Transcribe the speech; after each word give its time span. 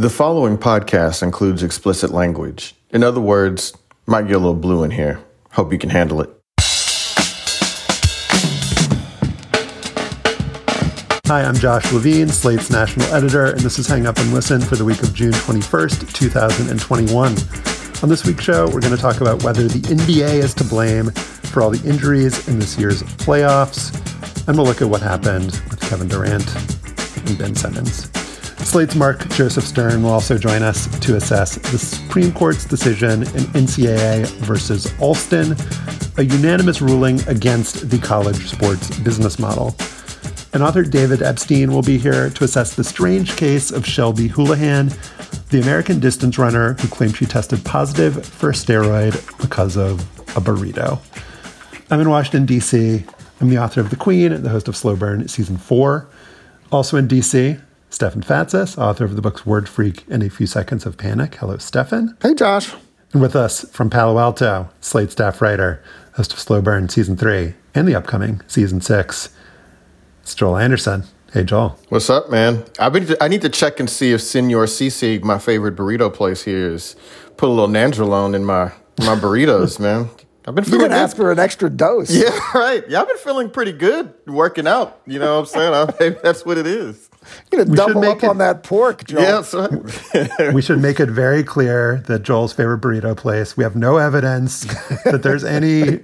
The 0.00 0.08
following 0.08 0.56
podcast 0.56 1.22
includes 1.22 1.62
explicit 1.62 2.10
language. 2.10 2.74
In 2.88 3.04
other 3.04 3.20
words, 3.20 3.76
might 4.06 4.26
get 4.26 4.36
a 4.36 4.38
little 4.38 4.54
blue 4.54 4.82
in 4.82 4.90
here. 4.90 5.22
Hope 5.50 5.72
you 5.72 5.78
can 5.78 5.90
handle 5.90 6.22
it. 6.22 6.30
Hi, 11.26 11.42
I'm 11.42 11.54
Josh 11.54 11.92
Levin, 11.92 12.30
Slate's 12.30 12.70
national 12.70 13.14
editor, 13.14 13.44
and 13.44 13.60
this 13.60 13.78
is 13.78 13.86
Hang 13.86 14.06
Up 14.06 14.16
and 14.16 14.32
Listen 14.32 14.62
for 14.62 14.76
the 14.76 14.86
week 14.86 15.02
of 15.02 15.12
June 15.12 15.32
21st, 15.32 16.10
2021. 16.14 17.26
On 18.02 18.08
this 18.08 18.24
week's 18.24 18.42
show, 18.42 18.70
we're 18.70 18.80
going 18.80 18.96
to 18.96 19.02
talk 19.02 19.20
about 19.20 19.42
whether 19.42 19.68
the 19.68 19.80
NBA 19.80 20.32
is 20.32 20.54
to 20.54 20.64
blame 20.64 21.10
for 21.10 21.60
all 21.60 21.68
the 21.68 21.86
injuries 21.86 22.48
in 22.48 22.58
this 22.58 22.78
year's 22.78 23.02
playoffs, 23.02 23.94
and 24.48 24.56
we'll 24.56 24.66
look 24.66 24.80
at 24.80 24.88
what 24.88 25.02
happened 25.02 25.60
with 25.68 25.78
Kevin 25.82 26.08
Durant 26.08 26.56
and 27.28 27.36
Ben 27.36 27.54
Simmons. 27.54 28.10
Slate's 28.70 28.94
Mark 28.94 29.28
Joseph 29.30 29.64
Stern 29.64 30.04
will 30.04 30.12
also 30.12 30.38
join 30.38 30.62
us 30.62 30.86
to 31.00 31.16
assess 31.16 31.56
the 31.56 31.76
Supreme 31.76 32.30
Court's 32.30 32.64
decision 32.64 33.22
in 33.22 33.42
NCAA 33.58 34.28
versus 34.44 34.94
Alston, 35.00 35.56
a 36.18 36.22
unanimous 36.22 36.80
ruling 36.80 37.20
against 37.26 37.90
the 37.90 37.98
college 37.98 38.48
sports 38.48 38.96
business 39.00 39.40
model. 39.40 39.74
And 40.52 40.62
author 40.62 40.84
David 40.84 41.20
Epstein 41.20 41.72
will 41.72 41.82
be 41.82 41.98
here 41.98 42.30
to 42.30 42.44
assess 42.44 42.76
the 42.76 42.84
strange 42.84 43.34
case 43.36 43.72
of 43.72 43.84
Shelby 43.84 44.28
Houlihan, 44.28 44.92
the 45.48 45.60
American 45.60 45.98
distance 45.98 46.38
runner 46.38 46.74
who 46.74 46.86
claimed 46.86 47.16
she 47.16 47.26
tested 47.26 47.64
positive 47.64 48.24
for 48.24 48.50
a 48.50 48.52
steroid 48.52 49.16
because 49.40 49.76
of 49.76 49.98
a 50.36 50.40
burrito. 50.40 51.00
I'm 51.90 51.98
in 51.98 52.08
Washington, 52.08 52.46
D.C. 52.46 53.04
I'm 53.40 53.50
the 53.50 53.58
author 53.58 53.80
of 53.80 53.90
The 53.90 53.96
Queen, 53.96 54.44
the 54.44 54.50
host 54.50 54.68
of 54.68 54.76
Slow 54.76 54.94
Burn 54.94 55.26
Season 55.26 55.56
4. 55.56 56.08
Also 56.70 56.96
in 56.96 57.08
D.C., 57.08 57.56
Stefan 57.90 58.22
Fatsis, 58.22 58.78
author 58.78 59.04
of 59.04 59.16
the 59.16 59.22
books 59.22 59.44
Word 59.44 59.68
Freak 59.68 60.04
and 60.08 60.22
A 60.22 60.30
Few 60.30 60.46
Seconds 60.46 60.86
of 60.86 60.96
Panic. 60.96 61.34
Hello, 61.34 61.58
Stefan. 61.58 62.16
Hey, 62.22 62.34
Josh. 62.34 62.72
And 63.12 63.20
with 63.20 63.34
us 63.34 63.68
from 63.70 63.90
Palo 63.90 64.18
Alto, 64.20 64.68
Slate 64.80 65.10
staff 65.10 65.42
writer, 65.42 65.82
host 66.14 66.32
of 66.32 66.38
Slow 66.38 66.62
Burn 66.62 66.88
Season 66.88 67.16
3 67.16 67.54
and 67.74 67.88
the 67.88 67.96
upcoming 67.96 68.42
Season 68.46 68.80
6, 68.80 69.30
it's 70.22 70.34
Joel 70.36 70.56
Anderson. 70.58 71.02
Hey, 71.32 71.42
Joel. 71.42 71.78
What's 71.88 72.08
up, 72.08 72.30
man? 72.30 72.64
I 72.78 72.88
been 72.90 73.16
I 73.20 73.26
need 73.26 73.42
to 73.42 73.48
check 73.48 73.80
and 73.80 73.90
see 73.90 74.12
if 74.12 74.20
Senor 74.20 74.66
Cece, 74.66 75.22
my 75.22 75.38
favorite 75.38 75.74
burrito 75.76 76.12
place 76.12 76.44
here, 76.44 76.72
is 76.72 76.94
put 77.36 77.48
a 77.48 77.52
little 77.52 77.68
nandrolone 77.68 78.34
in 78.34 78.44
my 78.44 78.72
my 78.98 79.16
burritos, 79.16 79.78
man. 79.80 80.10
I've 80.46 80.54
been 80.54 80.64
feeling. 80.64 80.90
You 80.90 80.96
ask 80.96 81.16
for 81.16 81.30
an 81.30 81.38
extra 81.38 81.68
dose. 81.70 82.10
Yeah, 82.14 82.36
right. 82.54 82.84
Yeah, 82.88 83.02
I've 83.02 83.08
been 83.08 83.18
feeling 83.18 83.50
pretty 83.50 83.72
good 83.72 84.12
working 84.26 84.66
out. 84.66 85.00
You 85.06 85.18
know 85.18 85.34
what 85.34 85.40
I'm 85.40 85.46
saying? 85.46 85.74
I, 85.74 85.94
maybe 86.00 86.16
that's 86.22 86.44
what 86.44 86.58
it 86.58 86.66
is. 86.66 87.09
You're 87.50 87.64
gonna 87.64 87.70
we 87.70 87.76
double 87.76 88.04
up 88.04 88.22
it, 88.22 88.28
on 88.28 88.38
that 88.38 88.62
pork, 88.62 89.04
Joel. 89.04 89.44
Yeah, 90.14 90.52
we 90.52 90.62
should 90.62 90.80
make 90.80 91.00
it 91.00 91.08
very 91.08 91.44
clear 91.44 92.02
that 92.06 92.22
Joel's 92.22 92.52
favorite 92.52 92.80
burrito 92.80 93.16
place. 93.16 93.56
We 93.56 93.64
have 93.64 93.76
no 93.76 93.98
evidence 93.98 94.60
that 95.04 95.22
there's 95.22 95.44
any 95.44 96.00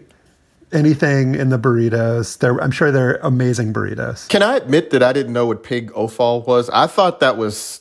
anything 0.73 1.35
in 1.35 1.49
the 1.49 1.59
burritos. 1.59 2.39
They're, 2.39 2.61
I'm 2.61 2.71
sure 2.71 2.91
they're 2.91 3.17
amazing 3.23 3.73
burritos. 3.73 4.29
Can 4.29 4.43
I 4.43 4.57
admit 4.57 4.91
that 4.91 5.03
I 5.03 5.13
didn't 5.13 5.33
know 5.33 5.47
what 5.47 5.63
pig 5.63 5.91
offal 5.93 6.43
was? 6.43 6.69
I 6.71 6.87
thought 6.87 7.21
that 7.21 7.37
was. 7.37 7.81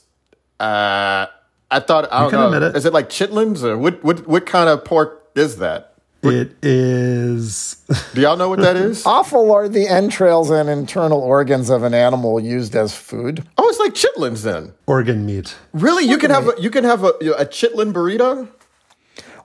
Uh, 0.59 1.27
I 1.71 1.79
thought 1.79 2.11
I 2.11 2.29
don't 2.29 2.51
know. 2.51 2.67
It. 2.67 2.75
Is 2.75 2.85
it 2.85 2.93
like 2.93 3.09
chitlins 3.09 3.63
or 3.63 3.77
what? 3.77 4.03
What? 4.03 4.27
What 4.27 4.45
kind 4.45 4.69
of 4.69 4.85
pork 4.85 5.29
is 5.35 5.57
that? 5.57 5.94
It 6.33 6.55
is. 6.61 7.83
Do 8.13 8.21
y'all 8.21 8.37
know 8.37 8.49
what 8.49 8.59
that 8.59 8.75
is? 8.75 9.05
Offal 9.05 9.51
are 9.51 9.67
the 9.67 9.87
entrails 9.87 10.49
and 10.49 10.69
internal 10.69 11.19
organs 11.19 11.69
of 11.69 11.83
an 11.83 11.93
animal 11.93 12.39
used 12.39 12.75
as 12.75 12.95
food. 12.95 13.45
Oh, 13.57 13.67
it's 13.69 13.79
like 13.79 13.93
chitlins 13.93 14.43
then. 14.43 14.73
Organ 14.87 15.25
meat. 15.25 15.55
Really? 15.73 16.03
Organ 16.03 16.11
you 16.11 16.17
can 16.17 16.31
have 16.31 16.47
a, 16.47 16.61
you 16.61 16.69
can 16.69 16.83
have 16.83 17.03
a, 17.03 17.09
a 17.37 17.45
chitlin 17.45 17.93
burrito. 17.93 18.49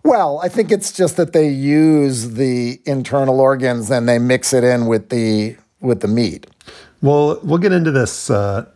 Well, 0.02 0.40
I 0.42 0.48
think 0.48 0.72
it's 0.72 0.92
just 0.92 1.16
that 1.18 1.32
they 1.32 1.48
use 1.48 2.32
the 2.32 2.80
internal 2.86 3.40
organs 3.40 3.90
and 3.90 4.08
they 4.08 4.18
mix 4.18 4.52
it 4.52 4.64
in 4.64 4.86
with 4.86 5.10
the 5.10 5.56
with 5.80 6.00
the 6.00 6.08
meat. 6.08 6.46
Well, 7.02 7.40
we'll 7.42 7.58
get 7.58 7.72
into 7.72 7.90
this 7.90 8.30
uh, 8.30 8.66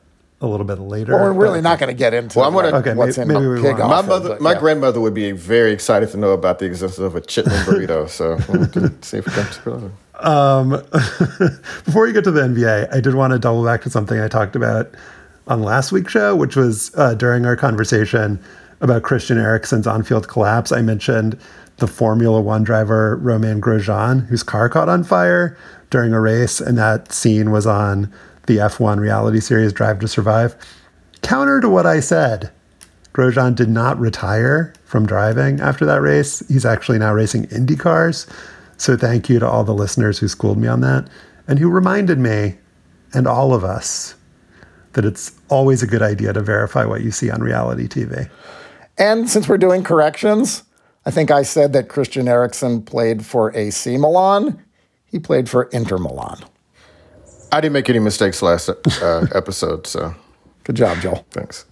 a 0.44 0.49
little 0.49 0.66
bit 0.66 0.78
later. 0.78 1.15
Well, 1.15 1.25
we're 1.25 1.43
really 1.43 1.60
not 1.60 1.78
going 1.78 1.88
to 1.88 1.99
get 1.99 2.15
into 2.15 2.38
well, 2.38 2.49
I'm 2.49 2.55
gonna, 2.55 2.77
okay, 2.78 2.94
what's 2.94 3.19
maybe, 3.19 3.34
in 3.34 3.53
maybe 3.53 3.62
pig 3.62 3.78
My 3.78 4.03
mother, 4.03 4.38
my 4.41 4.59
grandmother 4.59 5.00
would 5.00 5.15
be 5.15 5.32
very 5.32 5.72
excited 5.72 6.10
to 6.10 6.16
know 6.16 6.31
about 6.31 6.59
the 6.59 6.66
existence 6.66 6.99
of 6.99 7.16
a 7.16 7.21
chitlin 7.21 7.62
burrito. 7.65 8.09
so 8.09 8.38
we'll 8.49 8.91
see 9.03 9.19
if 9.19 9.27
we 9.27 9.33
can 9.33 9.93
um, 10.21 10.71
before 11.84 12.04
we 12.04 12.12
get 12.12 12.25
to 12.25 12.31
the 12.31 12.43
NBA, 12.43 12.94
I 12.94 13.00
did 13.00 13.15
want 13.15 13.33
to 13.33 13.38
double 13.38 13.65
back 13.65 13.83
to 13.83 13.91
something 13.91 14.21
I 14.21 14.28
talked 14.28 14.56
about 14.56 14.91
on 15.47 15.62
last 15.62 15.93
week's 15.93 16.12
show, 16.12 16.34
which 16.37 16.56
was 16.56 16.93
uh, 16.97 17.15
during 17.15 17.44
our 17.47 17.56
conversation 17.56 18.38
about 18.81 19.03
Christian 19.03 19.38
Eriksen's 19.38 19.87
on-field 19.87 20.28
collapse. 20.28 20.72
I 20.72 20.83
mentioned 20.83 21.38
the 21.78 21.87
Formula 21.87 22.41
One 22.41 22.62
driver 22.62 23.16
Romain 23.16 23.60
Grosjean, 23.60 24.27
whose 24.27 24.43
car 24.43 24.69
caught 24.69 24.88
on 24.88 25.04
fire 25.04 25.56
during 25.91 26.12
a 26.12 26.21
race, 26.21 26.60
and 26.60 26.78
that 26.78 27.12
scene 27.12 27.50
was 27.50 27.66
on 27.66 28.12
the 28.47 28.59
F1 28.59 28.99
reality 28.99 29.41
series 29.41 29.72
Drive 29.72 29.99
to 30.00 30.09
Survive. 30.09 30.55
Counter 31.22 31.60
to 31.60 31.69
what 31.69 31.87
I 31.87 32.00
said, 32.00 32.50
Grosjean 33.12 33.55
did 33.55 33.69
not 33.69 33.99
retire 33.99 34.75
from 34.84 35.06
driving 35.06 35.60
after 35.60 35.87
that 35.87 36.03
race. 36.03 36.47
He's 36.49 36.66
actually 36.66 36.99
now 36.99 37.15
racing 37.15 37.44
Indy 37.44 37.77
cars. 37.77 38.27
So 38.77 38.97
thank 38.97 39.28
you 39.28 39.38
to 39.38 39.49
all 39.49 39.65
the 39.65 39.75
listeners 39.75 40.19
who 40.19 40.28
schooled 40.28 40.59
me 40.59 40.69
on 40.69 40.81
that 40.81 41.09
and 41.47 41.59
who 41.59 41.71
reminded 41.71 42.19
me 42.19 42.56
and 43.12 43.27
all 43.27 43.54
of 43.54 43.65
us 43.65 44.15
that 44.94 45.04
it's 45.04 45.33
always 45.49 45.83
a 45.83 45.87
good 45.87 46.03
idea 46.03 46.33
to 46.33 46.41
verify 46.41 46.84
what 46.84 47.03
you 47.03 47.10
see 47.10 47.31
on 47.31 47.43
reality 47.43 47.87
TV. 47.87 48.28
And 48.99 49.28
since 49.28 49.49
we're 49.49 49.59
doing 49.59 49.83
corrections, 49.83 50.65
I 51.06 51.10
think 51.10 51.31
I 51.31 51.43
said 51.43 51.72
that 51.72 51.88
Christian 51.88 52.28
Eriksen 52.28 52.83
played 52.83 53.25
for 53.25 53.54
AC 53.56 53.97
Milan. 53.97 54.62
He 55.06 55.19
played 55.19 55.49
for 55.49 55.65
Inter 55.65 55.99
Milan. 55.99 56.44
I 57.54 57.60
didn't 57.60 57.75
make 57.75 57.88
any 57.88 58.00
mistakes 58.00 58.42
last 58.42 58.69
uh, 58.69 59.26
episode, 59.32 59.87
so 59.87 60.12
good 60.65 60.75
job, 60.75 61.00
Joel. 61.00 61.25
Thanks. 61.31 61.66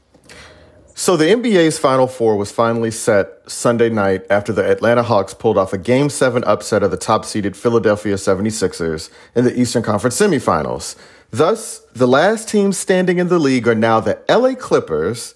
So 0.94 1.16
the 1.16 1.25
NBA's 1.25 1.76
Final 1.76 2.06
Four 2.06 2.37
was 2.37 2.53
finally 2.53 2.93
set 2.93 3.50
Sunday 3.50 3.91
night 3.91 4.22
after 4.31 4.53
the 4.53 4.65
Atlanta 4.65 5.03
Hawks 5.03 5.34
pulled 5.34 5.59
off 5.59 5.72
a 5.72 5.78
Game 5.78 6.09
7 6.09 6.44
upset 6.44 6.84
of 6.84 6.93
the 6.93 6.97
top-seeded 6.97 7.56
Philadelphia 7.56 8.15
76ers 8.15 9.10
in 9.34 9.44
the 9.44 9.60
Eastern 9.60 9.82
Conference 9.82 10.16
semifinals. 10.20 10.94
Thus, 11.32 11.81
the 11.94 12.06
last 12.06 12.49
teams 12.49 12.78
standing 12.78 13.19
in 13.19 13.26
the 13.26 13.41
league 13.41 13.66
are 13.66 13.75
now 13.75 13.99
the 13.99 14.20
LA 14.28 14.54
Clippers 14.54 15.34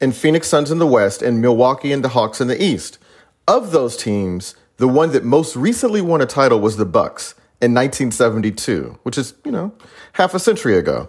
and 0.00 0.16
Phoenix 0.16 0.48
Suns 0.48 0.72
in 0.72 0.80
the 0.80 0.86
West 0.88 1.22
and 1.22 1.40
Milwaukee 1.40 1.92
and 1.92 2.02
the 2.02 2.08
Hawks 2.08 2.40
in 2.40 2.48
the 2.48 2.60
East. 2.60 2.98
Of 3.46 3.70
those 3.70 3.96
teams, 3.96 4.56
the 4.78 4.88
one 4.88 5.12
that 5.12 5.22
most 5.22 5.54
recently 5.54 6.00
won 6.00 6.20
a 6.20 6.26
title 6.26 6.58
was 6.58 6.76
the 6.76 6.84
Bucks 6.84 7.36
in 7.60 7.72
1972, 7.72 8.98
which 9.02 9.16
is, 9.16 9.34
you 9.44 9.50
know, 9.50 9.72
half 10.12 10.34
a 10.34 10.38
century 10.38 10.76
ago. 10.76 11.08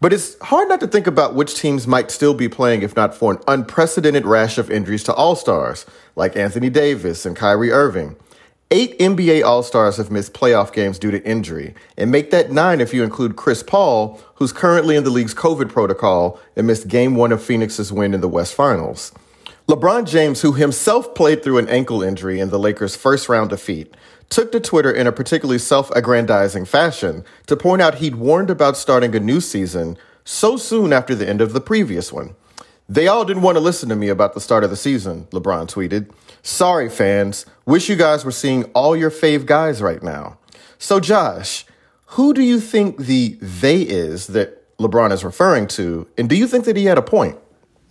But 0.00 0.12
it's 0.12 0.38
hard 0.40 0.68
not 0.68 0.78
to 0.80 0.86
think 0.86 1.08
about 1.08 1.34
which 1.34 1.56
teams 1.56 1.86
might 1.86 2.12
still 2.12 2.34
be 2.34 2.48
playing 2.48 2.82
if 2.82 2.94
not 2.94 3.14
for 3.14 3.32
an 3.32 3.40
unprecedented 3.48 4.24
rash 4.24 4.56
of 4.56 4.70
injuries 4.70 5.02
to 5.04 5.14
all 5.14 5.34
stars, 5.34 5.86
like 6.14 6.36
Anthony 6.36 6.70
Davis 6.70 7.26
and 7.26 7.34
Kyrie 7.34 7.72
Irving. 7.72 8.16
Eight 8.70 8.98
NBA 8.98 9.42
All 9.44 9.62
Stars 9.62 9.96
have 9.96 10.10
missed 10.10 10.34
playoff 10.34 10.74
games 10.74 10.98
due 10.98 11.10
to 11.10 11.24
injury, 11.26 11.74
and 11.96 12.10
make 12.10 12.30
that 12.32 12.52
nine 12.52 12.82
if 12.82 12.92
you 12.92 13.02
include 13.02 13.34
Chris 13.34 13.62
Paul, 13.62 14.20
who's 14.34 14.52
currently 14.52 14.94
in 14.94 15.04
the 15.04 15.10
league's 15.10 15.34
COVID 15.34 15.70
protocol 15.70 16.38
and 16.54 16.66
missed 16.66 16.86
game 16.86 17.14
one 17.14 17.32
of 17.32 17.42
Phoenix's 17.42 17.90
win 17.90 18.12
in 18.12 18.20
the 18.20 18.28
West 18.28 18.54
Finals. 18.54 19.12
LeBron 19.68 20.06
James, 20.06 20.42
who 20.42 20.52
himself 20.52 21.14
played 21.14 21.42
through 21.42 21.56
an 21.56 21.68
ankle 21.68 22.02
injury 22.02 22.40
in 22.40 22.50
the 22.50 22.58
Lakers' 22.58 22.94
first 22.94 23.30
round 23.30 23.48
defeat, 23.48 23.94
took 24.28 24.52
to 24.52 24.60
Twitter 24.60 24.90
in 24.90 25.06
a 25.06 25.12
particularly 25.12 25.58
self 25.58 25.90
aggrandizing 25.92 26.64
fashion 26.64 27.24
to 27.46 27.56
point 27.56 27.82
out 27.82 27.96
he'd 27.96 28.16
warned 28.16 28.50
about 28.50 28.76
starting 28.76 29.14
a 29.14 29.20
new 29.20 29.40
season 29.40 29.96
so 30.24 30.56
soon 30.56 30.92
after 30.92 31.14
the 31.14 31.28
end 31.28 31.40
of 31.40 31.52
the 31.52 31.60
previous 31.60 32.12
one. 32.12 32.34
They 32.88 33.06
all 33.06 33.24
didn't 33.24 33.42
want 33.42 33.56
to 33.56 33.60
listen 33.60 33.88
to 33.90 33.96
me 33.96 34.08
about 34.08 34.32
the 34.32 34.40
start 34.40 34.64
of 34.64 34.70
the 34.70 34.76
season, 34.76 35.26
LeBron 35.26 35.66
tweeted. 35.66 36.10
Sorry, 36.42 36.88
fans. 36.88 37.44
Wish 37.66 37.88
you 37.88 37.96
guys 37.96 38.24
were 38.24 38.30
seeing 38.30 38.64
all 38.72 38.96
your 38.96 39.10
fave 39.10 39.44
guys 39.44 39.82
right 39.82 40.02
now. 40.02 40.38
So, 40.78 40.98
Josh, 40.98 41.66
who 42.12 42.32
do 42.32 42.42
you 42.42 42.60
think 42.60 42.98
the 42.98 43.36
they 43.42 43.82
is 43.82 44.28
that 44.28 44.76
LeBron 44.78 45.12
is 45.12 45.24
referring 45.24 45.66
to? 45.68 46.08
And 46.16 46.28
do 46.28 46.36
you 46.36 46.46
think 46.46 46.64
that 46.64 46.76
he 46.76 46.86
had 46.86 46.96
a 46.96 47.02
point? 47.02 47.36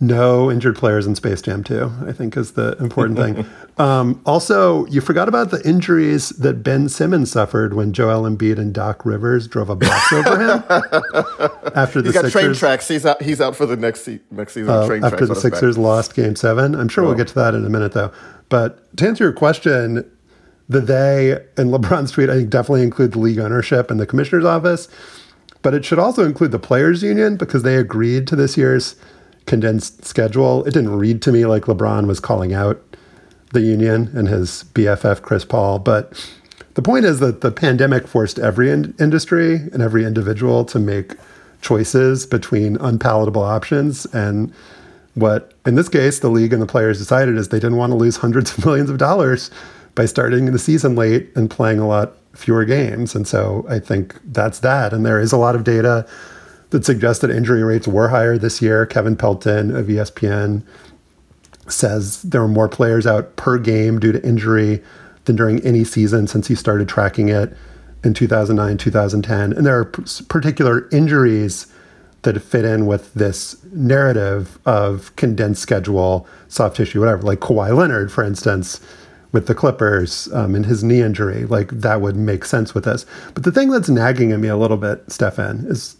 No 0.00 0.48
injured 0.48 0.76
players 0.76 1.06
in 1.08 1.16
Space 1.16 1.42
Jam 1.42 1.64
2, 1.64 1.90
I 2.06 2.12
think 2.12 2.36
is 2.36 2.52
the 2.52 2.76
important 2.78 3.18
thing. 3.18 3.46
Um, 3.78 4.20
also, 4.26 4.86
you 4.86 5.00
forgot 5.00 5.28
about 5.28 5.52
the 5.52 5.64
injuries 5.64 6.30
that 6.30 6.64
Ben 6.64 6.88
Simmons 6.88 7.30
suffered 7.30 7.74
when 7.74 7.92
Joel 7.92 8.28
Embiid 8.28 8.58
and 8.58 8.74
Doc 8.74 9.06
Rivers 9.06 9.46
drove 9.46 9.70
a 9.70 9.76
bus 9.76 10.12
over 10.12 10.36
him 10.36 10.64
after 11.76 12.02
the 12.02 12.08
He's 12.08 12.14
got 12.14 12.24
Sixers. 12.24 12.32
train 12.32 12.54
tracks. 12.54 12.88
He's 12.88 13.06
out. 13.06 13.22
He's 13.22 13.40
out 13.40 13.54
for 13.54 13.66
the 13.66 13.76
next 13.76 14.00
se- 14.00 14.18
next 14.32 14.54
season. 14.54 14.70
uh, 14.70 14.84
train 14.84 15.04
after 15.04 15.18
the 15.24 15.30
on 15.30 15.36
his 15.36 15.44
back. 15.44 15.52
Sixers 15.52 15.78
lost 15.78 16.16
Game 16.16 16.34
Seven. 16.34 16.74
I'm 16.74 16.88
sure 16.88 17.04
we'll 17.04 17.14
get 17.14 17.28
to 17.28 17.34
that 17.36 17.54
in 17.54 17.64
a 17.64 17.70
minute, 17.70 17.92
though. 17.92 18.10
But 18.48 18.96
to 18.96 19.06
answer 19.06 19.22
your 19.22 19.32
question, 19.32 20.10
the 20.68 20.80
they 20.80 21.34
and 21.56 21.70
LeBron's 21.72 22.10
tweet, 22.10 22.30
I 22.30 22.34
think, 22.34 22.50
definitely 22.50 22.82
include 22.82 23.12
the 23.12 23.20
league 23.20 23.38
ownership 23.38 23.92
and 23.92 24.00
the 24.00 24.06
commissioner's 24.06 24.44
office. 24.44 24.88
But 25.62 25.72
it 25.74 25.84
should 25.84 26.00
also 26.00 26.24
include 26.24 26.50
the 26.50 26.58
players' 26.58 27.04
union 27.04 27.36
because 27.36 27.62
they 27.62 27.76
agreed 27.76 28.26
to 28.26 28.34
this 28.34 28.56
year's 28.56 28.96
condensed 29.48 30.04
schedule. 30.04 30.64
It 30.64 30.74
didn't 30.74 30.96
read 30.96 31.22
to 31.22 31.32
me 31.32 31.46
like 31.46 31.64
LeBron 31.64 32.06
was 32.06 32.20
calling 32.20 32.54
out 32.54 32.80
the 33.52 33.62
union 33.62 34.10
and 34.14 34.28
his 34.28 34.64
BFF 34.74 35.22
Chris 35.22 35.44
Paul, 35.44 35.80
but 35.80 36.12
the 36.74 36.82
point 36.82 37.06
is 37.06 37.18
that 37.18 37.40
the 37.40 37.50
pandemic 37.50 38.06
forced 38.06 38.38
every 38.38 38.70
in- 38.70 38.94
industry 39.00 39.56
and 39.72 39.82
every 39.82 40.04
individual 40.04 40.64
to 40.66 40.78
make 40.78 41.14
choices 41.60 42.24
between 42.24 42.76
unpalatable 42.76 43.42
options 43.42 44.06
and 44.14 44.52
what 45.14 45.54
in 45.66 45.74
this 45.74 45.88
case 45.88 46.20
the 46.20 46.28
league 46.28 46.52
and 46.52 46.62
the 46.62 46.66
players 46.66 46.98
decided 46.98 47.36
is 47.36 47.48
they 47.48 47.58
didn't 47.58 47.78
want 47.78 47.90
to 47.90 47.96
lose 47.96 48.16
hundreds 48.24 48.56
of 48.56 48.64
millions 48.64 48.90
of 48.90 48.98
dollars 48.98 49.50
by 49.96 50.06
starting 50.06 50.44
the 50.44 50.58
season 50.58 50.94
late 50.94 51.30
and 51.34 51.50
playing 51.50 51.80
a 51.80 51.88
lot 51.88 52.12
fewer 52.32 52.64
games 52.64 53.16
and 53.16 53.26
so 53.26 53.66
i 53.68 53.80
think 53.80 54.14
that's 54.26 54.60
that 54.60 54.92
and 54.92 55.04
there 55.04 55.18
is 55.18 55.32
a 55.32 55.36
lot 55.36 55.56
of 55.56 55.64
data 55.64 56.06
that 56.70 56.84
suggests 56.84 57.22
that 57.22 57.30
injury 57.30 57.62
rates 57.62 57.88
were 57.88 58.08
higher 58.08 58.38
this 58.38 58.60
year 58.62 58.86
kevin 58.86 59.16
pelton 59.16 59.74
of 59.74 59.86
espn 59.86 60.62
says 61.66 62.22
there 62.22 62.40
were 62.40 62.48
more 62.48 62.68
players 62.68 63.06
out 63.06 63.36
per 63.36 63.58
game 63.58 63.98
due 63.98 64.12
to 64.12 64.24
injury 64.26 64.82
than 65.24 65.36
during 65.36 65.64
any 65.64 65.84
season 65.84 66.26
since 66.26 66.48
he 66.48 66.54
started 66.54 66.88
tracking 66.88 67.28
it 67.28 67.56
in 68.04 68.14
2009, 68.14 68.78
2010. 68.78 69.52
And 69.52 69.66
there 69.66 69.78
are 69.78 69.84
particular 69.84 70.88
injuries 70.90 71.66
that 72.22 72.40
fit 72.42 72.64
in 72.64 72.86
with 72.86 73.14
this 73.14 73.62
narrative 73.72 74.58
of 74.66 75.14
condensed 75.16 75.62
schedule, 75.62 76.26
soft 76.48 76.76
tissue, 76.76 77.00
whatever, 77.00 77.22
like 77.22 77.40
Kawhi 77.40 77.76
Leonard, 77.76 78.10
for 78.10 78.24
instance, 78.24 78.80
with 79.30 79.46
the 79.46 79.54
Clippers 79.54 80.32
um, 80.32 80.54
and 80.54 80.66
his 80.66 80.82
knee 80.82 81.00
injury. 81.00 81.44
Like 81.44 81.70
that 81.70 82.00
would 82.00 82.16
make 82.16 82.44
sense 82.44 82.74
with 82.74 82.84
this. 82.84 83.06
But 83.34 83.44
the 83.44 83.52
thing 83.52 83.70
that's 83.70 83.88
nagging 83.88 84.32
at 84.32 84.40
me 84.40 84.48
a 84.48 84.56
little 84.56 84.76
bit, 84.76 85.04
Stefan, 85.08 85.66
is 85.68 85.96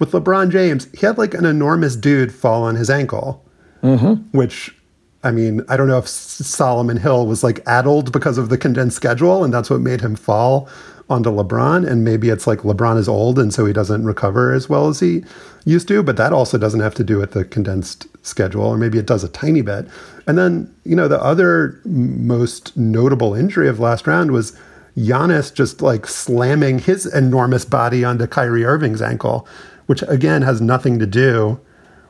with 0.00 0.10
LeBron 0.10 0.50
James, 0.50 0.88
he 0.92 1.06
had 1.06 1.18
like 1.18 1.34
an 1.34 1.44
enormous 1.44 1.94
dude 1.94 2.34
fall 2.34 2.64
on 2.64 2.74
his 2.74 2.90
ankle, 2.90 3.44
mm-hmm. 3.82 4.36
which 4.36 4.74
I 5.22 5.30
mean, 5.30 5.62
I 5.68 5.76
don't 5.76 5.88
know 5.88 5.98
if 5.98 6.08
Solomon 6.08 6.96
Hill 6.96 7.26
was 7.26 7.44
like 7.44 7.60
addled 7.66 8.10
because 8.10 8.38
of 8.38 8.48
the 8.48 8.58
condensed 8.58 8.96
schedule, 8.96 9.44
and 9.44 9.52
that's 9.52 9.68
what 9.68 9.80
made 9.80 10.00
him 10.00 10.16
fall 10.16 10.68
onto 11.10 11.30
LeBron. 11.30 11.86
And 11.86 12.02
maybe 12.04 12.30
it's 12.30 12.46
like 12.46 12.60
LeBron 12.60 12.96
is 12.96 13.08
old, 13.08 13.38
and 13.38 13.52
so 13.52 13.66
he 13.66 13.72
doesn't 13.74 14.04
recover 14.04 14.52
as 14.52 14.68
well 14.68 14.88
as 14.88 15.00
he 15.00 15.22
used 15.66 15.88
to. 15.88 16.02
But 16.02 16.16
that 16.16 16.32
also 16.32 16.56
doesn't 16.56 16.80
have 16.80 16.94
to 16.94 17.04
do 17.04 17.18
with 17.18 17.32
the 17.32 17.44
condensed 17.44 18.06
schedule, 18.24 18.64
or 18.64 18.78
maybe 18.78 18.96
it 18.96 19.06
does 19.06 19.22
a 19.22 19.28
tiny 19.28 19.60
bit. 19.60 19.86
And 20.26 20.38
then, 20.38 20.74
you 20.84 20.96
know, 20.96 21.08
the 21.08 21.22
other 21.22 21.78
most 21.84 22.74
notable 22.74 23.34
injury 23.34 23.68
of 23.68 23.78
last 23.78 24.06
round 24.06 24.30
was 24.30 24.56
Giannis 24.96 25.52
just 25.52 25.82
like 25.82 26.06
slamming 26.06 26.78
his 26.78 27.06
enormous 27.06 27.64
body 27.66 28.04
onto 28.04 28.26
Kyrie 28.26 28.64
Irving's 28.64 29.02
ankle, 29.02 29.46
which 29.90 30.04
again 30.06 30.40
has 30.40 30.60
nothing 30.60 31.00
to 31.00 31.04
do 31.04 31.60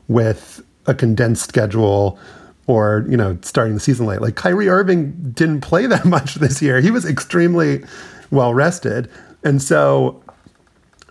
with 0.06 0.62
a 0.84 0.94
condensed 0.94 1.48
schedule 1.48 2.18
or 2.66 3.06
you 3.08 3.16
know 3.16 3.38
starting 3.40 3.72
the 3.72 3.80
season 3.80 4.04
late. 4.04 4.20
Like 4.20 4.34
Kyrie 4.36 4.68
Irving 4.68 5.12
didn't 5.32 5.62
play 5.62 5.86
that 5.86 6.04
much 6.16 6.34
this 6.34 6.60
year. 6.60 6.82
He 6.82 6.90
was 6.90 7.06
extremely 7.06 7.82
well 8.30 8.52
rested, 8.52 9.10
and 9.42 9.62
so 9.62 10.22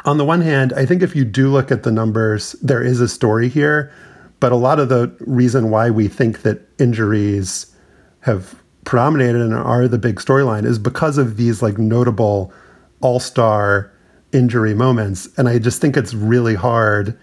on 0.06 0.20
the 0.20 0.26
one 0.26 0.42
hand, 0.42 0.72
I 0.74 0.86
think 0.86 1.02
if 1.02 1.16
you 1.16 1.26
do 1.26 1.50
look 1.50 1.72
at 1.72 1.82
the 1.82 1.92
numbers, 1.92 2.52
there 2.62 2.84
is 2.84 3.02
a 3.02 3.08
story 3.08 3.50
here. 3.50 3.92
But 4.40 4.52
a 4.52 4.56
lot 4.56 4.80
of 4.80 4.90
the 4.90 5.12
reason 5.22 5.72
why 5.72 5.90
we 5.90 6.08
think 6.08 6.44
that 6.44 6.62
injuries 6.78 7.66
have 8.20 8.62
predominated 8.86 9.42
and 9.42 9.56
are 9.56 9.88
the 9.88 9.98
big 9.98 10.18
storyline 10.18 10.66
is 10.66 10.78
because 10.78 11.18
of 11.18 11.36
these 11.36 11.64
like 11.64 11.80
notable 11.80 12.54
all-star 13.02 13.92
injury 14.32 14.74
moments. 14.74 15.28
And 15.38 15.50
I 15.50 15.60
just 15.60 15.82
think 15.82 15.98
it's 15.98 16.14
really 16.14 16.56
hard 16.56 17.18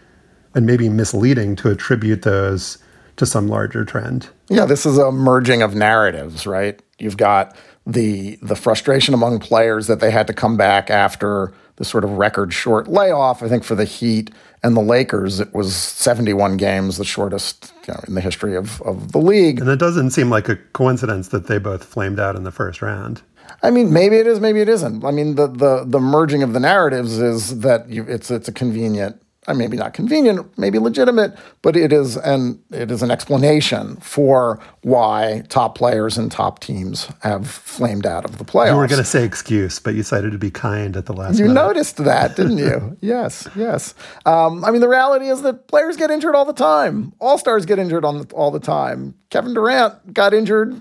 and 0.55 0.67
maybe 0.67 0.89
misleading 0.89 1.57
to 1.57 1.71
attribute 1.71 2.23
those 2.23 2.79
to 3.17 3.27
some 3.27 3.49
larger 3.49 3.85
trend. 3.85 4.29
Yeah, 4.49 4.67
this 4.67 4.87
is 4.87 4.99
a 4.99 5.11
merging 5.11 5.63
of 5.63 5.75
narratives, 5.75 6.47
right? 6.47 6.81
You've 6.99 7.17
got 7.17 7.57
the 7.87 8.37
the 8.43 8.57
frustration 8.57 9.15
among 9.15 9.39
players 9.39 9.87
that 9.87 10.01
they 10.01 10.11
had 10.11 10.27
to 10.27 10.35
come 10.35 10.57
back 10.57 10.91
after 10.91 11.53
the 11.77 11.85
sort 11.85 12.05
of 12.05 12.13
record 12.13 12.53
short 12.53 12.89
layoff. 12.89 13.43
I 13.43 13.49
think 13.49 13.63
for 13.63 13.75
the 13.75 13.85
Heat 13.85 14.31
and 14.63 14.77
the 14.77 14.81
Lakers, 14.81 15.41
it 15.41 15.55
was 15.55 15.77
71 15.77 16.57
games, 16.57 16.97
the 16.97 17.05
shortest 17.05 17.73
you 17.87 17.95
know, 17.95 18.01
in 18.09 18.15
the 18.15 18.21
history 18.21 18.57
of, 18.57 18.81
of 18.83 19.13
the 19.13 19.19
league. 19.19 19.61
And 19.61 19.69
it 19.69 19.79
doesn't 19.79 20.11
seem 20.11 20.31
like 20.31 20.49
a 20.49 20.57
coincidence 20.57 21.29
that 21.29 21.47
they 21.47 21.59
both 21.59 21.85
flamed 21.85 22.19
out 22.19 22.35
in 22.35 22.45
the 22.45 22.51
first 22.51 22.81
round. 22.83 23.23
I 23.63 23.71
mean, 23.71 23.93
maybe 23.93 24.17
it 24.17 24.27
is, 24.27 24.41
maybe 24.41 24.61
it 24.61 24.69
isn't. 24.69 25.05
I 25.05 25.11
mean, 25.11 25.35
the 25.37 25.47
the 25.47 25.85
the 25.87 26.01
merging 26.01 26.43
of 26.43 26.53
the 26.53 26.61
narratives 26.61 27.19
is 27.19 27.61
that 27.61 27.89
you, 27.89 28.05
it's 28.05 28.31
it's 28.31 28.49
a 28.49 28.53
convenient, 28.53 29.21
uh, 29.49 29.55
maybe 29.55 29.77
not 29.77 29.95
convenient, 29.95 30.47
maybe 30.59 30.79
legitimate, 30.79 31.37
but 31.63 31.77
it 31.77 31.93
is 31.93 32.17
an 32.19 32.61
it 32.71 32.91
is 32.91 33.03
an 33.03 33.11
explanation 33.11 33.97
for 33.97 34.61
why 34.83 35.43
top 35.49 35.77
players 35.77 36.17
and 36.19 36.31
top 36.31 36.61
teams 36.61 37.09
have 37.23 37.49
flamed 37.49 38.07
out 38.07 38.25
of 38.25 38.39
the 38.39 38.45
playoffs. 38.45 38.71
You 38.73 38.77
were 38.77 38.87
going 38.87 39.01
to 39.01 39.05
say 39.05 39.25
excuse, 39.25 39.79
but 39.79 39.91
you 39.95 39.99
decided 40.03 40.33
to 40.33 40.39
be 40.39 40.51
kind 40.51 40.97
at 40.97 41.07
the 41.07 41.13
last 41.13 41.39
You 41.39 41.47
minute. 41.47 41.55
noticed 41.55 41.97
that, 42.05 42.37
didn't 42.37 42.59
you? 42.59 42.97
yes, 43.01 43.49
yes. 43.57 43.95
Um, 44.27 44.65
I 44.65 44.71
mean, 44.71 44.81
the 44.81 44.89
reality 44.89 45.27
is 45.29 45.43
that 45.43 45.67
players 45.69 45.97
get 45.97 46.11
injured 46.11 46.35
all 46.35 46.45
the 46.45 46.53
time. 46.53 47.13
All 47.21 47.39
stars 47.39 47.67
get 47.67 47.79
injured 47.79 48.05
on 48.05 48.19
the, 48.21 48.35
all 48.35 48.51
the 48.51 48.61
time. 48.61 49.15
Kevin 49.31 49.55
Durant 49.55 50.13
got 50.15 50.33
injured 50.35 50.81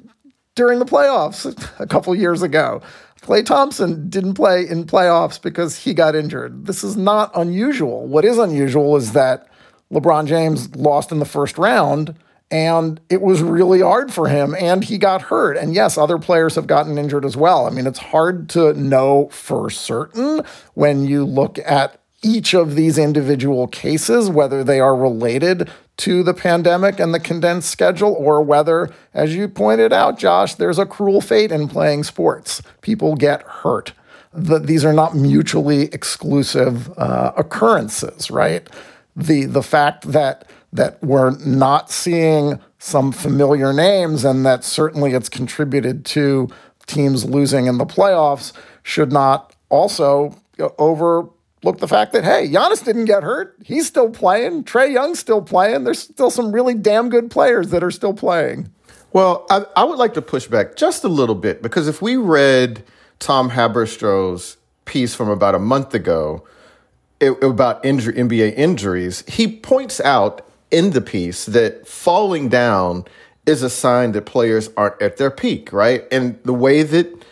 during 0.56 0.80
the 0.80 0.86
playoffs 0.86 1.46
a 1.80 1.88
couple 1.88 2.16
years 2.16 2.42
ago. 2.42 2.82
Klay 3.22 3.46
Thompson 3.46 4.10
didn't 4.10 4.36
play 4.36 4.68
in 4.68 4.86
playoffs 4.86 5.42
because 5.42 5.80
he 5.80 5.94
got 5.94 6.16
injured. 6.16 6.66
This 6.66 6.84
is 6.84 6.96
not 6.96 7.32
unusual. 7.34 8.06
What 8.06 8.24
is 8.24 8.38
unusual 8.38 8.96
is 8.96 9.14
that 9.14 9.48
LeBron 9.92 10.28
James 10.28 10.76
lost 10.76 11.12
in 11.12 11.20
the 11.20 11.26
first 11.26 11.58
round 11.58 12.16
and 12.52 13.02
it 13.10 13.22
was 13.22 13.42
really 13.42 13.82
hard 13.82 14.14
for 14.14 14.28
him 14.28 14.56
and 14.60 14.84
he 14.84 14.98
got 15.00 15.24
hurt. 15.24 15.58
And 15.58 15.74
yes, 15.74 15.98
other 15.98 16.20
players 16.20 16.56
have 16.56 16.68
gotten 16.68 16.98
injured 16.98 17.26
as 17.26 17.36
well. 17.36 17.66
I 17.66 17.72
mean, 17.72 17.88
it's 17.88 18.00
hard 18.00 18.48
to 18.50 18.74
know 18.74 19.30
for 19.32 19.70
certain 19.72 20.42
when 20.76 21.06
you 21.06 21.26
look 21.26 21.58
at 21.60 22.00
each 22.22 22.54
of 22.54 22.76
these 22.76 22.98
individual 22.98 23.68
cases, 23.68 24.30
whether 24.30 24.64
they 24.64 24.80
are 24.80 24.96
related 24.96 25.70
to 25.98 26.24
the 26.24 26.34
pandemic 26.34 27.00
and 27.00 27.14
the 27.14 27.20
condensed 27.20 27.70
schedule, 27.70 28.14
or 28.14 28.42
whether, 28.42 28.90
as 29.14 29.36
you 29.36 29.48
pointed 29.48 29.94
out, 29.94 30.18
Josh, 30.18 30.56
there's 30.56 30.80
a 30.80 30.86
cruel 30.86 31.22
fate 31.22 31.52
in 31.52 31.68
playing 31.68 32.04
sports. 32.04 32.62
People 32.82 33.16
get 33.16 33.42
hurt. 33.44 33.94
The, 34.34 34.60
these 34.60 34.84
are 34.84 34.94
not 34.94 35.16
mutually 35.16 35.84
exclusive 35.94 36.92
uh, 36.98 37.32
occurrences, 37.38 38.30
right? 38.30 38.68
The 39.16 39.46
the 39.46 39.64
fact 39.64 40.12
that 40.12 40.50
that 40.74 41.02
we're 41.02 41.38
not 41.40 41.90
seeing 41.90 42.60
some 42.78 43.14
familiar 43.14 43.72
names 43.72 44.26
and 44.26 44.46
that 44.46 44.66
certainly 44.66 45.14
it's 45.14 45.30
contributed 45.30 46.06
to 46.06 46.50
teams 46.86 47.24
losing 47.24 47.68
in 47.68 47.78
the 47.78 47.86
playoffs 47.86 48.52
should 48.84 49.12
not 49.12 49.56
also 49.70 50.38
overlook 51.66 51.80
the 51.80 51.88
fact 51.88 52.14
that 52.14 52.24
hey, 52.24 52.48
Giannis 52.48 52.84
didn't 52.84 53.06
get 53.06 53.24
hurt. 53.24 53.56
He's 53.64 53.88
still 53.88 54.10
playing. 54.10 54.64
Trae 54.64 54.92
Young's 54.92 55.20
still 55.20 55.42
playing. 55.42 55.84
There's 55.84 56.00
still 56.00 56.30
some 56.30 56.52
really 56.52 56.74
damn 56.74 57.10
good 57.10 57.32
players 57.32 57.70
that 57.70 57.84
are 57.84 57.92
still 57.92 58.14
playing. 58.14 58.72
Well, 59.12 59.46
I, 59.50 59.66
I 59.76 59.84
would 59.86 59.98
like 59.98 60.14
to 60.16 60.22
push 60.22 60.48
back 60.48 60.76
just 60.76 61.04
a 61.04 61.08
little 61.08 61.36
bit 61.36 61.62
because 61.62 61.88
if 61.88 62.02
we 62.02 62.18
read 62.18 62.84
Tom 63.20 63.50
Haberstroh's 63.50 64.58
piece 64.86 65.16
from 65.16 65.30
about 65.30 65.56
a 65.56 65.60
month 65.60 65.94
ago 65.94 66.46
it, 67.20 67.42
about 67.42 67.84
injury, 67.86 68.14
NBA 68.14 68.56
injuries, 68.56 69.24
he 69.28 69.48
points 69.48 70.02
out 70.02 70.46
in 70.70 70.92
the 70.92 71.02
piece 71.02 71.46
that 71.46 71.88
falling 71.88 72.50
down 72.50 73.06
is 73.46 73.64
a 73.64 73.70
sign 73.70 74.12
that 74.12 74.26
players 74.26 74.70
aren't 74.76 75.02
at 75.02 75.18
their 75.18 75.32
peak, 75.32 75.72
right? 75.72 76.04
And 76.12 76.38
the 76.44 76.54
way 76.54 76.84
that 76.84 77.24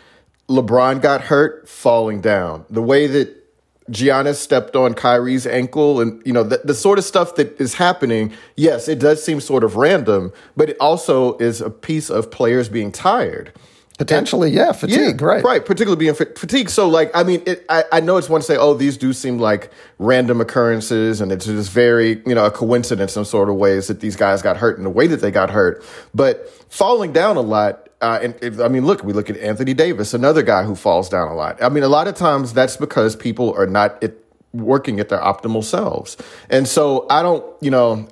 LeBron 0.48 1.02
got 1.02 1.22
hurt, 1.22 1.68
falling 1.68 2.20
down. 2.20 2.64
The 2.70 2.82
way 2.82 3.06
that 3.06 3.43
Giannis 3.90 4.36
stepped 4.36 4.76
on 4.76 4.94
Kyrie's 4.94 5.46
ankle 5.46 6.00
and, 6.00 6.22
you 6.26 6.32
know, 6.32 6.42
the, 6.42 6.62
the 6.64 6.74
sort 6.74 6.98
of 6.98 7.04
stuff 7.04 7.34
that 7.36 7.60
is 7.60 7.74
happening, 7.74 8.32
yes, 8.56 8.88
it 8.88 8.98
does 8.98 9.22
seem 9.22 9.40
sort 9.40 9.62
of 9.62 9.76
random, 9.76 10.32
but 10.56 10.70
it 10.70 10.76
also 10.80 11.36
is 11.38 11.60
a 11.60 11.70
piece 11.70 12.08
of 12.10 12.30
players 12.30 12.68
being 12.68 12.90
tired. 12.90 13.52
Potentially, 13.98 14.48
and, 14.48 14.56
yeah, 14.56 14.72
fatigue, 14.72 15.20
yeah, 15.20 15.26
right? 15.26 15.44
Right, 15.44 15.64
particularly 15.64 16.00
being 16.00 16.14
fatigue. 16.14 16.68
So, 16.68 16.88
like, 16.88 17.12
I 17.14 17.22
mean, 17.22 17.44
it, 17.46 17.64
I, 17.68 17.84
I 17.92 18.00
know 18.00 18.16
it's 18.16 18.28
one 18.28 18.40
to 18.40 18.44
say, 18.46 18.56
oh, 18.56 18.74
these 18.74 18.96
do 18.96 19.12
seem 19.12 19.38
like 19.38 19.70
random 19.98 20.40
occurrences, 20.40 21.20
and 21.20 21.30
it's 21.30 21.46
just 21.46 21.70
very, 21.70 22.20
you 22.26 22.34
know, 22.34 22.44
a 22.44 22.50
coincidence 22.50 23.12
in 23.12 23.14
some 23.14 23.24
sort 23.24 23.48
of 23.48 23.54
ways 23.54 23.86
that 23.86 24.00
these 24.00 24.16
guys 24.16 24.42
got 24.42 24.56
hurt 24.56 24.78
in 24.78 24.84
the 24.84 24.90
way 24.90 25.06
that 25.06 25.20
they 25.20 25.30
got 25.30 25.50
hurt. 25.50 25.84
But 26.12 26.48
falling 26.72 27.12
down 27.12 27.36
a 27.36 27.40
lot, 27.40 27.88
uh, 28.04 28.18
and 28.22 28.34
if, 28.42 28.60
I 28.60 28.68
mean, 28.68 28.84
look, 28.84 29.02
we 29.02 29.14
look 29.14 29.30
at 29.30 29.36
Anthony 29.38 29.72
Davis, 29.72 30.12
another 30.12 30.42
guy 30.42 30.64
who 30.64 30.74
falls 30.74 31.08
down 31.08 31.28
a 31.28 31.34
lot. 31.34 31.62
I 31.62 31.70
mean, 31.70 31.84
a 31.84 31.88
lot 31.88 32.06
of 32.06 32.14
times 32.14 32.52
that's 32.52 32.76
because 32.76 33.16
people 33.16 33.54
are 33.54 33.66
not 33.66 34.04
working 34.52 35.00
at 35.00 35.08
their 35.08 35.20
optimal 35.20 35.64
selves, 35.64 36.18
and 36.50 36.68
so 36.68 37.06
I 37.08 37.22
don't, 37.22 37.44
you 37.62 37.70
know. 37.70 38.08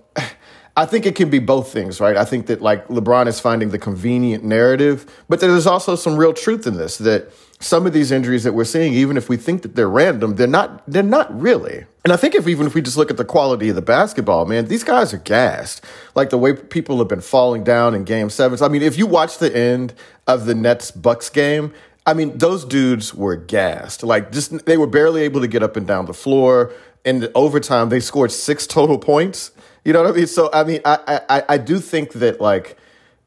I 0.76 0.86
think 0.86 1.04
it 1.04 1.14
can 1.14 1.28
be 1.28 1.38
both 1.38 1.70
things, 1.70 2.00
right? 2.00 2.16
I 2.16 2.24
think 2.24 2.46
that 2.46 2.62
like 2.62 2.88
LeBron 2.88 3.26
is 3.26 3.38
finding 3.38 3.70
the 3.70 3.78
convenient 3.78 4.42
narrative, 4.42 5.04
but 5.28 5.40
there's 5.40 5.66
also 5.66 5.96
some 5.96 6.16
real 6.16 6.32
truth 6.32 6.66
in 6.66 6.76
this 6.78 6.96
that 6.98 7.30
some 7.62 7.86
of 7.86 7.92
these 7.92 8.10
injuries 8.10 8.44
that 8.44 8.54
we're 8.54 8.64
seeing, 8.64 8.92
even 8.94 9.16
if 9.16 9.28
we 9.28 9.36
think 9.36 9.62
that 9.62 9.76
they're 9.76 9.88
random, 9.88 10.36
they're 10.36 10.46
not. 10.46 10.82
They're 10.86 11.02
not 11.02 11.38
really. 11.38 11.86
And 12.04 12.12
I 12.12 12.16
think 12.16 12.34
if 12.34 12.48
even 12.48 12.66
if 12.66 12.74
we 12.74 12.82
just 12.82 12.96
look 12.96 13.10
at 13.10 13.16
the 13.16 13.24
quality 13.24 13.68
of 13.68 13.76
the 13.76 13.82
basketball, 13.82 14.46
man, 14.46 14.66
these 14.66 14.82
guys 14.82 15.14
are 15.14 15.18
gassed. 15.18 15.84
Like 16.14 16.30
the 16.30 16.38
way 16.38 16.54
people 16.54 16.98
have 16.98 17.08
been 17.08 17.20
falling 17.20 17.62
down 17.62 17.94
in 17.94 18.04
Game 18.04 18.30
Sevens. 18.30 18.62
I 18.62 18.68
mean, 18.68 18.82
if 18.82 18.98
you 18.98 19.06
watch 19.06 19.38
the 19.38 19.54
end 19.54 19.94
of 20.26 20.46
the 20.46 20.54
Nets 20.54 20.90
Bucks 20.90 21.30
game, 21.30 21.72
I 22.04 22.14
mean, 22.14 22.36
those 22.38 22.64
dudes 22.64 23.14
were 23.14 23.36
gassed. 23.36 24.02
Like 24.02 24.32
just 24.32 24.64
they 24.66 24.76
were 24.76 24.88
barely 24.88 25.22
able 25.22 25.40
to 25.40 25.48
get 25.48 25.62
up 25.62 25.76
and 25.76 25.86
down 25.86 26.06
the 26.06 26.14
floor. 26.14 26.72
In 27.04 27.20
the 27.20 27.32
overtime, 27.34 27.88
they 27.88 28.00
scored 28.00 28.32
six 28.32 28.66
total 28.66 28.98
points. 28.98 29.52
You 29.84 29.92
know 29.92 30.02
what 30.02 30.12
I 30.12 30.16
mean? 30.16 30.26
So 30.26 30.50
I 30.52 30.64
mean, 30.64 30.80
I 30.84 31.20
I, 31.28 31.42
I 31.50 31.58
do 31.58 31.78
think 31.78 32.12
that 32.14 32.40
like 32.40 32.76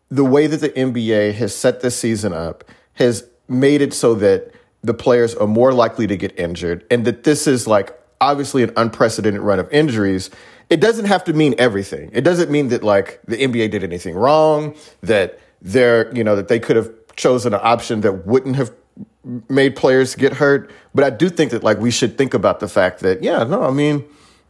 the 0.09 0.23
way 0.23 0.47
that 0.47 0.57
the 0.57 0.69
NBA 0.69 1.33
has 1.33 1.55
set 1.55 1.81
this 1.81 1.97
season 1.97 2.33
up 2.33 2.63
has 2.93 3.27
made 3.47 3.81
it 3.81 3.93
so 3.93 4.15
that 4.15 4.51
the 4.83 4.93
players 4.93 5.35
are 5.35 5.47
more 5.47 5.73
likely 5.73 6.07
to 6.07 6.15
get 6.15 6.37
injured, 6.39 6.85
and 6.89 7.05
that 7.05 7.23
this 7.23 7.47
is 7.47 7.67
like 7.67 7.99
obviously 8.21 8.63
an 8.63 8.71
unprecedented 8.77 9.41
run 9.41 9.59
of 9.59 9.71
injuries. 9.71 10.29
It 10.69 10.79
doesn't 10.79 11.05
have 11.05 11.23
to 11.25 11.33
mean 11.33 11.53
everything. 11.57 12.09
It 12.13 12.21
doesn't 12.21 12.49
mean 12.49 12.69
that 12.69 12.83
like 12.83 13.19
the 13.27 13.37
NBA 13.37 13.71
did 13.71 13.83
anything 13.83 14.15
wrong, 14.15 14.75
that 15.01 15.39
they're 15.61 16.13
you 16.15 16.23
know 16.23 16.35
that 16.35 16.47
they 16.47 16.59
could 16.59 16.75
have 16.75 16.91
chosen 17.15 17.53
an 17.53 17.59
option 17.63 18.01
that 18.01 18.25
wouldn't 18.25 18.55
have 18.55 18.71
made 19.49 19.75
players 19.75 20.15
get 20.15 20.33
hurt. 20.33 20.71
But 20.93 21.03
I 21.03 21.09
do 21.09 21.29
think 21.29 21.51
that 21.51 21.63
like 21.63 21.79
we 21.79 21.91
should 21.91 22.17
think 22.17 22.33
about 22.33 22.61
the 22.61 22.67
fact 22.67 23.01
that 23.01 23.23
yeah, 23.23 23.43
no, 23.43 23.63
I 23.63 23.71
mean 23.71 24.05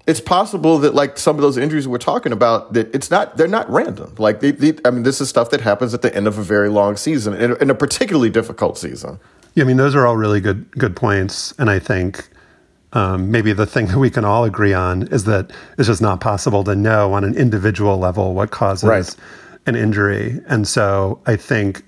it's 0.07 0.21
possible 0.21 0.77
that 0.79 0.93
like 0.93 1.17
some 1.17 1.35
of 1.35 1.41
those 1.41 1.57
injuries 1.57 1.87
we're 1.87 1.97
talking 1.97 2.31
about 2.31 2.73
that 2.73 2.93
it's 2.93 3.09
not 3.09 3.37
they're 3.37 3.47
not 3.47 3.69
random. 3.69 4.13
Like 4.17 4.39
they, 4.39 4.51
they, 4.51 4.77
i 4.85 4.91
mean 4.91 5.03
this 5.03 5.21
is 5.21 5.29
stuff 5.29 5.49
that 5.49 5.61
happens 5.61 5.93
at 5.93 6.01
the 6.01 6.15
end 6.15 6.27
of 6.27 6.37
a 6.37 6.43
very 6.43 6.69
long 6.69 6.95
season 6.95 7.33
in, 7.33 7.55
in, 7.61 7.69
a 7.69 7.75
particularly 7.75 8.29
difficult 8.29 8.77
season. 8.77 9.19
Yeah 9.55 9.63
i 9.63 9.67
mean 9.67 9.77
those 9.77 9.95
are 9.95 10.05
all 10.05 10.17
really 10.17 10.41
good 10.41 10.69
good 10.71 10.95
points 10.95 11.53
and 11.57 11.69
i 11.69 11.79
think 11.79 12.29
um, 12.93 13.29
maybe 13.29 13.51
the 13.51 13.65
thing 13.65 13.87
that 13.87 13.97
we 13.97 14.09
can 14.09 14.23
all 14.23 14.45
agree 14.45 14.73
on 14.73 15.07
is 15.07 15.25
that 15.25 15.51
it's 15.77 15.87
just 15.87 16.01
not 16.01 16.21
possible 16.21 16.63
to 16.63 16.75
know 16.75 17.11
on 17.11 17.25
an 17.25 17.35
individual 17.35 17.97
level 17.97 18.33
what 18.33 18.51
causes 18.51 18.87
right. 18.87 19.15
an 19.65 19.75
injury. 19.75 20.39
And 20.47 20.67
so 20.67 21.19
i 21.25 21.35
think 21.35 21.83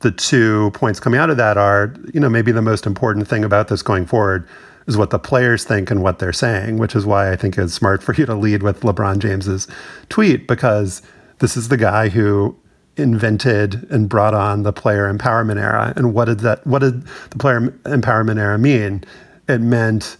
the 0.00 0.10
two 0.10 0.70
points 0.72 1.00
coming 1.00 1.18
out 1.18 1.30
of 1.30 1.36
that 1.36 1.56
are 1.56 1.94
you 2.12 2.20
know 2.20 2.28
maybe 2.28 2.52
the 2.52 2.62
most 2.62 2.86
important 2.86 3.26
thing 3.26 3.44
about 3.44 3.68
this 3.68 3.82
going 3.82 4.04
forward 4.04 4.46
is 4.86 4.96
what 4.96 5.10
the 5.10 5.18
players 5.18 5.64
think 5.64 5.90
and 5.90 6.02
what 6.02 6.18
they're 6.18 6.32
saying, 6.32 6.78
which 6.78 6.94
is 6.94 7.06
why 7.06 7.30
I 7.30 7.36
think 7.36 7.56
it's 7.58 7.74
smart 7.74 8.02
for 8.02 8.14
you 8.14 8.26
to 8.26 8.34
lead 8.34 8.62
with 8.62 8.80
LeBron 8.80 9.18
James's 9.18 9.68
tweet 10.08 10.48
because 10.48 11.02
this 11.38 11.56
is 11.56 11.68
the 11.68 11.76
guy 11.76 12.08
who 12.08 12.56
invented 12.96 13.90
and 13.90 14.08
brought 14.08 14.34
on 14.34 14.62
the 14.62 14.72
player 14.72 15.12
empowerment 15.12 15.60
era. 15.60 15.92
And 15.96 16.14
what 16.14 16.26
did 16.26 16.40
that 16.40 16.66
what 16.66 16.80
did 16.80 17.02
the 17.30 17.38
player 17.38 17.60
empowerment 17.84 18.38
era 18.38 18.58
mean? 18.58 19.04
It 19.48 19.60
meant 19.60 20.16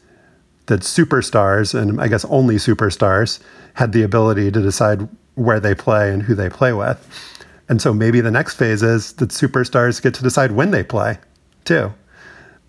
that 0.66 0.80
superstars 0.80 1.78
and 1.78 2.00
I 2.00 2.08
guess 2.08 2.24
only 2.26 2.56
superstars 2.56 3.40
had 3.74 3.92
the 3.92 4.02
ability 4.02 4.50
to 4.52 4.60
decide 4.60 5.08
where 5.34 5.60
they 5.60 5.74
play 5.74 6.12
and 6.12 6.22
who 6.22 6.34
they 6.34 6.48
play 6.48 6.72
with. 6.72 7.06
And 7.68 7.80
so 7.80 7.92
maybe 7.92 8.20
the 8.20 8.30
next 8.30 8.54
phase 8.54 8.82
is 8.82 9.14
that 9.14 9.30
superstars 9.30 10.02
get 10.02 10.14
to 10.14 10.22
decide 10.22 10.52
when 10.52 10.70
they 10.70 10.82
play 10.82 11.18
too. 11.64 11.92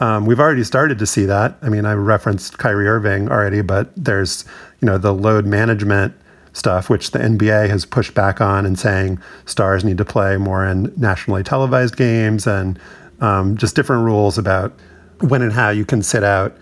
Um, 0.04 0.26
we've 0.26 0.42
already 0.42 0.66
started 0.66 1.00
to 1.00 1.08
see 1.08 1.24
that. 1.28 1.58
I 1.62 1.70
mean, 1.70 1.86
I 1.86 1.94
referenced 1.94 2.58
Kyrie 2.58 2.90
Irving 2.90 3.32
already, 3.32 3.62
but 3.62 3.90
there's 3.96 4.44
you 4.82 4.86
know 4.86 4.98
the 4.98 5.14
load 5.14 5.46
management 5.46 6.14
stuff, 6.52 6.90
which 6.90 7.12
the 7.12 7.20
NBA 7.20 7.70
has 7.70 7.86
pushed 7.86 8.14
back 8.14 8.42
on 8.42 8.66
and 8.66 8.78
saying 8.78 9.18
stars 9.46 9.86
need 9.86 9.98
to 10.00 10.04
play 10.04 10.36
more 10.36 10.66
in 10.66 10.92
nationally 10.98 11.42
televised 11.42 11.96
games 11.96 12.46
and 12.46 12.78
um, 13.22 13.56
just 13.56 13.78
different 13.78 14.04
rules 14.04 14.38
about 14.38 14.74
when 15.22 15.42
and 15.42 15.54
how 15.54 15.70
you 15.70 15.86
can 15.86 16.04
sit 16.04 16.22
out 16.22 16.54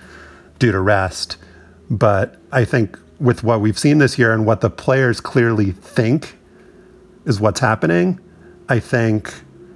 due 0.59 0.71
to 0.71 0.79
rest. 0.79 1.37
But 1.89 2.39
I 2.51 2.63
think 2.63 2.95
with 3.19 3.43
what 3.43 3.59
we've 3.59 3.79
seen 3.79 3.97
this 3.97 4.19
year 4.19 4.31
and 4.33 4.45
what 4.45 4.61
the 4.61 4.69
players 4.69 5.19
clearly 5.19 5.71
think 5.71 6.37
is 7.25 7.39
what's 7.39 7.59
happening, 7.59 8.19
I 8.69 8.79
think 8.79 9.33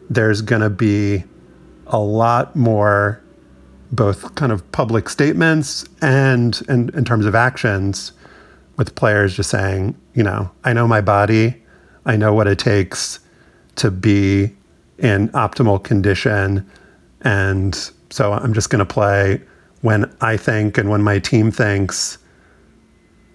there's 0.07 0.43
going 0.43 0.61
to 0.61 0.69
be 0.69 1.23
a 1.87 1.97
lot 1.97 2.55
more 2.55 3.23
both 3.91 4.35
kind 4.35 4.51
of 4.51 4.69
public 4.71 5.09
statements 5.09 5.85
and, 6.01 6.61
and 6.67 6.89
in 6.91 7.05
terms 7.05 7.25
of 7.25 7.35
actions 7.35 8.11
with 8.77 8.95
players 8.95 9.35
just 9.35 9.49
saying, 9.49 9.95
you 10.13 10.23
know, 10.23 10.51
I 10.63 10.73
know 10.73 10.87
my 10.87 11.01
body, 11.01 11.61
I 12.05 12.17
know 12.17 12.33
what 12.33 12.47
it 12.47 12.59
takes 12.59 13.19
to 13.77 13.91
be 13.91 14.51
in 14.97 15.29
optimal 15.29 15.83
condition. 15.83 16.69
And 17.21 17.75
so 18.09 18.33
I'm 18.33 18.53
just 18.53 18.69
going 18.69 18.79
to 18.79 18.85
play 18.85 19.41
when 19.81 20.13
I 20.21 20.37
think 20.37 20.77
and 20.77 20.89
when 20.89 21.01
my 21.01 21.19
team 21.19 21.51
thinks 21.51 22.17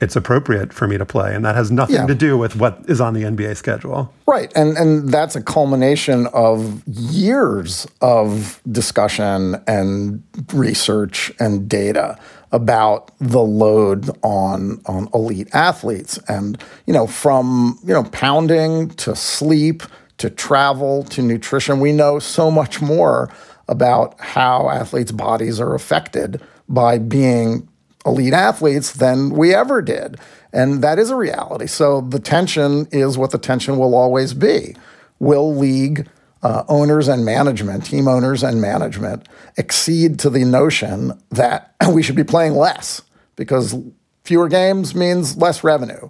it's 0.00 0.16
appropriate 0.16 0.73
for 0.73 0.88
me 0.88 0.97
to 0.99 1.04
play. 1.04 1.35
And 1.35 1.45
that 1.45 1.54
has 1.57 1.71
nothing 1.71 1.97
yeah. 1.97 2.07
to 2.07 2.14
do 2.14 2.38
with 2.38 2.57
what 2.57 2.83
is 2.88 3.00
on 3.00 3.14
the 3.14 3.23
NBA 3.23 3.57
schedule. 3.57 4.12
Right. 4.26 4.50
And 4.57 4.76
and 4.76 5.11
that's 5.11 5.37
a 5.37 5.42
culmination 5.42 6.26
of 6.28 6.83
years 6.87 7.87
of 8.00 8.61
discussion 8.71 9.57
and 9.66 10.23
research 10.52 11.33
and 11.38 11.69
data 11.69 12.19
about 12.52 13.12
the 13.19 13.40
load 13.40 14.11
on 14.23 14.80
on 14.87 15.09
elite 15.14 15.49
athletes. 15.52 16.19
And, 16.28 16.62
you 16.87 16.92
know, 16.92 17.07
from, 17.07 17.78
you 17.85 17.92
know, 17.92 18.04
pounding 18.04 18.90
to 18.90 19.14
sleep 19.14 19.83
to 20.19 20.30
travel 20.30 21.04
to 21.04 21.23
nutrition, 21.23 21.80
we 21.80 21.92
know 21.92 22.19
so 22.19 22.50
much 22.50 22.83
more 22.83 23.30
about 23.69 24.19
how 24.21 24.69
athletes' 24.69 25.12
bodies 25.12 25.61
are 25.61 25.75
affected 25.75 26.42
by 26.69 26.99
being 26.99 27.69
elite 28.07 28.33
athletes 28.33 28.92
than 28.92 29.30
we 29.30 29.54
ever 29.54 29.83
did. 29.83 30.19
And 30.52 30.83
that 30.83 30.99
is 30.99 31.11
a 31.11 31.16
reality. 31.16 31.66
So 31.66 32.00
the 32.00 32.19
tension 32.19 32.87
is 32.90 33.16
what 33.16 33.30
the 33.30 33.38
tension 33.38 33.78
will 33.78 33.95
always 33.95 34.35
be. 34.35 34.75
Will 35.19 35.54
league 35.54 36.09
uh, 36.42 36.64
owners 36.69 37.09
and 37.09 37.25
management, 37.25 37.85
team 37.85 38.09
owners 38.09 38.42
and 38.42 38.61
management, 38.61 39.28
accede 39.59 40.19
to 40.21 40.30
the 40.30 40.45
notion 40.45 41.12
that 41.30 41.75
we 41.92 42.02
should 42.02 42.16
be 42.16 42.25
playing 42.25 42.54
less 42.54 43.02
because 43.37 43.76
fewer 44.25 44.49
games 44.49 44.95
means 44.95 45.37
less 45.37 45.62
revenue. 45.62 46.09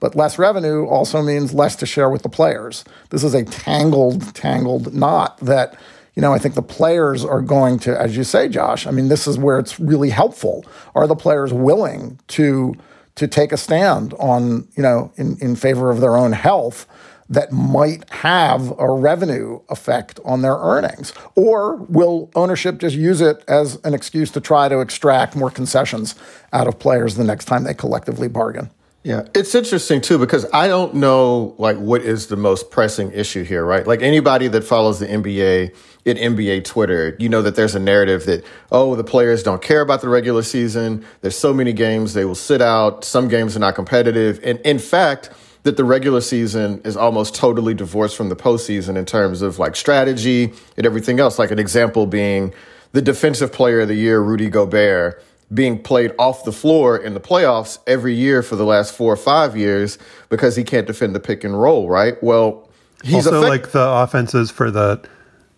But 0.00 0.14
less 0.14 0.38
revenue 0.38 0.86
also 0.86 1.22
means 1.22 1.52
less 1.52 1.74
to 1.76 1.86
share 1.86 2.08
with 2.08 2.22
the 2.22 2.28
players. 2.28 2.84
This 3.10 3.24
is 3.24 3.34
a 3.34 3.44
tangled, 3.44 4.34
tangled 4.34 4.94
knot 4.94 5.38
that 5.38 5.76
you 6.18 6.22
know, 6.22 6.34
I 6.34 6.38
think 6.38 6.56
the 6.56 6.62
players 6.62 7.24
are 7.24 7.40
going 7.40 7.78
to, 7.78 7.96
as 7.96 8.16
you 8.16 8.24
say, 8.24 8.48
Josh, 8.48 8.88
I 8.88 8.90
mean, 8.90 9.06
this 9.06 9.28
is 9.28 9.38
where 9.38 9.56
it's 9.56 9.78
really 9.78 10.10
helpful. 10.10 10.66
Are 10.96 11.06
the 11.06 11.14
players 11.14 11.52
willing 11.52 12.18
to 12.26 12.74
to 13.14 13.28
take 13.28 13.52
a 13.52 13.56
stand 13.56 14.14
on, 14.14 14.66
you 14.76 14.82
know, 14.82 15.12
in, 15.14 15.38
in 15.40 15.54
favor 15.54 15.92
of 15.92 16.00
their 16.00 16.16
own 16.16 16.32
health 16.32 16.88
that 17.28 17.52
might 17.52 18.10
have 18.10 18.76
a 18.80 18.90
revenue 18.90 19.60
effect 19.68 20.18
on 20.24 20.42
their 20.42 20.56
earnings? 20.56 21.12
Or 21.36 21.76
will 21.76 22.32
ownership 22.34 22.78
just 22.78 22.96
use 22.96 23.20
it 23.20 23.44
as 23.46 23.78
an 23.84 23.94
excuse 23.94 24.32
to 24.32 24.40
try 24.40 24.68
to 24.68 24.80
extract 24.80 25.36
more 25.36 25.52
concessions 25.52 26.16
out 26.52 26.66
of 26.66 26.80
players 26.80 27.14
the 27.14 27.22
next 27.22 27.44
time 27.44 27.62
they 27.62 27.74
collectively 27.74 28.26
bargain? 28.26 28.70
Yeah, 29.04 29.22
it's 29.34 29.54
interesting 29.54 30.00
too 30.00 30.18
because 30.18 30.44
I 30.52 30.66
don't 30.66 30.94
know 30.94 31.54
like 31.56 31.76
what 31.78 32.02
is 32.02 32.26
the 32.26 32.36
most 32.36 32.70
pressing 32.70 33.12
issue 33.12 33.44
here, 33.44 33.64
right? 33.64 33.86
Like 33.86 34.02
anybody 34.02 34.48
that 34.48 34.64
follows 34.64 34.98
the 34.98 35.06
NBA 35.06 35.74
in 36.04 36.16
NBA 36.16 36.64
Twitter, 36.64 37.16
you 37.20 37.28
know 37.28 37.40
that 37.42 37.54
there's 37.54 37.76
a 37.76 37.80
narrative 37.80 38.26
that 38.26 38.44
oh, 38.72 38.96
the 38.96 39.04
players 39.04 39.44
don't 39.44 39.62
care 39.62 39.82
about 39.82 40.00
the 40.00 40.08
regular 40.08 40.42
season. 40.42 41.06
There's 41.20 41.38
so 41.38 41.54
many 41.54 41.72
games 41.72 42.14
they 42.14 42.24
will 42.24 42.34
sit 42.34 42.60
out. 42.60 43.04
Some 43.04 43.28
games 43.28 43.56
are 43.56 43.60
not 43.60 43.76
competitive, 43.76 44.40
and 44.42 44.58
in 44.60 44.80
fact, 44.80 45.30
that 45.62 45.76
the 45.76 45.84
regular 45.84 46.20
season 46.20 46.80
is 46.84 46.96
almost 46.96 47.34
totally 47.34 47.74
divorced 47.74 48.16
from 48.16 48.30
the 48.30 48.36
postseason 48.36 48.96
in 48.96 49.04
terms 49.04 49.42
of 49.42 49.60
like 49.60 49.76
strategy 49.76 50.52
and 50.76 50.84
everything 50.86 51.20
else. 51.20 51.38
Like 51.38 51.50
an 51.50 51.58
example 51.58 52.06
being 52.06 52.52
the 52.92 53.02
defensive 53.02 53.52
player 53.52 53.80
of 53.80 53.88
the 53.88 53.94
year, 53.94 54.20
Rudy 54.20 54.48
Gobert 54.48 55.22
being 55.52 55.82
played 55.82 56.12
off 56.18 56.44
the 56.44 56.52
floor 56.52 56.96
in 56.96 57.14
the 57.14 57.20
playoffs 57.20 57.78
every 57.86 58.14
year 58.14 58.42
for 58.42 58.56
the 58.56 58.64
last 58.64 58.94
four 58.94 59.12
or 59.12 59.16
five 59.16 59.56
years 59.56 59.98
because 60.28 60.56
he 60.56 60.64
can't 60.64 60.86
defend 60.86 61.14
the 61.14 61.20
pick 61.20 61.42
and 61.44 61.60
roll, 61.60 61.88
right? 61.88 62.22
Well, 62.22 62.68
he's 63.02 63.26
also 63.26 63.38
effect- 63.38 63.64
like 63.64 63.72
the 63.72 63.88
offenses 63.88 64.50
for 64.50 64.70
the 64.70 65.02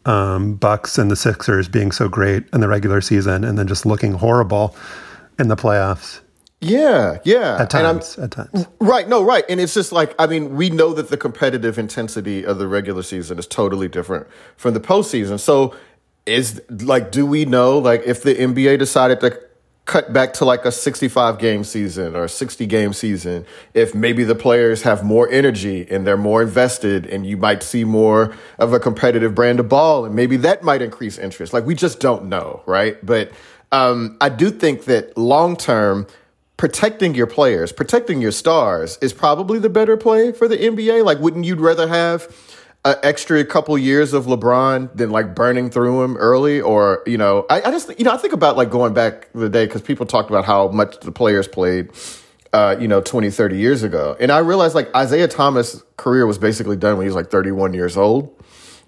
um, 0.06 0.54
Bucks 0.54 0.96
and 0.98 1.10
the 1.10 1.16
Sixers 1.16 1.68
being 1.68 1.92
so 1.92 2.08
great 2.08 2.44
in 2.52 2.60
the 2.60 2.68
regular 2.68 3.00
season 3.00 3.44
and 3.44 3.58
then 3.58 3.66
just 3.66 3.84
looking 3.84 4.12
horrible 4.12 4.76
in 5.38 5.48
the 5.48 5.56
playoffs. 5.56 6.20
Yeah, 6.60 7.18
yeah. 7.24 7.56
At 7.58 7.70
times, 7.70 8.18
at 8.18 8.32
times. 8.32 8.66
Right, 8.80 9.08
no, 9.08 9.22
right. 9.22 9.44
And 9.48 9.60
it's 9.60 9.72
just 9.72 9.92
like, 9.92 10.14
I 10.18 10.26
mean, 10.26 10.56
we 10.56 10.68
know 10.68 10.92
that 10.92 11.08
the 11.08 11.16
competitive 11.16 11.78
intensity 11.78 12.44
of 12.44 12.58
the 12.58 12.68
regular 12.68 13.02
season 13.02 13.38
is 13.38 13.46
totally 13.46 13.88
different 13.88 14.26
from 14.56 14.74
the 14.74 14.80
postseason. 14.80 15.40
So 15.40 15.74
is 16.26 16.60
like, 16.68 17.10
do 17.10 17.24
we 17.24 17.46
know, 17.46 17.78
like, 17.78 18.02
if 18.04 18.22
the 18.22 18.34
NBA 18.34 18.78
decided 18.78 19.20
to 19.20 19.40
cut 19.90 20.12
back 20.12 20.32
to 20.32 20.44
like 20.44 20.64
a 20.64 20.70
65 20.70 21.40
game 21.40 21.64
season 21.64 22.14
or 22.14 22.28
60 22.28 22.64
game 22.66 22.92
season, 22.92 23.44
if 23.74 23.92
maybe 23.92 24.22
the 24.22 24.36
players 24.36 24.82
have 24.82 25.02
more 25.02 25.28
energy 25.30 25.84
and 25.90 26.06
they're 26.06 26.16
more 26.16 26.42
invested 26.42 27.06
and 27.06 27.26
you 27.26 27.36
might 27.36 27.60
see 27.64 27.82
more 27.82 28.32
of 28.60 28.72
a 28.72 28.78
competitive 28.78 29.34
brand 29.34 29.58
of 29.58 29.68
ball 29.68 30.04
and 30.04 30.14
maybe 30.14 30.36
that 30.36 30.62
might 30.62 30.80
increase 30.80 31.18
interest. 31.18 31.52
Like, 31.52 31.66
we 31.66 31.74
just 31.74 31.98
don't 31.98 32.26
know, 32.26 32.62
right? 32.66 33.04
But 33.04 33.32
um, 33.72 34.16
I 34.20 34.28
do 34.28 34.50
think 34.50 34.84
that 34.84 35.18
long 35.18 35.56
term, 35.56 36.06
protecting 36.56 37.16
your 37.16 37.26
players, 37.26 37.72
protecting 37.72 38.22
your 38.22 38.30
stars 38.30 38.96
is 39.02 39.12
probably 39.12 39.58
the 39.58 39.70
better 39.70 39.96
play 39.96 40.30
for 40.30 40.46
the 40.46 40.56
NBA. 40.56 41.04
Like, 41.04 41.18
wouldn't 41.18 41.44
you 41.44 41.56
rather 41.56 41.88
have 41.88 42.28
an 42.84 42.96
extra 43.02 43.44
couple 43.44 43.76
years 43.76 44.12
of 44.12 44.26
LeBron 44.26 44.96
than 44.96 45.10
like 45.10 45.34
burning 45.34 45.70
through 45.70 46.02
him 46.02 46.16
early? 46.16 46.60
Or, 46.60 47.02
you 47.06 47.18
know, 47.18 47.46
I, 47.50 47.62
I 47.62 47.70
just, 47.70 47.96
you 47.98 48.04
know, 48.04 48.12
I 48.12 48.16
think 48.16 48.32
about 48.32 48.56
like 48.56 48.70
going 48.70 48.94
back 48.94 49.28
the 49.34 49.48
day 49.48 49.66
because 49.66 49.82
people 49.82 50.06
talked 50.06 50.30
about 50.30 50.44
how 50.44 50.68
much 50.68 51.00
the 51.00 51.12
players 51.12 51.46
played, 51.46 51.90
uh, 52.52 52.76
you 52.80 52.88
know, 52.88 53.00
20, 53.00 53.30
30 53.30 53.56
years 53.56 53.82
ago. 53.82 54.16
And 54.18 54.32
I 54.32 54.38
realized 54.38 54.74
like 54.74 54.88
Isiah 54.96 55.28
Thomas' 55.28 55.82
career 55.96 56.26
was 56.26 56.38
basically 56.38 56.76
done 56.76 56.96
when 56.96 57.04
he 57.04 57.08
was 57.08 57.16
like 57.16 57.30
31 57.30 57.74
years 57.74 57.96
old. 57.96 58.34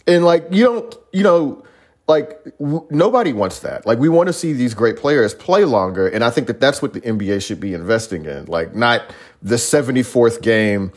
And 0.06 0.24
like, 0.24 0.46
you 0.50 0.64
don't, 0.64 0.94
you 1.12 1.22
know, 1.22 1.62
like 2.08 2.44
w- 2.58 2.86
nobody 2.90 3.32
wants 3.32 3.60
that. 3.60 3.86
Like 3.86 3.98
we 3.98 4.08
want 4.08 4.26
to 4.28 4.32
see 4.32 4.52
these 4.52 4.74
great 4.74 4.96
players 4.96 5.34
play 5.34 5.64
longer, 5.64 6.08
and 6.08 6.24
I 6.24 6.30
think 6.30 6.46
that 6.48 6.60
that's 6.60 6.82
what 6.82 6.92
the 6.92 7.00
NBA 7.00 7.44
should 7.44 7.60
be 7.60 7.74
investing 7.74 8.24
in. 8.24 8.46
Like 8.46 8.74
not 8.74 9.02
the 9.42 9.58
seventy 9.58 10.02
fourth 10.02 10.42
game 10.42 10.92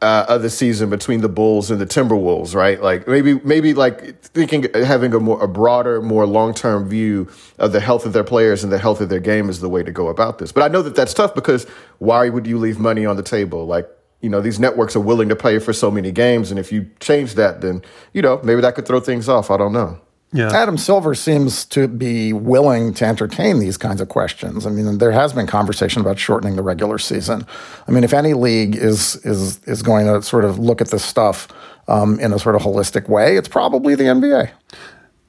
uh, 0.00 0.26
of 0.28 0.42
the 0.42 0.50
season 0.50 0.90
between 0.90 1.20
the 1.22 1.28
Bulls 1.28 1.70
and 1.70 1.80
the 1.80 1.86
Timberwolves, 1.86 2.54
right? 2.54 2.80
Like 2.80 3.08
maybe 3.08 3.40
maybe 3.40 3.74
like 3.74 4.20
thinking 4.22 4.66
having 4.74 5.12
a 5.12 5.20
more 5.20 5.42
a 5.42 5.48
broader, 5.48 6.00
more 6.00 6.26
long 6.26 6.54
term 6.54 6.88
view 6.88 7.28
of 7.58 7.72
the 7.72 7.80
health 7.80 8.06
of 8.06 8.12
their 8.12 8.24
players 8.24 8.62
and 8.62 8.72
the 8.72 8.78
health 8.78 9.00
of 9.00 9.08
their 9.08 9.20
game 9.20 9.48
is 9.48 9.60
the 9.60 9.68
way 9.68 9.82
to 9.82 9.90
go 9.90 10.08
about 10.08 10.38
this. 10.38 10.52
But 10.52 10.62
I 10.62 10.68
know 10.68 10.82
that 10.82 10.94
that's 10.94 11.14
tough 11.14 11.34
because 11.34 11.64
why 11.98 12.28
would 12.28 12.46
you 12.46 12.58
leave 12.58 12.78
money 12.78 13.06
on 13.06 13.16
the 13.16 13.22
table? 13.22 13.66
Like 13.66 13.88
you 14.20 14.30
know 14.30 14.40
these 14.40 14.60
networks 14.60 14.94
are 14.94 15.00
willing 15.00 15.28
to 15.30 15.36
pay 15.36 15.58
for 15.58 15.72
so 15.72 15.90
many 15.90 16.12
games, 16.12 16.50
and 16.50 16.60
if 16.60 16.70
you 16.70 16.88
change 17.00 17.34
that, 17.34 17.60
then 17.60 17.82
you 18.12 18.22
know 18.22 18.40
maybe 18.44 18.60
that 18.60 18.76
could 18.76 18.86
throw 18.86 19.00
things 19.00 19.28
off. 19.28 19.50
I 19.50 19.56
don't 19.56 19.72
know. 19.72 20.00
Yeah. 20.32 20.52
Adam 20.52 20.76
Silver 20.76 21.14
seems 21.14 21.64
to 21.66 21.88
be 21.88 22.34
willing 22.34 22.92
to 22.94 23.06
entertain 23.06 23.60
these 23.60 23.78
kinds 23.78 24.02
of 24.02 24.08
questions. 24.10 24.66
I 24.66 24.70
mean, 24.70 24.98
there 24.98 25.12
has 25.12 25.32
been 25.32 25.46
conversation 25.46 26.02
about 26.02 26.18
shortening 26.18 26.56
the 26.56 26.62
regular 26.62 26.98
season. 26.98 27.46
I 27.86 27.92
mean, 27.92 28.04
if 28.04 28.12
any 28.12 28.34
league 28.34 28.76
is 28.76 29.16
is 29.24 29.62
is 29.64 29.82
going 29.82 30.06
to 30.06 30.22
sort 30.22 30.44
of 30.44 30.58
look 30.58 30.82
at 30.82 30.88
this 30.88 31.04
stuff 31.04 31.48
um, 31.88 32.20
in 32.20 32.34
a 32.34 32.38
sort 32.38 32.56
of 32.56 32.62
holistic 32.62 33.08
way, 33.08 33.38
it's 33.38 33.48
probably 33.48 33.94
the 33.94 34.04
NBA. 34.04 34.50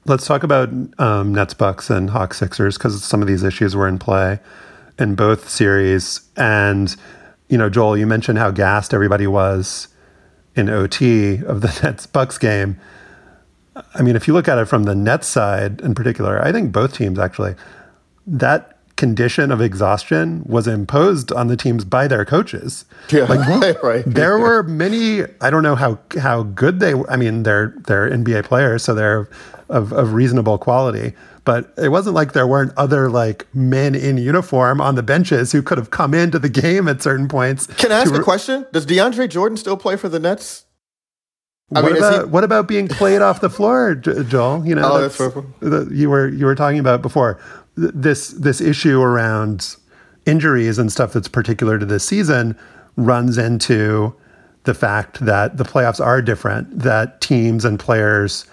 Let's 0.04 0.26
talk 0.26 0.42
about 0.42 0.68
um, 0.98 1.34
Nets, 1.34 1.54
Bucks, 1.54 1.88
and 1.88 2.10
Hawks 2.10 2.38
Sixers 2.38 2.76
because 2.76 3.02
some 3.02 3.22
of 3.22 3.28
these 3.28 3.42
issues 3.42 3.74
were 3.74 3.88
in 3.88 3.98
play 3.98 4.38
in 4.98 5.14
both 5.14 5.48
series. 5.48 6.20
And 6.36 6.94
you 7.48 7.56
know, 7.56 7.70
Joel, 7.70 7.96
you 7.96 8.06
mentioned 8.06 8.38
how 8.38 8.50
gassed 8.50 8.92
everybody 8.92 9.26
was 9.26 9.88
in 10.54 10.68
OT 10.68 11.42
of 11.42 11.62
the 11.62 11.68
Nets 11.82 12.06
Bucks 12.06 12.36
game. 12.36 12.78
I 13.94 14.02
mean, 14.02 14.16
if 14.16 14.26
you 14.26 14.34
look 14.34 14.48
at 14.48 14.58
it 14.58 14.66
from 14.66 14.84
the 14.84 14.94
Nets 14.94 15.26
side 15.26 15.80
in 15.80 15.94
particular, 15.94 16.42
I 16.44 16.52
think 16.52 16.72
both 16.72 16.94
teams 16.94 17.18
actually, 17.18 17.54
that 18.26 18.76
condition 18.96 19.50
of 19.50 19.62
exhaustion 19.62 20.42
was 20.44 20.68
imposed 20.68 21.32
on 21.32 21.46
the 21.46 21.56
teams 21.56 21.86
by 21.86 22.06
their 22.06 22.24
coaches. 22.24 22.84
Yeah, 23.10 23.24
like, 23.24 23.82
right. 23.82 24.04
There 24.06 24.38
were 24.38 24.62
many. 24.62 25.22
I 25.40 25.50
don't 25.50 25.62
know 25.62 25.74
how 25.74 25.98
how 26.18 26.42
good 26.42 26.80
they. 26.80 26.94
I 27.08 27.16
mean, 27.16 27.42
they're 27.42 27.74
they're 27.86 28.10
NBA 28.10 28.44
players, 28.44 28.84
so 28.84 28.94
they're 28.94 29.28
of, 29.70 29.92
of 29.92 30.12
reasonable 30.12 30.58
quality. 30.58 31.14
But 31.44 31.72
it 31.78 31.88
wasn't 31.88 32.14
like 32.14 32.34
there 32.34 32.46
weren't 32.46 32.72
other 32.76 33.08
like 33.08 33.46
men 33.54 33.94
in 33.94 34.18
uniform 34.18 34.80
on 34.80 34.94
the 34.94 35.02
benches 35.02 35.52
who 35.52 35.62
could 35.62 35.78
have 35.78 35.90
come 35.90 36.12
into 36.12 36.38
the 36.38 36.50
game 36.50 36.86
at 36.86 37.02
certain 37.02 37.28
points. 37.28 37.66
Can 37.66 37.90
I 37.90 38.00
ask 38.00 38.14
a 38.14 38.22
question? 38.22 38.66
Does 38.72 38.84
DeAndre 38.84 39.28
Jordan 39.28 39.56
still 39.56 39.78
play 39.78 39.96
for 39.96 40.10
the 40.10 40.18
Nets? 40.18 40.66
I 41.74 41.82
what 41.82 41.92
mean, 41.92 42.02
about 42.02 42.24
he... 42.24 42.30
what 42.30 42.44
about 42.44 42.68
being 42.68 42.88
played 42.88 43.22
off 43.22 43.40
the 43.40 43.50
floor, 43.50 43.94
Joel? 43.94 44.66
You 44.66 44.74
know, 44.74 44.92
oh, 44.92 45.00
that's, 45.02 45.18
that's 45.18 45.34
the, 45.60 45.88
you 45.92 46.10
were 46.10 46.28
you 46.28 46.46
were 46.46 46.54
talking 46.54 46.78
about 46.78 47.00
before 47.02 47.40
this 47.76 48.28
this 48.28 48.60
issue 48.60 49.00
around 49.00 49.76
injuries 50.26 50.78
and 50.78 50.90
stuff 50.90 51.12
that's 51.12 51.28
particular 51.28 51.78
to 51.78 51.86
this 51.86 52.04
season 52.04 52.56
runs 52.96 53.38
into 53.38 54.14
the 54.64 54.74
fact 54.74 55.24
that 55.24 55.56
the 55.56 55.64
playoffs 55.64 56.04
are 56.04 56.20
different, 56.20 56.80
that 56.80 57.20
teams 57.20 57.64
and 57.64 57.78
players 57.78 58.46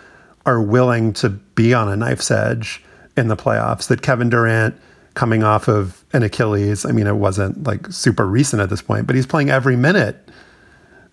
are 0.46 0.62
willing 0.62 1.12
to 1.14 1.30
be 1.30 1.74
on 1.74 1.90
a 1.90 1.96
knife's 1.96 2.32
edge 2.32 2.84
in 3.18 3.28
the 3.28 3.36
playoffs. 3.36 3.88
That 3.88 4.02
Kevin 4.02 4.30
Durant 4.30 4.80
coming 5.16 5.44
off 5.44 5.68
of 5.68 6.06
an 6.14 6.24
Achilles, 6.24 6.86
I 6.86 6.92
mean, 6.92 7.08
it 7.08 7.16
wasn't 7.16 7.66
like 7.66 7.92
super 7.92 8.26
recent 8.26 8.62
at 8.62 8.70
this 8.70 8.82
point, 8.82 9.08
but 9.08 9.16
he's 9.16 9.26
playing 9.26 9.50
every 9.50 9.76
minute 9.76 10.30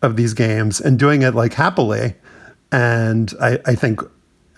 of 0.05 0.17
these 0.17 0.35
games 0.35 0.81
and 0.81 0.99
doing 0.99 1.23
it 1.23 1.35
like 1.35 1.55
happily. 1.55 2.15
And 2.71 3.33
I, 3.41 3.59
I 3.67 3.75
think 3.75 4.01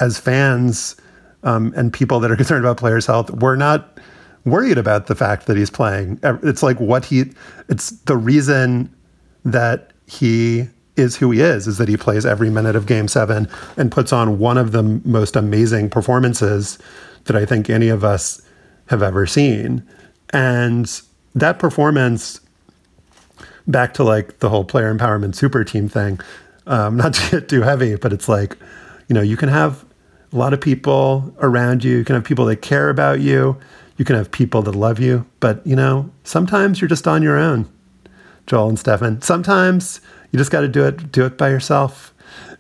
as 0.01 0.19
fans 0.19 0.97
um, 1.43 1.73
and 1.77 1.93
people 1.93 2.21
that 2.21 2.31
are 2.31 2.37
concerned 2.43 2.65
about 2.65 2.77
players' 2.77 3.07
health, 3.07 3.31
we're 3.31 3.57
not 3.57 3.99
worried 4.45 4.79
about 4.79 5.07
the 5.07 5.15
fact 5.15 5.47
that 5.47 5.57
he's 5.57 5.71
playing. 5.71 6.21
It's 6.23 6.63
like 6.63 6.79
what 6.81 7.05
he, 7.05 7.33
it's 7.69 7.91
the 7.91 8.17
reason 8.17 8.95
that 9.45 9.93
he 10.07 10.69
is 10.97 11.17
who 11.17 11.31
he 11.31 11.41
is, 11.41 11.67
is 11.67 11.79
that 11.79 11.89
he 11.89 11.97
plays 11.97 12.25
every 12.25 12.49
minute 12.49 12.75
of 12.75 12.87
game 12.87 13.07
seven 13.09 13.49
and 13.77 13.93
puts 13.93 14.13
on 14.13 14.39
one 14.39 14.57
of 14.57 14.73
the 14.73 14.83
most 14.83 15.37
amazing 15.37 15.91
performances 15.91 16.79
that 17.25 17.37
I 17.37 17.45
think 17.45 17.69
any 17.69 17.89
of 17.89 18.03
us 18.03 18.41
have 18.87 19.03
ever 19.03 19.27
seen. 19.27 19.87
And 20.31 21.01
that 21.35 21.59
performance 21.59 22.41
back 23.67 23.95
to 23.95 24.05
like 24.05 24.39
the 24.39 24.49
whole 24.49 24.65
player 24.65 24.95
empowerment 24.95 25.35
super 25.35 25.65
team 25.65 25.89
thing. 25.89 26.21
Um, 26.67 26.97
not 26.99 27.15
to 27.15 27.31
get 27.31 27.49
too 27.49 27.63
heavy, 27.63 27.97
but 27.97 28.13
it's 28.13 28.29
like, 28.29 28.57
you 29.09 29.15
know, 29.15 29.23
you 29.23 29.37
can 29.37 29.49
have 29.49 29.85
a 30.33 30.37
lot 30.37 30.53
of 30.53 30.61
people 30.61 31.35
around 31.41 31.85
you. 31.85 31.99
You 31.99 32.05
can 32.05 32.15
have 32.15 32.25
people 32.25 32.45
that 32.47 32.57
care 32.57 32.91
about 32.91 33.21
you. 33.21 33.57
You 33.97 34.05
can 34.05 34.17
have 34.17 34.31
people 34.31 34.63
that 34.63 34.75
love 34.75 34.99
you. 34.99 35.27
But, 35.41 35.67
you 35.67 35.77
know, 35.77 36.11
sometimes 36.25 36.81
you're 36.81 36.89
just 36.89 37.07
on 37.07 37.23
your 37.23 37.39
own, 37.39 37.71
Joel 38.47 38.69
and 38.69 38.79
Stefan. 38.79 39.23
Sometimes 39.23 40.01
you 40.31 40.39
just 40.39 40.51
got 40.51 40.61
to 40.61 40.69
do 40.69 40.85
it, 40.85 41.13
do 41.13 41.25
it 41.25 41.39
by 41.39 41.49
yourself. 41.49 42.13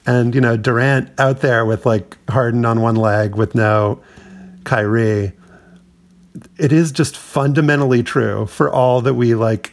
And, 0.06 0.34
you 0.34 0.40
know, 0.40 0.56
Durant 0.56 1.10
out 1.18 1.40
there 1.40 1.66
with 1.66 1.84
like 1.84 2.16
Harden 2.30 2.64
on 2.64 2.80
one 2.80 2.94
leg 2.94 3.34
with 3.34 3.54
no 3.54 4.00
Kyrie. 4.64 5.32
It 6.58 6.72
is 6.72 6.92
just 6.92 7.16
fundamentally 7.16 8.02
true 8.02 8.46
for 8.46 8.70
all 8.70 9.00
that 9.02 9.14
we 9.14 9.34
like 9.34 9.72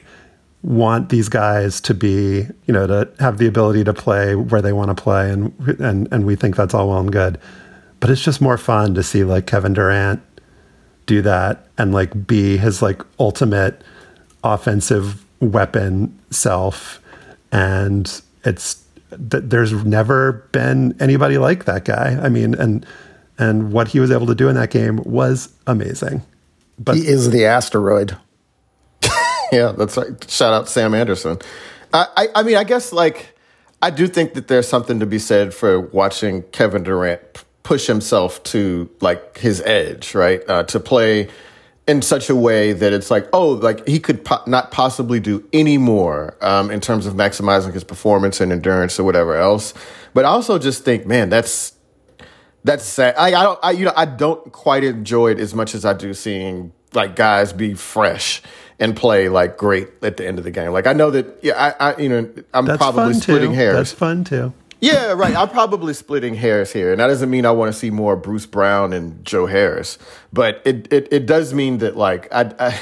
want 0.63 1.10
these 1.10 1.30
guys 1.30 1.82
to 1.82 1.93
be, 1.93 2.47
you 2.65 2.73
know, 2.73 2.88
to 2.88 3.10
have 3.19 3.38
the 3.38 3.47
ability 3.47 3.84
to 3.84 3.93
play 3.93 4.34
where 4.36 4.62
they 4.62 4.73
want 4.73 4.95
to 4.95 5.02
play, 5.02 5.30
and 5.30 5.54
and 5.80 6.08
and 6.12 6.26
we 6.26 6.36
think 6.36 6.56
that's 6.56 6.73
all 6.73 6.89
well 6.89 6.99
and 6.99 7.12
good, 7.12 7.38
but 7.99 8.10
it's 8.10 8.23
just 8.23 8.41
more 8.41 8.58
fun 8.58 8.95
to 8.95 9.04
see 9.04 9.23
like 9.23 9.45
Kevin 9.45 9.73
Durant 9.73 10.21
do 11.06 11.21
that 11.21 11.67
and 11.78 11.93
like 11.93 12.26
be 12.26 12.58
his 12.58 12.82
like 12.82 13.02
ultimate 13.19 13.82
offensive 14.43 15.26
weapon 15.41 16.17
self, 16.30 17.02
and 17.52 18.21
it's 18.45 18.84
that 19.10 19.49
there's 19.49 19.73
never 19.86 20.34
been 20.52 20.95
anybody 20.99 21.38
like 21.38 21.65
that 21.65 21.86
guy. 21.86 22.17
I 22.21 22.30
mean, 22.30 22.54
and 22.56 22.86
and 23.38 23.73
what 23.73 23.89
he 23.89 23.99
was 23.99 24.12
able 24.12 24.28
to 24.28 24.36
do 24.36 24.47
in 24.47 24.56
that 24.56 24.69
game 24.69 24.97
was 25.04 25.54
amazing. 25.67 26.21
But 26.80 26.95
he 26.95 27.08
is 27.08 27.32
the 27.32 27.45
asteroid 27.45 28.17
yeah, 29.58 29.72
that's 29.72 29.98
right. 29.98 30.30
Shout 30.30 30.54
out 30.54 30.68
Sam 30.68 30.94
Anderson. 30.94 31.38
I, 31.94 32.08
I, 32.18 32.28
I 32.36 32.44
mean, 32.44 32.56
I 32.56 32.63
guess 32.63 32.92
like 32.92 33.38
I 33.82 33.89
do 33.89 34.08
think 34.08 34.34
that 34.34 34.48
there's 34.48 34.68
something 34.68 35.00
to 35.00 35.06
be 35.06 35.20
said 35.20 35.54
for 35.54 35.80
watching 35.80 36.44
Kevin 36.52 36.84
Durant 36.84 37.22
push 37.63 37.86
himself 37.86 38.42
to 38.44 38.89
like 39.00 39.38
his 39.38 39.62
edge, 39.62 40.16
right? 40.16 40.42
Uh, 40.48 40.63
to 40.63 40.80
play 40.80 41.30
in 41.88 42.02
such 42.02 42.30
a 42.30 42.36
way 42.36 42.74
that 42.74 42.94
it's 42.94 43.12
like, 43.12 43.28
oh, 43.34 43.50
like 43.50 43.86
he 43.88 44.00
could 44.00 44.24
po- 44.26 44.42
not 44.48 44.72
possibly 44.72 45.20
do 45.20 45.48
any 45.54 45.78
more 45.78 46.36
um, 46.42 46.72
in 46.72 46.80
terms 46.80 47.06
of 47.06 47.13
maximizing 47.13 47.74
his 47.74 47.84
performance 47.84 48.42
and 48.42 48.52
endurance 48.52 49.00
or 49.00 49.04
whatever 49.04 49.36
else. 49.36 49.74
But 50.13 50.26
I 50.26 50.30
also 50.30 50.58
just 50.58 50.84
think, 50.84 51.06
man, 51.06 51.30
that's 51.30 51.74
that's 52.63 52.86
sad. 52.86 53.16
I, 53.18 53.28
I 53.28 53.44
don't, 53.44 53.60
I, 53.62 53.72
you 53.72 53.86
know, 53.86 53.94
I 53.96 54.06
don't 54.06 54.52
quite 54.52 54.84
enjoy 54.84 55.32
it 55.32 55.39
as 55.39 55.54
much 55.54 55.76
as 55.76 55.84
I 55.86 55.94
do 55.94 56.13
seeing 56.13 56.72
like 56.94 57.16
guys 57.16 57.52
be 57.54 57.74
fresh 57.74 58.42
and 58.80 58.96
play 58.96 59.30
like 59.30 59.58
great 59.58 59.90
at 60.02 60.18
the 60.18 60.28
end 60.28 60.38
of 60.38 60.44
the 60.44 60.52
game. 60.52 60.72
Like 60.72 60.88
I 60.88 60.94
know 60.94 61.12
that 61.12 61.40
yeah, 61.42 61.76
I, 61.80 61.92
I 61.92 61.98
you 61.98 62.10
know 62.10 62.30
I'm 62.54 62.66
That's 62.66 62.78
probably 62.78 63.14
splitting 63.14 63.52
too. 63.52 63.56
hairs. 63.56 63.76
That's 63.76 63.92
fun 63.92 64.24
too. 64.24 64.54
Yeah, 64.80 65.14
right. 65.14 65.34
I'm 65.34 65.50
probably 65.50 65.94
splitting 65.94 66.36
hairs 66.36 66.74
here, 66.74 66.92
and 66.92 67.00
that 67.00 67.08
doesn't 67.08 67.30
mean 67.30 67.46
I 67.46 67.52
want 67.52 67.72
to 67.72 67.80
see 67.80 67.90
more 67.90 68.18
Bruce 68.18 68.46
Brown 68.46 68.92
and 68.92 69.24
Joe 69.24 69.46
Harris, 69.46 69.98
but 70.34 70.62
it 70.66 70.92
it, 70.92 71.08
it 71.12 71.26
does 71.26 71.54
mean 71.54 71.78
that 71.80 71.96
like 71.96 72.32
I. 72.34 72.54
I 72.60 72.80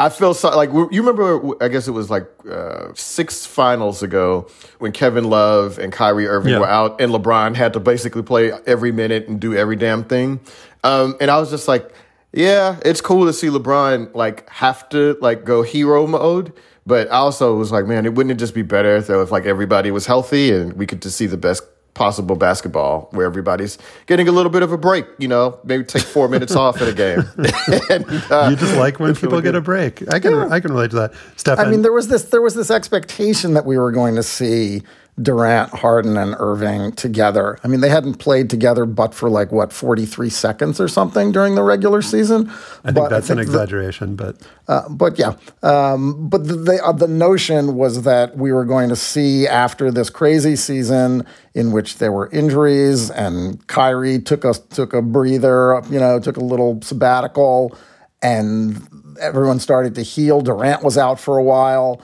I 0.00 0.10
feel 0.10 0.32
so, 0.32 0.56
like 0.56 0.70
you 0.70 1.02
remember. 1.02 1.60
I 1.60 1.66
guess 1.66 1.88
it 1.88 1.90
was 1.90 2.08
like 2.08 2.24
uh, 2.48 2.92
six 2.94 3.44
finals 3.44 4.00
ago 4.00 4.48
when 4.78 4.92
Kevin 4.92 5.24
Love 5.24 5.80
and 5.80 5.92
Kyrie 5.92 6.28
Irving 6.28 6.52
yeah. 6.52 6.60
were 6.60 6.68
out, 6.68 7.00
and 7.00 7.10
LeBron 7.10 7.56
had 7.56 7.72
to 7.72 7.80
basically 7.80 8.22
play 8.22 8.52
every 8.64 8.92
minute 8.92 9.26
and 9.26 9.40
do 9.40 9.56
every 9.56 9.74
damn 9.74 10.04
thing. 10.04 10.38
Um, 10.84 11.16
and 11.20 11.32
I 11.32 11.40
was 11.40 11.50
just 11.50 11.66
like, 11.66 11.92
yeah, 12.32 12.78
it's 12.84 13.00
cool 13.00 13.26
to 13.26 13.32
see 13.32 13.48
LeBron 13.48 14.14
like 14.14 14.48
have 14.50 14.88
to 14.90 15.16
like 15.20 15.44
go 15.44 15.62
hero 15.62 16.06
mode. 16.06 16.52
But 16.86 17.08
I 17.08 17.16
also 17.16 17.54
was 17.56 17.70
like, 17.70 17.86
man, 17.86 18.06
it 18.06 18.14
wouldn't 18.14 18.30
it 18.30 18.38
just 18.38 18.54
be 18.54 18.62
better 18.62 19.00
though 19.00 19.22
if 19.22 19.30
like 19.30 19.44
everybody 19.44 19.90
was 19.90 20.06
healthy 20.06 20.52
and 20.52 20.72
we 20.74 20.86
could 20.86 21.02
just 21.02 21.16
see 21.16 21.26
the 21.26 21.36
best 21.36 21.62
possible 21.98 22.36
basketball 22.36 23.08
where 23.10 23.26
everybody's 23.26 23.76
getting 24.06 24.28
a 24.28 24.32
little 24.32 24.50
bit 24.50 24.62
of 24.62 24.72
a 24.72 24.78
break, 24.78 25.04
you 25.18 25.26
know, 25.26 25.58
maybe 25.64 25.82
take 25.84 26.02
four 26.02 26.28
minutes 26.34 26.54
off 26.54 26.80
in 26.80 26.88
a 26.88 26.92
game. 26.92 27.18
and, 27.90 28.06
uh, 28.30 28.48
you 28.50 28.56
just 28.56 28.76
like 28.76 29.00
when 29.00 29.14
people 29.14 29.40
get 29.40 29.54
a 29.54 29.60
break. 29.60 30.02
I 30.14 30.20
can 30.20 30.32
yeah. 30.32 30.48
I 30.48 30.60
can 30.60 30.72
relate 30.72 30.90
to 30.90 30.96
that. 30.96 31.12
Stefan. 31.36 31.66
I 31.66 31.70
mean, 31.70 31.82
there 31.82 31.92
was 31.92 32.08
this 32.08 32.24
there 32.24 32.40
was 32.40 32.54
this 32.54 32.70
expectation 32.70 33.54
that 33.54 33.66
we 33.66 33.76
were 33.76 33.92
going 33.92 34.14
to 34.14 34.22
see 34.22 34.82
Durant, 35.20 35.70
Harden, 35.70 36.16
and 36.16 36.34
Irving 36.38 36.92
together. 36.92 37.58
I 37.64 37.68
mean, 37.68 37.80
they 37.80 37.88
hadn't 37.88 38.14
played 38.14 38.48
together 38.50 38.84
but 38.86 39.14
for 39.14 39.28
like 39.28 39.50
what 39.52 39.72
forty 39.72 40.06
three 40.06 40.30
seconds 40.30 40.80
or 40.80 40.88
something 40.88 41.32
during 41.32 41.54
the 41.54 41.62
regular 41.62 42.02
season. 42.02 42.48
I 42.48 42.92
think 42.92 42.94
but 42.94 43.08
that's 43.08 43.26
I 43.26 43.34
think 43.34 43.40
an 43.40 43.46
exaggeration, 43.46 44.16
the, 44.16 44.32
but 44.32 44.48
uh, 44.72 44.88
but 44.88 45.18
yeah, 45.18 45.34
um, 45.62 46.28
but 46.28 46.46
the 46.46 46.54
the, 46.54 46.84
uh, 46.84 46.92
the 46.92 47.08
notion 47.08 47.76
was 47.76 48.02
that 48.02 48.36
we 48.36 48.52
were 48.52 48.64
going 48.64 48.88
to 48.90 48.96
see 48.96 49.46
after 49.46 49.90
this 49.90 50.10
crazy 50.10 50.56
season 50.56 51.26
in 51.54 51.72
which 51.72 51.98
there 51.98 52.12
were 52.12 52.28
injuries 52.30 53.10
and 53.10 53.66
Kyrie 53.66 54.20
took 54.20 54.44
us 54.44 54.58
took 54.58 54.92
a 54.92 55.02
breather, 55.02 55.82
you 55.90 55.98
know, 55.98 56.20
took 56.20 56.36
a 56.36 56.44
little 56.44 56.80
sabbatical, 56.82 57.76
and 58.22 58.86
everyone 59.20 59.58
started 59.58 59.94
to 59.96 60.02
heal. 60.02 60.40
Durant 60.40 60.84
was 60.84 60.96
out 60.96 61.18
for 61.18 61.38
a 61.38 61.42
while 61.42 62.00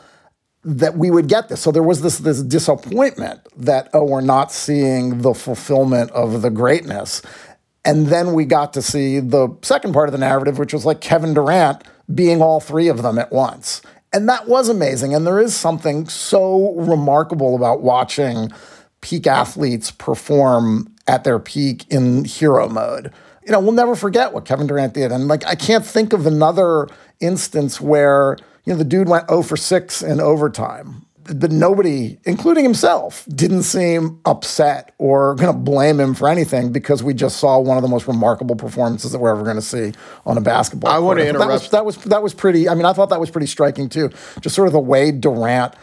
that 0.64 0.96
we 0.96 1.10
would 1.10 1.28
get 1.28 1.48
this. 1.48 1.60
So 1.60 1.70
there 1.70 1.82
was 1.82 2.00
this 2.00 2.18
this 2.18 2.42
disappointment 2.42 3.40
that 3.56 3.88
oh 3.92 4.04
we're 4.04 4.20
not 4.20 4.50
seeing 4.50 5.22
the 5.22 5.34
fulfillment 5.34 6.10
of 6.12 6.42
the 6.42 6.50
greatness. 6.50 7.22
And 7.84 8.06
then 8.06 8.32
we 8.32 8.46
got 8.46 8.72
to 8.74 8.82
see 8.82 9.20
the 9.20 9.54
second 9.62 9.92
part 9.92 10.08
of 10.08 10.12
the 10.12 10.18
narrative 10.18 10.58
which 10.58 10.72
was 10.72 10.86
like 10.86 11.00
Kevin 11.00 11.34
Durant 11.34 11.84
being 12.14 12.40
all 12.40 12.60
three 12.60 12.88
of 12.88 13.02
them 13.02 13.18
at 13.18 13.30
once. 13.30 13.82
And 14.12 14.28
that 14.28 14.48
was 14.48 14.68
amazing 14.68 15.14
and 15.14 15.26
there 15.26 15.40
is 15.40 15.54
something 15.54 16.08
so 16.08 16.74
remarkable 16.74 17.54
about 17.54 17.82
watching 17.82 18.50
peak 19.00 19.26
athletes 19.26 19.90
perform 19.90 20.90
at 21.06 21.24
their 21.24 21.38
peak 21.38 21.84
in 21.92 22.24
hero 22.24 22.68
mode. 22.68 23.12
You 23.44 23.52
know, 23.52 23.60
we'll 23.60 23.72
never 23.72 23.94
forget 23.94 24.32
what 24.32 24.44
Kevin 24.44 24.66
Durant 24.66 24.94
did 24.94 25.12
and 25.12 25.28
like 25.28 25.44
I 25.46 25.54
can't 25.54 25.84
think 25.84 26.12
of 26.12 26.26
another 26.26 26.88
instance 27.20 27.80
where 27.80 28.38
you 28.64 28.72
know, 28.72 28.78
the 28.78 28.84
dude 28.84 29.08
went 29.08 29.28
0 29.28 29.42
for 29.42 29.56
6 29.56 30.02
in 30.02 30.20
overtime. 30.20 31.06
But 31.26 31.50
nobody, 31.50 32.18
including 32.24 32.64
himself, 32.64 33.26
didn't 33.34 33.62
seem 33.62 34.20
upset 34.26 34.92
or 34.98 35.34
going 35.36 35.50
to 35.50 35.58
blame 35.58 35.98
him 35.98 36.12
for 36.12 36.28
anything 36.28 36.70
because 36.70 37.02
we 37.02 37.14
just 37.14 37.38
saw 37.38 37.58
one 37.58 37.78
of 37.78 37.82
the 37.82 37.88
most 37.88 38.06
remarkable 38.06 38.56
performances 38.56 39.12
that 39.12 39.18
we're 39.18 39.30
ever 39.30 39.42
going 39.42 39.56
to 39.56 39.62
see 39.62 39.94
on 40.26 40.36
a 40.36 40.42
basketball. 40.42 40.92
I 40.92 40.98
want 40.98 41.20
to 41.20 41.26
interrupt. 41.26 41.48
That 41.48 41.54
was, 41.54 41.70
that 41.70 41.84
was 41.86 41.96
that 42.04 42.22
was 42.22 42.34
pretty. 42.34 42.68
I 42.68 42.74
mean, 42.74 42.84
I 42.84 42.92
thought 42.92 43.08
that 43.08 43.20
was 43.20 43.30
pretty 43.30 43.46
striking 43.46 43.88
too. 43.88 44.10
Just 44.42 44.54
sort 44.54 44.66
of 44.66 44.74
the 44.74 44.80
way 44.80 45.12
Durant 45.12 45.74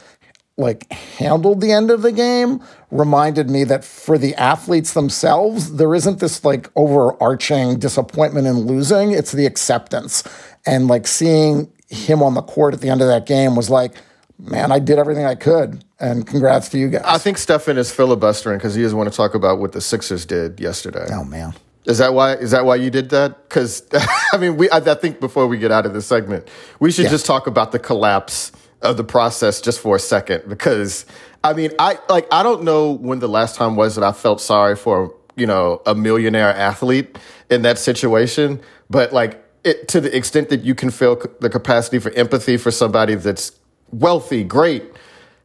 like 0.58 0.92
handled 0.92 1.62
the 1.62 1.72
end 1.72 1.92
of 1.92 2.02
the 2.02 2.12
game 2.12 2.62
reminded 2.92 3.50
me 3.50 3.64
that 3.64 3.84
for 3.84 4.18
the 4.18 4.36
athletes 4.36 4.94
themselves, 4.94 5.74
there 5.74 5.96
isn't 5.96 6.20
this 6.20 6.44
like 6.44 6.70
overarching 6.76 7.80
disappointment 7.80 8.48
in 8.48 8.60
losing. 8.60 9.12
It's 9.12 9.32
the 9.32 9.46
acceptance 9.46 10.24
and 10.66 10.88
like 10.88 11.08
seeing 11.08 11.72
him 11.90 12.22
on 12.22 12.34
the 12.34 12.42
court 12.42 12.74
at 12.74 12.82
the 12.82 12.90
end 12.90 13.02
of 13.02 13.08
that 13.08 13.26
game 13.26 13.56
was 13.56 13.70
like, 13.70 13.96
man, 14.40 14.72
I 14.72 14.80
did 14.80 14.98
everything 14.98 15.26
I 15.26 15.36
could. 15.36 15.84
And 16.00 16.26
congrats 16.26 16.70
to 16.70 16.80
you 16.80 16.90
guys. 16.90 17.04
I 17.06 17.18
think 17.18 17.38
Stefan 17.38 17.78
is 17.78 17.92
filibustering 17.92 18.58
because 18.58 18.74
he 18.74 18.82
doesn't 18.82 18.98
want 18.98 19.12
to 19.12 19.16
talk 19.16 19.36
about 19.36 19.60
what 19.60 19.72
the 19.72 19.82
Sixers 19.82 20.26
did 20.26 20.60
yesterday. 20.60 21.08
Oh 21.12 21.24
man. 21.24 21.54
Is 21.86 21.98
that 21.98 22.14
why? 22.14 22.34
Is 22.36 22.52
that 22.52 22.66
why 22.66 22.76
you 22.76 22.90
did 22.90 23.10
that? 23.10 23.48
Because 23.50 23.84
I 24.34 24.38
mean, 24.38 24.58
we. 24.58 24.70
I, 24.70 24.78
I, 24.78 24.96
think 24.96 25.20
before 25.20 25.48
we 25.48 25.58
get 25.58 25.72
out 25.72 25.86
of 25.86 25.94
this 25.94 26.06
segment, 26.06 26.48
we 26.80 26.92
should 26.92 27.06
yeah. 27.06 27.12
just 27.12 27.26
talk 27.26 27.48
about 27.48 27.72
the 27.72 27.80
collapse 27.80 28.52
of 28.82 28.98
the 28.98 29.04
process 29.04 29.62
just 29.62 29.80
for 29.80 29.96
a 29.96 30.00
second. 30.00 30.44
Because 30.48 31.06
I 31.44 31.54
mean, 31.54 31.72
I 31.80 32.00
like. 32.10 32.28
I 32.32 32.44
don't 32.44 32.64
know 32.64 32.92
when 32.92 33.20
the 33.20 33.30
last 33.30 33.56
time 33.56 33.76
was 33.76 33.96
that 33.96 34.04
I 34.04 34.12
felt 34.12 34.42
sorry 34.42 34.76
for 34.76 35.14
you 35.36 35.48
know 35.48 35.82
a 35.86 35.96
millionaire 35.96 36.50
athlete 36.50 37.18
in 37.50 37.64
that 37.64 37.80
situation. 37.80 38.62
But 38.90 39.14
like, 39.14 39.44
it, 39.64 39.88
to 39.90 40.02
the 40.02 40.16
extent 40.16 40.50
that 40.50 40.62
you 40.62 40.76
can 40.76 40.92
feel 40.92 41.22
the 41.40 41.50
capacity 41.50 42.00
for 42.00 42.12
empathy 42.12 42.58
for 42.58 42.72
somebody 42.72 43.16
that's 43.16 43.54
wealthy, 43.92 44.44
great, 44.44 44.84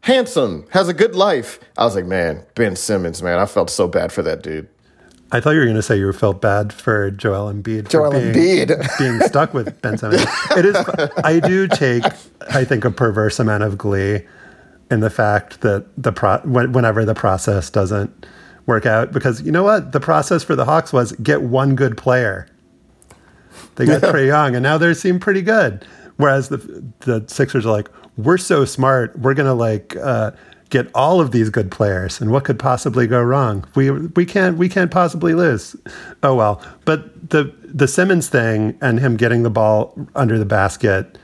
handsome, 0.02 0.66
has 0.70 0.88
a 0.88 0.94
good 0.94 1.14
life. 1.14 1.58
I 1.76 1.84
was 1.84 1.94
like, 1.94 2.06
man, 2.06 2.44
Ben 2.54 2.76
Simmons, 2.76 3.22
man, 3.22 3.38
I 3.38 3.46
felt 3.46 3.70
so 3.70 3.88
bad 3.88 4.12
for 4.12 4.22
that 4.22 4.42
dude. 4.42 4.68
I 5.36 5.40
thought 5.40 5.50
you 5.50 5.58
were 5.58 5.66
going 5.66 5.76
to 5.76 5.82
say 5.82 5.98
you 5.98 6.10
felt 6.14 6.40
bad 6.40 6.72
for 6.72 7.10
Joel 7.10 7.52
Embiid. 7.52 7.90
Joel 7.90 8.10
being, 8.12 8.32
Embiid 8.32 8.98
being 8.98 9.20
stuck 9.20 9.52
with 9.52 9.82
Ben 9.82 9.98
Simmons. 9.98 10.24
It 10.56 10.64
is. 10.64 10.76
I 11.22 11.40
do 11.40 11.68
take, 11.68 12.04
I 12.50 12.64
think, 12.64 12.86
a 12.86 12.90
perverse 12.90 13.38
amount 13.38 13.62
of 13.62 13.76
glee 13.76 14.22
in 14.90 15.00
the 15.00 15.10
fact 15.10 15.60
that 15.60 15.84
the 15.98 16.10
pro, 16.10 16.38
whenever 16.38 17.04
the 17.04 17.14
process 17.14 17.68
doesn't 17.68 18.26
work 18.64 18.86
out, 18.86 19.12
because 19.12 19.42
you 19.42 19.52
know 19.52 19.62
what, 19.62 19.92
the 19.92 20.00
process 20.00 20.42
for 20.42 20.56
the 20.56 20.64
Hawks 20.64 20.90
was 20.90 21.12
get 21.12 21.42
one 21.42 21.76
good 21.76 21.98
player 21.98 22.48
they 23.74 23.84
got. 23.84 24.00
Trae 24.00 24.28
Young, 24.28 24.54
and 24.54 24.62
now 24.62 24.78
they 24.78 24.94
seem 24.94 25.20
pretty 25.20 25.42
good. 25.42 25.84
Whereas 26.16 26.48
the 26.48 26.56
the 27.00 27.24
Sixers 27.26 27.66
are 27.66 27.72
like, 27.72 27.90
we're 28.16 28.38
so 28.38 28.64
smart, 28.64 29.18
we're 29.18 29.34
gonna 29.34 29.54
like 29.54 29.96
uh, 29.96 30.30
get 30.70 30.88
all 30.94 31.20
of 31.20 31.30
these 31.30 31.50
good 31.50 31.70
players, 31.70 32.20
and 32.20 32.30
what 32.30 32.44
could 32.44 32.58
possibly 32.58 33.06
go 33.06 33.22
wrong? 33.22 33.64
We 33.74 33.90
we 33.90 34.26
can't 34.26 34.58
we 34.58 34.68
can't 34.68 34.90
possibly 34.90 35.34
lose. 35.34 35.76
Oh 36.22 36.34
well. 36.34 36.62
But 36.84 37.30
the 37.30 37.54
the 37.64 37.88
Simmons 37.88 38.28
thing 38.28 38.76
and 38.80 39.00
him 39.00 39.16
getting 39.16 39.42
the 39.42 39.50
ball 39.50 39.94
under 40.14 40.38
the 40.38 40.44
basket 40.44 41.18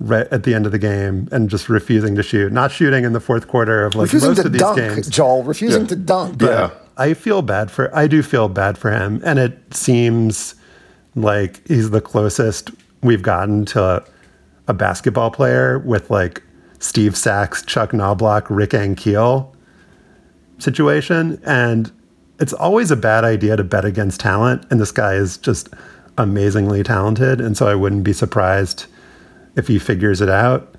right 0.00 0.26
at 0.32 0.44
the 0.44 0.54
end 0.54 0.66
of 0.66 0.72
the 0.72 0.78
game 0.78 1.28
and 1.30 1.50
just 1.50 1.68
refusing 1.68 2.14
to 2.16 2.22
shoot, 2.22 2.52
not 2.52 2.72
shooting 2.72 3.04
in 3.04 3.12
the 3.12 3.20
fourth 3.20 3.48
quarter 3.48 3.84
of 3.84 3.94
like 3.94 4.04
refusing 4.04 4.30
most 4.30 4.44
of 4.44 4.52
these 4.52 4.60
dunk, 4.60 4.78
games. 4.78 5.08
Joel 5.08 5.44
refusing 5.44 5.82
yeah. 5.82 5.88
to 5.88 5.96
dunk. 5.96 6.42
Yeah. 6.42 6.70
I 6.96 7.14
feel 7.14 7.42
bad 7.42 7.70
for 7.70 7.94
I 7.96 8.06
do 8.06 8.22
feel 8.22 8.48
bad 8.48 8.76
for 8.76 8.90
him, 8.90 9.22
and 9.24 9.38
it 9.38 9.58
seems 9.74 10.54
like 11.14 11.66
he's 11.66 11.90
the 11.90 12.00
closest 12.00 12.70
we've 13.02 13.22
gotten 13.22 13.64
to 13.66 14.04
a 14.68 14.74
basketball 14.74 15.30
player 15.30 15.78
with 15.78 16.10
like 16.10 16.42
Steve 16.80 17.16
Sax, 17.16 17.62
Chuck 17.62 17.92
Knoblauch, 17.92 18.46
Rick 18.50 18.70
Ankiel 18.70 19.54
situation. 20.58 21.40
And 21.44 21.92
it's 22.40 22.52
always 22.52 22.90
a 22.90 22.96
bad 22.96 23.24
idea 23.24 23.56
to 23.56 23.64
bet 23.64 23.84
against 23.84 24.20
talent. 24.20 24.66
And 24.70 24.80
this 24.80 24.90
guy 24.90 25.14
is 25.14 25.38
just 25.38 25.68
amazingly 26.18 26.82
talented. 26.82 27.40
And 27.40 27.56
so 27.56 27.68
I 27.68 27.74
wouldn't 27.74 28.02
be 28.02 28.12
surprised 28.12 28.86
if 29.56 29.68
he 29.68 29.78
figures 29.78 30.20
it 30.20 30.28
out. 30.28 30.74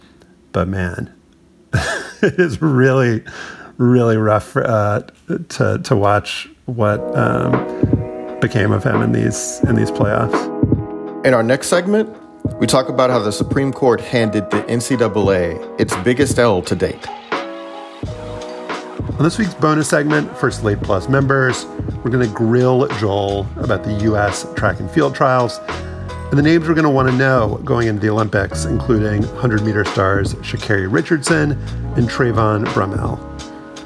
But 0.52 0.68
man, 0.68 1.14
it 1.74 2.40
is 2.40 2.62
really, 2.62 3.24
really 3.78 4.18
rough 4.18 4.58
uh, 4.58 5.04
to, 5.50 5.80
to 5.84 5.96
watch 5.96 6.50
what 6.66 7.00
um, 7.16 8.40
became 8.40 8.72
of 8.72 8.84
him 8.84 9.02
in 9.02 9.12
these 9.12 9.62
in 9.68 9.76
these 9.76 9.92
playoffs. 9.92 10.48
In 11.26 11.34
our 11.34 11.44
next 11.44 11.68
segment, 11.68 12.10
we 12.60 12.68
talk 12.68 12.90
about 12.90 13.10
how 13.10 13.20
the 13.20 13.32
Supreme 13.32 13.72
Court 13.72 14.02
handed 14.02 14.50
the 14.52 14.64
NCAA 14.64 15.80
its 15.80 15.96
biggest 15.98 16.38
L 16.40 16.62
to 16.64 16.76
date. 16.76 17.08
On 19.18 19.24
this 19.24 19.38
week's 19.38 19.54
bonus 19.54 19.90
segment 19.90 20.36
for 20.38 20.50
Slate 20.50 20.82
Plus 20.82 21.08
members, 21.08 21.66
we're 22.04 22.12
going 22.12 22.28
to 22.28 22.34
grill 22.34 22.88
Joel 23.00 23.48
about 23.58 23.84
the 23.84 23.94
U.S. 24.04 24.48
track 24.56 24.80
and 24.80 24.90
field 24.90 25.14
trials 25.14 25.60
and 26.32 26.38
the 26.38 26.42
names 26.42 26.68
we're 26.68 26.74
going 26.74 26.86
to 26.86 26.90
want 26.90 27.10
to 27.10 27.16
know 27.16 27.60
going 27.66 27.90
into 27.90 28.00
the 28.00 28.10
Olympics, 28.10 28.64
including 28.64 29.22
100 29.22 29.64
meter 29.64 29.84
stars 29.84 30.34
Sha'Carri 30.36 30.90
Richardson 30.90 31.52
and 31.98 32.10
Trayvon 32.10 32.66
Bromell. 32.68 33.20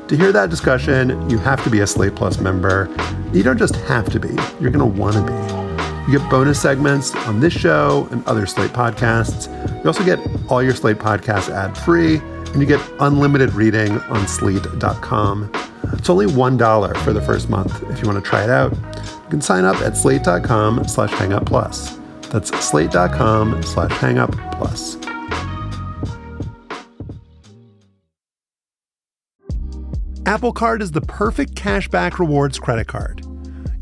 To 0.07 0.15
hear 0.15 0.31
that 0.31 0.51
discussion, 0.51 1.27
you 1.27 1.39
have 1.39 1.63
to 1.63 1.71
be 1.71 1.79
a 1.79 1.87
Slate 1.87 2.15
Plus 2.15 2.39
member. 2.39 2.87
You 3.33 3.41
don't 3.41 3.57
just 3.57 3.75
have 3.87 4.11
to 4.11 4.19
be, 4.19 4.29
you're 4.61 4.69
going 4.69 4.79
to 4.79 4.85
want 4.85 5.15
to 5.15 5.23
be. 5.23 5.64
You 6.07 6.19
get 6.19 6.29
bonus 6.29 6.61
segments 6.61 7.15
on 7.15 7.39
this 7.39 7.53
show 7.53 8.07
and 8.11 8.25
other 8.27 8.45
Slate 8.45 8.71
podcasts. 8.71 9.47
You 9.83 9.87
also 9.87 10.05
get 10.05 10.19
all 10.49 10.61
your 10.61 10.75
Slate 10.75 10.97
podcasts 10.97 11.49
ad 11.49 11.75
free, 11.77 12.17
and 12.17 12.61
you 12.61 12.65
get 12.65 12.79
unlimited 12.99 13.53
reading 13.53 13.99
on 14.01 14.27
slate.com. 14.27 15.51
It's 15.93 16.09
only 16.09 16.27
$1 16.27 16.97
for 17.03 17.13
the 17.13 17.21
first 17.21 17.49
month 17.49 17.81
if 17.89 18.01
you 18.01 18.07
want 18.07 18.23
to 18.23 18.29
try 18.29 18.43
it 18.43 18.49
out. 18.51 18.71
You 18.73 19.29
can 19.29 19.41
sign 19.41 19.65
up 19.65 19.77
at 19.77 19.97
slate.com 19.97 20.87
slash 20.87 21.11
plus. 21.45 21.97
That's 22.29 22.49
slate.com 22.63 23.63
slash 23.63 24.29
plus. 24.51 24.97
Apple 30.27 30.53
Card 30.53 30.81
is 30.81 30.91
the 30.91 31.01
perfect 31.01 31.55
cashback 31.55 32.19
rewards 32.19 32.59
credit 32.59 32.87
card. 32.87 33.24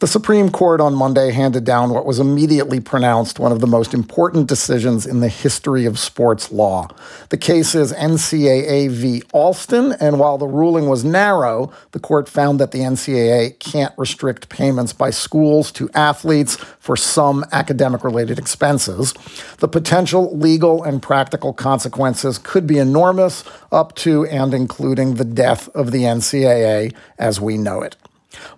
The 0.00 0.08
Supreme 0.08 0.50
Court 0.50 0.80
on 0.80 0.96
Monday 0.96 1.30
handed 1.30 1.62
down 1.64 1.90
what 1.90 2.04
was 2.04 2.18
immediately 2.18 2.80
pronounced 2.80 3.38
one 3.38 3.52
of 3.52 3.60
the 3.60 3.66
most 3.68 3.94
important 3.94 4.48
decisions 4.48 5.06
in 5.06 5.20
the 5.20 5.28
history 5.28 5.86
of 5.86 6.00
sports 6.00 6.50
law. 6.50 6.88
The 7.28 7.38
case 7.38 7.76
is 7.76 7.92
NCAA 7.92 8.90
v. 8.90 9.22
Alston, 9.32 9.92
and 10.00 10.18
while 10.18 10.36
the 10.36 10.48
ruling 10.48 10.88
was 10.88 11.04
narrow, 11.04 11.72
the 11.92 12.00
court 12.00 12.28
found 12.28 12.58
that 12.58 12.72
the 12.72 12.80
NCAA 12.80 13.58
can't 13.60 13.94
restrict 13.96 14.48
payments 14.48 14.92
by 14.92 15.10
schools 15.10 15.70
to 15.72 15.88
athletes 15.94 16.56
for 16.56 16.96
some 16.96 17.44
academic 17.52 18.02
related 18.02 18.36
expenses. 18.36 19.14
The 19.58 19.68
potential 19.68 20.36
legal 20.36 20.82
and 20.82 21.00
practical 21.00 21.52
consequences 21.52 22.36
could 22.36 22.66
be 22.66 22.78
enormous, 22.78 23.44
up 23.70 23.94
to 23.94 24.26
and 24.26 24.52
including 24.54 25.14
the 25.14 25.24
death 25.24 25.68
of 25.68 25.92
the 25.92 26.02
NCAA 26.02 26.92
as 27.16 27.40
we 27.40 27.56
know 27.56 27.80
it. 27.80 27.96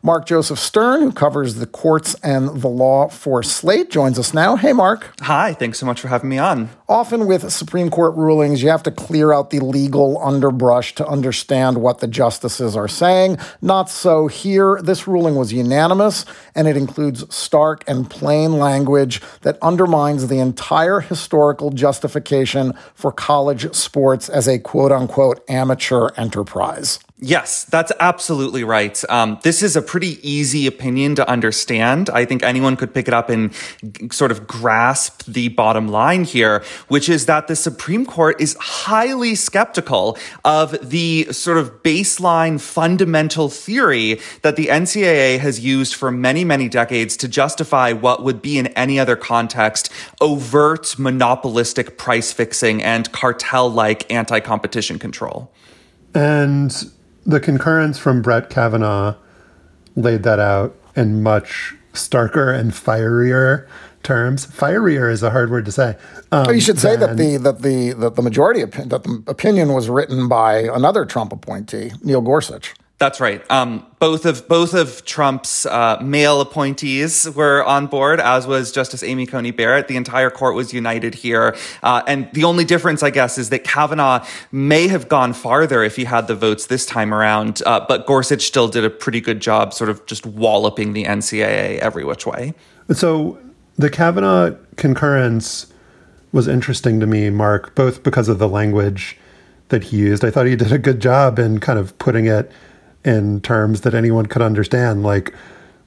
Mark 0.02 0.26
Joseph 0.26 0.58
Stern, 0.58 1.02
who 1.02 1.12
covers 1.12 1.56
the 1.56 1.66
courts 1.66 2.14
and 2.22 2.60
the 2.60 2.68
law 2.68 3.08
for 3.08 3.42
Slate, 3.42 3.90
joins 3.90 4.18
us 4.18 4.32
now. 4.32 4.56
Hey, 4.56 4.72
Mark. 4.72 5.12
Hi, 5.20 5.54
thanks 5.54 5.78
so 5.78 5.86
much 5.86 6.00
for 6.00 6.08
having 6.08 6.28
me 6.28 6.38
on. 6.38 6.70
Often 6.88 7.26
with 7.26 7.50
Supreme 7.50 7.90
Court 7.90 8.14
rulings, 8.14 8.62
you 8.62 8.68
have 8.68 8.82
to 8.84 8.90
clear 8.90 9.32
out 9.32 9.50
the 9.50 9.60
legal 9.60 10.22
underbrush 10.22 10.94
to 10.96 11.06
understand 11.06 11.78
what 11.78 11.98
the 11.98 12.06
justices 12.06 12.76
are 12.76 12.88
saying. 12.88 13.38
Not 13.60 13.90
so 13.90 14.26
here. 14.26 14.80
This 14.82 15.06
ruling 15.08 15.34
was 15.34 15.52
unanimous, 15.52 16.24
and 16.54 16.68
it 16.68 16.76
includes 16.76 17.34
stark 17.34 17.82
and 17.88 18.08
plain 18.08 18.58
language 18.58 19.20
that 19.42 19.58
undermines 19.62 20.28
the 20.28 20.38
entire 20.38 21.00
historical 21.00 21.70
justification 21.70 22.72
for 22.94 23.12
college 23.12 23.74
sports 23.74 24.28
as 24.28 24.46
a 24.46 24.58
quote 24.58 24.92
unquote 24.92 25.42
amateur 25.48 26.10
enterprise. 26.16 26.98
Yes, 27.18 27.64
that's 27.64 27.92
absolutely 27.98 28.62
right. 28.62 29.02
Um, 29.08 29.38
this 29.42 29.62
is 29.62 29.74
a 29.74 29.80
pretty 29.80 30.18
easy 30.28 30.66
opinion 30.66 31.14
to 31.14 31.26
understand. 31.26 32.10
I 32.10 32.26
think 32.26 32.42
anyone 32.42 32.76
could 32.76 32.92
pick 32.92 33.08
it 33.08 33.14
up 33.14 33.30
and 33.30 33.54
g- 33.90 34.10
sort 34.12 34.30
of 34.30 34.46
grasp 34.46 35.24
the 35.24 35.48
bottom 35.48 35.88
line 35.88 36.24
here, 36.24 36.62
which 36.88 37.08
is 37.08 37.24
that 37.24 37.48
the 37.48 37.56
Supreme 37.56 38.04
Court 38.04 38.38
is 38.38 38.54
highly 38.60 39.34
skeptical 39.34 40.18
of 40.44 40.76
the 40.86 41.26
sort 41.32 41.56
of 41.56 41.82
baseline 41.82 42.60
fundamental 42.60 43.48
theory 43.48 44.20
that 44.42 44.56
the 44.56 44.66
NCAA 44.66 45.38
has 45.38 45.58
used 45.58 45.94
for 45.94 46.10
many, 46.10 46.44
many 46.44 46.68
decades 46.68 47.16
to 47.16 47.28
justify 47.28 47.92
what 47.92 48.24
would 48.24 48.42
be 48.42 48.58
in 48.58 48.66
any 48.68 49.00
other 49.00 49.16
context 49.16 49.90
overt 50.20 50.98
monopolistic 50.98 51.96
price 51.96 52.30
fixing 52.30 52.82
and 52.82 53.10
cartel 53.12 53.70
like 53.70 54.12
anti 54.12 54.38
competition 54.38 54.98
control. 54.98 55.50
And 56.14 56.74
the 57.26 57.40
concurrence 57.40 57.98
from 57.98 58.22
Brett 58.22 58.48
Kavanaugh 58.48 59.16
laid 59.96 60.22
that 60.22 60.38
out 60.38 60.76
in 60.94 61.22
much 61.22 61.74
starker 61.92 62.56
and 62.56 62.72
fierier 62.72 63.66
terms. 64.02 64.46
Fierier 64.46 65.10
is 65.10 65.22
a 65.22 65.30
hard 65.30 65.50
word 65.50 65.64
to 65.64 65.72
say. 65.72 65.96
Um, 66.30 66.54
you 66.54 66.60
should 66.60 66.78
say 66.78 66.96
that 66.96 67.16
the 67.16 67.36
that 67.38 67.62
the 67.62 67.92
that 67.94 68.14
the 68.14 68.22
majority 68.22 68.60
opinion, 68.60 68.88
that 68.90 69.02
the 69.02 69.22
opinion 69.26 69.72
was 69.72 69.88
written 69.88 70.28
by 70.28 70.58
another 70.58 71.04
Trump 71.04 71.32
appointee, 71.32 71.92
Neil 72.02 72.20
Gorsuch. 72.20 72.74
That's 72.98 73.20
right. 73.20 73.42
Um, 73.50 73.86
both 73.98 74.24
of 74.24 74.48
both 74.48 74.72
of 74.72 75.04
Trump's 75.04 75.66
uh, 75.66 75.98
male 76.02 76.40
appointees 76.40 77.28
were 77.28 77.62
on 77.62 77.88
board, 77.88 78.20
as 78.20 78.46
was 78.46 78.72
Justice 78.72 79.02
Amy 79.02 79.26
Coney 79.26 79.50
Barrett. 79.50 79.86
The 79.86 79.96
entire 79.96 80.30
court 80.30 80.54
was 80.54 80.72
united 80.72 81.14
here, 81.14 81.54
uh, 81.82 82.02
and 82.06 82.30
the 82.32 82.44
only 82.44 82.64
difference, 82.64 83.02
I 83.02 83.10
guess, 83.10 83.36
is 83.36 83.50
that 83.50 83.64
Kavanaugh 83.64 84.24
may 84.50 84.88
have 84.88 85.08
gone 85.08 85.34
farther 85.34 85.82
if 85.82 85.96
he 85.96 86.04
had 86.04 86.26
the 86.26 86.34
votes 86.34 86.66
this 86.66 86.86
time 86.86 87.12
around, 87.12 87.62
uh, 87.66 87.84
but 87.86 88.06
Gorsuch 88.06 88.46
still 88.46 88.68
did 88.68 88.84
a 88.84 88.90
pretty 88.90 89.20
good 89.20 89.40
job, 89.40 89.74
sort 89.74 89.90
of 89.90 90.06
just 90.06 90.24
walloping 90.24 90.94
the 90.94 91.04
NCAA 91.04 91.78
every 91.80 92.04
which 92.04 92.24
way. 92.24 92.54
So 92.92 93.38
the 93.76 93.90
Kavanaugh 93.90 94.56
concurrence 94.76 95.66
was 96.32 96.48
interesting 96.48 97.00
to 97.00 97.06
me, 97.06 97.28
Mark, 97.28 97.74
both 97.74 98.02
because 98.02 98.30
of 98.30 98.38
the 98.38 98.48
language 98.48 99.18
that 99.68 99.84
he 99.84 99.98
used. 99.98 100.24
I 100.24 100.30
thought 100.30 100.46
he 100.46 100.56
did 100.56 100.72
a 100.72 100.78
good 100.78 101.00
job 101.00 101.38
in 101.38 101.60
kind 101.60 101.78
of 101.78 101.98
putting 101.98 102.24
it 102.24 102.50
in 103.06 103.40
terms 103.40 103.82
that 103.82 103.94
anyone 103.94 104.26
could 104.26 104.42
understand, 104.42 105.04
like 105.04 105.32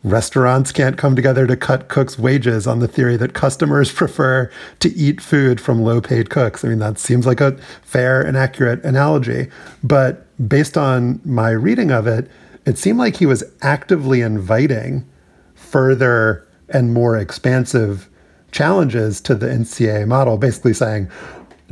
restaurants 0.04 0.72
can't 0.72 0.98
come 0.98 1.16
together 1.16 1.46
to 1.46 1.58
cut 1.58 1.90
cooks' 1.90 2.18
wages 2.18 2.66
on 2.66 2.80
the 2.80 2.88
theory 2.88 3.18
that 3.18 3.34
customers 3.34 3.92
prefer 4.02 4.50
to 4.80 4.90
eat 4.96 5.22
food 5.22 5.60
from 5.60 5.82
low 5.82 6.00
paid 6.00 6.30
cooks. 6.30 6.64
I 6.64 6.70
mean, 6.70 6.80
that 6.80 6.98
seems 6.98 7.28
like 7.28 7.42
a 7.42 7.58
fair 7.84 8.22
and 8.22 8.38
accurate 8.38 8.84
analogy. 8.84 9.50
But 9.84 10.26
based 10.48 10.78
on 10.78 11.20
my 11.26 11.52
reading 11.52 11.92
of 11.92 12.08
it, 12.08 12.32
it 12.66 12.78
seemed 12.78 12.98
like 12.98 13.18
he 13.18 13.26
was 13.26 13.44
actively 13.62 14.22
inviting 14.22 15.08
further 15.56 16.48
and 16.70 16.94
more 16.94 17.18
expansive 17.18 18.08
challenges 18.52 19.22
to 19.22 19.36
the 19.36 19.48
NCA 19.48 20.08
model, 20.08 20.38
basically 20.38 20.74
saying, 20.74 21.10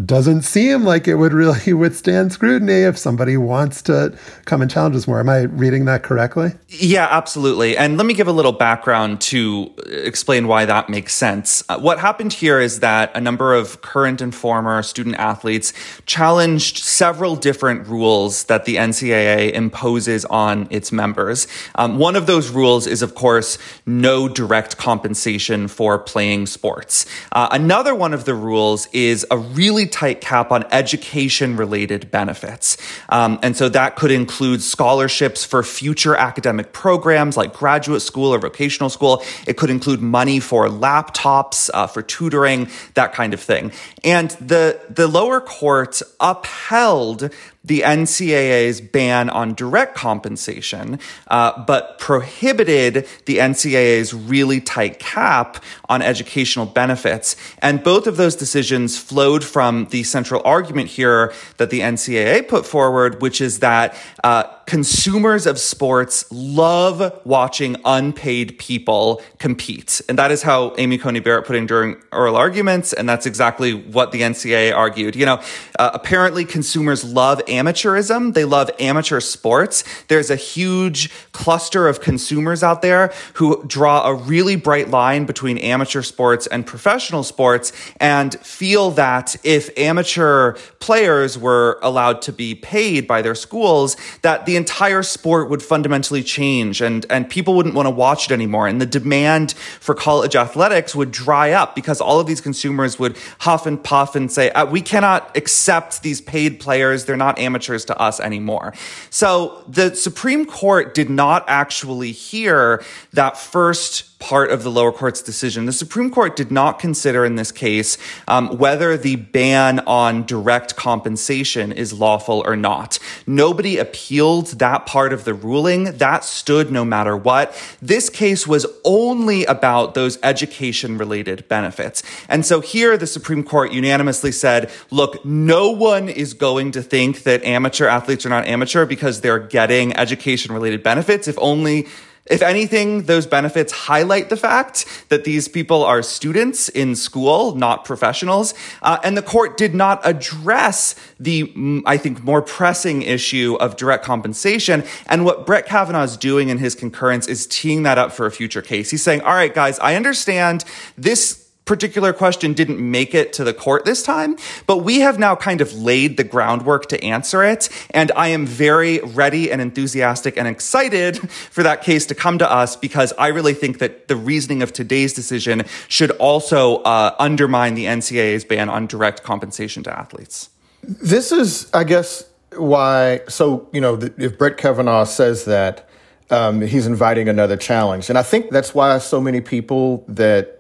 doesn't 0.06 0.44
seem 0.44 0.84
like 0.84 1.08
it 1.08 1.16
would 1.16 1.34
really 1.34 1.74
withstand 1.74 2.32
scrutiny 2.32 2.82
if 2.82 2.98
somebody 2.98 3.38
wants 3.38 3.82
to 3.84 4.18
come 4.46 4.62
and 4.62 4.70
challenge 4.70 4.96
us 4.96 5.08
more. 5.08 5.20
Am 5.20 5.30
I 5.30 5.42
reading 5.44 5.86
that 5.86 6.04
correctly? 6.04 6.52
Yeah, 6.70 7.08
absolutely. 7.10 7.78
And 7.78 7.98
let 7.98 8.06
me 8.06 8.14
give 8.14 8.28
a 8.28 8.32
little 8.32 8.52
background 8.52 9.22
to 9.22 9.74
explain 9.88 10.48
why 10.48 10.66
that 10.66 10.90
makes 10.90 11.14
sense. 11.14 11.64
Uh, 11.70 11.80
what 11.80 12.00
happened 12.00 12.34
here 12.34 12.60
is 12.60 12.82
that 12.82 13.16
a 13.16 13.22
number 13.22 13.54
of 13.54 13.82
current 13.82 14.22
and 14.22 14.34
former 14.34 14.84
student 14.84 15.16
athletes 15.16 15.74
challenged 16.06 16.78
several 16.78 17.36
different 17.36 17.88
rules 17.88 18.46
that 18.46 18.66
the 18.66 18.76
NCAA 18.76 19.52
imposes 19.52 20.26
on 20.26 20.68
its 20.70 20.92
members. 20.92 21.48
Um, 21.76 21.98
one 21.98 22.16
of 22.16 22.28
those 22.28 22.50
rules 22.50 22.86
is, 22.86 23.02
of 23.02 23.16
course, 23.16 23.58
no 23.86 24.28
direct 24.28 24.78
compensation 24.78 25.68
for 25.68 25.98
playing 25.98 26.46
sports. 26.46 27.06
Uh, 27.32 27.48
another 27.52 27.96
one 27.96 28.14
of 28.14 28.26
the 28.26 28.34
rules 28.34 28.88
is 28.88 29.26
a 29.32 29.38
really 29.38 29.87
tight 29.88 30.22
cap 30.22 30.52
on 30.52 30.66
education 30.72 31.58
related 31.58 32.12
benefits. 32.12 32.78
Um, 33.10 33.40
and 33.42 33.56
so 33.56 33.70
that 33.70 33.96
could 33.96 34.12
include 34.12 34.62
scholarships 34.62 35.44
for 35.44 35.64
future 35.64 36.16
academic 36.16 36.74
programs 36.74 37.38
like 37.38 37.54
graduate 37.54 38.02
school 38.02 38.34
or 38.34 38.40
vocational 38.40 38.90
school. 38.90 39.24
It 39.48 39.58
could 39.58 39.70
include 39.70 40.02
money 40.02 40.40
for 40.40 40.68
laptops, 40.68 41.70
uh, 41.74 41.88
for 41.88 42.02
tutoring, 42.02 42.70
that 42.94 43.14
kind 43.14 43.34
of 43.34 43.42
thing. 43.42 43.72
And 44.04 44.32
the, 44.32 44.80
the 44.90 45.08
lower 45.08 45.42
court 45.42 46.02
upheld 46.20 47.34
the 47.64 47.82
NCAA's 47.82 48.82
ban 48.82 49.30
on 49.30 49.54
direct 49.54 49.96
compensation, 49.96 51.00
uh, 51.28 51.64
but 51.66 52.00
prohibited 52.00 53.08
the 53.26 53.38
NCAA's 53.38 54.14
really 54.14 54.62
tight 54.62 55.00
cap 55.00 55.64
on 55.90 56.02
educational 56.02 56.66
benefits. 56.66 57.36
And 57.60 57.84
both 57.84 58.08
of 58.08 58.18
those 58.18 58.36
decisions 58.36 58.98
flowed 58.98 59.44
from 59.44 59.86
the 59.88 60.04
central 60.04 60.42
argument 60.46 60.90
here 60.90 61.34
that 61.58 61.70
the 61.70 61.82
NCAA 61.82 62.48
put 62.48 62.66
forward, 62.66 63.22
which 63.22 63.42
is 63.42 63.60
that 63.60 63.96
uh, 64.24 64.44
consumers 64.68 65.48
of 65.48 65.58
sports 65.58 66.30
love 66.30 67.22
watching 67.24 67.78
unpaid 67.86 68.60
people 68.60 69.22
compete. 69.40 70.02
And 70.10 70.20
that 70.20 70.30
is 70.30 70.44
how 70.44 70.76
Amy 70.78 70.98
Coney 70.98 71.22
Barrett 71.22 71.46
put 71.46 71.56
in 71.56 71.66
during 71.66 71.96
oral 72.12 72.36
arguments. 72.36 72.92
And 72.92 73.08
that's 73.08 73.26
exactly 73.26 73.74
what 73.74 74.12
the 74.12 74.22
NCAA 74.22 74.76
argued. 74.76 75.16
You 75.16 75.26
know, 75.26 75.42
uh, 75.80 75.92
apparently 75.94 76.44
consumers 76.44 77.06
love 77.06 77.44
amateurism. 77.46 78.34
They 78.34 78.44
love 78.44 78.70
amateur 78.78 79.22
sports. 79.22 79.86
There's 80.10 80.30
a 80.30 80.36
huge 80.36 81.12
cluster 81.32 81.88
of 81.88 82.02
consumers 82.02 82.62
out 82.62 82.82
there 82.82 83.14
who 83.36 83.64
draw 83.68 84.06
a 84.06 84.14
really 84.14 84.58
bright 84.58 84.90
line 84.90 85.26
between 85.26 85.58
amateur 85.60 86.02
sports 86.02 86.46
and 86.46 86.68
professional 86.68 87.24
sports 87.24 87.72
and 88.02 88.38
feel 88.42 88.92
that 88.92 89.38
if 89.46 89.70
amateur 89.78 90.54
players 90.80 91.38
were 91.38 91.80
allowed 91.82 92.22
to 92.24 92.34
be 92.34 92.54
paid 92.54 93.08
by 93.08 93.22
their 93.22 93.36
schools, 93.36 93.96
that 94.24 94.46
the 94.46 94.57
entire 94.58 95.04
sport 95.04 95.50
would 95.50 95.64
fundamentally 95.64 96.22
change 96.22 96.82
and, 96.82 97.06
and 97.10 97.30
people 97.30 97.56
wouldn't 97.56 97.76
want 97.76 97.86
to 97.86 97.92
watch 97.92 98.30
it 98.30 98.34
anymore. 98.34 98.68
And 98.68 98.82
the 98.82 98.86
demand 98.86 99.54
for 99.54 99.96
college 99.96 100.36
athletics 100.36 100.94
would 100.94 101.12
dry 101.12 101.52
up 101.52 101.76
because 101.76 102.02
all 102.02 102.20
of 102.20 102.28
these 102.28 102.42
consumers 102.42 103.00
would 103.00 103.18
huff 103.40 103.66
and 103.66 103.82
puff 103.82 104.16
and 104.16 104.32
say, 104.32 104.50
uh, 104.52 104.66
we 104.66 104.82
cannot 104.82 105.38
accept 105.38 106.04
these 106.04 106.20
paid 106.20 106.60
players. 106.60 107.06
They're 107.06 107.16
not 107.16 107.40
amateurs 107.40 107.86
to 107.86 107.98
us 107.98 108.20
anymore. 108.20 108.74
So 109.10 109.64
the 109.68 109.96
Supreme 109.96 110.46
Court 110.46 110.94
did 110.94 111.10
not 111.10 111.46
actually 111.48 112.12
hear 112.12 112.84
that 113.14 113.38
first 113.38 114.17
part 114.20 114.52
of 114.52 114.64
the 114.64 114.72
lower 114.72 114.92
court's 114.92 115.22
decision. 115.22 115.66
The 115.66 115.72
Supreme 115.72 116.10
Court 116.10 116.36
did 116.36 116.52
not 116.52 116.80
consider 116.80 117.24
in 117.24 117.36
this 117.36 117.52
case 117.52 117.98
um, 118.28 118.58
whether 118.58 118.98
the 118.98 119.16
ban 119.16 119.80
on 119.82 120.26
direct 120.26 120.76
compensation 120.76 121.72
is 121.72 121.94
lawful 121.94 122.42
or 122.46 122.56
not. 122.56 122.98
Nobody 123.28 123.78
appealed 123.78 124.48
that 124.60 124.86
part 124.86 125.14
of 125.14 125.24
the 125.24 125.34
ruling. 125.34 125.86
That 125.98 126.24
stood 126.24 126.72
no 126.72 126.84
matter 126.84 127.16
what. 127.16 127.56
This 127.82 128.10
case 128.10 128.48
was 128.48 128.66
only 128.84 129.46
about 129.46 129.94
those 129.94 130.18
education 130.24 130.98
related 130.98 131.48
benefits. 131.48 132.02
And 132.28 132.46
so 132.46 132.60
here 132.60 132.98
the 132.98 133.08
Supreme 133.08 133.44
Court 133.44 133.72
unanimously 133.72 134.32
said, 134.32 134.72
look, 134.90 135.24
no 135.24 135.70
one 135.70 136.10
is 136.10 136.34
going 136.34 136.72
to 136.72 136.82
think 136.82 137.24
that 137.24 137.44
amateur 137.44 137.88
athletes 137.88 138.26
are 138.26 138.30
not 138.30 138.48
amateur 138.48 138.86
because 138.86 139.22
they're 139.22 139.40
getting 139.40 139.96
education 139.96 140.54
related 140.54 140.82
benefits. 140.82 141.28
If 141.28 141.38
only 141.40 141.88
if 142.30 142.42
anything, 142.42 143.04
those 143.04 143.26
benefits 143.26 143.72
highlight 143.72 144.30
the 144.30 144.38
fact 144.38 144.86
that 145.10 145.24
these 145.24 145.48
people 145.48 145.84
are 145.84 146.02
students 146.02 146.70
in 146.70 146.96
school, 146.96 147.56
not 147.56 147.86
professionals. 147.86 148.54
Uh, 148.82 149.00
and 149.04 149.18
the 149.18 149.22
court 149.22 149.58
did 149.58 149.74
not 149.74 150.02
address 150.04 150.96
the, 151.20 151.46
mm, 151.48 151.82
I 151.86 151.98
think, 151.98 152.24
more 152.24 152.42
pressing 152.42 153.02
issue 153.02 153.58
of 153.60 153.76
direct 153.76 154.04
compensation. 154.04 154.84
And 155.08 155.26
what 155.26 155.46
Brett 155.46 155.66
Kavanaugh 155.66 156.04
is 156.04 156.18
doing 156.18 156.50
in 156.50 156.58
his 156.58 156.76
concurrence 156.76 157.28
is 157.28 157.48
teeing 157.48 157.84
that 157.84 157.98
up 157.98 158.12
for 158.12 158.26
a 158.26 158.32
future 158.32 158.62
case. 158.62 158.92
He's 158.92 159.04
saying, 159.04 159.22
all 159.22 159.34
right, 159.34 159.54
guys, 159.54 159.80
I 159.80 159.96
understand 159.96 160.66
this 160.98 161.47
particular 161.68 162.14
question 162.14 162.54
didn't 162.54 162.80
make 162.80 163.14
it 163.14 163.34
to 163.34 163.44
the 163.44 163.54
court 163.54 163.86
this 163.86 164.02
time, 164.02 164.38
but 164.66 164.78
we 164.78 165.02
have 165.02 165.20
now 165.20 165.36
kind 165.36 165.62
of 165.62 165.74
laid 165.74 166.18
the 166.18 166.24
groundwork 166.24 166.88
to 166.88 167.04
answer 167.04 167.44
it. 167.44 167.70
And 167.92 168.12
I 168.16 168.30
am 168.30 168.46
very 168.46 169.00
ready 169.00 169.52
and 169.52 169.62
enthusiastic 169.62 170.38
and 170.38 170.48
excited 170.48 171.30
for 171.52 171.62
that 171.64 171.84
case 171.84 172.06
to 172.08 172.16
come 172.16 172.38
to 172.40 172.52
us 172.52 172.76
because 172.76 173.14
I 173.20 173.28
really 173.28 173.54
think 173.54 173.80
that 173.80 174.08
the 174.08 174.16
reasoning 174.16 174.64
of 174.64 174.74
today's 174.74 175.14
decision 175.14 175.66
should 175.88 176.12
also 176.12 176.78
uh, 176.78 177.16
undermine 177.20 177.76
the 177.76 177.86
NCAA's 177.86 178.46
ban 178.46 178.70
on 178.70 178.88
direct 178.88 179.24
compensation 179.24 179.84
to 179.84 179.96
athletes. 179.96 180.50
This 180.82 181.32
is, 181.32 181.70
I 181.74 181.84
guess, 181.84 182.24
why. 182.56 183.22
So, 183.28 183.68
you 183.74 183.82
know, 183.82 184.00
if 184.18 184.38
Brett 184.38 184.58
Kavanaugh 184.58 185.04
says 185.04 185.46
that, 185.46 185.88
um, 186.30 186.62
he's 186.62 186.88
inviting 186.88 187.30
another 187.30 187.58
challenge. 187.58 188.10
And 188.10 188.18
I 188.18 188.24
think 188.24 188.52
that's 188.52 188.76
why 188.76 188.98
so 188.98 189.22
many 189.22 189.42
people 189.42 190.04
that 190.08 190.57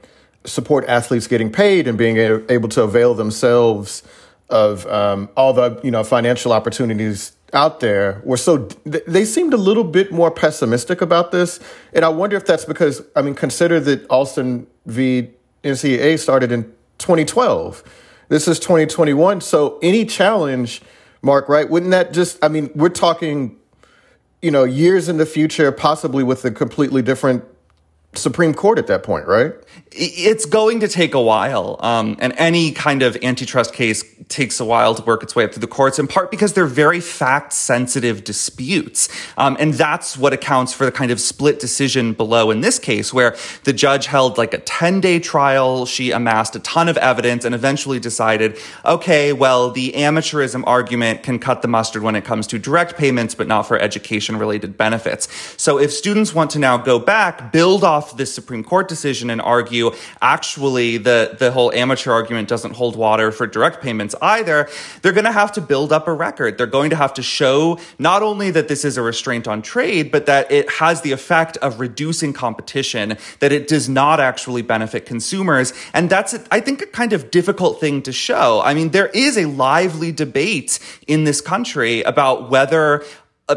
support 0.47 0.85
athletes 0.87 1.27
getting 1.27 1.51
paid 1.51 1.87
and 1.87 1.97
being 1.97 2.17
able 2.49 2.69
to 2.69 2.81
avail 2.81 3.13
themselves 3.13 4.03
of 4.49 4.87
um, 4.87 5.29
all 5.35 5.53
the 5.53 5.79
you 5.83 5.91
know 5.91 6.03
financial 6.03 6.53
opportunities 6.53 7.33
out 7.53 7.79
there. 7.79 8.21
Were 8.23 8.37
so 8.37 8.67
they 8.85 9.25
seemed 9.25 9.53
a 9.53 9.57
little 9.57 9.83
bit 9.83 10.11
more 10.11 10.31
pessimistic 10.31 11.01
about 11.01 11.31
this. 11.31 11.59
And 11.93 12.03
i 12.05 12.09
wonder 12.09 12.35
if 12.35 12.45
that's 12.45 12.65
because 12.65 13.01
i 13.15 13.21
mean 13.21 13.35
consider 13.35 13.79
that 13.81 14.07
alston 14.09 14.67
v 14.85 15.29
ncaa 15.63 16.19
started 16.19 16.51
in 16.51 16.63
2012 16.99 17.83
this 18.29 18.47
is 18.47 18.59
2021 18.59 19.41
so 19.41 19.79
any 19.81 20.05
challenge 20.05 20.81
mark 21.21 21.49
right 21.49 21.69
wouldn't 21.69 21.91
that 21.91 22.13
just 22.13 22.43
i 22.43 22.47
mean 22.47 22.69
we're 22.75 22.89
talking 22.89 23.57
you 24.41 24.51
know 24.51 24.63
years 24.63 25.09
in 25.09 25.17
the 25.17 25.25
future 25.25 25.71
possibly 25.71 26.23
with 26.23 26.45
a 26.45 26.51
completely 26.51 27.01
different 27.01 27.43
Supreme 28.17 28.53
Court 28.53 28.79
at 28.79 28.87
that 28.87 29.03
point, 29.03 29.27
right? 29.27 29.53
It's 29.91 30.45
going 30.45 30.79
to 30.81 30.87
take 30.87 31.13
a 31.13 31.21
while. 31.21 31.77
Um, 31.79 32.17
and 32.19 32.33
any 32.37 32.71
kind 32.71 33.01
of 33.01 33.17
antitrust 33.23 33.73
case 33.73 34.03
takes 34.29 34.59
a 34.59 34.65
while 34.65 34.93
to 34.93 35.01
work 35.03 35.23
its 35.23 35.35
way 35.35 35.45
up 35.45 35.53
through 35.53 35.61
the 35.61 35.67
courts, 35.67 35.99
in 35.99 36.07
part 36.07 36.29
because 36.31 36.53
they're 36.53 36.65
very 36.65 36.99
fact 36.99 37.53
sensitive 37.53 38.23
disputes. 38.23 39.07
Um, 39.37 39.55
and 39.59 39.73
that's 39.73 40.17
what 40.17 40.33
accounts 40.33 40.73
for 40.73 40.85
the 40.85 40.91
kind 40.91 41.11
of 41.11 41.19
split 41.21 41.59
decision 41.59 42.13
below 42.13 42.51
in 42.51 42.61
this 42.61 42.79
case, 42.79 43.13
where 43.13 43.35
the 43.63 43.73
judge 43.73 44.07
held 44.07 44.37
like 44.37 44.53
a 44.53 44.59
10 44.59 44.99
day 44.99 45.19
trial. 45.19 45.85
She 45.85 46.11
amassed 46.11 46.55
a 46.55 46.59
ton 46.59 46.89
of 46.89 46.97
evidence 46.97 47.45
and 47.45 47.55
eventually 47.55 47.99
decided, 47.99 48.59
okay, 48.85 49.33
well, 49.33 49.71
the 49.71 49.93
amateurism 49.93 50.63
argument 50.67 51.23
can 51.23 51.39
cut 51.39 51.61
the 51.61 51.67
mustard 51.67 52.03
when 52.03 52.15
it 52.15 52.25
comes 52.25 52.47
to 52.47 52.59
direct 52.59 52.97
payments, 52.97 53.35
but 53.35 53.47
not 53.47 53.63
for 53.63 53.79
education 53.79 54.37
related 54.37 54.77
benefits. 54.77 55.27
So 55.61 55.79
if 55.79 55.91
students 55.93 56.33
want 56.33 56.51
to 56.51 56.59
now 56.59 56.77
go 56.77 56.99
back, 56.99 57.51
build 57.51 57.83
off 57.83 58.06
off 58.07 58.17
this 58.17 58.33
Supreme 58.33 58.63
Court 58.63 58.87
decision 58.87 59.29
and 59.29 59.41
argue 59.41 59.91
actually 60.21 60.97
the, 60.97 61.35
the 61.39 61.51
whole 61.51 61.71
amateur 61.73 62.11
argument 62.11 62.47
doesn't 62.47 62.75
hold 62.75 62.95
water 62.95 63.31
for 63.31 63.45
direct 63.47 63.81
payments 63.81 64.15
either, 64.21 64.69
they're 65.01 65.11
going 65.11 65.25
to 65.25 65.31
have 65.31 65.51
to 65.53 65.61
build 65.61 65.91
up 65.91 66.07
a 66.07 66.13
record. 66.13 66.57
They're 66.57 66.67
going 66.67 66.89
to 66.91 66.95
have 66.95 67.13
to 67.15 67.21
show 67.21 67.79
not 67.99 68.23
only 68.23 68.51
that 68.51 68.67
this 68.67 68.85
is 68.85 68.97
a 68.97 69.01
restraint 69.01 69.47
on 69.47 69.61
trade, 69.61 70.11
but 70.11 70.25
that 70.27 70.51
it 70.51 70.69
has 70.69 71.01
the 71.01 71.11
effect 71.11 71.57
of 71.57 71.79
reducing 71.79 72.33
competition, 72.33 73.17
that 73.39 73.51
it 73.51 73.67
does 73.67 73.89
not 73.89 74.19
actually 74.19 74.61
benefit 74.61 75.05
consumers. 75.05 75.73
And 75.93 76.09
that's, 76.09 76.35
I 76.51 76.59
think, 76.61 76.81
a 76.81 76.87
kind 76.87 77.13
of 77.13 77.29
difficult 77.31 77.79
thing 77.79 78.01
to 78.03 78.11
show. 78.11 78.61
I 78.63 78.73
mean, 78.73 78.89
there 78.89 79.07
is 79.07 79.37
a 79.37 79.45
lively 79.45 80.11
debate 80.11 80.79
in 81.07 81.25
this 81.25 81.41
country 81.41 82.01
about 82.03 82.49
whether 82.49 83.03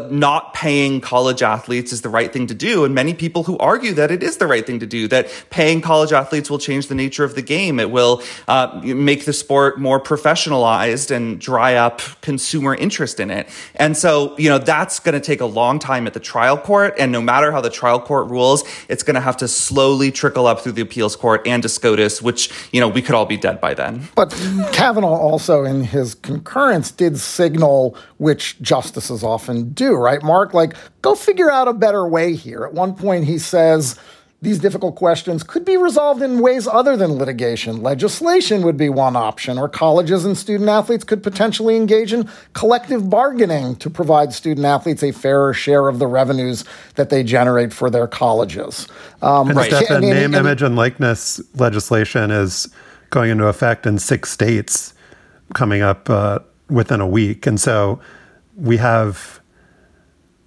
not 0.09 0.53
paying 0.53 1.01
college 1.01 1.43
athletes 1.43 1.91
is 1.91 2.01
the 2.01 2.07
right 2.07 2.31
thing 2.31 2.47
to 2.47 2.53
do. 2.53 2.85
And 2.85 2.95
many 2.95 3.13
people 3.13 3.43
who 3.43 3.57
argue 3.57 3.93
that 3.95 4.09
it 4.09 4.23
is 4.23 4.37
the 4.37 4.47
right 4.47 4.65
thing 4.65 4.79
to 4.79 4.85
do, 4.85 5.09
that 5.09 5.27
paying 5.49 5.81
college 5.81 6.13
athletes 6.13 6.49
will 6.49 6.59
change 6.59 6.87
the 6.87 6.95
nature 6.95 7.25
of 7.25 7.35
the 7.35 7.41
game. 7.41 7.77
It 7.77 7.91
will 7.91 8.23
uh, 8.47 8.79
make 8.83 9.25
the 9.25 9.33
sport 9.33 9.81
more 9.81 9.99
professionalized 10.01 11.11
and 11.11 11.41
dry 11.41 11.75
up 11.75 11.99
consumer 12.21 12.73
interest 12.73 13.19
in 13.19 13.29
it. 13.29 13.49
And 13.75 13.97
so, 13.97 14.37
you 14.37 14.47
know, 14.47 14.59
that's 14.59 15.01
going 15.01 15.13
to 15.13 15.19
take 15.19 15.41
a 15.41 15.45
long 15.45 15.77
time 15.77 16.07
at 16.07 16.13
the 16.13 16.21
trial 16.21 16.57
court. 16.57 16.93
And 16.97 17.11
no 17.11 17.19
matter 17.19 17.51
how 17.51 17.59
the 17.59 17.69
trial 17.69 17.99
court 17.99 18.29
rules, 18.29 18.63
it's 18.87 19.03
going 19.03 19.15
to 19.15 19.21
have 19.21 19.35
to 19.37 19.47
slowly 19.49 20.09
trickle 20.09 20.47
up 20.47 20.61
through 20.61 20.73
the 20.73 20.83
appeals 20.83 21.17
court 21.17 21.45
and 21.45 21.61
to 21.63 21.69
SCOTUS, 21.69 22.21
which, 22.21 22.49
you 22.71 22.79
know, 22.79 22.87
we 22.87 23.01
could 23.01 23.15
all 23.15 23.25
be 23.25 23.37
dead 23.37 23.59
by 23.59 23.73
then. 23.73 24.07
But 24.15 24.29
Kavanaugh 24.71 25.17
also, 25.17 25.65
in 25.65 25.83
his 25.83 26.15
concurrence, 26.15 26.91
did 26.91 27.19
signal, 27.19 27.97
which 28.19 28.61
justices 28.61 29.21
often 29.21 29.73
do 29.73 29.80
do, 29.81 29.95
right, 29.95 30.21
Mark? 30.21 30.53
Like, 30.53 30.75
go 31.01 31.15
figure 31.15 31.51
out 31.51 31.67
a 31.67 31.73
better 31.73 32.07
way 32.07 32.35
here. 32.35 32.63
At 32.65 32.73
one 32.73 32.93
point, 32.93 33.25
he 33.25 33.39
says, 33.39 33.99
these 34.43 34.59
difficult 34.59 34.95
questions 34.95 35.43
could 35.43 35.65
be 35.65 35.77
resolved 35.77 36.21
in 36.21 36.39
ways 36.39 36.67
other 36.67 36.95
than 36.97 37.13
litigation. 37.13 37.81
Legislation 37.81 38.61
would 38.63 38.77
be 38.77 38.89
one 38.89 39.15
option, 39.15 39.57
or 39.57 39.67
colleges 39.69 40.25
and 40.25 40.37
student 40.37 40.69
athletes 40.69 41.03
could 41.03 41.23
potentially 41.23 41.75
engage 41.75 42.13
in 42.13 42.29
collective 42.53 43.09
bargaining 43.09 43.75
to 43.77 43.89
provide 43.89 44.33
student 44.33 44.65
athletes 44.65 45.03
a 45.03 45.11
fairer 45.11 45.53
share 45.53 45.87
of 45.87 45.97
the 45.97 46.07
revenues 46.07 46.63
that 46.95 47.09
they 47.09 47.23
generate 47.23 47.73
for 47.73 47.89
their 47.89 48.07
colleges. 48.07 48.87
Um, 49.21 49.49
and 49.49 49.57
right. 49.57 49.71
Stefan, 49.71 50.01
name, 50.01 50.15
and, 50.15 50.35
image, 50.35 50.61
and 50.61 50.75
likeness 50.75 51.41
legislation 51.55 52.29
is 52.29 52.67
going 53.09 53.31
into 53.31 53.47
effect 53.47 53.85
in 53.85 53.99
six 53.99 54.31
states 54.31 54.93
coming 55.53 55.81
up 55.81 56.09
uh, 56.09 56.39
within 56.69 57.01
a 57.01 57.07
week. 57.07 57.47
And 57.47 57.59
so 57.59 57.99
we 58.55 58.77
have 58.77 59.40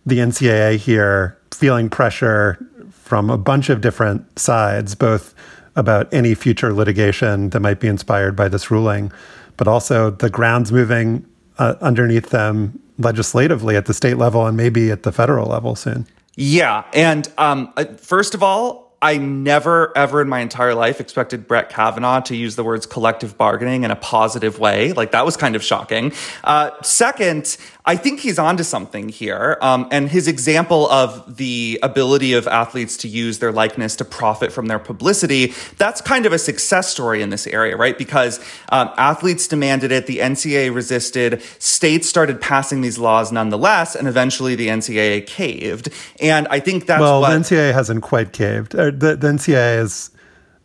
the 0.07 0.19
NCAA 0.19 0.77
here 0.77 1.39
feeling 1.51 1.89
pressure 1.89 2.59
from 2.91 3.31
a 3.31 3.39
bunch 3.39 3.71
of 3.71 3.81
different 3.81 4.39
sides, 4.39 4.95
both 4.95 5.35
about 5.77 6.13
any 6.13 6.35
future 6.35 6.73
litigation 6.73 7.51
that 7.51 7.61
might 7.61 7.81
be 7.81 7.89
inspired 7.89 8.37
by 8.37 8.49
this 8.49 8.71
ruling, 8.71 9.13
but 9.57 9.69
also 9.69 10.11
the 10.11 10.31
grounds 10.31 10.73
moving 10.73 11.27
uh, 11.59 11.75
underneath 11.81 12.31
them 12.31 12.79
legislatively 12.99 13.77
at 13.77 13.87
the 13.87 13.95
state 13.95 14.17
level 14.17 14.47
and 14.47 14.57
maybe 14.57 14.91
at 14.91 15.03
the 15.03 15.13
federal 15.13 15.49
level 15.49 15.75
soon. 15.75 16.07
Yeah. 16.37 16.85
And 16.93 17.29
um, 17.39 17.73
uh, 17.77 17.85
first 17.97 18.35
of 18.35 18.43
all, 18.43 18.84
I 19.05 19.19
never, 19.19 19.93
ever 19.95 20.23
in 20.23 20.31
my 20.31 20.41
entire 20.41 20.75
life 20.75 20.99
expected 20.99 21.47
Brett 21.47 21.69
Kavanaugh 21.69 22.21
to 22.21 22.35
use 22.35 22.57
the 22.57 22.65
words 22.65 22.87
collective 22.87 23.37
bargaining 23.37 23.85
in 23.85 23.91
a 23.91 23.97
positive 23.97 24.59
way. 24.59 24.95
Like 24.95 25.11
that 25.11 25.27
was 25.27 25.37
kind 25.37 25.55
of 25.55 25.63
shocking. 25.63 26.15
Uh, 26.43 26.71
second, 26.81 27.59
I 27.85 27.97
think 27.97 28.21
he's 28.21 28.39
onto 28.39 28.63
something 28.63 29.11
here. 29.11 29.59
Um, 29.61 29.89
and 29.93 30.09
his 30.09 30.27
example 30.27 30.89
of 30.89 31.37
the 31.37 31.79
ability 31.83 32.33
of 32.33 32.49
athletes 32.49 32.97
to 32.99 33.09
use 33.09 33.41
their 33.41 33.53
likeness 33.53 33.95
to 33.97 34.07
profit 34.07 34.51
from 34.51 34.69
their 34.69 34.79
publicity, 34.79 35.53
that's 35.77 36.01
kind 36.01 36.25
of 36.25 36.33
a 36.33 36.39
success 36.39 36.89
story 36.89 37.21
in 37.21 37.29
this 37.29 37.47
area, 37.47 37.77
right? 37.77 37.99
Because 37.99 38.41
um, 38.71 38.91
athletes 38.97 39.47
demanded 39.47 39.93
it, 39.93 40.07
the 40.07 40.21
NCAA 40.21 40.75
resisted, 40.75 41.43
states 41.59 42.09
started 42.09 42.41
passing 42.41 42.81
these 42.81 42.99
laws 42.99 43.31
nonetheless, 43.31 43.95
and 43.95 44.09
eventually 44.09 44.55
the 44.55 44.69
NCAA 44.69 45.27
caved. 45.27 45.91
And 46.21 46.49
I 46.49 46.61
think 46.61 46.87
that's 46.87 47.03
well, 47.03 47.21
what. 47.21 47.33
the 47.33 47.37
NCAA 47.37 47.75
hasn't 47.75 48.03
quite 48.03 48.33
caved. 48.33 48.75
Uh, 48.75 48.93
the, 49.01 49.17
the 49.17 49.29
NCAA 49.29 49.79
is 49.81 50.11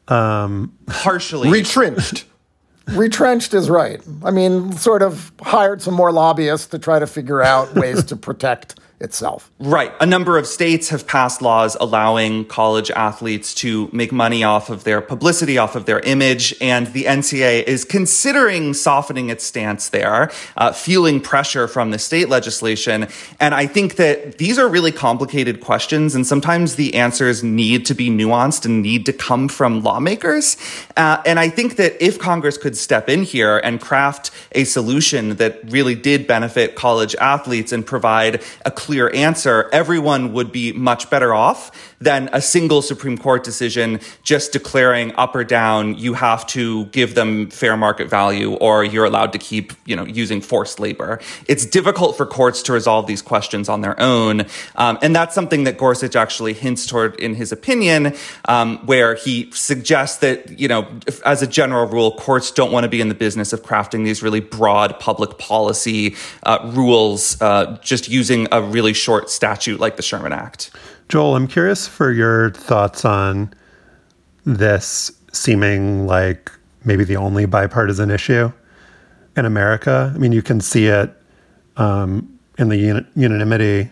um, 0.07 0.75
partially 0.87 1.49
retrenched. 1.49 2.25
retrenched 2.87 3.53
is 3.53 3.69
right. 3.69 4.01
I 4.23 4.31
mean, 4.31 4.73
sort 4.73 5.01
of 5.01 5.31
hired 5.41 5.81
some 5.81 5.93
more 5.93 6.11
lobbyists 6.11 6.67
to 6.67 6.79
try 6.79 6.99
to 6.99 7.07
figure 7.07 7.41
out 7.41 7.75
ways 7.75 8.03
to 8.05 8.15
protect 8.15 8.79
itself. 9.01 9.49
Right. 9.59 9.93
A 10.01 10.05
number 10.05 10.37
of 10.37 10.45
states 10.45 10.89
have 10.89 11.07
passed 11.07 11.41
laws 11.41 11.77
allowing 11.79 12.45
college 12.45 12.91
athletes 12.91 13.53
to 13.55 13.89
make 13.93 14.11
money 14.11 14.43
off 14.43 14.69
of 14.69 14.83
their 14.83 15.01
publicity, 15.01 15.57
off 15.57 15.75
of 15.75 15.85
their 15.85 15.99
image, 16.01 16.53
and 16.59 16.87
the 16.87 17.05
NCAA 17.05 17.63
is 17.63 17.85
considering 17.85 18.73
softening 18.73 19.29
its 19.29 19.43
stance 19.43 19.89
there, 19.89 20.31
uh, 20.57 20.71
feeling 20.73 21.21
pressure 21.21 21.67
from 21.67 21.91
the 21.91 21.99
state 21.99 22.29
legislation. 22.29 23.07
And 23.39 23.55
I 23.55 23.67
think 23.67 23.95
that 23.95 24.37
these 24.37 24.59
are 24.59 24.67
really 24.67 24.91
complicated 24.91 25.61
questions, 25.61 26.15
and 26.15 26.27
sometimes 26.27 26.75
the 26.75 26.95
answers 26.95 27.43
need 27.43 27.85
to 27.85 27.93
be 27.93 28.09
nuanced 28.09 28.65
and 28.65 28.81
need 28.81 29.05
to 29.05 29.13
come 29.13 29.47
from 29.47 29.81
lawmakers. 29.81 30.57
Uh, 30.97 31.21
and 31.25 31.39
I 31.39 31.49
think 31.49 31.77
that 31.77 32.03
if 32.03 32.19
Congress 32.19 32.57
could 32.57 32.75
step 32.75 33.07
in 33.07 33.23
here 33.23 33.57
and 33.59 33.79
craft 33.79 34.31
a 34.51 34.63
solution 34.65 35.35
that 35.35 35.59
really 35.71 35.95
did 35.95 36.27
benefit 36.27 36.75
college 36.75 37.15
athletes 37.15 37.71
and 37.71 37.85
provide 37.85 38.41
a 38.65 38.71
clear 38.89 39.11
answer, 39.13 39.69
everyone 39.71 40.33
would 40.33 40.51
be 40.51 40.73
much 40.73 41.11
better 41.11 41.31
off 41.31 41.71
than 42.01 42.27
a 42.33 42.41
single 42.41 42.81
Supreme 42.81 43.19
Court 43.19 43.43
decision 43.43 43.99
just 44.23 44.51
declaring 44.51 45.13
up 45.15 45.35
or 45.35 45.43
down, 45.43 45.95
you 45.95 46.15
have 46.15 46.47
to 46.47 46.85
give 46.85 47.13
them 47.13 47.51
fair 47.51 47.77
market 47.77 48.09
value 48.09 48.53
or 48.53 48.83
you're 48.83 49.05
allowed 49.05 49.31
to 49.33 49.37
keep, 49.37 49.73
you 49.85 49.95
know, 49.95 50.05
using 50.05 50.41
forced 50.41 50.79
labor. 50.79 51.19
It's 51.47 51.67
difficult 51.67 52.17
for 52.17 52.25
courts 52.25 52.63
to 52.63 52.73
resolve 52.73 53.05
these 53.05 53.21
questions 53.21 53.69
on 53.69 53.81
their 53.81 53.99
own. 53.99 54.45
Um, 54.75 54.97
and 55.03 55.15
that's 55.15 55.35
something 55.35 55.65
that 55.65 55.77
Gorsuch 55.77 56.15
actually 56.15 56.53
hints 56.53 56.87
toward 56.87 57.19
in 57.19 57.35
his 57.35 57.51
opinion, 57.51 58.15
um, 58.45 58.79
where 58.87 59.13
he 59.13 59.51
suggests 59.51 60.17
that, 60.17 60.57
you 60.57 60.67
know, 60.67 60.87
as 61.25 61.43
a 61.43 61.47
general 61.47 61.85
rule, 61.85 62.13
courts 62.13 62.49
don't 62.49 62.71
want 62.71 62.85
to 62.85 62.89
be 62.89 63.01
in 63.01 63.09
the 63.09 63.13
business 63.15 63.53
of 63.53 63.61
crafting 63.61 64.03
these 64.03 64.23
really 64.23 64.39
broad 64.39 64.99
public 64.99 65.37
policy 65.37 66.15
uh, 66.41 66.59
rules, 66.73 67.39
uh, 67.41 67.77
just 67.83 68.07
using 68.07 68.47
a 68.51 68.61
short 68.93 69.29
statute 69.29 69.79
like 69.79 69.97
the 69.97 70.03
Sherman 70.03 70.33
Act. 70.33 70.71
Joel, 71.09 71.35
I'm 71.35 71.47
curious 71.47 71.87
for 71.87 72.11
your 72.11 72.51
thoughts 72.51 73.03
on 73.05 73.53
this 74.45 75.11
seeming 75.31 76.05
like 76.05 76.51
maybe 76.85 77.03
the 77.03 77.15
only 77.15 77.45
bipartisan 77.45 78.11
issue 78.11 78.51
in 79.35 79.45
America. 79.45 80.11
I 80.13 80.17
mean, 80.17 80.31
you 80.31 80.41
can 80.41 80.61
see 80.61 80.87
it 80.87 81.11
um, 81.77 82.39
in 82.57 82.69
the 82.69 83.05
unanimity 83.15 83.89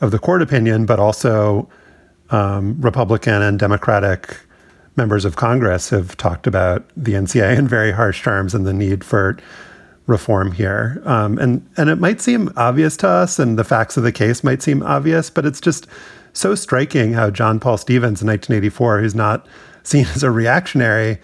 of 0.00 0.10
the 0.10 0.18
court 0.18 0.42
opinion, 0.42 0.86
but 0.86 0.98
also 0.98 1.68
um, 2.30 2.80
Republican 2.80 3.42
and 3.42 3.58
Democratic 3.58 4.38
members 4.96 5.24
of 5.24 5.36
Congress 5.36 5.90
have 5.90 6.16
talked 6.16 6.46
about 6.46 6.88
the 6.96 7.12
NCAA 7.12 7.58
in 7.58 7.68
very 7.68 7.92
harsh 7.92 8.22
terms 8.22 8.54
and 8.54 8.66
the 8.66 8.72
need 8.72 9.04
for 9.04 9.36
reform 10.06 10.52
here. 10.52 11.02
Um, 11.04 11.38
and 11.38 11.68
and 11.76 11.90
it 11.90 11.96
might 11.96 12.20
seem 12.20 12.52
obvious 12.56 12.96
to 12.98 13.08
us, 13.08 13.38
and 13.38 13.58
the 13.58 13.64
facts 13.64 13.96
of 13.96 14.02
the 14.02 14.12
case 14.12 14.44
might 14.44 14.62
seem 14.62 14.82
obvious, 14.82 15.30
but 15.30 15.46
it's 15.46 15.60
just 15.60 15.86
so 16.32 16.54
striking 16.54 17.14
how 17.14 17.30
John 17.30 17.58
Paul 17.58 17.78
Stevens 17.78 18.22
in 18.22 18.28
1984, 18.28 19.00
who's 19.00 19.14
not 19.14 19.46
seen 19.82 20.06
as 20.14 20.22
a 20.22 20.30
reactionary, 20.30 21.18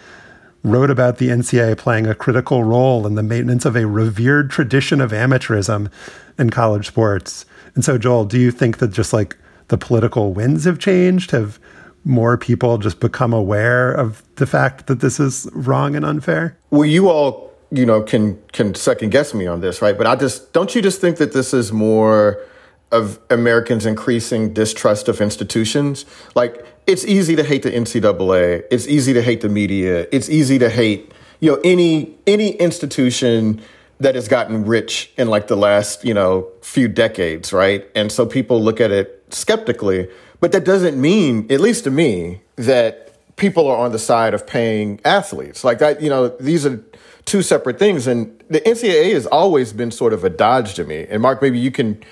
wrote 0.64 0.91
about 0.91 1.18
the 1.18 1.28
NCAA 1.28 1.76
playing 1.76 2.07
a 2.07 2.14
critical 2.14 2.64
role 2.64 3.07
in 3.07 3.14
the 3.14 3.22
maintenance 3.22 3.64
of 3.64 3.76
a 3.76 3.87
revered 3.87 4.51
tradition 4.51 5.01
of 5.01 5.11
amateurism 5.11 5.91
in 6.39 6.51
college 6.51 6.87
sports. 6.87 7.45
And 7.74 7.85
so, 7.85 7.99
Joel, 7.99 8.24
do 8.24 8.39
you 8.39 8.51
think 8.51 8.78
that 8.78 8.89
just 8.89 9.12
like 9.12 9.37
the 9.68 9.78
political 9.78 10.33
winds 10.33 10.64
have 10.64 10.78
changed? 10.78 11.30
Have 11.33 11.59
more 12.05 12.37
people 12.37 12.78
just 12.78 13.01
become 13.01 13.33
aware 13.33 13.93
of 13.93 14.22
the 14.37 14.47
fact 14.47 14.87
that 14.87 15.01
this 15.01 15.20
is 15.20 15.49
wrong 15.53 15.95
and 15.95 16.05
unfair? 16.05 16.57
Well, 16.70 16.85
you 16.85 17.09
all, 17.09 17.51
you 17.73 17.87
know, 17.87 18.03
can 18.03 18.41
can 18.53 18.75
second 18.75 19.11
guess 19.11 19.33
me 19.33 19.47
on 19.47 19.61
this, 19.61 19.81
right? 19.81 19.97
But 19.97 20.07
I 20.07 20.14
just 20.14 20.53
don't 20.53 20.75
you 20.75 20.83
just 20.83 21.01
think 21.01 21.16
that 21.16 21.33
this 21.33 21.55
is 21.55 21.73
more 21.73 22.45
of 22.91 23.18
Americans' 23.31 23.87
increasing 23.87 24.53
distrust 24.53 25.09
of 25.09 25.20
institutions. 25.23 26.05
Like, 26.35 26.66
it's 26.87 27.05
easy 27.07 27.35
to 27.37 27.43
hate 27.43 27.62
the 27.62 27.70
NCAA. 27.70 28.64
It's 28.70 28.87
easy 28.87 29.14
to 29.14 29.23
hate 29.23 29.41
the 29.41 29.49
media. 29.49 30.07
It's 30.12 30.29
easy 30.29 30.59
to 30.59 30.68
hate, 30.68 31.11
you 31.41 31.51
know, 31.51 31.61
any 31.64 32.14
any 32.27 32.51
institution 32.57 33.62
that 34.01 34.14
has 34.16 34.29
gotten 34.29 34.64
rich 34.66 35.11
in 35.16 35.29
like 35.29 35.47
the 35.47 35.57
last, 35.57 36.05
you 36.05 36.12
know, 36.12 36.49
few 36.61 36.89
decades, 36.89 37.53
right? 37.53 37.89
And 37.95 38.12
so 38.12 38.27
people 38.27 38.62
look 38.62 38.81
at 38.81 38.91
it 38.91 39.25
skeptically, 39.31 40.09
but 40.41 40.53
that 40.53 40.64
doesn't 40.64 41.01
mean, 41.01 41.51
at 41.51 41.61
least 41.61 41.85
to 41.85 41.91
me, 41.91 42.43
that 42.57 43.14
people 43.37 43.68
are 43.68 43.79
on 43.79 43.93
the 43.93 43.99
side 43.99 44.35
of 44.35 44.47
paying 44.47 45.01
athletes. 45.05 45.64
Like 45.64 45.79
that, 45.79 46.03
you 46.03 46.11
know, 46.11 46.29
these 46.29 46.66
are 46.66 46.85
two 47.25 47.43
separate 47.43 47.79
things. 47.79 48.07
And 48.07 48.43
the 48.49 48.61
NCAA 48.61 49.12
has 49.14 49.27
always 49.27 49.73
been 49.73 49.91
sort 49.91 50.12
of 50.12 50.25
a 50.25 50.31
dodge 50.31 50.75
to 50.75 50.85
me. 50.85 51.07
And 51.09 51.23
Mark, 51.23 51.43
maybe 51.43 51.59
you 51.59 51.70
can 51.70 52.03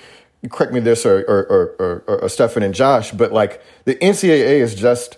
correct 0.49 0.73
me 0.73 0.79
this 0.79 1.05
or, 1.05 1.19
or, 1.27 1.45
or, 1.45 2.03
or, 2.07 2.21
or 2.21 2.29
Stefan 2.29 2.63
and 2.63 2.73
Josh, 2.73 3.11
but 3.11 3.31
like 3.31 3.61
the 3.85 3.95
NCAA 3.95 4.59
is 4.59 4.73
just 4.73 5.17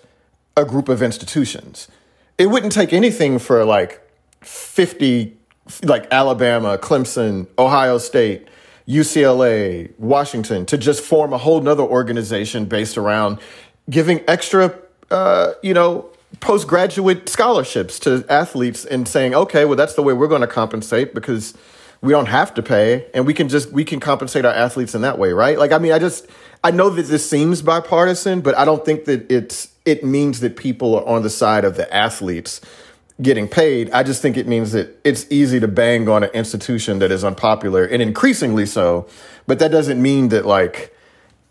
a 0.56 0.64
group 0.64 0.88
of 0.88 1.02
institutions. 1.02 1.88
It 2.36 2.46
wouldn't 2.46 2.72
take 2.72 2.92
anything 2.92 3.38
for 3.38 3.64
like 3.64 4.00
50, 4.42 5.36
like 5.82 6.06
Alabama, 6.12 6.76
Clemson, 6.78 7.46
Ohio 7.58 7.98
State, 7.98 8.48
UCLA, 8.86 9.98
Washington 9.98 10.66
to 10.66 10.76
just 10.76 11.02
form 11.02 11.32
a 11.32 11.38
whole 11.38 11.60
nother 11.60 11.82
organization 11.82 12.66
based 12.66 12.98
around 12.98 13.38
giving 13.88 14.20
extra, 14.28 14.78
uh, 15.10 15.52
you 15.62 15.72
know, 15.72 16.10
postgraduate 16.40 17.28
scholarships 17.28 17.98
to 18.00 18.24
athletes 18.28 18.84
and 18.84 19.06
saying, 19.06 19.34
okay, 19.34 19.64
well, 19.64 19.76
that's 19.76 19.94
the 19.94 20.02
way 20.02 20.12
we're 20.12 20.28
going 20.28 20.40
to 20.40 20.46
compensate 20.46 21.14
because– 21.14 21.54
we 22.04 22.12
don't 22.12 22.26
have 22.26 22.52
to 22.52 22.62
pay 22.62 23.06
and 23.14 23.26
we 23.26 23.32
can 23.32 23.48
just 23.48 23.72
we 23.72 23.82
can 23.82 23.98
compensate 23.98 24.44
our 24.44 24.52
athletes 24.52 24.94
in 24.94 25.00
that 25.00 25.18
way 25.18 25.32
right? 25.32 25.58
Like 25.58 25.72
i 25.72 25.78
mean 25.78 25.92
i 25.92 25.98
just 25.98 26.26
i 26.62 26.70
know 26.70 26.90
that 26.90 27.06
this 27.06 27.28
seems 27.28 27.62
bipartisan 27.62 28.42
but 28.42 28.56
i 28.58 28.64
don't 28.64 28.84
think 28.84 29.06
that 29.06 29.30
it's 29.32 29.72
it 29.86 30.04
means 30.04 30.40
that 30.40 30.56
people 30.56 30.94
are 30.96 31.06
on 31.06 31.22
the 31.22 31.30
side 31.30 31.64
of 31.64 31.76
the 31.76 31.92
athletes 31.94 32.60
getting 33.22 33.46
paid. 33.46 33.90
I 33.92 34.02
just 34.02 34.20
think 34.22 34.36
it 34.36 34.48
means 34.48 34.72
that 34.72 34.98
it's 35.04 35.24
easy 35.30 35.60
to 35.60 35.68
bang 35.68 36.08
on 36.08 36.24
an 36.24 36.30
institution 36.30 36.98
that 36.98 37.12
is 37.12 37.22
unpopular 37.22 37.84
and 37.84 38.02
increasingly 38.02 38.66
so 38.66 39.08
but 39.46 39.58
that 39.60 39.70
doesn't 39.70 40.00
mean 40.00 40.28
that 40.28 40.44
like 40.44 40.93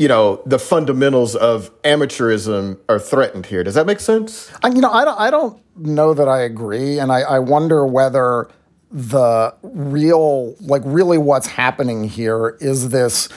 you 0.03 0.09
know 0.09 0.41
the 0.45 0.59
fundamentals 0.59 1.33
of 1.33 1.71
amateurism 1.83 2.77
are 2.89 2.99
threatened 2.99 3.45
here. 3.45 3.63
Does 3.63 3.75
that 3.75 3.85
make 3.85 4.01
sense? 4.01 4.51
I, 4.61 4.67
you 4.67 4.81
know 4.81 4.91
i 4.91 5.05
don't 5.05 5.17
i 5.17 5.31
don't 5.31 5.63
know 5.77 6.13
that 6.13 6.27
i 6.27 6.41
agree 6.41 6.99
and 6.99 7.09
i, 7.09 7.21
I 7.21 7.39
wonder 7.39 7.85
whether 7.85 8.49
the 8.91 9.55
real 9.63 10.55
like 10.59 10.81
really 10.83 11.17
what's 11.17 11.47
happening 11.47 12.03
here 12.03 12.57
is 12.59 12.89
this 12.89 13.29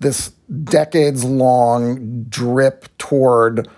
this 0.00 0.30
decades 0.64 1.24
long 1.24 2.24
drip 2.24 2.88
toward 2.96 3.68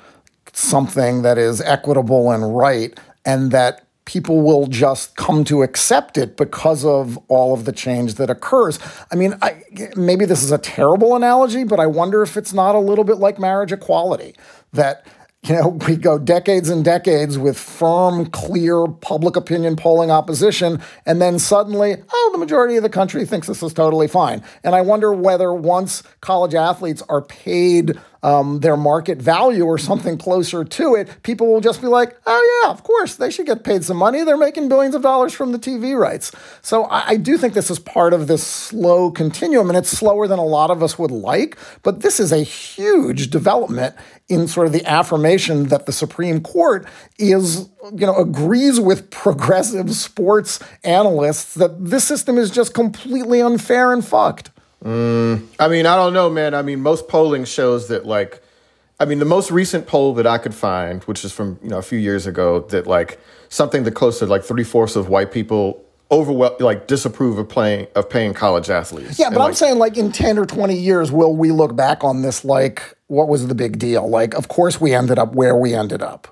something 0.52 1.22
that 1.22 1.38
is 1.38 1.60
equitable 1.60 2.30
and 2.30 2.56
right 2.56 2.96
and 3.24 3.50
that 3.50 3.85
people 4.06 4.40
will 4.40 4.66
just 4.66 5.16
come 5.16 5.44
to 5.44 5.62
accept 5.62 6.16
it 6.16 6.36
because 6.36 6.84
of 6.84 7.18
all 7.28 7.52
of 7.52 7.66
the 7.66 7.72
change 7.72 8.14
that 8.14 8.30
occurs. 8.30 8.78
I 9.12 9.16
mean, 9.16 9.36
I, 9.42 9.62
maybe 9.96 10.24
this 10.24 10.42
is 10.42 10.52
a 10.52 10.58
terrible 10.58 11.14
analogy, 11.14 11.64
but 11.64 11.78
I 11.78 11.86
wonder 11.86 12.22
if 12.22 12.36
it's 12.36 12.54
not 12.54 12.74
a 12.74 12.78
little 12.78 13.04
bit 13.04 13.18
like 13.18 13.38
marriage 13.38 13.72
equality 13.72 14.34
that 14.72 15.06
you 15.46 15.54
know, 15.54 15.68
we 15.86 15.96
go 15.96 16.18
decades 16.18 16.68
and 16.68 16.84
decades 16.84 17.38
with 17.38 17.58
firm, 17.58 18.26
clear 18.26 18.86
public 18.86 19.36
opinion 19.36 19.76
polling 19.76 20.10
opposition, 20.10 20.80
and 21.04 21.20
then 21.22 21.38
suddenly, 21.38 21.96
oh, 22.12 22.30
the 22.32 22.38
majority 22.38 22.76
of 22.76 22.82
the 22.82 22.88
country 22.88 23.24
thinks 23.24 23.46
this 23.46 23.62
is 23.62 23.72
totally 23.72 24.08
fine. 24.08 24.42
And 24.64 24.74
I 24.74 24.80
wonder 24.80 25.12
whether 25.12 25.52
once 25.52 26.02
college 26.20 26.54
athletes 26.54 27.02
are 27.08 27.22
paid 27.22 27.98
um, 28.22 28.60
their 28.60 28.76
market 28.76 29.18
value 29.18 29.64
or 29.64 29.78
something 29.78 30.18
closer 30.18 30.64
to 30.64 30.94
it, 30.94 31.22
people 31.22 31.52
will 31.52 31.60
just 31.60 31.80
be 31.80 31.86
like, 31.86 32.16
oh, 32.26 32.60
yeah, 32.62 32.70
of 32.70 32.82
course, 32.82 33.16
they 33.16 33.30
should 33.30 33.46
get 33.46 33.64
paid 33.64 33.84
some 33.84 33.96
money. 33.96 34.24
They're 34.24 34.36
making 34.36 34.68
billions 34.68 34.94
of 34.94 35.02
dollars 35.02 35.32
from 35.32 35.52
the 35.52 35.58
TV 35.58 35.98
rights. 35.98 36.32
So 36.62 36.84
I, 36.84 37.10
I 37.10 37.16
do 37.16 37.38
think 37.38 37.54
this 37.54 37.70
is 37.70 37.78
part 37.78 38.12
of 38.12 38.26
this 38.26 38.46
slow 38.46 39.10
continuum, 39.10 39.68
and 39.68 39.76
it's 39.76 39.90
slower 39.90 40.26
than 40.26 40.38
a 40.38 40.44
lot 40.44 40.70
of 40.70 40.82
us 40.82 40.98
would 40.98 41.10
like. 41.10 41.56
But 41.82 42.00
this 42.00 42.18
is 42.20 42.32
a 42.32 42.42
huge 42.42 43.30
development 43.30 43.94
in 44.28 44.48
sort 44.48 44.66
of 44.66 44.72
the 44.72 44.84
affirmation 44.84 45.68
that 45.68 45.86
the 45.86 45.92
Supreme 45.92 46.40
Court 46.40 46.86
is, 47.18 47.68
you 47.92 48.06
know, 48.06 48.16
agrees 48.16 48.80
with 48.80 49.10
progressive 49.10 49.94
sports 49.94 50.58
analysts 50.82 51.54
that 51.54 51.84
this 51.84 52.04
system 52.04 52.36
is 52.36 52.50
just 52.50 52.74
completely 52.74 53.40
unfair 53.40 53.92
and 53.92 54.04
fucked. 54.04 54.50
Mm, 54.84 55.46
I 55.58 55.68
mean, 55.68 55.86
I 55.86 55.96
don't 55.96 56.12
know, 56.12 56.30
man. 56.30 56.54
I 56.54 56.62
mean, 56.62 56.80
most 56.80 57.08
polling 57.08 57.44
shows 57.44 57.88
that 57.88 58.06
like, 58.06 58.42
I 59.00 59.04
mean, 59.04 59.18
the 59.18 59.24
most 59.24 59.50
recent 59.50 59.86
poll 59.86 60.14
that 60.14 60.26
I 60.26 60.38
could 60.38 60.54
find, 60.54 61.02
which 61.04 61.24
is 61.24 61.32
from 61.32 61.58
you 61.62 61.70
know 61.70 61.78
a 61.78 61.82
few 61.82 61.98
years 61.98 62.26
ago, 62.26 62.60
that 62.68 62.86
like 62.86 63.18
something 63.48 63.84
that 63.84 63.92
close 63.92 64.18
to 64.20 64.26
like 64.26 64.44
three 64.44 64.64
fourths 64.64 64.96
of 64.96 65.08
white 65.08 65.32
people 65.32 65.82
overwhelm 66.10 66.54
like 66.60 66.86
disapprove 66.86 67.36
of 67.36 67.48
playing 67.48 67.86
of 67.96 68.08
paying 68.08 68.32
college 68.32 68.70
athletes. 68.70 69.18
Yeah, 69.18 69.28
but 69.28 69.34
and, 69.34 69.42
I'm 69.42 69.48
like, 69.50 69.56
saying 69.56 69.78
like 69.78 69.96
in 69.96 70.12
10 70.12 70.38
or 70.38 70.46
20 70.46 70.76
years 70.76 71.10
will 71.10 71.34
we 71.34 71.50
look 71.50 71.74
back 71.74 72.04
on 72.04 72.22
this 72.22 72.44
like 72.44 72.96
what 73.08 73.28
was 73.28 73.48
the 73.48 73.54
big 73.54 73.78
deal? 73.78 74.08
Like 74.08 74.34
of 74.34 74.48
course 74.48 74.80
we 74.80 74.94
ended 74.94 75.18
up 75.18 75.34
where 75.34 75.56
we 75.56 75.74
ended 75.74 76.02
up. 76.02 76.28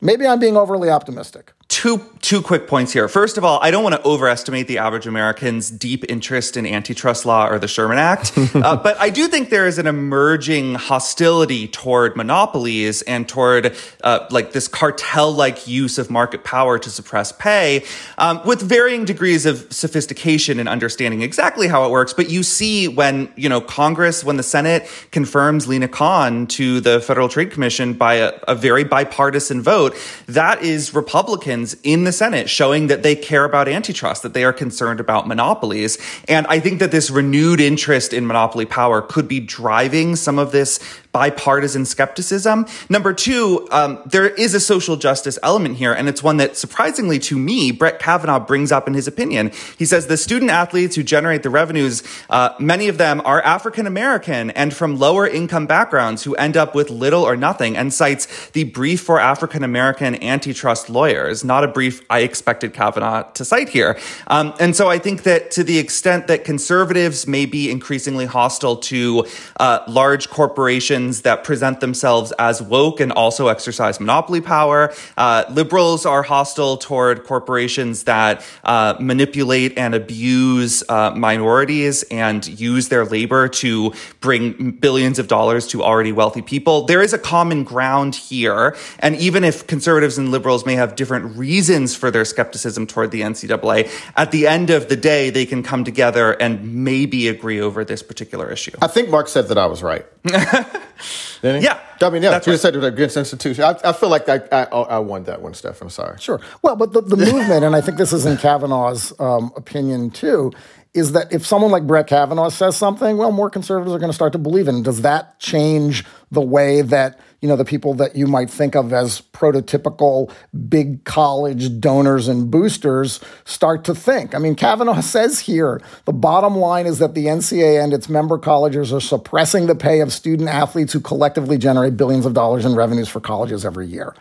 Maybe 0.00 0.26
I'm 0.26 0.40
being 0.40 0.56
overly 0.56 0.90
optimistic 0.90 1.52
two 1.72 2.04
two 2.20 2.40
quick 2.40 2.68
points 2.68 2.92
here. 2.92 3.08
First 3.08 3.36
of 3.36 3.44
all, 3.44 3.58
I 3.62 3.72
don't 3.72 3.82
want 3.82 3.96
to 3.96 4.04
overestimate 4.06 4.68
the 4.68 4.78
average 4.78 5.06
American's 5.08 5.70
deep 5.70 6.04
interest 6.08 6.56
in 6.56 6.64
antitrust 6.66 7.26
law 7.26 7.48
or 7.48 7.58
the 7.58 7.66
Sherman 7.66 7.98
Act, 7.98 8.32
uh, 8.54 8.76
but 8.76 8.96
I 9.00 9.10
do 9.10 9.26
think 9.26 9.48
there 9.48 9.66
is 9.66 9.78
an 9.78 9.86
emerging 9.86 10.74
hostility 10.74 11.66
toward 11.66 12.14
monopolies 12.14 13.02
and 13.02 13.28
toward 13.28 13.74
uh, 14.04 14.26
like 14.30 14.52
this 14.52 14.68
cartel-like 14.68 15.66
use 15.66 15.98
of 15.98 16.10
market 16.10 16.44
power 16.44 16.78
to 16.78 16.90
suppress 16.90 17.32
pay, 17.32 17.84
um, 18.18 18.40
with 18.44 18.60
varying 18.60 19.04
degrees 19.06 19.46
of 19.46 19.66
sophistication 19.72 20.60
and 20.60 20.68
understanding 20.68 21.22
exactly 21.22 21.68
how 21.68 21.86
it 21.86 21.90
works. 21.90 22.12
But 22.12 22.30
you 22.30 22.42
see 22.42 22.86
when 22.86 23.32
you 23.34 23.48
know 23.48 23.62
Congress, 23.62 24.22
when 24.22 24.36
the 24.36 24.42
Senate 24.42 24.88
confirms 25.10 25.66
Lina 25.66 25.88
Khan 25.88 26.46
to 26.48 26.80
the 26.80 27.00
Federal 27.00 27.30
Trade 27.30 27.50
Commission 27.50 27.94
by 27.94 28.14
a, 28.16 28.32
a 28.46 28.54
very 28.54 28.84
bipartisan 28.84 29.62
vote, 29.62 29.96
that 30.28 30.62
is 30.62 30.94
Republicans 30.94 31.61
Republicans 31.62 31.76
in 31.82 32.04
the 32.04 32.12
Senate 32.12 32.48
showing 32.50 32.88
that 32.88 33.02
they 33.02 33.14
care 33.14 33.44
about 33.44 33.68
antitrust, 33.68 34.22
that 34.22 34.34
they 34.34 34.44
are 34.44 34.52
concerned 34.52 35.00
about 35.00 35.28
monopolies. 35.28 35.98
And 36.28 36.46
I 36.48 36.60
think 36.60 36.80
that 36.80 36.90
this 36.90 37.10
renewed 37.10 37.60
interest 37.60 38.12
in 38.12 38.26
monopoly 38.26 38.66
power 38.66 39.02
could 39.02 39.28
be 39.28 39.40
driving 39.40 40.16
some 40.16 40.38
of 40.38 40.52
this 40.52 40.78
bipartisan 41.12 41.84
skepticism. 41.84 42.66
Number 42.88 43.12
two, 43.12 43.68
um, 43.70 44.00
there 44.06 44.28
is 44.28 44.54
a 44.54 44.60
social 44.60 44.96
justice 44.96 45.38
element 45.42 45.76
here, 45.76 45.92
and 45.92 46.08
it's 46.08 46.22
one 46.22 46.38
that 46.38 46.56
surprisingly 46.56 47.18
to 47.20 47.38
me, 47.38 47.70
Brett 47.70 47.98
Kavanaugh 47.98 48.40
brings 48.40 48.72
up 48.72 48.88
in 48.88 48.94
his 48.94 49.06
opinion. 49.06 49.52
He 49.78 49.84
says 49.84 50.06
the 50.06 50.16
student 50.16 50.50
athletes 50.50 50.96
who 50.96 51.02
generate 51.02 51.42
the 51.42 51.50
revenues, 51.50 52.02
uh, 52.30 52.54
many 52.58 52.88
of 52.88 52.96
them 52.96 53.20
are 53.26 53.42
African 53.42 53.86
American 53.86 54.50
and 54.52 54.72
from 54.72 54.98
lower 54.98 55.26
income 55.26 55.66
backgrounds 55.66 56.24
who 56.24 56.34
end 56.36 56.56
up 56.56 56.74
with 56.74 56.88
little 56.88 57.22
or 57.22 57.36
nothing, 57.36 57.76
and 57.76 57.92
cites 57.92 58.50
the 58.50 58.64
brief 58.64 59.02
for 59.02 59.20
African 59.20 59.62
American 59.62 60.22
antitrust 60.22 60.88
lawyers, 60.88 61.44
not 61.44 61.62
a 61.62 61.68
brief 61.68 62.00
I 62.08 62.20
expected 62.20 62.72
Kavanaugh 62.72 63.30
to 63.32 63.44
cite 63.44 63.68
here. 63.68 63.98
Um, 64.28 64.54
and 64.58 64.74
so 64.74 64.88
I 64.88 64.98
think 64.98 65.24
that 65.24 65.50
to 65.52 65.64
the 65.64 65.78
extent 65.78 66.26
that 66.28 66.44
conservatives 66.44 67.26
may 67.26 67.44
be 67.44 67.70
increasingly 67.70 68.24
hostile 68.24 68.76
to 68.76 69.26
uh, 69.60 69.80
large 69.86 70.30
corporations 70.30 71.01
that 71.22 71.44
present 71.44 71.80
themselves 71.80 72.32
as 72.38 72.62
woke 72.62 73.00
and 73.00 73.12
also 73.12 73.48
exercise 73.48 74.00
monopoly 74.00 74.40
power. 74.40 74.92
Uh, 75.16 75.44
liberals 75.50 76.06
are 76.06 76.22
hostile 76.22 76.76
toward 76.76 77.24
corporations 77.24 78.04
that 78.04 78.44
uh, 78.64 78.94
manipulate 79.00 79.76
and 79.76 79.94
abuse 79.94 80.82
uh, 80.88 81.10
minorities 81.10 82.04
and 82.04 82.46
use 82.60 82.88
their 82.88 83.04
labor 83.04 83.48
to 83.48 83.92
bring 84.20 84.70
billions 84.70 85.18
of 85.18 85.28
dollars 85.28 85.66
to 85.66 85.82
already 85.82 86.12
wealthy 86.12 86.42
people. 86.42 86.84
There 86.84 87.02
is 87.02 87.12
a 87.12 87.18
common 87.18 87.64
ground 87.64 88.14
here. 88.14 88.76
And 89.00 89.16
even 89.16 89.44
if 89.44 89.66
conservatives 89.66 90.18
and 90.18 90.30
liberals 90.30 90.64
may 90.64 90.74
have 90.74 90.94
different 90.96 91.36
reasons 91.36 91.94
for 91.94 92.10
their 92.10 92.24
skepticism 92.24 92.86
toward 92.86 93.10
the 93.10 93.22
NCAA, 93.22 93.90
at 94.16 94.30
the 94.30 94.46
end 94.46 94.70
of 94.70 94.88
the 94.88 94.96
day, 94.96 95.30
they 95.30 95.46
can 95.46 95.62
come 95.62 95.84
together 95.84 96.32
and 96.32 96.84
maybe 96.84 97.28
agree 97.28 97.60
over 97.60 97.84
this 97.84 98.02
particular 98.02 98.50
issue. 98.50 98.72
I 98.80 98.86
think 98.86 99.08
Mark 99.08 99.28
said 99.28 99.48
that 99.48 99.58
I 99.58 99.66
was 99.66 99.82
right. 99.82 100.06
Yeah. 101.42 101.80
I 102.00 102.10
mean, 102.10 102.22
yeah, 102.22 102.30
that's 102.30 102.46
you 102.46 102.52
right. 102.52 102.60
said 102.60 102.76
it 102.76 102.84
against 102.84 103.16
institution. 103.16 103.64
I, 103.64 103.76
I 103.84 103.92
feel 103.92 104.08
like 104.08 104.28
I, 104.28 104.40
I, 104.52 104.62
I 104.64 104.98
won 105.00 105.24
that 105.24 105.42
one, 105.42 105.54
Steph. 105.54 105.82
I'm 105.82 105.90
sorry. 105.90 106.16
Sure. 106.18 106.40
Well, 106.62 106.76
but 106.76 106.92
the, 106.92 107.00
the 107.00 107.16
movement, 107.32 107.64
and 107.64 107.74
I 107.74 107.80
think 107.80 107.98
this 107.98 108.12
is 108.12 108.26
in 108.26 108.36
Kavanaugh's 108.36 109.12
um, 109.18 109.52
opinion 109.56 110.10
too, 110.10 110.52
is 110.94 111.12
that 111.12 111.32
if 111.32 111.46
someone 111.46 111.70
like 111.70 111.86
Brett 111.86 112.06
Kavanaugh 112.06 112.50
says 112.50 112.76
something, 112.76 113.16
well, 113.16 113.32
more 113.32 113.48
conservatives 113.48 113.94
are 113.94 113.98
going 113.98 114.10
to 114.10 114.14
start 114.14 114.32
to 114.32 114.38
believe. 114.38 114.68
And 114.68 114.84
does 114.84 115.00
that 115.02 115.38
change 115.38 116.04
the 116.30 116.42
way 116.42 116.82
that 116.82 117.18
you 117.40 117.48
know 117.48 117.56
the 117.56 117.64
people 117.64 117.94
that 117.94 118.14
you 118.14 118.26
might 118.26 118.50
think 118.50 118.76
of 118.76 118.92
as 118.92 119.22
prototypical 119.32 120.30
big 120.68 121.04
college 121.04 121.80
donors 121.80 122.28
and 122.28 122.50
boosters 122.50 123.20
start 123.46 123.84
to 123.84 123.94
think? 123.94 124.34
I 124.34 124.38
mean, 124.38 124.54
Kavanaugh 124.54 125.00
says 125.02 125.40
here 125.40 125.80
the 126.04 126.12
bottom 126.12 126.56
line 126.56 126.86
is 126.86 126.98
that 126.98 127.14
the 127.14 127.26
NCAA 127.26 127.82
and 127.82 127.94
its 127.94 128.10
member 128.10 128.36
colleges 128.36 128.92
are 128.92 129.00
suppressing 129.00 129.66
the 129.66 129.74
pay 129.74 130.00
of 130.00 130.12
student 130.12 130.50
athletes 130.50 130.92
who 130.92 131.00
collectively 131.00 131.56
generate 131.56 131.96
billions 131.96 132.26
of 132.26 132.34
dollars 132.34 132.66
in 132.66 132.74
revenues 132.74 133.08
for 133.08 133.20
colleges 133.20 133.64
every 133.64 133.86
year. 133.86 134.14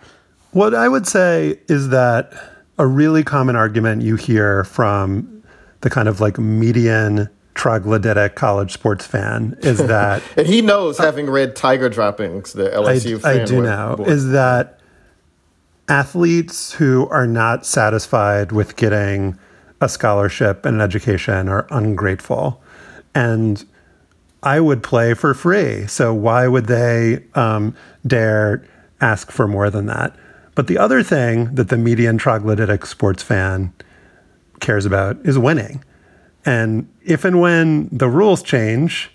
What 0.51 0.73
I 0.73 0.87
would 0.87 1.05
say 1.05 1.59
is 1.67 1.89
that 1.89 2.33
a 2.77 2.87
really 2.87 3.23
common 3.23 3.57
argument 3.57 4.03
you 4.03 4.15
hear 4.15 4.63
from 4.63 5.40
the 5.81 5.89
kind 5.89 6.07
of 6.07 6.21
like 6.21 6.39
median 6.39 7.29
troglodytic 7.53 8.35
college 8.35 8.71
sports 8.71 9.05
fan 9.05 9.57
is 9.61 9.77
that 9.87 10.23
and 10.37 10.47
he 10.47 10.61
knows 10.61 10.97
having 10.97 11.29
read 11.29 11.55
tiger 11.55 11.89
droppings 11.89 12.53
the 12.53 12.69
lsu 12.69 13.23
I, 13.25 13.41
I 13.41 13.45
do 13.45 13.61
know 13.61 13.95
board. 13.97 14.09
is 14.09 14.29
that 14.29 14.79
athletes 15.89 16.71
who 16.73 17.07
are 17.09 17.27
not 17.27 17.65
satisfied 17.65 18.51
with 18.51 18.77
getting 18.77 19.37
a 19.81 19.89
scholarship 19.89 20.65
and 20.65 20.75
an 20.75 20.81
education 20.81 21.49
are 21.49 21.67
ungrateful 21.71 22.61
and 23.13 23.65
i 24.43 24.59
would 24.59 24.81
play 24.81 25.13
for 25.13 25.33
free 25.33 25.85
so 25.87 26.13
why 26.13 26.47
would 26.47 26.67
they 26.67 27.23
um, 27.35 27.75
dare 28.07 28.65
ask 29.01 29.29
for 29.29 29.47
more 29.47 29.69
than 29.69 29.87
that 29.87 30.15
but 30.55 30.67
the 30.67 30.77
other 30.77 31.03
thing 31.03 31.53
that 31.55 31.67
the 31.67 31.77
median 31.77 32.17
troglodytic 32.17 32.85
sports 32.85 33.21
fan 33.21 33.73
cares 34.61 34.85
about 34.85 35.17
is 35.25 35.37
winning. 35.37 35.83
And 36.45 36.89
if 37.03 37.25
and 37.25 37.39
when 37.39 37.89
the 37.91 38.07
rules 38.07 38.41
change, 38.41 39.11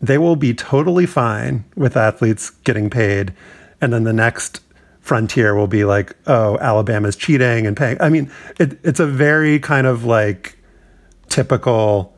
they 0.00 0.18
will 0.18 0.36
be 0.36 0.52
totally 0.52 1.06
fine 1.06 1.64
with 1.74 1.96
athletes 1.96 2.50
getting 2.50 2.90
paid. 2.90 3.32
And 3.80 3.92
then 3.92 4.04
the 4.04 4.12
next 4.12 4.60
frontier 5.00 5.54
will 5.54 5.68
be 5.68 5.84
like, 5.84 6.14
oh, 6.26 6.58
Alabama's 6.58 7.16
cheating 7.16 7.66
and 7.66 7.76
paying. 7.76 8.00
I 8.00 8.08
mean, 8.08 8.30
it, 8.58 8.78
it's 8.82 9.00
a 9.00 9.06
very 9.06 9.58
kind 9.58 9.86
of 9.86 10.04
like 10.04 10.58
typical 11.28 12.14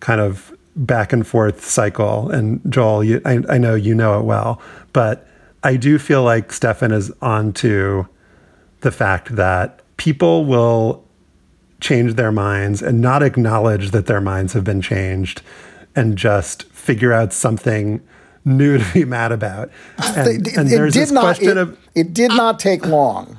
kind 0.00 0.20
of 0.20 0.54
back 0.76 1.12
and 1.12 1.26
forth 1.26 1.64
cycle. 1.64 2.30
And 2.30 2.60
Joel, 2.70 3.02
you, 3.02 3.20
I, 3.24 3.40
I 3.48 3.58
know 3.58 3.74
you 3.74 3.94
know 3.94 4.18
it 4.20 4.24
well, 4.24 4.60
but 4.92 5.26
I 5.62 5.76
do 5.76 5.98
feel 5.98 6.22
like 6.22 6.52
Stefan 6.52 6.92
is 6.92 7.10
onto 7.20 8.04
the 8.80 8.92
fact 8.92 9.34
that 9.34 9.82
people 9.96 10.44
will 10.44 11.04
change 11.80 12.14
their 12.14 12.32
minds 12.32 12.82
and 12.82 13.00
not 13.00 13.22
acknowledge 13.22 13.90
that 13.90 14.06
their 14.06 14.20
minds 14.20 14.52
have 14.52 14.64
been 14.64 14.80
changed 14.80 15.42
and 15.94 16.16
just 16.16 16.64
figure 16.64 17.12
out 17.12 17.32
something 17.32 18.00
new 18.44 18.78
to 18.78 18.92
be 18.92 19.04
mad 19.16 19.32
about. 19.32 19.70
Ah, 19.98 20.14
and, 20.16 20.46
it, 20.46 20.56
and 20.56 20.68
there's 20.68 20.94
this 20.94 21.10
not, 21.10 21.22
question 21.22 21.50
it, 21.50 21.56
of 21.56 21.78
it 21.94 22.12
did 22.14 22.30
not 22.30 22.58
take 22.58 22.86
long 22.86 23.38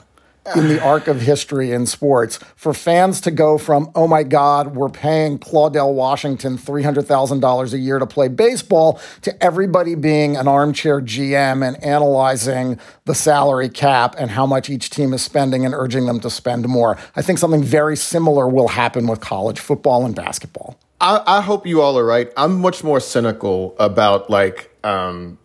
in 0.56 0.68
the 0.68 0.82
arc 0.82 1.08
of 1.08 1.22
history 1.22 1.72
in 1.72 1.86
sports 1.86 2.38
for 2.56 2.74
fans 2.74 3.22
to 3.22 3.32
go 3.32 3.58
from, 3.58 3.92
oh 3.96 4.08
my 4.08 4.24
God, 4.24 4.76
we're 4.76 4.90
paying 4.90 5.40
Claudell 5.40 5.94
Washington 5.94 6.58
$300,000 6.58 7.74
a 7.74 7.78
year 7.78 8.00
to 8.00 8.06
play 8.06 8.28
baseball, 8.28 9.00
to 9.22 9.44
everybody 9.44 9.96
being 9.96 10.38
an 10.38 10.48
armchair 10.48 11.02
GM 11.02 11.68
and 11.68 11.82
analyzing 11.84 12.80
the 13.06 13.16
salary 13.16 13.70
cap 13.70 14.16
and 14.18 14.32
how 14.32 14.46
much 14.46 14.70
each 14.70 14.90
team 14.90 15.14
is 15.14 15.22
spending 15.22 15.66
and 15.66 15.74
urging 15.74 16.06
them 16.06 16.20
to 16.20 16.30
spend 16.30 16.68
more. 16.68 16.98
I 17.16 17.22
think 17.22 17.40
something 17.40 17.64
very 17.64 17.98
similar 17.98 18.48
will 18.48 18.68
happen 18.68 19.08
with 19.08 19.20
college 19.20 19.60
football 19.60 20.06
and 20.06 20.16
basketball. 20.16 20.78
I, 21.02 21.24
I 21.26 21.42
hope 21.42 21.66
you 21.66 21.82
all 21.82 21.98
are 21.98 22.06
right. 22.06 22.32
I'm 22.36 22.60
much 22.60 22.84
more 22.84 23.00
cynical 23.00 23.76
about 23.80 24.30
like, 24.30 24.70
um, 24.84 25.39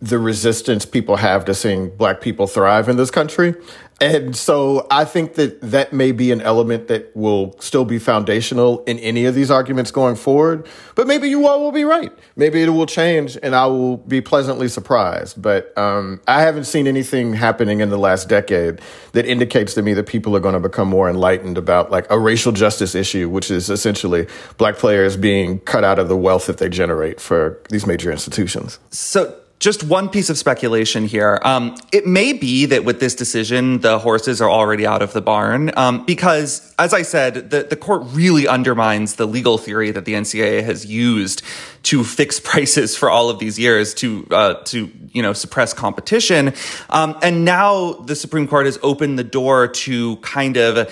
the 0.00 0.18
resistance 0.18 0.86
people 0.86 1.16
have 1.16 1.44
to 1.44 1.54
seeing 1.54 1.94
black 1.96 2.20
people 2.20 2.46
thrive 2.46 2.88
in 2.88 2.96
this 2.96 3.10
country. 3.10 3.54
And 4.02 4.34
so 4.34 4.86
I 4.90 5.04
think 5.04 5.34
that 5.34 5.60
that 5.60 5.92
may 5.92 6.12
be 6.12 6.32
an 6.32 6.40
element 6.40 6.88
that 6.88 7.14
will 7.14 7.54
still 7.60 7.84
be 7.84 7.98
foundational 7.98 8.82
in 8.84 8.98
any 9.00 9.26
of 9.26 9.34
these 9.34 9.50
arguments 9.50 9.90
going 9.90 10.16
forward. 10.16 10.66
But 10.94 11.06
maybe 11.06 11.28
you 11.28 11.46
all 11.46 11.60
will 11.60 11.70
be 11.70 11.84
right. 11.84 12.10
Maybe 12.34 12.62
it 12.62 12.70
will 12.70 12.86
change 12.86 13.36
and 13.42 13.54
I 13.54 13.66
will 13.66 13.98
be 13.98 14.22
pleasantly 14.22 14.68
surprised. 14.68 15.42
But 15.42 15.76
um, 15.76 16.22
I 16.26 16.40
haven't 16.40 16.64
seen 16.64 16.86
anything 16.86 17.34
happening 17.34 17.80
in 17.80 17.90
the 17.90 17.98
last 17.98 18.26
decade 18.26 18.80
that 19.12 19.26
indicates 19.26 19.74
to 19.74 19.82
me 19.82 19.92
that 19.92 20.06
people 20.06 20.34
are 20.34 20.40
going 20.40 20.54
to 20.54 20.60
become 20.60 20.88
more 20.88 21.10
enlightened 21.10 21.58
about 21.58 21.90
like 21.90 22.06
a 22.08 22.18
racial 22.18 22.52
justice 22.52 22.94
issue, 22.94 23.28
which 23.28 23.50
is 23.50 23.68
essentially 23.68 24.26
black 24.56 24.76
players 24.76 25.18
being 25.18 25.58
cut 25.60 25.84
out 25.84 25.98
of 25.98 26.08
the 26.08 26.16
wealth 26.16 26.46
that 26.46 26.56
they 26.56 26.70
generate 26.70 27.20
for 27.20 27.60
these 27.68 27.86
major 27.86 28.10
institutions. 28.10 28.78
So 28.88 29.36
just 29.60 29.84
one 29.84 30.08
piece 30.08 30.30
of 30.30 30.38
speculation 30.38 31.04
here. 31.04 31.38
Um, 31.42 31.76
it 31.92 32.06
may 32.06 32.32
be 32.32 32.64
that 32.64 32.82
with 32.86 32.98
this 32.98 33.14
decision, 33.14 33.80
the 33.80 33.98
horses 33.98 34.40
are 34.40 34.48
already 34.48 34.86
out 34.86 35.02
of 35.02 35.12
the 35.12 35.20
barn 35.20 35.70
um, 35.76 36.06
because, 36.06 36.74
as 36.78 36.94
I 36.94 37.02
said, 37.02 37.50
the, 37.50 37.64
the 37.64 37.76
court 37.76 38.02
really 38.06 38.48
undermines 38.48 39.16
the 39.16 39.26
legal 39.26 39.58
theory 39.58 39.90
that 39.90 40.06
the 40.06 40.14
NCAA 40.14 40.64
has 40.64 40.86
used 40.86 41.42
to 41.84 42.02
fix 42.02 42.40
prices 42.44 42.96
for 42.96 43.10
all 43.10 43.28
of 43.28 43.38
these 43.38 43.58
years 43.58 43.92
to 43.94 44.26
uh, 44.30 44.54
to 44.64 44.90
you 45.12 45.20
know 45.20 45.34
suppress 45.34 45.74
competition. 45.74 46.54
Um, 46.88 47.18
and 47.22 47.44
now 47.44 47.92
the 47.92 48.16
Supreme 48.16 48.48
Court 48.48 48.64
has 48.64 48.78
opened 48.82 49.18
the 49.18 49.24
door 49.24 49.68
to 49.68 50.16
kind 50.16 50.56
of 50.56 50.88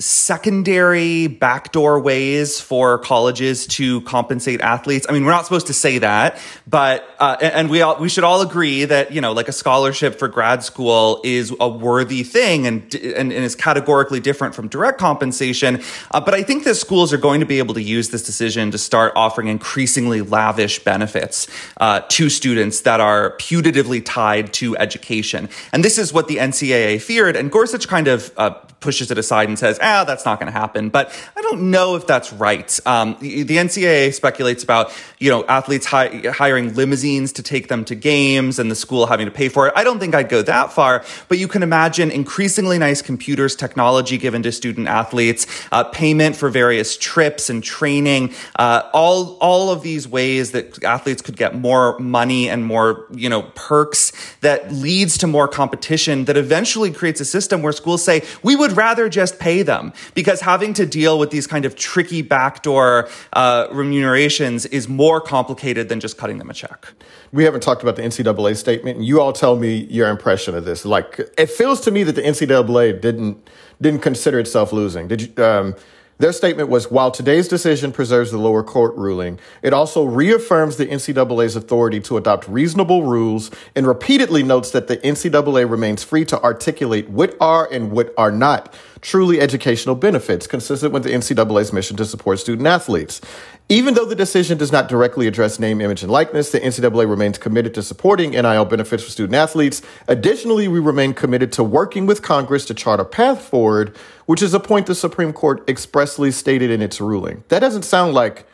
secondary 0.00 1.26
backdoor 1.26 1.98
ways 1.98 2.60
for 2.60 2.98
colleges 2.98 3.66
to 3.66 4.00
compensate 4.02 4.60
athletes. 4.60 5.06
I 5.08 5.12
mean, 5.12 5.24
we're 5.24 5.32
not 5.32 5.44
supposed 5.44 5.66
to 5.66 5.72
say 5.72 5.98
that, 5.98 6.38
but 6.68 7.08
uh, 7.18 7.36
and 7.40 7.68
we 7.68 7.82
all 7.82 7.98
we 7.98 8.08
should 8.08 8.22
all 8.22 8.40
agree 8.40 8.84
that 8.84 9.10
you 9.10 9.20
know, 9.20 9.32
like 9.32 9.48
a 9.48 9.52
scholarship 9.52 10.16
for 10.16 10.28
grad 10.28 10.62
school 10.62 11.20
is 11.24 11.52
a 11.58 11.68
worthy 11.68 12.22
thing 12.22 12.66
and 12.66 12.94
and, 12.94 13.32
and 13.32 13.44
is 13.44 13.56
categorically 13.56 14.20
different 14.20 14.54
from 14.54 14.68
direct 14.68 14.98
compensation. 14.98 15.82
Uh, 16.12 16.20
but 16.20 16.32
I 16.32 16.44
think 16.44 16.62
that 16.64 16.76
schools 16.76 17.12
are 17.12 17.18
going 17.18 17.40
to 17.40 17.46
be 17.46 17.58
able 17.58 17.74
to 17.74 17.82
use 17.82 18.10
this 18.10 18.22
decision 18.22 18.70
to 18.70 18.78
start 18.78 19.12
offering 19.16 19.48
increasingly 19.48 20.22
lavish 20.22 20.78
benefits 20.78 21.48
uh, 21.78 22.02
to 22.08 22.30
students 22.30 22.82
that 22.82 23.00
are 23.00 23.36
putatively 23.38 24.00
tied 24.04 24.52
to 24.54 24.76
education. 24.76 25.48
And 25.72 25.84
this 25.84 25.98
is 25.98 26.12
what 26.12 26.28
the 26.28 26.36
NCAA 26.36 27.02
feared. 27.02 27.34
And 27.34 27.50
Gorsuch 27.50 27.88
kind 27.88 28.06
of 28.06 28.32
uh, 28.36 28.50
pushes 28.80 29.10
it 29.10 29.18
aside 29.18 29.48
and 29.48 29.58
says, 29.58 29.78
ah, 29.88 30.04
that's 30.04 30.24
not 30.24 30.38
going 30.38 30.52
to 30.52 30.56
happen. 30.56 30.88
But 30.88 31.12
I 31.36 31.42
don't 31.42 31.70
know 31.70 31.96
if 31.96 32.06
that's 32.06 32.32
right. 32.32 32.78
Um, 32.86 33.16
the, 33.20 33.42
the, 33.42 33.56
NCAA 33.56 34.14
speculates 34.14 34.62
about, 34.62 34.92
you 35.18 35.30
know, 35.30 35.44
athletes 35.46 35.86
hi- 35.86 36.22
hiring 36.32 36.74
limousines 36.74 37.32
to 37.32 37.42
take 37.42 37.66
them 37.68 37.84
to 37.86 37.96
games 37.96 38.58
and 38.58 38.70
the 38.70 38.76
school 38.76 39.06
having 39.06 39.26
to 39.26 39.32
pay 39.32 39.48
for 39.48 39.66
it. 39.66 39.72
I 39.74 39.82
don't 39.82 39.98
think 39.98 40.14
I'd 40.14 40.28
go 40.28 40.42
that 40.42 40.72
far, 40.72 41.04
but 41.28 41.38
you 41.38 41.48
can 41.48 41.64
imagine 41.64 42.10
increasingly 42.10 42.78
nice 42.78 43.02
computers, 43.02 43.56
technology 43.56 44.16
given 44.16 44.42
to 44.44 44.52
student 44.52 44.86
athletes, 44.86 45.46
uh, 45.72 45.84
payment 45.84 46.36
for 46.36 46.48
various 46.48 46.96
trips 46.96 47.50
and 47.50 47.64
training, 47.64 48.34
uh, 48.56 48.82
all, 48.92 49.36
all 49.40 49.70
of 49.70 49.82
these 49.82 50.06
ways 50.06 50.52
that 50.52 50.82
athletes 50.84 51.20
could 51.20 51.36
get 51.36 51.56
more 51.56 51.98
money 51.98 52.48
and 52.48 52.64
more, 52.64 53.06
you 53.12 53.28
know, 53.28 53.42
perks 53.54 54.12
that 54.40 54.70
leads 54.72 55.18
to 55.18 55.26
more 55.26 55.48
competition 55.48 56.26
that 56.26 56.36
eventually 56.36 56.92
creates 56.92 57.20
a 57.20 57.24
system 57.24 57.62
where 57.62 57.72
schools 57.72 58.04
say, 58.04 58.22
we 58.42 58.54
would 58.54 58.68
would 58.68 58.76
rather 58.76 59.08
just 59.08 59.38
pay 59.38 59.62
them 59.62 59.77
because 60.14 60.40
having 60.40 60.74
to 60.74 60.86
deal 60.86 61.18
with 61.18 61.30
these 61.30 61.46
kind 61.46 61.64
of 61.64 61.76
tricky 61.76 62.22
backdoor 62.22 63.08
uh, 63.32 63.68
remunerations 63.72 64.66
is 64.66 64.88
more 64.88 65.20
complicated 65.20 65.88
than 65.88 66.00
just 66.00 66.18
cutting 66.18 66.38
them 66.38 66.50
a 66.50 66.54
check. 66.54 66.92
We 67.32 67.44
haven't 67.44 67.62
talked 67.62 67.82
about 67.82 67.96
the 67.96 68.02
NCAA 68.02 68.56
statement. 68.56 68.98
And 68.98 69.06
you 69.06 69.20
all 69.20 69.32
tell 69.32 69.56
me 69.56 69.84
your 69.90 70.08
impression 70.08 70.54
of 70.54 70.64
this. 70.64 70.84
Like, 70.84 71.20
it 71.36 71.50
feels 71.50 71.80
to 71.82 71.90
me 71.90 72.02
that 72.04 72.14
the 72.14 72.22
NCAA 72.22 73.00
didn't 73.00 73.48
didn't 73.80 74.00
consider 74.00 74.40
itself 74.40 74.72
losing. 74.72 75.08
Did 75.08 75.22
you? 75.22 75.44
Um, 75.44 75.74
their 76.18 76.32
statement 76.32 76.68
was 76.68 76.90
while 76.90 77.12
today's 77.12 77.46
decision 77.46 77.92
preserves 77.92 78.32
the 78.32 78.38
lower 78.38 78.64
court 78.64 78.96
ruling, 78.96 79.38
it 79.62 79.72
also 79.72 80.04
reaffirms 80.04 80.76
the 80.76 80.86
NCAA's 80.86 81.54
authority 81.54 82.00
to 82.00 82.16
adopt 82.16 82.48
reasonable 82.48 83.04
rules 83.04 83.52
and 83.76 83.86
repeatedly 83.86 84.42
notes 84.42 84.72
that 84.72 84.88
the 84.88 84.96
NCAA 84.96 85.70
remains 85.70 86.02
free 86.02 86.24
to 86.24 86.42
articulate 86.42 87.08
what 87.08 87.36
are 87.40 87.68
and 87.70 87.92
what 87.92 88.12
are 88.18 88.32
not 88.32 88.74
truly 89.00 89.40
educational 89.40 89.94
benefits 89.94 90.46
consistent 90.46 90.92
with 90.92 91.04
the 91.04 91.10
NCAA's 91.10 91.72
mission 91.72 91.96
to 91.96 92.04
support 92.04 92.38
student 92.38 92.66
athletes. 92.66 93.20
Even 93.68 93.94
though 93.94 94.06
the 94.06 94.14
decision 94.14 94.56
does 94.56 94.72
not 94.72 94.88
directly 94.88 95.26
address 95.26 95.58
name, 95.58 95.80
image, 95.80 96.02
and 96.02 96.10
likeness, 96.10 96.50
the 96.50 96.60
NCAA 96.60 97.08
remains 97.08 97.36
committed 97.36 97.74
to 97.74 97.82
supporting 97.82 98.30
NIL 98.30 98.64
benefits 98.64 99.04
for 99.04 99.10
student 99.10 99.34
athletes. 99.34 99.82
Additionally, 100.06 100.68
we 100.68 100.80
remain 100.80 101.12
committed 101.12 101.52
to 101.52 101.62
working 101.62 102.06
with 102.06 102.22
Congress 102.22 102.64
to 102.64 102.74
chart 102.74 102.98
a 102.98 103.04
path 103.04 103.42
forward, 103.42 103.94
which 104.26 104.40
is 104.40 104.54
a 104.54 104.60
point 104.60 104.86
the 104.86 104.94
Supreme 104.94 105.34
Court 105.34 105.68
expressly 105.68 106.30
stated 106.30 106.70
in 106.70 106.80
its 106.80 107.00
ruling. 107.00 107.44
That 107.48 107.60
doesn't 107.60 107.82
sound 107.82 108.14
like. 108.14 108.46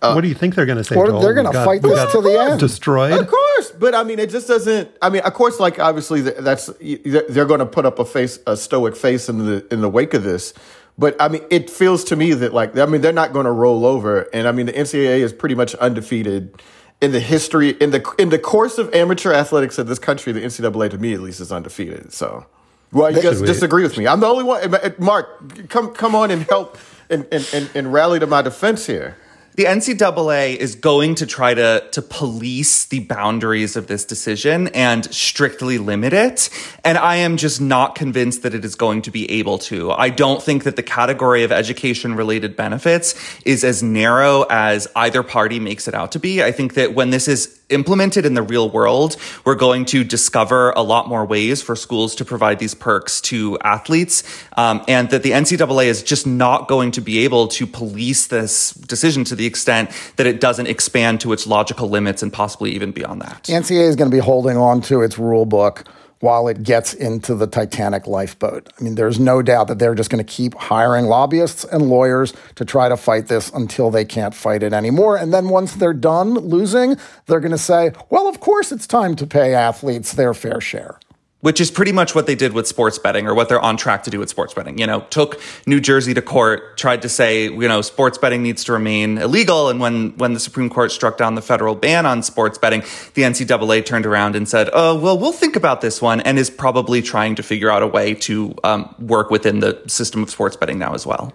Uh, 0.00 0.12
what 0.12 0.20
do 0.20 0.28
you 0.28 0.34
think 0.34 0.54
they're 0.54 0.66
going 0.66 0.78
to 0.78 0.84
say? 0.84 0.94
Or 0.94 1.20
they're 1.20 1.34
going 1.34 1.50
to 1.50 1.64
fight 1.64 1.82
this 1.82 2.12
to 2.12 2.20
the 2.20 2.38
end. 2.38 2.60
Destroyed? 2.60 3.12
Of 3.12 3.26
course, 3.26 3.72
but 3.72 3.94
I 3.94 4.04
mean, 4.04 4.18
it 4.18 4.30
just 4.30 4.46
doesn't. 4.46 4.90
I 5.02 5.10
mean, 5.10 5.22
of 5.22 5.34
course, 5.34 5.58
like 5.58 5.78
obviously, 5.78 6.20
that's 6.20 6.66
they're 6.80 7.46
going 7.46 7.60
to 7.60 7.66
put 7.66 7.84
up 7.84 7.98
a 7.98 8.04
face, 8.04 8.38
a 8.46 8.56
stoic 8.56 8.94
face 8.94 9.28
in 9.28 9.38
the 9.38 9.66
in 9.72 9.80
the 9.80 9.88
wake 9.88 10.14
of 10.14 10.22
this. 10.22 10.54
But 10.96 11.16
I 11.20 11.28
mean, 11.28 11.42
it 11.50 11.68
feels 11.68 12.04
to 12.04 12.16
me 12.16 12.32
that 12.34 12.54
like 12.54 12.76
I 12.78 12.86
mean, 12.86 13.00
they're 13.00 13.12
not 13.12 13.32
going 13.32 13.46
to 13.46 13.52
roll 13.52 13.84
over, 13.84 14.22
and 14.32 14.46
I 14.46 14.52
mean, 14.52 14.66
the 14.66 14.72
NCAA 14.72 15.20
is 15.20 15.32
pretty 15.32 15.56
much 15.56 15.74
undefeated 15.76 16.62
in 17.00 17.10
the 17.10 17.20
history 17.20 17.70
in 17.70 17.90
the 17.90 18.14
in 18.18 18.28
the 18.28 18.38
course 18.38 18.78
of 18.78 18.94
amateur 18.94 19.32
athletics 19.32 19.80
in 19.80 19.86
this 19.88 19.98
country. 19.98 20.32
The 20.32 20.42
NCAA, 20.42 20.90
to 20.90 20.98
me 20.98 21.14
at 21.14 21.20
least, 21.20 21.40
is 21.40 21.50
undefeated. 21.50 22.12
So, 22.12 22.46
well, 22.92 23.10
you 23.10 23.20
guys 23.20 23.40
disagree 23.40 23.82
with 23.82 23.98
me. 23.98 24.06
I'm 24.06 24.20
the 24.20 24.26
only 24.26 24.44
one. 24.44 24.94
Mark, 24.98 25.68
come 25.68 25.92
come 25.92 26.14
on 26.14 26.30
and 26.30 26.42
help 26.42 26.78
and 27.10 27.26
and, 27.32 27.48
and, 27.52 27.70
and 27.74 27.92
rally 27.92 28.20
to 28.20 28.28
my 28.28 28.42
defense 28.42 28.86
here 28.86 29.16
the 29.58 29.64
NCAA 29.64 30.54
is 30.54 30.76
going 30.76 31.16
to 31.16 31.26
try 31.26 31.52
to, 31.52 31.84
to 31.90 32.00
police 32.00 32.84
the 32.84 33.00
boundaries 33.00 33.74
of 33.74 33.88
this 33.88 34.04
decision 34.04 34.68
and 34.68 35.12
strictly 35.12 35.78
limit 35.78 36.12
it. 36.12 36.48
And 36.84 36.96
I 36.96 37.16
am 37.16 37.36
just 37.36 37.60
not 37.60 37.96
convinced 37.96 38.44
that 38.44 38.54
it 38.54 38.64
is 38.64 38.76
going 38.76 39.02
to 39.02 39.10
be 39.10 39.28
able 39.32 39.58
to. 39.58 39.90
I 39.90 40.10
don't 40.10 40.40
think 40.40 40.62
that 40.62 40.76
the 40.76 40.84
category 40.84 41.42
of 41.42 41.50
education 41.50 42.14
related 42.14 42.54
benefits 42.54 43.16
is 43.44 43.64
as 43.64 43.82
narrow 43.82 44.46
as 44.48 44.86
either 44.94 45.24
party 45.24 45.58
makes 45.58 45.88
it 45.88 45.94
out 45.94 46.12
to 46.12 46.20
be. 46.20 46.40
I 46.40 46.52
think 46.52 46.74
that 46.74 46.94
when 46.94 47.10
this 47.10 47.26
is 47.26 47.57
implemented 47.70 48.24
in 48.24 48.34
the 48.34 48.42
real 48.42 48.70
world, 48.70 49.16
we're 49.44 49.54
going 49.54 49.84
to 49.86 50.04
discover 50.04 50.70
a 50.70 50.82
lot 50.82 51.08
more 51.08 51.24
ways 51.24 51.62
for 51.62 51.76
schools 51.76 52.14
to 52.16 52.24
provide 52.24 52.58
these 52.58 52.74
perks 52.74 53.20
to 53.20 53.58
athletes, 53.60 54.22
um, 54.56 54.84
and 54.88 55.10
that 55.10 55.22
the 55.22 55.32
NCAA 55.32 55.86
is 55.86 56.02
just 56.02 56.26
not 56.26 56.68
going 56.68 56.90
to 56.92 57.00
be 57.00 57.20
able 57.20 57.48
to 57.48 57.66
police 57.66 58.26
this 58.26 58.70
decision 58.70 59.24
to 59.24 59.34
the 59.34 59.46
extent 59.46 59.90
that 60.16 60.26
it 60.26 60.40
doesn't 60.40 60.66
expand 60.66 61.20
to 61.20 61.32
its 61.32 61.46
logical 61.46 61.88
limits 61.88 62.22
and 62.22 62.32
possibly 62.32 62.72
even 62.72 62.92
beyond 62.92 63.22
that. 63.22 63.44
The 63.44 63.54
NCAA 63.54 63.88
is 63.88 63.96
going 63.96 64.10
to 64.10 64.16
be 64.16 64.22
holding 64.22 64.56
on 64.56 64.80
to 64.82 65.02
its 65.02 65.18
rule 65.18 65.46
book 65.46 65.84
while 66.20 66.48
it 66.48 66.62
gets 66.62 66.94
into 66.94 67.34
the 67.34 67.46
Titanic 67.46 68.06
lifeboat. 68.06 68.72
I 68.78 68.82
mean, 68.82 68.94
there's 68.94 69.20
no 69.20 69.42
doubt 69.42 69.68
that 69.68 69.78
they're 69.78 69.94
just 69.94 70.10
going 70.10 70.24
to 70.24 70.32
keep 70.32 70.54
hiring 70.54 71.06
lobbyists 71.06 71.64
and 71.64 71.88
lawyers 71.88 72.32
to 72.56 72.64
try 72.64 72.88
to 72.88 72.96
fight 72.96 73.28
this 73.28 73.50
until 73.50 73.90
they 73.90 74.04
can't 74.04 74.34
fight 74.34 74.62
it 74.62 74.72
anymore. 74.72 75.16
And 75.16 75.32
then 75.32 75.48
once 75.48 75.74
they're 75.74 75.92
done 75.92 76.34
losing, 76.34 76.96
they're 77.26 77.40
going 77.40 77.52
to 77.52 77.58
say, 77.58 77.92
well, 78.10 78.26
of 78.26 78.40
course 78.40 78.72
it's 78.72 78.86
time 78.86 79.16
to 79.16 79.26
pay 79.26 79.54
athletes 79.54 80.12
their 80.12 80.34
fair 80.34 80.60
share 80.60 80.98
which 81.40 81.60
is 81.60 81.70
pretty 81.70 81.92
much 81.92 82.14
what 82.14 82.26
they 82.26 82.34
did 82.34 82.52
with 82.52 82.66
sports 82.66 82.98
betting 82.98 83.26
or 83.26 83.34
what 83.34 83.48
they're 83.48 83.60
on 83.60 83.76
track 83.76 84.02
to 84.02 84.10
do 84.10 84.18
with 84.18 84.28
sports 84.28 84.54
betting. 84.54 84.78
You 84.78 84.86
know, 84.86 85.00
took 85.10 85.40
New 85.66 85.80
Jersey 85.80 86.12
to 86.14 86.22
court, 86.22 86.76
tried 86.76 87.02
to 87.02 87.08
say, 87.08 87.44
you 87.44 87.68
know, 87.68 87.80
sports 87.80 88.18
betting 88.18 88.42
needs 88.42 88.64
to 88.64 88.72
remain 88.72 89.18
illegal. 89.18 89.68
And 89.68 89.78
when, 89.78 90.16
when 90.16 90.34
the 90.34 90.40
Supreme 90.40 90.68
Court 90.68 90.90
struck 90.90 91.16
down 91.16 91.36
the 91.36 91.42
federal 91.42 91.76
ban 91.76 92.06
on 92.06 92.22
sports 92.22 92.58
betting, 92.58 92.80
the 93.14 93.22
NCAA 93.22 93.86
turned 93.86 94.04
around 94.04 94.34
and 94.34 94.48
said, 94.48 94.68
oh, 94.72 94.98
well, 94.98 95.16
we'll 95.16 95.32
think 95.32 95.54
about 95.54 95.80
this 95.80 96.02
one 96.02 96.20
and 96.22 96.38
is 96.38 96.50
probably 96.50 97.02
trying 97.02 97.36
to 97.36 97.42
figure 97.42 97.70
out 97.70 97.82
a 97.82 97.86
way 97.86 98.14
to 98.14 98.54
um, 98.64 98.92
work 98.98 99.30
within 99.30 99.60
the 99.60 99.80
system 99.86 100.22
of 100.22 100.30
sports 100.30 100.56
betting 100.56 100.78
now 100.78 100.94
as 100.94 101.06
well. 101.06 101.32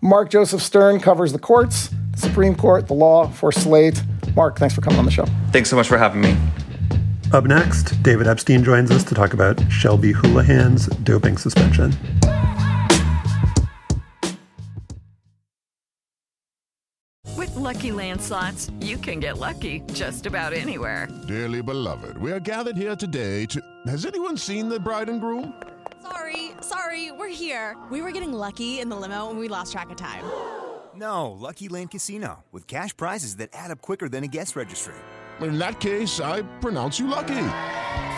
Mark 0.00 0.30
Joseph 0.30 0.62
Stern 0.62 1.00
covers 1.00 1.32
the 1.32 1.38
courts, 1.38 1.88
the 2.12 2.18
Supreme 2.18 2.54
Court, 2.54 2.86
the 2.86 2.94
law 2.94 3.28
for 3.28 3.50
Slate. 3.50 4.00
Mark, 4.36 4.58
thanks 4.58 4.74
for 4.74 4.82
coming 4.82 4.98
on 4.98 5.04
the 5.04 5.10
show. 5.10 5.24
Thanks 5.50 5.70
so 5.70 5.76
much 5.76 5.88
for 5.88 5.98
having 5.98 6.20
me. 6.20 6.36
Up 7.30 7.44
next, 7.44 8.02
David 8.02 8.26
Epstein 8.26 8.64
joins 8.64 8.90
us 8.90 9.04
to 9.04 9.14
talk 9.14 9.34
about 9.34 9.60
Shelby 9.70 10.14
Houlihan's 10.14 10.86
doping 11.02 11.36
suspension. 11.36 11.90
With 17.36 17.50
LuckyLand 17.50 18.22
Slots, 18.22 18.70
you 18.80 18.96
can 18.96 19.20
get 19.20 19.36
lucky 19.36 19.82
just 19.92 20.24
about 20.24 20.54
anywhere. 20.54 21.06
Dearly 21.26 21.60
beloved, 21.60 22.16
we 22.16 22.32
are 22.32 22.40
gathered 22.40 22.78
here 22.78 22.96
today 22.96 23.44
to. 23.46 23.60
Has 23.86 24.06
anyone 24.06 24.38
seen 24.38 24.70
the 24.70 24.80
bride 24.80 25.10
and 25.10 25.20
groom? 25.20 25.52
Sorry, 26.00 26.52
sorry, 26.62 27.12
we're 27.12 27.28
here. 27.28 27.76
We 27.90 28.00
were 28.00 28.10
getting 28.10 28.32
lucky 28.32 28.80
in 28.80 28.88
the 28.88 28.96
limo 28.96 29.28
and 29.28 29.38
we 29.38 29.48
lost 29.48 29.72
track 29.72 29.90
of 29.90 29.96
time. 29.96 30.24
No, 30.96 31.30
Lucky 31.30 31.68
Land 31.68 31.90
Casino, 31.90 32.44
with 32.52 32.66
cash 32.66 32.96
prizes 32.96 33.36
that 33.36 33.50
add 33.52 33.70
up 33.70 33.82
quicker 33.82 34.08
than 34.08 34.24
a 34.24 34.28
guest 34.28 34.56
registry 34.56 34.94
in 35.42 35.58
that 35.58 35.80
case, 35.80 36.20
I 36.20 36.42
pronounce 36.60 36.98
you 36.98 37.06
lucky. 37.06 37.50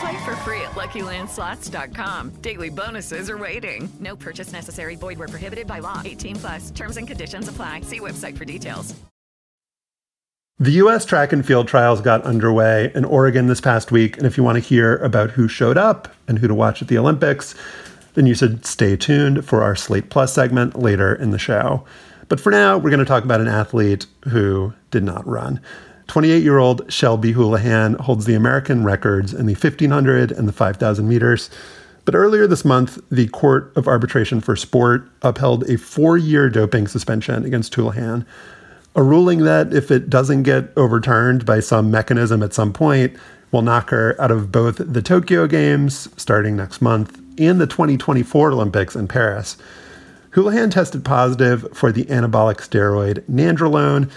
Play 0.01 0.25
for 0.25 0.37
free 0.37 0.61
at 0.63 0.73
LuckyLandSlots.com. 0.73 2.31
Daily 2.41 2.71
bonuses 2.71 3.29
are 3.29 3.39
waiting. 3.39 3.91
No 4.01 4.17
purchase 4.17 4.53
necessary. 4.53 4.97
Void 4.97 5.19
were 5.19 5.29
prohibited 5.29 5.67
by 5.67 5.81
law. 5.81 6.01
18 6.05 6.37
plus. 6.37 6.71
Terms 6.71 6.97
and 6.97 7.07
conditions 7.07 7.49
apply. 7.49 7.83
See 7.83 8.01
website 8.01 8.39
for 8.39 8.45
details. 8.45 8.95
The 10.59 10.73
U.S. 10.73 11.07
track 11.07 11.33
and 11.33 11.45
field 11.45 11.69
trials 11.69 12.03
got 12.03 12.23
underway 12.25 12.93
in 12.95 13.07
Oregon 13.07 13.47
this 13.47 13.63
past 13.63 13.91
week, 13.91 14.19
and 14.19 14.27
if 14.27 14.37
you 14.37 14.45
want 14.45 14.57
to 14.57 14.61
hear 14.61 14.99
about 14.99 15.31
who 15.31 15.49
showed 15.49 15.79
up 15.79 16.15
and 16.29 16.39
who 16.39 16.49
to 16.49 16.55
watch 16.55 16.83
at 16.83 16.89
the 16.89 16.99
Olympics, 16.99 17.55
then 18.13 18.27
you 18.27 18.35
should 18.35 18.67
stay 18.67 18.95
tuned 18.95 19.43
for 19.43 19.63
our 19.63 19.75
Slate 19.75 20.11
Plus 20.11 20.35
segment 20.35 20.79
later 20.79 21.15
in 21.15 21.31
the 21.31 21.39
show. 21.39 21.87
But 22.29 22.41
for 22.41 22.51
now, 22.51 22.77
we're 22.77 22.91
going 22.91 23.01
to 23.01 23.07
talk 23.07 23.25
about 23.25 23.41
an 23.41 23.49
athlete 23.49 24.07
who 24.29 24.75
did 24.91 25.03
not 25.03 25.27
run. 25.27 25.61
28 26.11 26.43
year 26.43 26.59
old 26.59 26.93
Shelby 26.93 27.31
Houlihan 27.31 27.95
holds 27.95 28.25
the 28.25 28.35
American 28.35 28.83
records 28.83 29.33
in 29.33 29.47
the 29.47 29.55
1500 29.55 30.33
and 30.33 30.49
the 30.49 30.53
5000 30.53 31.07
meters. 31.07 31.51
But 32.05 32.17
earlier 32.17 32.49
this 32.49 32.65
month, 32.65 32.99
the 33.13 33.29
Court 33.29 33.73
of 33.77 33.87
Arbitration 33.87 34.41
for 34.41 34.57
Sport 34.57 35.09
upheld 35.23 35.71
a 35.71 35.79
four 35.79 36.19
year 36.19 36.51
doping 36.51 36.89
suspension 36.89 37.45
against 37.45 37.73
Houlihan, 37.77 38.27
a 38.97 39.05
ruling 39.05 39.45
that, 39.45 39.73
if 39.73 39.93
it 39.93 40.11
doesn't 40.11 40.43
get 40.43 40.73
overturned 40.77 41.47
by 41.47 41.61
some 41.61 41.93
mechanism 41.93 42.43
at 42.43 42.55
some 42.55 42.73
point, 42.73 43.17
will 43.53 43.63
knock 43.63 43.91
her 43.91 44.21
out 44.21 44.33
of 44.33 44.51
both 44.51 44.79
the 44.79 45.03
Tokyo 45.03 45.47
Games 45.47 46.09
starting 46.17 46.57
next 46.57 46.83
month 46.83 47.21
and 47.39 47.61
the 47.61 47.69
2024 47.69 48.51
Olympics 48.51 48.97
in 48.97 49.07
Paris. 49.07 49.57
Houlihan 50.31 50.71
tested 50.71 51.05
positive 51.05 51.69
for 51.73 51.93
the 51.93 52.07
anabolic 52.07 52.57
steroid 52.57 53.21
nandrolone, 53.31 54.11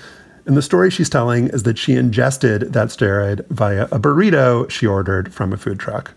and 0.45 0.57
the 0.57 0.61
story 0.61 0.89
she's 0.89 1.09
telling 1.09 1.47
is 1.47 1.63
that 1.63 1.77
she 1.77 1.93
ingested 1.93 2.73
that 2.73 2.89
steroid 2.89 3.47
via 3.47 3.85
a 3.85 3.99
burrito 3.99 4.69
she 4.69 4.85
ordered 4.85 5.33
from 5.33 5.53
a 5.53 5.57
food 5.57 5.79
truck. 5.79 6.13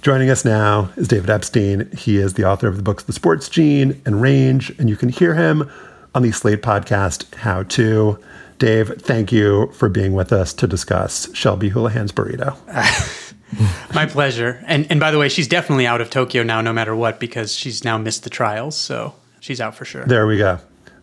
Joining 0.00 0.30
us 0.30 0.44
now 0.44 0.90
is 0.96 1.08
David 1.08 1.28
Epstein. 1.28 1.90
He 1.90 2.18
is 2.18 2.34
the 2.34 2.44
author 2.44 2.68
of 2.68 2.76
the 2.76 2.82
books 2.82 3.02
The 3.02 3.12
Sports 3.12 3.48
Gene 3.48 4.00
and 4.06 4.22
Range, 4.22 4.70
and 4.78 4.88
you 4.88 4.96
can 4.96 5.08
hear 5.08 5.34
him 5.34 5.68
on 6.14 6.22
the 6.22 6.30
Slate 6.30 6.62
podcast, 6.62 7.34
How 7.34 7.64
To. 7.64 8.18
Dave, 8.58 8.88
thank 9.00 9.32
you 9.32 9.72
for 9.72 9.88
being 9.88 10.14
with 10.14 10.32
us 10.32 10.52
to 10.54 10.66
discuss 10.66 11.32
Shelby 11.34 11.70
Houlihan's 11.70 12.12
burrito. 12.12 12.56
My 13.94 14.06
pleasure. 14.06 14.62
And 14.66 14.86
and 14.90 15.00
by 15.00 15.10
the 15.10 15.18
way, 15.18 15.28
she's 15.28 15.48
definitely 15.48 15.86
out 15.86 16.00
of 16.00 16.10
Tokyo 16.10 16.42
now, 16.42 16.60
no 16.60 16.72
matter 16.72 16.94
what, 16.94 17.18
because 17.18 17.54
she's 17.54 17.84
now 17.84 17.96
missed 17.98 18.24
the 18.24 18.30
trials. 18.30 18.76
So 18.76 19.14
she's 19.40 19.60
out 19.60 19.74
for 19.74 19.84
sure. 19.84 20.04
There 20.04 20.26
we 20.26 20.38
go. 20.38 20.58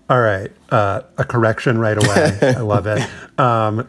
All 0.09 0.21
right. 0.21 0.51
Uh, 0.69 1.01
a 1.17 1.23
correction 1.23 1.77
right 1.77 1.97
away. 1.97 2.39
I 2.41 2.61
love 2.61 2.87
it. 2.87 3.07
Um, 3.39 3.87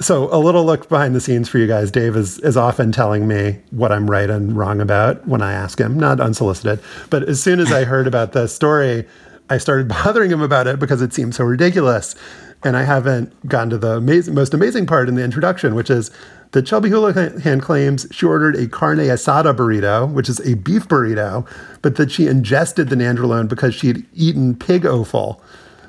so, 0.00 0.34
a 0.34 0.38
little 0.38 0.64
look 0.64 0.88
behind 0.88 1.14
the 1.14 1.20
scenes 1.20 1.50
for 1.50 1.58
you 1.58 1.66
guys. 1.66 1.90
Dave 1.90 2.16
is, 2.16 2.38
is 2.38 2.56
often 2.56 2.90
telling 2.90 3.28
me 3.28 3.60
what 3.70 3.92
I'm 3.92 4.10
right 4.10 4.30
and 4.30 4.56
wrong 4.56 4.80
about 4.80 5.28
when 5.28 5.42
I 5.42 5.52
ask 5.52 5.78
him, 5.78 5.98
not 6.00 6.20
unsolicited. 6.20 6.80
But 7.10 7.24
as 7.24 7.42
soon 7.42 7.60
as 7.60 7.70
I 7.70 7.84
heard 7.84 8.06
about 8.06 8.32
the 8.32 8.46
story, 8.48 9.06
I 9.50 9.58
started 9.58 9.88
bothering 10.04 10.30
him 10.30 10.40
about 10.40 10.66
it 10.66 10.78
because 10.78 11.02
it 11.02 11.12
seemed 11.12 11.34
so 11.34 11.44
ridiculous. 11.44 12.14
And 12.62 12.76
I 12.76 12.84
haven't 12.84 13.46
gotten 13.46 13.70
to 13.70 13.78
the 13.78 13.96
amazing, 13.96 14.34
most 14.34 14.54
amazing 14.54 14.86
part 14.86 15.08
in 15.08 15.16
the 15.16 15.24
introduction, 15.24 15.74
which 15.74 15.90
is 15.90 16.10
that 16.52 16.66
Shelby 16.66 16.90
Houlihan 16.90 17.60
claims 17.60 18.06
she 18.10 18.26
ordered 18.26 18.56
a 18.56 18.66
carne 18.66 18.98
asada 18.98 19.54
burrito, 19.54 20.10
which 20.12 20.28
is 20.28 20.40
a 20.40 20.54
beef 20.54 20.88
burrito, 20.88 21.46
but 21.82 21.96
that 21.96 22.10
she 22.10 22.26
ingested 22.26 22.88
the 22.88 22.96
nandrolone 22.96 23.48
because 23.48 23.74
she 23.74 23.88
had 23.88 24.04
eaten 24.14 24.56
pig 24.56 24.84
offal. 24.84 25.40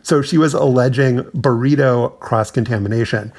So 0.04 0.22
she 0.22 0.38
was 0.38 0.54
alleging 0.54 1.20
burrito 1.36 2.18
cross 2.20 2.52
contamination. 2.52 3.34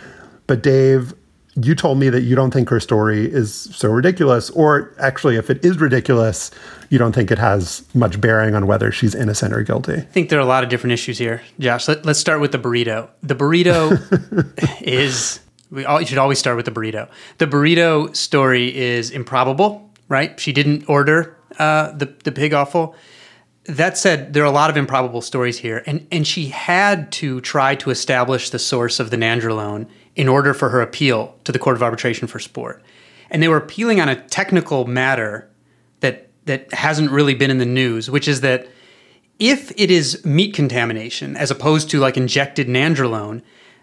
But 0.47 0.62
Dave, 0.62 1.14
you 1.55 1.75
told 1.75 1.99
me 1.99 2.09
that 2.09 2.23
you 2.23 2.35
don't 2.35 2.51
think 2.51 2.68
her 2.70 2.81
story 2.81 3.27
is 3.27 3.55
so 3.55 3.91
ridiculous, 3.91 4.51
or 4.51 4.95
actually, 4.99 5.37
if 5.37 5.51
it 5.51 5.64
is 5.64 5.79
ridiculous, 5.79 6.51
you 6.89 6.99
don't 6.99 7.14
think 7.14 7.31
it 7.31 7.39
has 7.39 7.85
much 7.95 8.20
bearing 8.20 8.55
on 8.55 8.66
whether 8.66 8.91
she's 8.91 9.14
innocent 9.14 9.53
or 9.53 9.62
guilty. 9.62 9.95
I 9.95 10.01
think 10.01 10.31
there 10.31 10.39
are 10.39 10.43
a 10.43 10.47
lot 10.47 10.64
of 10.64 10.70
different 10.70 10.93
issues 10.93 11.18
here, 11.18 11.43
Josh. 11.59 11.89
Let, 11.89 12.07
us 12.07 12.18
start 12.18 12.41
with 12.41 12.53
the 12.53 12.59
burrito. 12.59 13.09
The 13.23 13.35
burrito 13.35 13.99
is 14.83 15.41
we 15.73 15.85
all, 15.87 16.01
you 16.01 16.07
should 16.07 16.18
always 16.18 16.39
start 16.39 16.57
with 16.57 16.66
the 16.66 16.70
burrito. 16.70 17.09
The 17.39 17.47
burrito 17.47 18.14
story 18.14 18.77
is 18.77 19.11
improbable, 19.11 19.91
right? 20.09 20.39
She 20.39 20.53
didn't 20.53 20.89
order 20.89 21.37
uh, 21.59 21.93
the 21.93 22.14
the 22.25 22.31
pig 22.31 22.53
offal. 22.53 22.95
That 23.64 23.97
said, 23.97 24.35
there 24.35 24.43
are 24.43 24.47
a 24.47 24.51
lot 24.51 24.70
of 24.70 24.77
improbable 24.77 25.23
stories 25.23 25.59
here, 25.59 25.83
and 25.87 26.07
and 26.12 26.27
she 26.27 26.49
had 26.49 27.11
to 27.12 27.41
try 27.41 27.75
to 27.77 27.91
establish 27.91 28.51
the 28.51 28.59
source 28.59 29.01
of 29.01 29.11
the 29.11 29.16
nandrolone 29.16 29.89
in 30.14 30.29
order 30.29 30.53
for 30.53 30.68
her 30.68 30.83
appeal 30.83 31.35
to 31.45 31.53
the 31.53 31.59
Court 31.59 31.77
of 31.77 31.83
Arbitration 31.83 32.29
for 32.29 32.39
Sport, 32.39 32.83
and 33.31 33.43
they 33.43 33.49
were 33.49 33.57
appealing 33.57 34.01
on 34.01 34.09
a 34.09 34.20
technical 34.29 34.87
matter 34.87 35.49
that 36.01 36.29
that 36.45 36.73
hasn't 36.75 37.11
really 37.11 37.35
been 37.35 37.51
in 37.51 37.59
the 37.59 37.64
news, 37.64 38.11
which 38.11 38.29
is 38.29 38.43
that 38.43 38.68
if 39.39 39.73
it 39.77 39.91
is 39.91 40.25
meat 40.25 40.55
contamination 40.55 41.37
as 41.37 41.51
opposed 41.51 41.89
to 41.91 41.99
like 41.99 42.16
injected 42.16 42.68
nandrolone, 42.68 43.43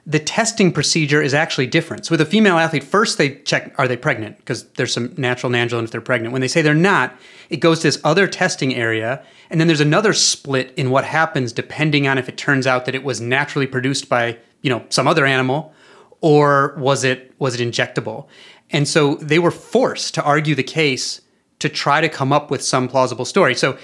the 0.10 0.20
testing 0.20 0.72
procedure 0.72 1.22
is 1.22 1.36
actually 1.36 1.68
different. 1.68 2.08
So 2.08 2.14
with 2.14 2.22
a 2.22 2.26
female 2.26 2.58
athlete, 2.58 2.84
first 2.84 3.20
they 3.20 3.36
check 3.36 3.76
are 3.78 3.88
they 3.88 3.96
pregnant 3.96 4.38
because 4.38 4.64
there's 4.72 4.92
some 4.92 5.14
natural 5.18 5.52
nandrolone 5.52 5.84
if 5.84 5.92
they're 5.92 6.02
pregnant. 6.02 6.34
When 6.34 6.42
they 6.42 6.48
say 6.48 6.64
they're 6.64 6.74
not, 6.74 7.16
it 7.52 7.58
goes 7.58 7.82
to 7.82 7.88
this 7.88 8.02
other 8.04 8.28
testing 8.28 8.74
area, 8.74 9.24
and 9.52 9.62
then 9.62 9.68
there's 9.68 9.80
another 9.80 10.14
split 10.14 10.74
in 10.76 10.90
what 10.90 11.06
happens 11.06 11.54
depending 11.54 12.08
on 12.08 12.18
if 12.18 12.28
it 12.28 12.38
turns 12.38 12.66
out 12.66 12.86
that 12.86 12.96
it 12.96 13.04
was 13.04 13.22
naturally 13.22 13.68
produced 13.68 14.10
by 14.10 14.36
you 14.64 14.72
know 14.72 14.84
some 14.90 15.08
other 15.08 15.28
animal 15.28 15.74
or 16.22 16.74
was 16.80 17.04
it 17.04 17.36
was 17.38 17.60
it 17.60 17.64
injectable. 17.64 18.28
And 18.72 18.88
so 18.88 19.16
they 19.16 19.38
were 19.38 19.52
forced 19.52 20.16
to 20.16 20.24
argue 20.24 20.56
the 20.56 20.64
case 20.64 21.22
to 21.60 21.70
try 21.70 22.02
to 22.02 22.10
come 22.10 22.34
up 22.34 22.50
with 22.50 22.64
some 22.64 22.88
plausible 22.88 23.26
story. 23.26 23.54
So 23.54 23.78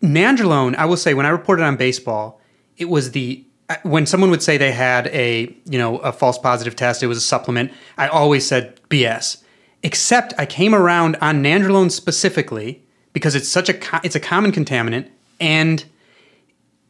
nandrolone, 0.00 0.76
I 0.76 0.84
will 0.84 0.96
say, 0.96 1.14
when 1.14 1.26
I 1.26 1.30
reported 1.30 1.64
on 1.64 1.76
baseball, 1.76 2.40
it 2.76 2.88
was 2.88 3.10
the 3.10 3.44
when 3.82 4.06
someone 4.06 4.30
would 4.30 4.42
say 4.42 4.56
they 4.56 4.72
had 4.72 5.06
a 5.08 5.54
you 5.64 5.78
know 5.78 5.98
a 5.98 6.12
false 6.12 6.38
positive 6.38 6.76
test, 6.76 7.02
it 7.02 7.06
was 7.06 7.18
a 7.18 7.22
supplement. 7.22 7.72
I 7.96 8.08
always 8.08 8.46
said 8.46 8.78
BS. 8.88 9.42
Except 9.82 10.32
I 10.38 10.46
came 10.46 10.74
around 10.74 11.16
on 11.20 11.42
nandrolone 11.42 11.90
specifically 11.90 12.82
because 13.12 13.34
it's 13.34 13.48
such 13.48 13.68
a 13.68 13.78
it's 14.02 14.16
a 14.16 14.20
common 14.20 14.52
contaminant 14.52 15.08
and 15.40 15.84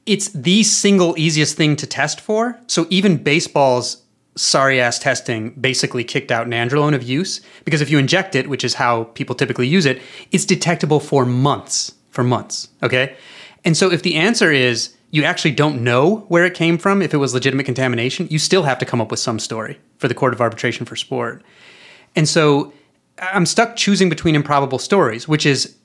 it's 0.07 0.29
the 0.29 0.63
single 0.63 1.15
easiest 1.19 1.57
thing 1.57 1.77
to 1.77 1.87
test 1.87 2.21
for. 2.21 2.59
So 2.67 2.87
even 2.91 3.17
baseball's 3.17 4.03
sorry 4.37 4.81
ass 4.81 4.99
testing 4.99 5.51
basically 5.51 6.03
kicked 6.03 6.33
out 6.33 6.47
nandrolone 6.47 6.95
of 6.95 7.03
use 7.03 7.41
because 7.65 7.81
if 7.81 7.91
you 7.91 7.99
inject 7.99 8.35
it, 8.35 8.49
which 8.49 8.65
is 8.65 8.75
how 8.75 9.05
people 9.05 9.35
typically 9.35 9.69
use 9.69 9.87
it, 9.87 10.03
it's 10.33 10.45
detectable 10.45 11.01
for 11.01 11.25
months. 11.25 11.95
For 12.11 12.23
months. 12.23 12.69
Okay. 12.83 13.17
And 13.65 13.77
so 13.77 13.91
if 13.91 14.03
the 14.03 14.15
answer 14.17 14.53
is 14.53 14.95
you 15.15 15.23
actually 15.23 15.53
don't 15.53 15.81
know 15.81 16.25
where 16.27 16.45
it 16.45 16.55
came 16.55 16.77
from, 16.77 17.01
if 17.01 17.15
it 17.15 17.19
was 17.19 17.33
legitimate 17.33 17.67
contamination, 17.67 18.27
you 18.33 18.39
still 18.41 18.65
have 18.65 18.79
to 18.79 18.85
come 18.85 19.01
up 19.01 19.13
with 19.13 19.21
some 19.21 19.39
story 19.39 19.79
for 19.99 20.09
the 20.09 20.15
Court 20.15 20.35
of 20.35 20.41
Arbitration 20.41 20.85
for 20.85 20.97
Sport. 20.97 21.41
And 22.17 22.29
so 22.29 22.73
I'm 23.19 23.47
stuck 23.47 23.77
choosing 23.77 24.09
between 24.09 24.35
improbable 24.35 24.81
stories, 24.81 25.29
which 25.29 25.47
is 25.47 25.77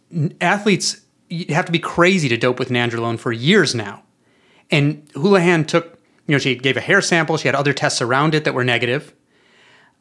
athletes 0.42 1.02
have 1.50 1.66
to 1.66 1.72
be 1.72 1.78
crazy 1.78 2.28
to 2.28 2.38
dope 2.38 2.58
with 2.58 2.70
nandrolone 2.70 3.20
for 3.20 3.32
years 3.32 3.76
now. 3.76 4.02
And 4.72 5.08
Houlihan 5.14 5.64
took, 5.64 6.00
you 6.26 6.34
know, 6.34 6.40
she 6.40 6.56
gave 6.56 6.76
a 6.76 6.82
hair 6.82 7.00
sample, 7.00 7.38
she 7.38 7.48
had 7.48 7.54
other 7.54 7.72
tests 7.72 8.02
around 8.02 8.34
it 8.34 8.46
that 8.46 8.56
were 8.56 8.64
negative. 8.64 9.14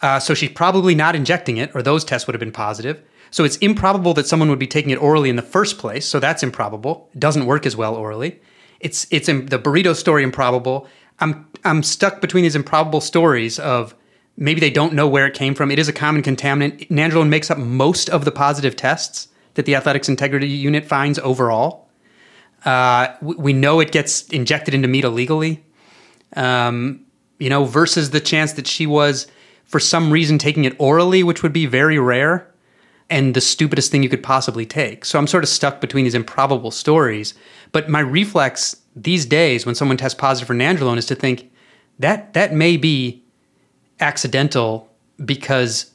Uh, 0.00 0.18
so 0.18 0.32
she's 0.32 0.52
probably 0.52 0.94
not 0.94 1.14
injecting 1.14 1.58
it, 1.58 1.70
or 1.74 1.82
those 1.82 2.02
tests 2.02 2.26
would 2.26 2.34
have 2.34 2.40
been 2.40 2.50
positive. 2.50 3.02
So 3.30 3.44
it's 3.44 3.58
improbable 3.58 4.14
that 4.14 4.26
someone 4.26 4.48
would 4.48 4.58
be 4.58 4.66
taking 4.66 4.90
it 4.90 5.02
orally 5.02 5.28
in 5.28 5.36
the 5.36 5.42
first 5.42 5.76
place. 5.76 6.06
So 6.08 6.18
that's 6.18 6.42
improbable. 6.42 7.10
It 7.12 7.20
doesn't 7.20 7.44
work 7.44 7.66
as 7.66 7.76
well 7.76 7.94
orally. 7.94 8.40
It's 8.80 9.06
it's 9.10 9.26
the 9.26 9.58
burrito 9.58 9.94
story 9.94 10.22
improbable. 10.22 10.86
I'm 11.20 11.46
I'm 11.64 11.82
stuck 11.82 12.20
between 12.20 12.44
these 12.44 12.56
improbable 12.56 13.00
stories 13.00 13.58
of 13.58 13.94
maybe 14.36 14.60
they 14.60 14.70
don't 14.70 14.92
know 14.92 15.08
where 15.08 15.26
it 15.26 15.34
came 15.34 15.54
from. 15.54 15.70
It 15.70 15.78
is 15.78 15.88
a 15.88 15.92
common 15.92 16.22
contaminant. 16.22 16.88
Nandrolone 16.88 17.28
makes 17.28 17.50
up 17.50 17.58
most 17.58 18.08
of 18.08 18.24
the 18.24 18.30
positive 18.30 18.76
tests 18.76 19.28
that 19.54 19.66
the 19.66 19.74
Athletics 19.74 20.08
Integrity 20.08 20.48
Unit 20.48 20.84
finds 20.84 21.18
overall. 21.18 21.88
Uh, 22.64 23.08
we, 23.20 23.34
we, 23.36 23.52
know 23.52 23.80
it 23.80 23.92
gets 23.92 24.22
injected 24.28 24.74
into 24.74 24.88
meat 24.88 25.04
illegally. 25.04 25.64
Um, 26.34 27.04
you 27.38 27.48
know, 27.48 27.64
versus 27.64 28.10
the 28.10 28.20
chance 28.20 28.52
that 28.54 28.66
she 28.66 28.86
was 28.86 29.26
for 29.64 29.78
some 29.78 30.10
reason 30.10 30.38
taking 30.38 30.64
it 30.64 30.74
orally, 30.78 31.22
which 31.22 31.42
would 31.42 31.52
be 31.52 31.66
very 31.66 31.98
rare 31.98 32.52
and 33.10 33.34
the 33.34 33.40
stupidest 33.40 33.90
thing 33.90 34.02
you 34.02 34.08
could 34.08 34.22
possibly 34.22 34.66
take. 34.66 35.04
So 35.04 35.18
I'm 35.18 35.26
sort 35.26 35.44
of 35.44 35.48
stuck 35.48 35.80
between 35.80 36.04
these 36.04 36.14
improbable 36.14 36.70
stories. 36.70 37.34
But 37.72 37.88
my 37.88 38.00
reflex 38.00 38.76
these 38.96 39.26
days 39.26 39.66
when 39.66 39.74
someone 39.74 39.96
tests 39.96 40.18
positive 40.18 40.46
for 40.46 40.54
nandrolone 40.54 40.98
is 40.98 41.06
to 41.06 41.14
think 41.14 41.50
that 41.98 42.32
that 42.34 42.52
may 42.52 42.76
be 42.76 43.24
accidental 44.00 44.88
because 45.24 45.92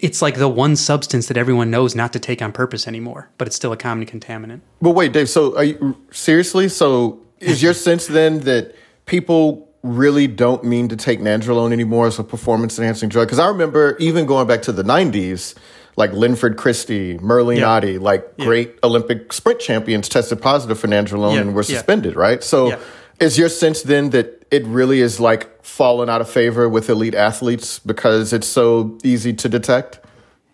it's 0.00 0.20
like 0.20 0.36
the 0.36 0.48
one 0.48 0.74
substance 0.74 1.28
that 1.28 1.36
everyone 1.36 1.70
knows 1.70 1.94
not 1.94 2.12
to 2.12 2.18
take 2.18 2.42
on 2.42 2.52
purpose 2.52 2.88
anymore, 2.88 3.30
but 3.38 3.46
it's 3.46 3.56
still 3.56 3.72
a 3.72 3.76
common 3.76 4.04
contaminant. 4.06 4.60
But 4.82 4.90
wait, 4.90 5.12
Dave, 5.12 5.28
so 5.28 5.56
are 5.56 5.64
you 5.64 5.96
seriously? 6.10 6.68
So 6.68 7.20
is 7.38 7.62
your 7.62 7.74
sense 7.74 8.06
then 8.06 8.40
that 8.40 8.74
people 9.06 9.68
really 9.82 10.26
don't 10.26 10.64
mean 10.64 10.88
to 10.88 10.96
take 10.96 11.20
nandrolone 11.20 11.72
anymore 11.72 12.06
as 12.06 12.18
a 12.18 12.24
performance 12.24 12.78
enhancing 12.78 13.08
drug. 13.08 13.28
Because 13.28 13.38
I 13.38 13.48
remember 13.48 13.96
even 13.98 14.26
going 14.26 14.46
back 14.46 14.62
to 14.62 14.72
the 14.72 14.82
90s, 14.82 15.54
like 15.96 16.12
Linford 16.12 16.56
Christie, 16.56 17.18
Merlene 17.18 17.58
Yeah. 17.58 17.98
Like 18.00 18.26
Yeah. 18.36 18.44
great 18.44 18.78
Olympic 18.82 19.32
sprint 19.32 19.60
champions 19.60 20.08
tested 20.08 20.40
positive 20.40 20.78
for 20.78 20.88
nandrolone 20.88 21.34
Yeah, 21.34 21.40
and 21.40 21.54
were 21.54 21.62
suspended, 21.62 22.16
right? 22.16 22.42
So 22.42 22.78
is 23.18 23.38
your 23.38 23.48
sense 23.48 23.82
then 23.82 24.10
that 24.10 24.44
it 24.50 24.64
really 24.66 25.00
is 25.00 25.20
like 25.20 25.62
fallen 25.64 26.08
out 26.08 26.20
of 26.20 26.28
favor 26.28 26.68
with 26.68 26.88
elite 26.88 27.14
athletes 27.14 27.78
because 27.78 28.32
it's 28.32 28.46
so 28.46 28.98
easy 29.04 29.32
to 29.34 29.48
detect? 29.48 30.00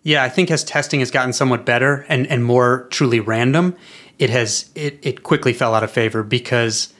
Yeah, 0.02 0.22
I 0.22 0.28
think 0.28 0.50
as 0.50 0.62
testing 0.62 1.00
has 1.00 1.10
gotten 1.10 1.32
somewhat 1.32 1.64
better 1.64 2.04
and, 2.08 2.26
and 2.28 2.44
more 2.44 2.86
truly 2.90 3.18
random, 3.20 3.74
it 4.18 4.30
has 4.30 4.70
it, 4.74 4.98
it 5.02 5.22
quickly 5.22 5.52
fell 5.52 5.74
out 5.74 5.82
of 5.82 5.90
favor 5.90 6.22
because 6.22 6.92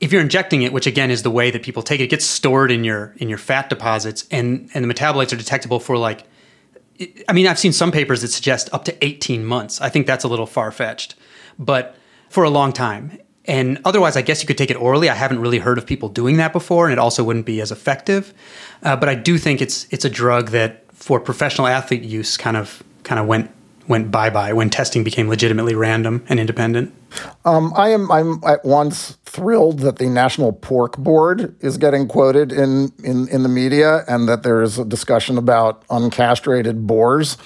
if 0.00 0.12
you're 0.12 0.22
injecting 0.22 0.62
it, 0.62 0.72
which 0.72 0.86
again 0.86 1.10
is 1.10 1.22
the 1.22 1.30
way 1.30 1.50
that 1.50 1.62
people 1.62 1.82
take 1.82 2.00
it, 2.00 2.04
it 2.04 2.10
gets 2.10 2.24
stored 2.24 2.70
in 2.70 2.84
your 2.84 3.14
in 3.18 3.28
your 3.28 3.38
fat 3.38 3.68
deposits 3.68 4.24
and 4.30 4.70
and 4.74 4.84
the 4.88 4.92
metabolites 4.92 5.32
are 5.32 5.36
detectable 5.36 5.80
for 5.80 5.96
like 5.96 6.24
I 7.28 7.32
mean, 7.32 7.46
I've 7.46 7.58
seen 7.58 7.72
some 7.72 7.92
papers 7.92 8.22
that 8.22 8.28
suggest 8.28 8.68
up 8.72 8.84
to 8.86 9.04
18 9.04 9.44
months. 9.44 9.80
I 9.80 9.88
think 9.88 10.06
that's 10.06 10.24
a 10.24 10.28
little 10.28 10.46
far 10.46 10.72
fetched, 10.72 11.14
but 11.58 11.96
for 12.28 12.44
a 12.44 12.50
long 12.50 12.72
time. 12.72 13.18
And 13.44 13.80
otherwise, 13.84 14.16
I 14.16 14.22
guess 14.22 14.42
you 14.42 14.46
could 14.46 14.58
take 14.58 14.70
it 14.70 14.76
orally. 14.76 15.08
I 15.08 15.14
haven't 15.14 15.40
really 15.40 15.58
heard 15.58 15.78
of 15.78 15.86
people 15.86 16.08
doing 16.08 16.36
that 16.36 16.52
before, 16.52 16.86
and 16.86 16.92
it 16.92 16.98
also 16.98 17.24
wouldn't 17.24 17.46
be 17.46 17.60
as 17.60 17.72
effective. 17.72 18.34
Uh, 18.82 18.94
but 18.94 19.08
I 19.08 19.14
do 19.14 19.38
think 19.38 19.62
it's 19.62 19.86
it's 19.90 20.04
a 20.04 20.10
drug 20.10 20.48
that 20.48 20.84
for 20.92 21.18
professional 21.18 21.66
athlete 21.66 22.02
use 22.02 22.36
kind 22.36 22.56
of 22.56 22.82
kind 23.04 23.18
of 23.18 23.26
went 23.26 23.50
went 23.88 24.10
bye 24.10 24.30
bye 24.30 24.52
when 24.52 24.70
testing 24.70 25.02
became 25.02 25.28
legitimately 25.28 25.74
random 25.74 26.24
and 26.28 26.38
independent. 26.38 26.94
Um, 27.44 27.72
I 27.76 27.88
am 27.88 28.10
I'm 28.12 28.42
at 28.46 28.64
once 28.64 29.16
thrilled 29.24 29.80
that 29.80 29.96
the 29.98 30.08
National 30.08 30.52
Pork 30.52 30.96
Board 30.98 31.56
is 31.60 31.76
getting 31.78 32.06
quoted 32.06 32.52
in, 32.52 32.92
in, 33.02 33.28
in 33.28 33.42
the 33.42 33.48
media 33.48 34.04
and 34.08 34.28
that 34.28 34.42
there's 34.42 34.78
a 34.78 34.84
discussion 34.84 35.38
about 35.38 35.86
uncastrated 35.88 36.86
boars. 36.86 37.36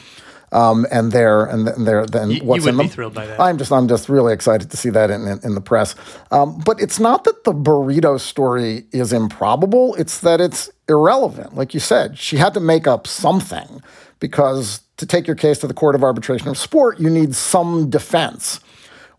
Um, 0.54 0.86
and 0.92 1.12
their 1.12 1.46
and 1.46 1.64
th- 1.64 1.76
and 1.78 1.86
their 1.86 2.04
then 2.04 2.28
You- 2.30 2.36
you 2.36 2.44
what's 2.44 2.64
would 2.66 2.74
in 2.74 2.76
be 2.76 2.82
them. 2.82 2.90
thrilled 2.92 3.14
by 3.14 3.24
that. 3.26 3.40
I'm 3.40 3.56
just 3.56 3.72
I'm 3.72 3.88
just 3.88 4.10
really 4.10 4.34
excited 4.34 4.70
to 4.70 4.76
see 4.76 4.90
that 4.90 5.10
in 5.10 5.26
in, 5.26 5.40
in 5.42 5.54
the 5.54 5.62
press. 5.62 5.94
Um, 6.30 6.58
but 6.62 6.78
it's 6.78 7.00
not 7.00 7.24
that 7.24 7.44
the 7.44 7.54
burrito 7.54 8.20
story 8.20 8.84
is 8.92 9.14
improbable; 9.14 9.94
it's 9.94 10.20
that 10.20 10.42
it's 10.42 10.68
irrelevant. 10.90 11.56
Like 11.56 11.72
you 11.72 11.80
said, 11.80 12.18
she 12.18 12.36
had 12.36 12.52
to 12.52 12.60
make 12.60 12.86
up 12.86 13.06
something 13.06 13.80
because 14.20 14.81
to 14.96 15.06
take 15.06 15.26
your 15.26 15.36
case 15.36 15.58
to 15.58 15.66
the 15.66 15.74
Court 15.74 15.94
of 15.94 16.04
Arbitration 16.04 16.48
of 16.48 16.58
Sport, 16.58 17.00
you 17.00 17.10
need 17.10 17.34
some 17.34 17.90
defense. 17.90 18.60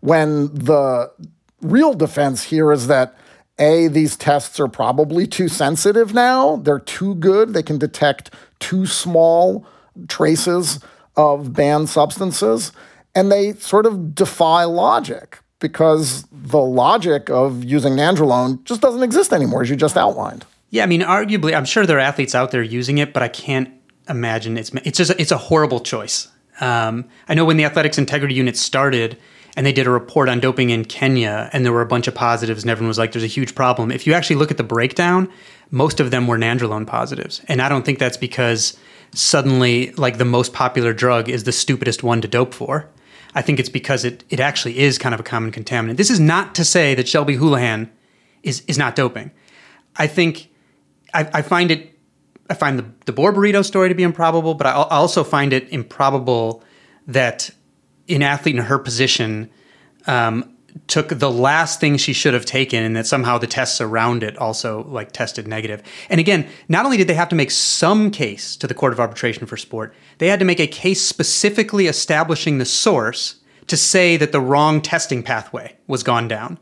When 0.00 0.54
the 0.54 1.10
real 1.60 1.94
defense 1.94 2.44
here 2.44 2.72
is 2.72 2.86
that 2.86 3.16
a 3.58 3.88
these 3.88 4.16
tests 4.16 4.58
are 4.58 4.68
probably 4.68 5.26
too 5.26 5.48
sensitive 5.48 6.12
now. 6.12 6.56
They're 6.56 6.78
too 6.78 7.14
good. 7.16 7.54
They 7.54 7.62
can 7.62 7.78
detect 7.78 8.30
too 8.58 8.86
small 8.86 9.66
traces 10.08 10.80
of 11.16 11.52
banned 11.52 11.88
substances. 11.88 12.72
And 13.14 13.30
they 13.30 13.52
sort 13.54 13.86
of 13.86 14.14
defy 14.14 14.64
logic 14.64 15.38
because 15.60 16.24
the 16.32 16.60
logic 16.60 17.30
of 17.30 17.62
using 17.62 17.94
nandrolone 17.94 18.62
just 18.64 18.80
doesn't 18.80 19.04
exist 19.04 19.32
anymore 19.32 19.62
as 19.62 19.70
you 19.70 19.76
just 19.76 19.96
outlined. 19.96 20.44
Yeah, 20.70 20.82
I 20.82 20.86
mean, 20.86 21.02
arguably, 21.02 21.56
I'm 21.56 21.64
sure 21.64 21.86
there 21.86 21.98
are 21.98 22.00
athletes 22.00 22.34
out 22.34 22.50
there 22.50 22.62
using 22.62 22.98
it, 22.98 23.12
but 23.12 23.22
I 23.22 23.28
can't 23.28 23.72
imagine 24.08 24.56
it's 24.56 24.70
it's 24.84 24.98
just 24.98 25.12
it's 25.18 25.32
a 25.32 25.38
horrible 25.38 25.80
choice. 25.80 26.28
Um, 26.60 27.06
I 27.28 27.34
know 27.34 27.44
when 27.44 27.56
the 27.56 27.64
Athletics 27.64 27.98
Integrity 27.98 28.34
Unit 28.34 28.56
started, 28.56 29.18
and 29.56 29.66
they 29.66 29.72
did 29.72 29.86
a 29.86 29.90
report 29.90 30.28
on 30.28 30.40
doping 30.40 30.70
in 30.70 30.84
Kenya, 30.84 31.50
and 31.52 31.64
there 31.64 31.72
were 31.72 31.82
a 31.82 31.86
bunch 31.86 32.06
of 32.06 32.14
positives, 32.14 32.62
and 32.62 32.70
everyone 32.70 32.88
was 32.88 32.98
like, 32.98 33.12
"There's 33.12 33.24
a 33.24 33.28
huge 33.28 33.54
problem." 33.54 33.90
If 33.90 34.06
you 34.06 34.12
actually 34.12 34.36
look 34.36 34.50
at 34.50 34.56
the 34.56 34.64
breakdown, 34.64 35.28
most 35.70 36.00
of 36.00 36.10
them 36.10 36.26
were 36.26 36.38
nandrolone 36.38 36.86
positives, 36.86 37.40
and 37.48 37.60
I 37.60 37.68
don't 37.68 37.84
think 37.84 37.98
that's 37.98 38.16
because 38.16 38.76
suddenly, 39.14 39.92
like 39.92 40.18
the 40.18 40.24
most 40.24 40.52
popular 40.52 40.92
drug 40.92 41.28
is 41.28 41.44
the 41.44 41.52
stupidest 41.52 42.02
one 42.02 42.20
to 42.20 42.28
dope 42.28 42.54
for. 42.54 42.88
I 43.34 43.42
think 43.42 43.58
it's 43.58 43.68
because 43.68 44.04
it 44.04 44.24
it 44.30 44.40
actually 44.40 44.78
is 44.78 44.98
kind 44.98 45.14
of 45.14 45.20
a 45.20 45.24
common 45.24 45.50
contaminant. 45.50 45.96
This 45.96 46.10
is 46.10 46.20
not 46.20 46.54
to 46.54 46.64
say 46.64 46.94
that 46.94 47.08
Shelby 47.08 47.36
Houlihan 47.36 47.90
is 48.42 48.62
is 48.68 48.78
not 48.78 48.94
doping. 48.96 49.32
I 49.96 50.06
think 50.06 50.50
I, 51.12 51.28
I 51.32 51.42
find 51.42 51.70
it. 51.70 51.93
I 52.50 52.54
find 52.54 52.78
the 52.78 52.84
the 53.06 53.12
boar 53.12 53.32
burrito 53.32 53.64
story 53.64 53.88
to 53.88 53.94
be 53.94 54.02
improbable, 54.02 54.54
but 54.54 54.66
I 54.66 54.72
also 54.72 55.24
find 55.24 55.52
it 55.52 55.68
improbable 55.70 56.62
that 57.06 57.50
an 58.08 58.22
athlete 58.22 58.56
in 58.56 58.62
her 58.62 58.78
position 58.78 59.50
um, 60.06 60.54
took 60.86 61.08
the 61.08 61.30
last 61.30 61.80
thing 61.80 61.96
she 61.96 62.12
should 62.12 62.34
have 62.34 62.44
taken, 62.44 62.82
and 62.82 62.96
that 62.96 63.06
somehow 63.06 63.38
the 63.38 63.46
tests 63.46 63.80
around 63.80 64.22
it 64.22 64.36
also 64.36 64.84
like 64.84 65.12
tested 65.12 65.46
negative. 65.46 65.82
And 66.10 66.20
again, 66.20 66.48
not 66.68 66.84
only 66.84 66.96
did 66.96 67.08
they 67.08 67.14
have 67.14 67.28
to 67.30 67.36
make 67.36 67.50
some 67.50 68.10
case 68.10 68.56
to 68.56 68.66
the 68.66 68.74
Court 68.74 68.92
of 68.92 69.00
Arbitration 69.00 69.46
for 69.46 69.56
Sport, 69.56 69.94
they 70.18 70.28
had 70.28 70.38
to 70.40 70.44
make 70.44 70.60
a 70.60 70.66
case 70.66 71.00
specifically 71.00 71.86
establishing 71.86 72.58
the 72.58 72.64
source 72.64 73.36
to 73.66 73.76
say 73.76 74.16
that 74.16 74.32
the 74.32 74.40
wrong 74.40 74.80
testing 74.82 75.22
pathway 75.22 75.76
was 75.86 76.02
gone 76.02 76.28
down. 76.28 76.58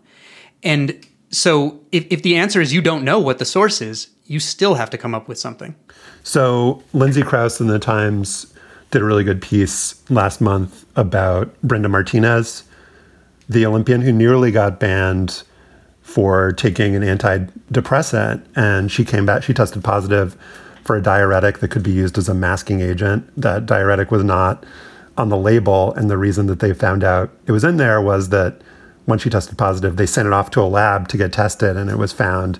And 0.62 1.04
so, 1.32 1.80
if, 1.90 2.06
if 2.10 2.22
the 2.22 2.36
answer 2.36 2.60
is 2.60 2.72
you 2.72 2.82
don't 2.82 3.04
know 3.04 3.18
what 3.18 3.38
the 3.38 3.44
source 3.46 3.80
is, 3.80 4.10
you 4.26 4.38
still 4.38 4.74
have 4.74 4.90
to 4.90 4.98
come 4.98 5.14
up 5.14 5.28
with 5.28 5.38
something. 5.38 5.74
So 6.22 6.82
Lindsay 6.92 7.22
Crouse 7.22 7.60
in 7.60 7.66
the 7.66 7.78
Times 7.78 8.52
did 8.90 9.02
a 9.02 9.04
really 9.04 9.24
good 9.24 9.42
piece 9.42 10.08
last 10.10 10.40
month 10.40 10.84
about 10.94 11.60
Brenda 11.62 11.88
Martinez, 11.88 12.64
the 13.48 13.66
Olympian 13.66 14.02
who 14.02 14.12
nearly 14.12 14.50
got 14.50 14.78
banned 14.78 15.42
for 16.02 16.52
taking 16.52 16.94
an 16.94 17.02
antidepressant, 17.02 18.44
and 18.54 18.92
she 18.92 19.04
came 19.04 19.24
back. 19.24 19.42
She 19.42 19.54
tested 19.54 19.82
positive 19.82 20.36
for 20.84 20.96
a 20.96 21.02
diuretic 21.02 21.60
that 21.60 21.68
could 21.68 21.82
be 21.82 21.92
used 21.92 22.18
as 22.18 22.28
a 22.28 22.34
masking 22.34 22.80
agent. 22.80 23.28
That 23.40 23.66
diuretic 23.66 24.10
was 24.10 24.22
not 24.22 24.64
on 25.16 25.28
the 25.30 25.36
label, 25.36 25.94
and 25.94 26.10
the 26.10 26.18
reason 26.18 26.46
that 26.46 26.60
they 26.60 26.74
found 26.74 27.02
out 27.02 27.30
it 27.46 27.52
was 27.52 27.64
in 27.64 27.78
there 27.78 28.00
was 28.00 28.28
that 28.28 28.60
when 29.04 29.18
she 29.18 29.30
tested 29.30 29.58
positive, 29.58 29.96
they 29.96 30.06
sent 30.06 30.26
it 30.26 30.32
off 30.32 30.50
to 30.52 30.60
a 30.60 30.64
lab 30.64 31.08
to 31.08 31.16
get 31.16 31.32
tested, 31.32 31.76
and 31.76 31.90
it 31.90 31.98
was 31.98 32.12
found 32.12 32.58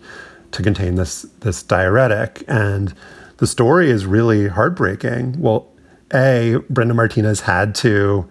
to 0.53 0.62
contain 0.62 0.97
this 0.97 1.22
this 1.40 1.62
diuretic. 1.62 2.45
And 2.49 2.95
the 3.38 3.47
story 3.47 3.90
is 3.90 4.07
really 4.07 4.49
heartbreaking. 4.49 5.40
Well, 5.40 5.68
a 6.12 6.59
Brenda 6.68 6.95
Martinez 6.95 7.40
had 7.40 7.74
to 7.76 8.28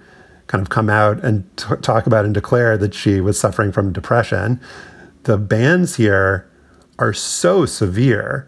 kind 0.48 0.62
of 0.62 0.70
come 0.70 0.90
out 0.90 1.24
and 1.24 1.46
t- 1.58 1.76
talk 1.82 2.06
about 2.06 2.26
and 2.26 2.34
declare 2.34 2.78
that 2.78 2.94
she 2.94 3.22
was 3.22 3.40
suffering 3.40 3.72
from 3.72 3.94
depression. 3.94 4.60
The 5.24 5.38
bans 5.38 5.96
here 5.96 6.50
are 7.00 7.14
so 7.14 7.66
severe. 7.66 8.48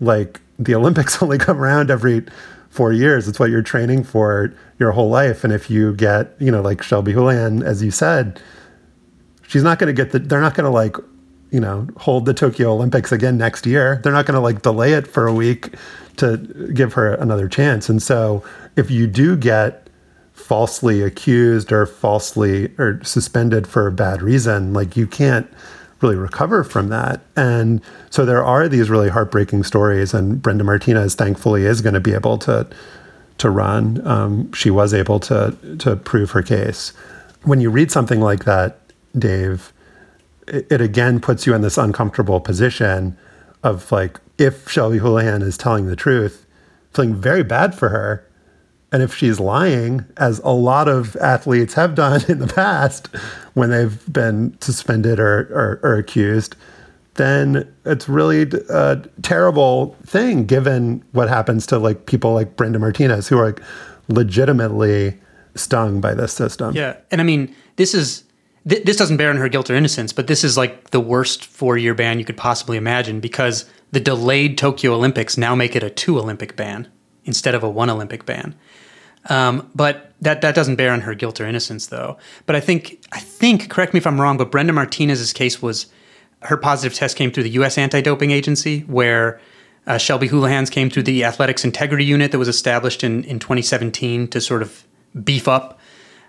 Like 0.00 0.40
the 0.58 0.74
Olympics 0.74 1.22
only 1.22 1.38
come 1.38 1.60
around 1.60 1.90
every 1.90 2.24
four 2.70 2.92
years. 2.92 3.28
It's 3.28 3.38
what 3.38 3.50
you're 3.50 3.62
training 3.62 4.04
for 4.04 4.54
your 4.78 4.92
whole 4.92 5.10
life. 5.10 5.44
And 5.44 5.52
if 5.52 5.70
you 5.70 5.94
get, 5.94 6.34
you 6.38 6.50
know, 6.50 6.62
like 6.62 6.82
Shelby 6.82 7.12
Houlihan, 7.12 7.62
as 7.62 7.82
you 7.82 7.90
said, 7.90 8.40
she's 9.52 9.62
not 9.62 9.78
going 9.78 9.94
to 9.94 10.02
get 10.02 10.12
the, 10.12 10.18
they're 10.18 10.40
not 10.40 10.54
going 10.54 10.64
to 10.64 10.70
like, 10.70 10.96
you 11.50 11.60
know, 11.60 11.86
hold 11.98 12.24
the 12.24 12.32
Tokyo 12.32 12.72
Olympics 12.72 13.12
again 13.12 13.36
next 13.36 13.66
year. 13.66 14.00
They're 14.02 14.12
not 14.12 14.24
going 14.24 14.34
to 14.34 14.40
like 14.40 14.62
delay 14.62 14.94
it 14.94 15.06
for 15.06 15.26
a 15.26 15.34
week 15.34 15.74
to 16.16 16.38
give 16.72 16.94
her 16.94 17.12
another 17.16 17.48
chance. 17.48 17.90
And 17.90 18.02
so 18.02 18.42
if 18.76 18.90
you 18.90 19.06
do 19.06 19.36
get 19.36 19.90
falsely 20.32 21.02
accused 21.02 21.70
or 21.70 21.84
falsely 21.84 22.72
or 22.78 22.98
suspended 23.04 23.66
for 23.66 23.86
a 23.86 23.92
bad 23.92 24.22
reason, 24.22 24.72
like 24.72 24.96
you 24.96 25.06
can't 25.06 25.46
really 26.00 26.16
recover 26.16 26.64
from 26.64 26.88
that. 26.88 27.20
And 27.36 27.82
so 28.08 28.24
there 28.24 28.42
are 28.42 28.68
these 28.68 28.88
really 28.88 29.10
heartbreaking 29.10 29.64
stories. 29.64 30.14
And 30.14 30.40
Brenda 30.40 30.64
Martinez, 30.64 31.14
thankfully, 31.14 31.66
is 31.66 31.82
going 31.82 31.94
to 31.94 32.00
be 32.00 32.14
able 32.14 32.38
to 32.38 32.66
to 33.36 33.50
run. 33.50 34.06
Um, 34.06 34.50
she 34.54 34.70
was 34.70 34.94
able 34.94 35.20
to 35.20 35.54
to 35.80 35.96
prove 35.96 36.30
her 36.30 36.42
case. 36.42 36.94
When 37.42 37.60
you 37.60 37.70
read 37.70 37.90
something 37.90 38.20
like 38.20 38.46
that, 38.46 38.78
Dave, 39.16 39.72
it, 40.46 40.80
again 40.80 41.20
puts 41.20 41.46
you 41.46 41.54
in 41.54 41.62
this 41.62 41.78
uncomfortable 41.78 42.40
position 42.40 43.16
of 43.62 43.90
like, 43.92 44.20
if 44.38 44.68
Shelby 44.68 44.98
Houlihan 44.98 45.42
is 45.42 45.56
telling 45.56 45.86
the 45.86 45.96
truth, 45.96 46.46
feeling 46.92 47.14
very 47.14 47.42
bad 47.42 47.74
for 47.74 47.88
her. 47.90 48.26
And 48.90 49.02
if 49.02 49.14
she's 49.14 49.40
lying, 49.40 50.04
as 50.18 50.38
a 50.40 50.50
lot 50.50 50.88
of 50.88 51.16
athletes 51.16 51.74
have 51.74 51.94
done 51.94 52.22
in 52.28 52.38
the 52.38 52.46
past 52.46 53.06
when 53.54 53.70
they've 53.70 54.12
been 54.12 54.56
suspended 54.60 55.18
or, 55.18 55.48
or, 55.52 55.80
or 55.82 55.96
accused, 55.96 56.56
then 57.14 57.70
it's 57.84 58.08
really 58.08 58.50
a 58.70 59.02
terrible 59.22 59.96
thing 60.06 60.46
given 60.46 61.04
what 61.12 61.28
happens 61.28 61.66
to 61.66 61.78
like 61.78 62.06
people 62.06 62.32
like 62.32 62.56
Brenda 62.56 62.78
Martinez 62.78 63.28
who 63.28 63.38
are 63.38 63.46
like 63.46 63.62
legitimately 64.08 65.18
stung 65.54 66.00
by 66.00 66.14
this 66.14 66.32
system. 66.32 66.74
Yeah, 66.74 66.96
and 67.10 67.20
I 67.20 67.24
mean, 67.24 67.54
this 67.76 67.94
is 67.94 68.24
th- 68.68 68.84
this 68.84 68.96
doesn't 68.96 69.16
bear 69.16 69.30
on 69.30 69.36
her 69.36 69.48
guilt 69.48 69.70
or 69.70 69.74
innocence, 69.74 70.12
but 70.12 70.26
this 70.26 70.44
is 70.44 70.56
like 70.56 70.90
the 70.90 71.00
worst 71.00 71.44
four-year 71.44 71.94
ban 71.94 72.18
you 72.18 72.24
could 72.24 72.36
possibly 72.36 72.76
imagine 72.76 73.20
because 73.20 73.64
the 73.92 74.00
delayed 74.00 74.58
Tokyo 74.58 74.94
Olympics 74.94 75.36
now 75.36 75.54
make 75.54 75.76
it 75.76 75.82
a 75.82 75.90
two 75.90 76.18
Olympic 76.18 76.56
ban 76.56 76.88
instead 77.24 77.54
of 77.54 77.62
a 77.62 77.70
one 77.70 77.90
Olympic 77.90 78.26
ban. 78.26 78.54
Um, 79.28 79.70
but 79.74 80.12
that 80.20 80.40
that 80.40 80.54
doesn't 80.54 80.76
bear 80.76 80.92
on 80.92 81.02
her 81.02 81.14
guilt 81.14 81.40
or 81.40 81.46
innocence, 81.46 81.86
though. 81.86 82.18
But 82.46 82.56
I 82.56 82.60
think 82.60 83.04
I 83.12 83.20
think 83.20 83.70
correct 83.70 83.94
me 83.94 83.98
if 83.98 84.06
I'm 84.06 84.20
wrong, 84.20 84.36
but 84.36 84.50
Brenda 84.50 84.72
Martinez's 84.72 85.32
case 85.32 85.62
was 85.62 85.86
her 86.40 86.56
positive 86.56 86.96
test 86.96 87.16
came 87.16 87.30
through 87.30 87.44
the 87.44 87.50
U.S. 87.50 87.78
Anti-Doping 87.78 88.32
Agency, 88.32 88.80
where 88.80 89.40
uh, 89.86 89.96
Shelby 89.96 90.28
Houlihan's 90.28 90.70
came 90.70 90.90
through 90.90 91.04
the 91.04 91.24
Athletics 91.24 91.64
Integrity 91.64 92.04
Unit 92.04 92.32
that 92.32 92.38
was 92.38 92.48
established 92.48 93.04
in, 93.04 93.22
in 93.24 93.38
2017 93.38 94.28
to 94.28 94.40
sort 94.40 94.62
of 94.62 94.84
beef 95.22 95.46
up 95.46 95.78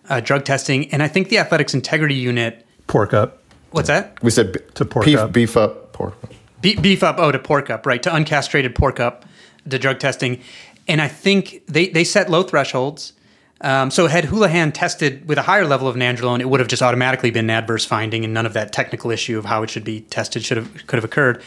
uh, 0.09 0.19
drug 0.19 0.45
testing. 0.45 0.91
And 0.91 1.01
I 1.03 1.07
think 1.07 1.29
the 1.29 1.37
Athletics 1.37 1.73
Integrity 1.73 2.15
Unit 2.15 2.65
pork 2.87 3.13
up. 3.13 3.41
What's 3.71 3.87
that? 3.87 4.21
We 4.21 4.31
said 4.31 4.53
b- 4.53 4.59
to 4.75 4.85
pork 4.85 5.05
beef, 5.05 5.17
up. 5.17 5.31
beef 5.31 5.57
up, 5.57 5.93
pork. 5.93 6.15
Be- 6.61 6.75
beef 6.75 7.03
up. 7.03 7.15
Oh, 7.19 7.31
to 7.31 7.39
pork 7.39 7.69
up, 7.69 7.85
right? 7.85 8.01
To 8.03 8.09
uncastrated 8.09 8.75
pork 8.75 8.99
up, 8.99 9.25
to 9.69 9.79
drug 9.79 9.99
testing. 9.99 10.41
And 10.87 11.01
I 11.01 11.07
think 11.07 11.63
they 11.67 11.87
they 11.87 12.03
set 12.03 12.29
low 12.29 12.43
thresholds. 12.43 13.13
Um, 13.61 13.91
so 13.91 14.07
had 14.07 14.25
Houlihan 14.25 14.73
tested 14.73 15.25
with 15.25 15.37
a 15.37 15.43
higher 15.43 15.65
level 15.65 15.87
of 15.87 15.95
nandrolone, 15.95 16.41
it 16.41 16.49
would 16.49 16.59
have 16.59 16.67
just 16.67 16.81
automatically 16.81 17.31
been 17.31 17.45
an 17.45 17.49
adverse 17.49 17.85
finding, 17.85 18.25
and 18.25 18.33
none 18.33 18.45
of 18.45 18.51
that 18.53 18.73
technical 18.73 19.09
issue 19.09 19.37
of 19.37 19.45
how 19.45 19.63
it 19.63 19.69
should 19.69 19.85
be 19.85 20.01
tested 20.01 20.43
should 20.43 20.57
have 20.57 20.85
could 20.87 20.97
have 20.97 21.05
occurred. 21.05 21.41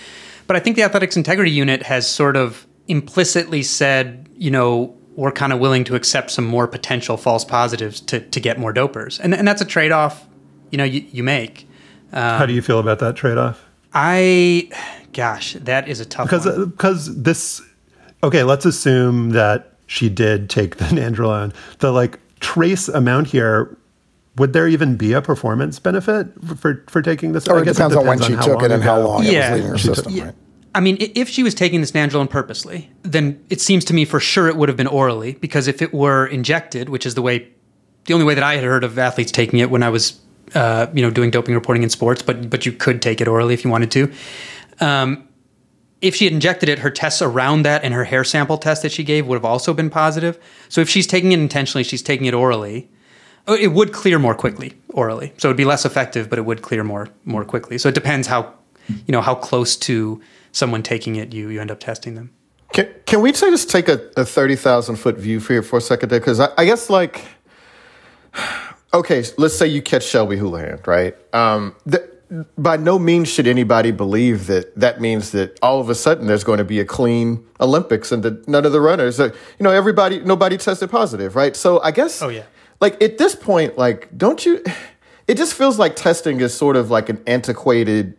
But 0.47 0.57
I 0.57 0.61
think 0.61 0.77
the 0.77 0.83
Athletics 0.83 1.17
Integrity 1.17 1.51
Unit 1.51 1.83
has 1.83 2.09
sort 2.09 2.37
of 2.37 2.67
implicitly 2.89 3.63
said, 3.63 4.29
you 4.35 4.51
know, 4.51 4.96
we're 5.17 5.33
kind 5.33 5.53
of 5.53 5.59
willing 5.59 5.83
to 5.85 5.95
accept 5.97 6.31
some 6.31 6.45
more 6.47 6.69
potential 6.69 7.17
false 7.17 7.45
positives 7.45 8.01
to, 8.03 8.21
to 8.21 8.39
get 8.39 8.59
more 8.59 8.73
dopers. 8.73 9.19
And, 9.19 9.35
and 9.35 9.49
that's 9.49 9.63
a 9.63 9.65
trade 9.65 9.91
off, 9.91 10.27
you 10.71 10.79
know, 10.79 10.85
you, 10.85 11.05
you 11.11 11.23
make. 11.25 11.67
Um, 12.13 12.39
How 12.39 12.47
do 12.47 12.53
you 12.53 12.63
feel 12.63 12.79
about 12.79 12.99
that 13.01 13.17
trade 13.17 13.39
off? 13.39 13.65
I, 13.95 14.69
gosh, 15.15 15.55
that 15.55 15.89
is 15.89 16.01
a 16.01 16.05
tough 16.05 16.27
because 16.29 16.47
one. 16.47 16.67
because 16.71 17.23
this 17.23 17.63
okay 18.23 18.43
let's 18.45 18.65
assume 18.67 19.31
that 19.31 19.73
she 19.87 20.09
did 20.09 20.49
take 20.51 20.77
the 20.77 20.85
nandrolone 20.87 21.55
the 21.79 21.93
like 21.93 22.19
trace 22.41 22.89
amount 22.89 23.27
here 23.29 23.77
would 24.37 24.53
there 24.53 24.67
even 24.69 24.97
be 24.97 25.13
a 25.15 25.23
performance 25.23 25.79
benefit 25.79 26.27
for 26.59 26.85
for 26.89 27.01
taking 27.03 27.33
this 27.33 27.47
Or 27.49 27.59
I 27.59 27.63
it 27.63 27.65
guess 27.67 27.77
depends 27.77 27.97
on 27.97 28.07
when 28.07 28.21
she 28.21 28.35
how 28.35 28.43
took 28.43 28.63
it 28.63 28.71
and 28.71 28.83
how 28.83 28.99
ago. 29.01 29.09
long 29.09 29.25
it 29.25 29.33
Yeah. 29.33 29.51
was 29.53 29.57
leaving 29.61 29.71
her 29.71 29.79
She 29.79 29.89
system, 29.89 30.13
Yeah. 30.13 30.25
right? 30.27 30.35
I 30.77 30.81
mean, 30.81 30.99
if 31.01 31.31
she 31.31 31.43
was 31.43 31.55
taking 31.55 31.81
this 31.81 31.93
nandrolone 31.93 32.29
purposely, 32.29 32.91
then 33.03 33.43
it 33.49 33.63
seems 33.63 33.83
to 33.87 33.95
me 33.95 34.05
for 34.05 34.21
sure 34.21 34.47
it 34.47 34.57
would 34.57 34.69
have 34.69 34.77
been 34.77 34.87
orally 34.87 35.33
because 35.33 35.69
if 35.69 35.81
it 35.81 35.95
were 35.95 36.27
injected, 36.27 36.91
which 36.91 37.07
is 37.07 37.15
the 37.15 37.23
way, 37.23 37.49
the 38.05 38.13
only 38.13 38.27
way 38.27 38.35
that 38.35 38.45
I 38.45 38.57
had 38.57 38.65
heard 38.65 38.85
of 38.85 38.99
athletes 38.99 39.33
taking 39.33 39.59
it 39.59 39.71
when 39.71 39.83
I 39.83 39.89
was, 39.89 40.21
uh, 40.55 40.89
you 40.93 41.01
know, 41.01 41.11
doing 41.11 41.31
doping 41.31 41.55
reporting 41.55 41.83
in 41.83 41.89
sports, 41.89 42.21
but 42.21 42.51
but 42.51 42.67
you 42.67 42.73
could 42.73 43.01
take 43.01 43.23
it 43.23 43.27
orally 43.27 43.55
if 43.55 43.65
you 43.65 43.71
wanted 43.71 43.91
to. 43.93 44.13
Um, 44.79 45.27
if 46.03 46.15
she 46.15 46.25
had 46.25 46.35
injected 46.35 46.69
it, 46.69 46.81
her 46.81 46.91
tests 46.91 47.23
around 47.23 47.63
that 47.63 47.83
and 47.83 47.95
her 47.95 48.05
hair 48.05 48.23
sample 48.23 48.59
test 48.59 48.83
that 48.83 48.93
she 48.93 49.03
gave 49.03 49.27
would 49.27 49.37
have 49.37 49.47
also 49.47 49.73
been 49.73 49.89
positive. 49.89 50.39
So 50.69 50.83
if 50.83 50.91
she's 50.91 51.07
taking 51.07 51.33
it 51.33 51.39
intentionally, 51.39 51.85
she's 51.85 52.03
taking 52.03 52.27
it 52.27 52.35
orally. 52.35 52.91
oh, 53.49 53.55
It 53.55 53.69
would 53.69 53.95
clear 53.95 54.19
more 54.19 54.35
quickly 54.35 54.75
orally, 54.91 55.33
so 55.39 55.49
it'd 55.49 55.57
be 55.57 55.65
less 55.65 55.87
effective, 55.87 56.29
but 56.29 56.39
it 56.39 56.45
would 56.45 56.61
clear 56.61 56.85
more 56.85 57.09
more 57.25 57.47
quickly. 57.47 57.79
So 57.79 57.89
it 57.89 57.95
depends 57.95 58.29
how, 58.29 58.53
you 58.89 59.13
know, 59.13 59.23
how 59.23 59.35
close 59.35 59.75
to 59.89 60.21
someone 60.57 60.83
taking 60.83 61.17
it 61.17 61.33
you 61.35 61.49
you 61.51 61.61
end 61.61 61.71
up 61.71 61.79
testing 61.81 62.15
them. 62.15 62.31
Can, 62.73 62.89
can 63.07 63.21
we 63.21 63.31
just 63.33 63.71
take 63.71 63.89
a, 63.89 64.11
a 64.17 64.25
30,000 64.25 64.97
foot 64.97 65.17
view 65.17 65.39
for, 65.39 65.63
for 65.63 65.77
a 65.79 65.81
second 65.81 66.09
there? 66.09 66.19
Because 66.19 66.41
I, 66.41 66.49
I 66.59 66.65
guess, 66.65 66.91
like, 66.91 67.25
okay, 68.95 69.25
let's 69.39 69.57
say 69.57 69.67
you 69.67 69.81
catch 69.83 70.05
Shelby 70.05 70.37
Houlihan, 70.37 70.81
right? 70.85 71.15
Um, 71.33 71.77
the, 71.87 72.11
by 72.59 72.77
no 72.77 72.99
means 72.99 73.29
should 73.29 73.47
anybody 73.47 73.93
believe 73.93 74.49
that 74.49 74.75
that 74.75 75.01
means 75.01 75.31
that 75.31 75.59
all 75.63 75.81
of 75.81 75.89
a 75.89 75.95
sudden 75.95 76.27
there's 76.27 76.43
going 76.43 76.59
to 76.59 76.65
be 76.65 76.81
a 76.81 76.85
clean 76.85 77.47
Olympics 77.61 78.11
and 78.11 78.23
that 78.25 78.49
none 78.49 78.67
of 78.67 78.73
the 78.73 78.81
runners, 78.81 79.21
are, 79.21 79.29
you 79.29 79.63
know, 79.63 79.71
everybody, 79.71 80.19
nobody 80.21 80.57
tested 80.57 80.91
positive, 80.91 81.37
right? 81.37 81.55
So 81.55 81.81
I 81.83 81.93
guess, 81.93 82.21
Oh, 82.21 82.29
yeah. 82.29 82.43
like, 82.81 83.01
at 83.01 83.17
this 83.19 83.37
point, 83.37 83.79
like, 83.79 84.09
don't 84.19 84.45
you, 84.45 84.65
it 85.29 85.37
just 85.37 85.55
feels 85.55 85.79
like 85.79 85.95
testing 85.95 86.41
is 86.41 86.53
sort 86.53 86.75
of 86.77 86.91
like 86.91 87.09
an 87.09 87.23
antiquated 87.29 88.17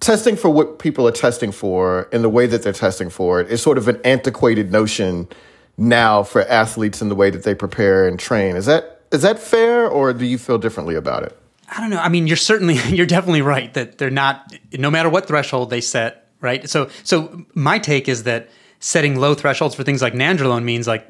testing 0.00 0.36
for 0.36 0.48
what 0.48 0.78
people 0.78 1.06
are 1.06 1.12
testing 1.12 1.52
for 1.52 2.08
and 2.12 2.22
the 2.22 2.28
way 2.28 2.46
that 2.46 2.62
they're 2.62 2.72
testing 2.72 3.10
for 3.10 3.40
it 3.40 3.50
is 3.50 3.60
sort 3.60 3.78
of 3.78 3.88
an 3.88 4.00
antiquated 4.04 4.70
notion 4.70 5.28
now 5.76 6.22
for 6.22 6.42
athletes 6.46 7.02
in 7.02 7.08
the 7.08 7.14
way 7.14 7.30
that 7.30 7.44
they 7.44 7.54
prepare 7.54 8.06
and 8.06 8.18
train. 8.18 8.56
Is 8.56 8.66
that 8.66 9.02
is 9.10 9.22
that 9.22 9.38
fair 9.38 9.88
or 9.88 10.12
do 10.12 10.26
you 10.26 10.38
feel 10.38 10.58
differently 10.58 10.94
about 10.94 11.22
it? 11.22 11.38
I 11.70 11.80
don't 11.80 11.90
know. 11.90 12.00
I 12.00 12.08
mean, 12.08 12.26
you're 12.26 12.36
certainly 12.36 12.74
you're 12.88 13.06
definitely 13.06 13.42
right 13.42 13.72
that 13.74 13.98
they're 13.98 14.10
not 14.10 14.52
no 14.72 14.90
matter 14.90 15.08
what 15.08 15.26
threshold 15.26 15.70
they 15.70 15.80
set, 15.80 16.28
right? 16.40 16.68
So 16.68 16.90
so 17.04 17.44
my 17.54 17.78
take 17.78 18.08
is 18.08 18.24
that 18.24 18.50
setting 18.80 19.16
low 19.16 19.34
thresholds 19.34 19.74
for 19.74 19.82
things 19.82 20.02
like 20.02 20.14
nandrolone 20.14 20.64
means 20.64 20.86
like 20.86 21.06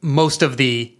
most 0.00 0.42
of 0.42 0.56
the 0.56 0.94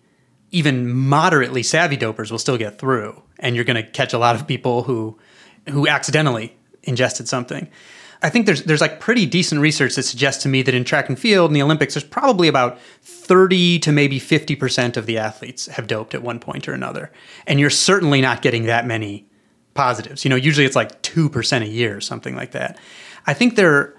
even 0.51 0.91
moderately 0.93 1.63
savvy 1.63 1.97
dopers 1.97 2.31
will 2.31 2.39
still 2.39 2.57
get 2.57 2.79
through 2.79 3.23
and 3.39 3.55
you're 3.55 3.65
going 3.65 3.77
to 3.77 3.89
catch 3.89 4.13
a 4.13 4.19
lot 4.19 4.35
of 4.35 4.47
people 4.47 4.83
who 4.83 5.19
who 5.69 5.87
accidentally 5.87 6.57
ingested 6.89 7.29
something. 7.29 7.69
I 8.21 8.31
think 8.31 8.47
there's 8.47 8.65
there's 8.65 8.81
like 8.81 8.99
pretty 8.99 9.27
decent 9.27 9.61
research 9.61 9.95
that 9.95 10.03
suggests 10.03 10.43
to 10.43 10.49
me 10.49 10.63
that 10.63 10.75
in 10.75 10.85
track 10.85 11.09
and 11.09 11.19
field 11.19 11.51
in 11.51 11.55
the 11.55 11.63
Olympics, 11.63 11.95
there's 11.95 12.05
probably 12.05 12.49
about 12.49 12.81
30 13.03 13.79
to 13.81 13.93
maybe 13.93 14.19
50% 14.19 14.97
of 14.97 15.07
the 15.07 15.19
athletes 15.19 15.67
have 15.67 15.87
doped 15.87 16.15
at 16.15 16.23
one 16.23 16.41
point 16.41 16.69
or 16.69 16.73
another. 16.73 17.13
And 17.47 17.61
you're 17.61 17.71
certainly 17.71 18.21
not 18.21 18.43
getting 18.43 18.65
that 18.65 18.87
many 18.87 19.27
positives. 19.75 20.25
You 20.25 20.31
know, 20.31 20.37
usually 20.37 20.67
it's 20.67 20.75
like 20.75 21.01
2% 21.03 21.63
a 21.63 21.69
year 21.69 21.97
or 21.97 22.01
something 22.01 22.35
like 22.35 22.51
that. 22.53 22.79
I 23.27 23.35
think 23.35 23.55
there 23.55 23.95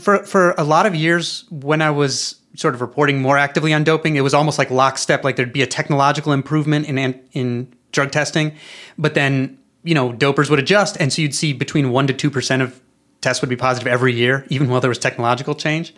for 0.00 0.24
for 0.24 0.52
a 0.58 0.64
lot 0.64 0.86
of 0.86 0.94
years 0.94 1.44
when 1.50 1.80
I 1.80 1.90
was 1.90 2.40
sort 2.56 2.74
of 2.74 2.80
reporting 2.80 3.20
more 3.20 3.36
actively 3.36 3.72
on 3.72 3.84
doping, 3.84 4.16
it 4.16 4.22
was 4.22 4.34
almost 4.34 4.58
like 4.58 4.70
lockstep 4.70 5.22
like 5.22 5.36
there'd 5.36 5.52
be 5.52 5.62
a 5.62 5.66
technological 5.66 6.32
improvement 6.32 6.86
in 6.86 6.98
in 7.32 7.72
drug 7.92 8.10
testing, 8.10 8.52
but 8.98 9.14
then, 9.14 9.58
you 9.84 9.94
know, 9.94 10.12
dopers 10.12 10.50
would 10.50 10.58
adjust 10.58 10.96
and 10.98 11.12
so 11.12 11.22
you'd 11.22 11.34
see 11.34 11.52
between 11.52 11.90
1 11.90 12.06
to 12.08 12.30
2% 12.30 12.62
of 12.62 12.80
tests 13.20 13.40
would 13.40 13.50
be 13.50 13.56
positive 13.56 13.86
every 13.86 14.12
year, 14.12 14.46
even 14.48 14.68
while 14.68 14.80
there 14.80 14.88
was 14.88 14.98
technological 14.98 15.54
change. 15.54 15.94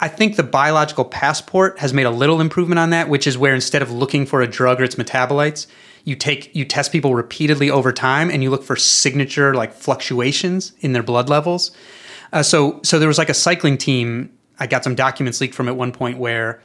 I 0.00 0.08
think 0.08 0.36
the 0.36 0.42
biological 0.42 1.04
passport 1.04 1.78
has 1.78 1.94
made 1.94 2.06
a 2.06 2.10
little 2.10 2.40
improvement 2.40 2.78
on 2.78 2.90
that, 2.90 3.08
which 3.08 3.26
is 3.26 3.38
where 3.38 3.54
instead 3.54 3.82
of 3.82 3.90
looking 3.90 4.26
for 4.26 4.42
a 4.42 4.46
drug 4.46 4.80
or 4.80 4.84
its 4.84 4.96
metabolites, 4.96 5.66
you 6.04 6.16
take 6.16 6.54
you 6.54 6.64
test 6.64 6.92
people 6.92 7.14
repeatedly 7.14 7.70
over 7.70 7.92
time 7.92 8.30
and 8.30 8.42
you 8.42 8.50
look 8.50 8.62
for 8.62 8.76
signature 8.76 9.54
like 9.54 9.72
fluctuations 9.72 10.72
in 10.80 10.92
their 10.92 11.02
blood 11.02 11.28
levels. 11.28 11.70
Uh, 12.32 12.42
so 12.42 12.80
so 12.82 12.98
there 12.98 13.08
was 13.08 13.18
like 13.18 13.30
a 13.30 13.34
cycling 13.34 13.78
team. 13.78 14.30
I 14.58 14.66
got 14.66 14.84
some 14.84 14.94
documents 14.94 15.40
leaked 15.40 15.54
from 15.54 15.68
at 15.68 15.76
one 15.76 15.92
point 15.92 16.18
where 16.18 16.60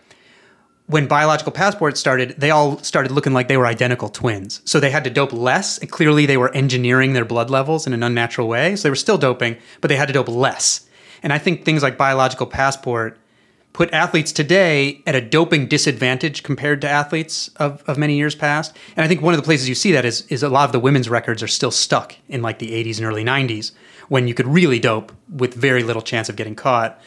when 0.89 1.05
biological 1.05 1.51
passports 1.51 1.99
started, 1.99 2.33
they 2.39 2.49
all 2.49 2.79
started 2.79 3.11
looking 3.11 3.31
like 3.31 3.47
they 3.47 3.57
were 3.57 3.67
identical 3.67 4.09
twins. 4.09 4.59
So 4.65 4.79
they 4.79 4.89
had 4.89 5.03
to 5.03 5.11
dope 5.11 5.31
less, 5.31 5.77
and 5.77 5.91
clearly 5.91 6.25
they 6.25 6.35
were 6.35 6.51
engineering 6.55 7.13
their 7.13 7.25
blood 7.25 7.51
levels 7.51 7.85
in 7.85 7.93
an 7.93 8.01
unnatural 8.01 8.47
way. 8.47 8.75
So 8.75 8.83
they 8.83 8.89
were 8.89 8.95
still 8.95 9.19
doping, 9.19 9.57
but 9.81 9.89
they 9.89 9.95
had 9.95 10.07
to 10.07 10.13
dope 10.13 10.27
less. 10.27 10.89
And 11.21 11.31
I 11.31 11.37
think 11.37 11.63
things 11.63 11.83
like 11.83 11.95
biological 11.95 12.47
passport 12.47 13.19
put 13.71 13.93
athletes 13.93 14.31
today 14.31 15.03
at 15.05 15.13
a 15.13 15.21
doping 15.21 15.67
disadvantage 15.67 16.41
compared 16.41 16.81
to 16.81 16.89
athletes 16.89 17.49
of, 17.57 17.83
of 17.85 17.99
many 17.99 18.15
years 18.15 18.33
past. 18.33 18.75
And 18.95 19.05
I 19.05 19.07
think 19.07 19.21
one 19.21 19.35
of 19.35 19.39
the 19.39 19.45
places 19.45 19.69
you 19.69 19.75
see 19.75 19.91
that 19.91 20.05
is 20.05 20.23
is 20.23 20.41
a 20.41 20.49
lot 20.49 20.65
of 20.65 20.71
the 20.71 20.79
women's 20.79 21.07
records 21.07 21.43
are 21.43 21.47
still 21.47 21.69
stuck 21.69 22.15
in 22.27 22.41
like 22.41 22.57
the 22.57 22.71
80s 22.71 22.97
and 22.97 23.05
early 23.05 23.23
90s 23.23 23.73
when 24.07 24.27
you 24.27 24.33
could 24.33 24.47
really 24.47 24.79
dope 24.79 25.11
with 25.31 25.53
very 25.53 25.83
little 25.83 26.01
chance 26.01 26.29
of 26.29 26.35
getting 26.35 26.55
caught. 26.55 26.99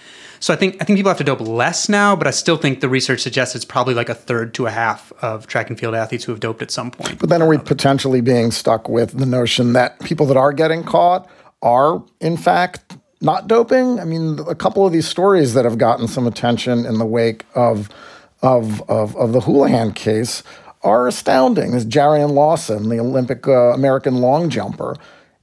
So 0.43 0.53
I 0.53 0.57
think 0.57 0.83
I 0.83 0.85
think 0.85 0.99
people 0.99 1.09
have 1.09 1.19
to 1.19 1.25
dope 1.25 1.41
less 1.41 1.89
now, 1.89 2.17
but 2.17 2.27
I 2.27 2.33
still 2.33 2.57
think 2.57 2.81
the 2.81 2.89
research 2.89 3.21
suggests 3.21 3.55
it's 3.55 3.65
probably 3.65 3.95
like 3.95 4.09
a 4.09 4.15
third 4.15 4.55
to 4.55 4.67
a 4.67 4.73
half 4.73 5.13
of 5.23 5.47
track 5.47 5.71
and 5.71 5.79
field 5.79 5.95
athletes 5.95 6.25
who 6.25 6.33
have 6.33 6.41
doped 6.41 6.63
at 6.63 6.73
some 6.73 6.91
point. 6.91 7.21
But 7.21 7.29
then 7.29 7.41
are 7.43 7.47
we 7.47 7.59
potentially 7.59 8.21
being 8.21 8.51
stuck 8.51 8.89
with 8.89 9.17
the 9.17 9.25
notion 9.25 9.73
that 9.75 10.01
people 10.01 10.27
that 10.27 10.37
are 10.37 10.53
getting 10.53 10.83
caught 10.83 11.31
are, 11.63 12.03
in 12.19 12.37
fact, 12.37 12.97
not 13.21 13.47
doping? 13.47 14.01
I 14.01 14.05
mean, 14.05 14.41
a 14.49 14.57
couple 14.57 14.85
of 14.85 14.93
these 14.93 15.07
stories 15.07 15.55
that 15.55 15.65
have 15.65 15.79
gotten 15.79 16.09
some 16.09 16.27
attention 16.27 16.87
in 16.87 16.99
the 16.99 17.07
wake 17.07 17.45
of 17.55 17.89
of 18.43 18.83
of, 18.91 19.15
of 19.17 19.33
the 19.33 19.43
Houlihan 19.43 19.93
case 19.93 20.43
are 20.83 21.07
astounding. 21.07 21.71
This 21.71 21.85
Jarrion 21.85 22.33
Lawson, 22.33 22.89
the 22.89 22.99
Olympic 22.99 23.47
uh, 23.47 23.75
American 23.75 24.17
long 24.17 24.51
jumper, 24.51 24.97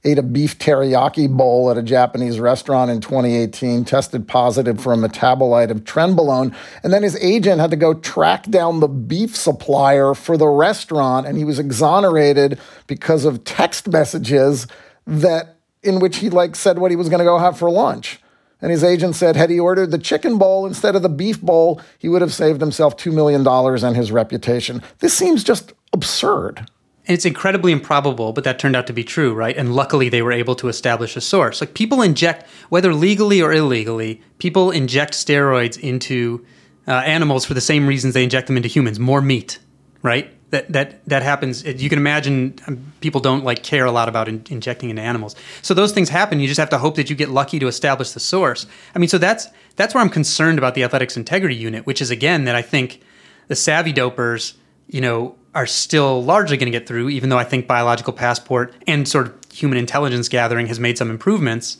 ate 0.04 0.18
a 0.18 0.22
beef 0.22 0.58
teriyaki 0.58 1.28
bowl 1.28 1.70
at 1.70 1.76
a 1.76 1.82
Japanese 1.82 2.40
restaurant 2.40 2.90
in 2.90 3.00
2018, 3.00 3.84
tested 3.84 4.26
positive 4.26 4.80
for 4.80 4.92
a 4.92 4.96
metabolite 4.96 5.70
of 5.70 5.84
trenbolone, 5.84 6.54
and 6.82 6.92
then 6.92 7.02
his 7.02 7.16
agent 7.16 7.60
had 7.60 7.70
to 7.70 7.76
go 7.76 7.94
track 7.94 8.44
down 8.44 8.80
the 8.80 8.88
beef 8.88 9.36
supplier 9.36 10.14
for 10.14 10.36
the 10.36 10.48
restaurant, 10.48 11.26
and 11.26 11.36
he 11.36 11.44
was 11.44 11.58
exonerated 11.58 12.58
because 12.86 13.24
of 13.24 13.44
text 13.44 13.88
messages 13.88 14.66
that 15.06 15.56
in 15.82 15.98
which 15.98 16.18
he 16.18 16.30
like 16.30 16.56
said 16.56 16.78
what 16.78 16.90
he 16.90 16.96
was 16.96 17.08
going 17.08 17.20
to 17.20 17.24
go 17.24 17.38
have 17.38 17.58
for 17.58 17.70
lunch. 17.70 18.20
And 18.62 18.70
his 18.70 18.84
agent 18.84 19.16
said, 19.16 19.36
had 19.36 19.48
he 19.48 19.58
ordered 19.58 19.90
the 19.90 19.98
chicken 19.98 20.36
bowl 20.36 20.66
instead 20.66 20.94
of 20.94 21.02
the 21.02 21.08
beef 21.08 21.40
bowl, 21.40 21.80
he 21.98 22.08
would 22.10 22.20
have 22.20 22.32
saved 22.32 22.60
himself 22.60 22.96
$2 22.96 23.12
million 23.12 23.46
and 23.46 23.96
his 23.96 24.12
reputation. 24.12 24.82
This 24.98 25.14
seems 25.14 25.42
just 25.42 25.72
absurd. 25.94 26.68
It's 27.10 27.24
incredibly 27.24 27.72
improbable, 27.72 28.32
but 28.32 28.44
that 28.44 28.58
turned 28.58 28.76
out 28.76 28.86
to 28.86 28.92
be 28.92 29.04
true, 29.04 29.34
right? 29.34 29.56
And 29.56 29.74
luckily 29.74 30.08
they 30.08 30.22
were 30.22 30.32
able 30.32 30.54
to 30.56 30.68
establish 30.68 31.16
a 31.16 31.20
source. 31.20 31.60
Like 31.60 31.74
people 31.74 32.02
inject, 32.02 32.48
whether 32.68 32.94
legally 32.94 33.42
or 33.42 33.52
illegally, 33.52 34.22
people 34.38 34.70
inject 34.70 35.14
steroids 35.14 35.78
into 35.78 36.44
uh, 36.86 36.92
animals 36.92 37.44
for 37.44 37.54
the 37.54 37.60
same 37.60 37.86
reasons 37.86 38.14
they 38.14 38.24
inject 38.24 38.46
them 38.46 38.56
into 38.56 38.68
humans 38.68 38.98
more 38.98 39.20
meat, 39.20 39.58
right? 40.02 40.32
that 40.50 40.72
that 40.72 41.04
that 41.06 41.22
happens. 41.22 41.64
You 41.64 41.88
can 41.88 41.98
imagine 41.98 42.56
um, 42.66 42.92
people 43.00 43.20
don't 43.20 43.44
like 43.44 43.62
care 43.62 43.84
a 43.84 43.92
lot 43.92 44.08
about 44.08 44.28
in, 44.28 44.44
injecting 44.50 44.90
into 44.90 45.02
animals. 45.02 45.34
So 45.62 45.74
those 45.74 45.92
things 45.92 46.08
happen. 46.08 46.40
You 46.40 46.48
just 46.48 46.60
have 46.60 46.70
to 46.70 46.78
hope 46.78 46.96
that 46.96 47.08
you 47.08 47.16
get 47.16 47.30
lucky 47.30 47.58
to 47.58 47.68
establish 47.68 48.10
the 48.10 48.20
source. 48.20 48.66
I 48.94 48.98
mean, 48.98 49.08
so 49.08 49.18
that's 49.18 49.48
that's 49.76 49.94
where 49.94 50.02
I'm 50.02 50.10
concerned 50.10 50.58
about 50.58 50.74
the 50.74 50.84
athletics 50.84 51.16
integrity 51.16 51.54
unit, 51.54 51.86
which 51.86 52.02
is 52.02 52.10
again 52.10 52.44
that 52.44 52.54
I 52.54 52.62
think 52.62 53.00
the 53.48 53.56
savvy 53.56 53.92
dopers, 53.92 54.54
you 54.88 55.00
know, 55.00 55.36
are 55.54 55.66
still 55.66 56.22
largely 56.22 56.56
going 56.56 56.70
to 56.70 56.78
get 56.78 56.86
through, 56.86 57.08
even 57.08 57.28
though 57.28 57.38
I 57.38 57.44
think 57.44 57.66
biological 57.66 58.12
passport 58.12 58.72
and 58.86 59.06
sort 59.08 59.26
of 59.26 59.34
human 59.52 59.78
intelligence 59.78 60.28
gathering 60.28 60.66
has 60.66 60.78
made 60.78 60.96
some 60.96 61.10
improvements. 61.10 61.78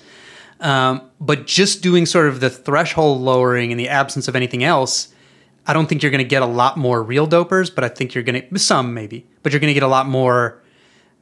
Um, 0.61 1.03
but 1.21 1.47
just 1.47 1.83
doing 1.83 2.05
sort 2.05 2.27
of 2.27 2.41
the 2.41 2.51
threshold 2.51 3.21
lowering 3.21 3.71
in 3.71 3.79
the 3.79 3.89
absence 3.89 4.29
of 4.29 4.37
anything 4.37 4.63
else 4.63 5.09
I 5.67 5.73
don't 5.73 5.89
think 5.89 6.03
you're 6.03 6.11
going 6.11 6.25
to 6.25 6.29
get 6.29 6.43
a 6.43 6.47
lot 6.47 6.77
more 6.77 7.03
real 7.03 7.29
dopers, 7.29 7.73
but 7.73 7.85
I 7.85 7.89
think 7.89 8.15
you're 8.15 8.25
going 8.25 8.43
to 8.43 8.59
some 8.59 8.95
maybe, 8.95 9.27
but 9.43 9.53
you're 9.53 9.61
going 9.61 9.71
to 9.71 9.75
get 9.75 9.83
a 9.83 9.89
lot 9.89 10.07
more 10.07 10.61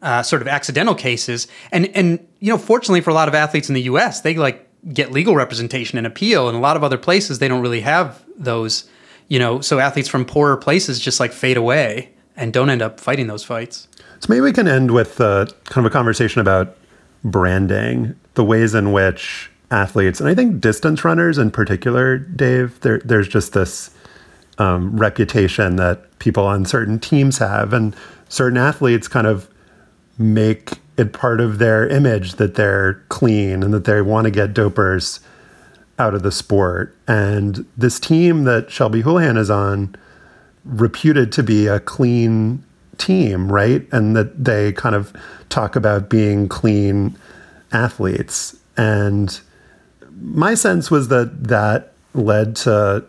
uh, 0.00 0.22
sort 0.22 0.42
of 0.42 0.48
accidental 0.48 0.94
cases. 0.94 1.48
And 1.72 1.94
and 1.94 2.26
you 2.40 2.52
know, 2.52 2.58
fortunately 2.58 3.00
for 3.00 3.10
a 3.10 3.14
lot 3.14 3.28
of 3.28 3.34
athletes 3.34 3.68
in 3.68 3.74
the 3.74 3.82
U.S., 3.82 4.20
they 4.20 4.34
like 4.36 4.66
get 4.92 5.12
legal 5.12 5.34
representation 5.34 5.98
and 5.98 6.06
appeal. 6.06 6.48
And 6.48 6.56
a 6.56 6.60
lot 6.60 6.76
of 6.76 6.84
other 6.84 6.98
places, 6.98 7.40
they 7.40 7.48
don't 7.48 7.62
really 7.62 7.80
have 7.80 8.24
those. 8.36 8.88
You 9.30 9.38
know, 9.38 9.60
so 9.60 9.78
athletes 9.78 10.08
from 10.08 10.24
poorer 10.24 10.56
places 10.56 10.98
just 10.98 11.20
like 11.20 11.34
fade 11.34 11.58
away 11.58 12.14
and 12.38 12.52
don't 12.52 12.70
end 12.70 12.80
up 12.80 12.98
fighting 13.00 13.26
those 13.26 13.44
fights. 13.44 13.88
So 14.20 14.26
maybe 14.30 14.40
we 14.40 14.52
can 14.52 14.66
end 14.66 14.92
with 14.92 15.20
uh, 15.20 15.46
kind 15.64 15.84
of 15.84 15.90
a 15.90 15.92
conversation 15.92 16.40
about 16.40 16.76
branding, 17.24 18.14
the 18.34 18.44
ways 18.44 18.74
in 18.74 18.92
which 18.92 19.50
athletes, 19.70 20.20
and 20.20 20.28
I 20.28 20.34
think 20.34 20.60
distance 20.60 21.04
runners 21.04 21.36
in 21.36 21.50
particular, 21.50 22.16
Dave, 22.16 22.80
there, 22.80 23.00
there's 23.04 23.28
just 23.28 23.52
this 23.52 23.90
um, 24.56 24.96
reputation 24.96 25.76
that 25.76 26.18
people 26.20 26.46
on 26.46 26.64
certain 26.64 26.98
teams 26.98 27.38
have, 27.38 27.72
and 27.72 27.94
certain 28.28 28.56
athletes 28.56 29.08
kind 29.08 29.26
of 29.26 29.48
make 30.16 30.78
it 30.96 31.12
part 31.12 31.40
of 31.40 31.58
their 31.58 31.86
image 31.88 32.34
that 32.34 32.54
they're 32.54 32.94
clean 33.08 33.62
and 33.62 33.72
that 33.74 33.84
they 33.84 34.00
want 34.00 34.24
to 34.24 34.30
get 34.30 34.54
dopers 34.54 35.20
out 35.98 36.14
of 36.14 36.22
the 36.22 36.32
sport. 36.32 36.96
And 37.06 37.66
this 37.76 38.00
team 38.00 38.44
that 38.44 38.70
Shelby 38.70 39.02
Houlihan 39.02 39.36
is 39.36 39.50
on, 39.50 39.94
reputed 40.68 41.32
to 41.32 41.42
be 41.42 41.66
a 41.66 41.80
clean 41.80 42.62
team, 42.98 43.50
right? 43.50 43.86
And 43.92 44.14
that 44.14 44.44
they 44.44 44.72
kind 44.72 44.94
of 44.94 45.12
talk 45.48 45.76
about 45.76 46.08
being 46.08 46.48
clean 46.48 47.16
athletes. 47.72 48.56
And 48.76 49.40
my 50.20 50.54
sense 50.54 50.90
was 50.90 51.08
that 51.08 51.44
that 51.44 51.92
led 52.14 52.56
to 52.56 53.04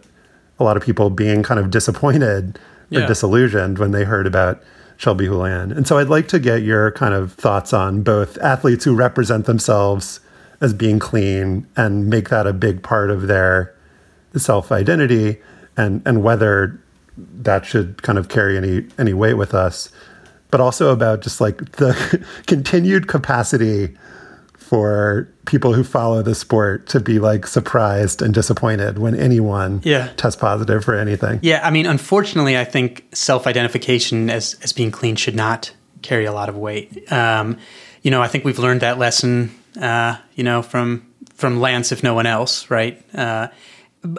a 0.60 0.64
lot 0.64 0.78
of 0.78 0.84
people 0.84 1.10
being 1.10 1.44
kind 1.44 1.60
of 1.60 1.70
disappointed 1.70 2.58
or 2.92 3.02
yeah. 3.02 3.06
disillusioned 3.06 3.78
when 3.78 3.92
they 3.92 4.04
heard 4.04 4.28
about 4.28 4.62
Shelby 4.98 5.26
Houlihan. 5.28 5.72
And 5.72 5.88
so 5.88 5.98
I'd 5.98 6.10
like 6.10 6.28
to 6.30 6.40
get 6.40 6.62
your 6.62 6.92
kind 6.92 7.14
of 7.14 7.34
thoughts 7.34 7.74
on 7.74 8.04
both 8.04 8.38
athletes 8.40 8.84
who 8.84 8.96
represent 8.96 9.46
themselves 9.46 10.20
as 10.62 10.74
being 10.74 11.00
clean 11.00 11.66
and 11.78 12.10
make 12.10 12.30
that 12.30 12.46
a 12.46 12.54
big 12.54 12.84
part 12.84 13.10
of 13.10 13.28
their 13.28 13.74
self 14.36 14.72
identity 14.72 15.38
and, 15.78 16.02
and 16.06 16.22
whether 16.22 16.80
that 17.42 17.66
should 17.66 18.02
kind 18.04 18.18
of 18.18 18.30
carry 18.30 18.58
any, 18.58 18.88
any 18.98 19.14
weight 19.14 19.36
with 19.36 19.54
us, 19.54 19.90
but 20.52 20.62
also 20.62 20.92
about 20.92 21.22
just 21.22 21.40
like 21.42 21.74
the 21.74 22.26
continued 22.48 23.08
capacity 23.08 23.96
for 24.70 25.28
people 25.48 25.74
who 25.74 25.84
follow 25.84 26.22
the 26.22 26.36
sport 26.36 26.86
to 26.86 27.00
be 27.00 27.18
like 27.18 27.48
surprised 27.48 28.22
and 28.22 28.36
disappointed 28.36 29.00
when 29.00 29.16
anyone 29.16 29.82
yeah. 29.84 30.12
tests 30.16 30.40
positive 30.40 30.86
for 30.86 30.94
anything. 30.94 31.40
Yeah, 31.42 31.66
I 31.66 31.72
mean, 31.72 31.88
unfortunately, 31.88 32.56
I 32.56 32.66
think 32.66 33.04
self-identification 33.12 34.30
as 34.30 34.56
as 34.62 34.72
being 34.72 34.92
clean 34.92 35.16
should 35.16 35.36
not 35.36 35.72
carry 36.04 36.26
a 36.26 36.32
lot 36.32 36.50
of 36.50 36.56
weight. 36.56 37.12
Um, 37.12 37.58
you 38.04 38.12
know, 38.12 38.22
I 38.22 38.28
think 38.28 38.46
we've 38.46 38.60
learned 38.60 38.82
that 38.82 39.00
lesson. 39.00 39.56
Uh, 39.80 40.18
you 40.36 40.44
know, 40.44 40.62
from 40.62 41.12
from 41.34 41.60
Lance, 41.60 41.92
if 41.92 42.04
no 42.04 42.14
one 42.14 42.28
else, 42.28 42.70
right? 42.70 43.04
Uh, 43.16 43.48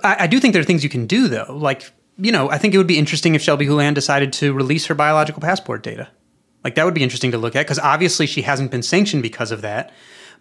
I, 0.02 0.24
I 0.24 0.26
do 0.26 0.40
think 0.40 0.52
there 0.52 0.62
are 0.62 0.64
things 0.64 0.82
you 0.82 0.90
can 0.90 1.06
do 1.06 1.28
though, 1.28 1.46
like 1.56 1.92
you 2.20 2.32
know, 2.32 2.50
I 2.50 2.58
think 2.58 2.74
it 2.74 2.78
would 2.78 2.86
be 2.86 2.98
interesting 2.98 3.34
if 3.34 3.42
Shelby 3.42 3.66
Houlihan 3.66 3.94
decided 3.94 4.32
to 4.34 4.52
release 4.52 4.86
her 4.86 4.94
biological 4.94 5.40
passport 5.40 5.82
data. 5.82 6.08
Like 6.64 6.74
that 6.74 6.84
would 6.84 6.94
be 6.94 7.02
interesting 7.02 7.30
to 7.30 7.38
look 7.38 7.56
at 7.56 7.64
because 7.64 7.78
obviously 7.78 8.26
she 8.26 8.42
hasn't 8.42 8.70
been 8.70 8.82
sanctioned 8.82 9.22
because 9.22 9.50
of 9.50 9.62
that. 9.62 9.92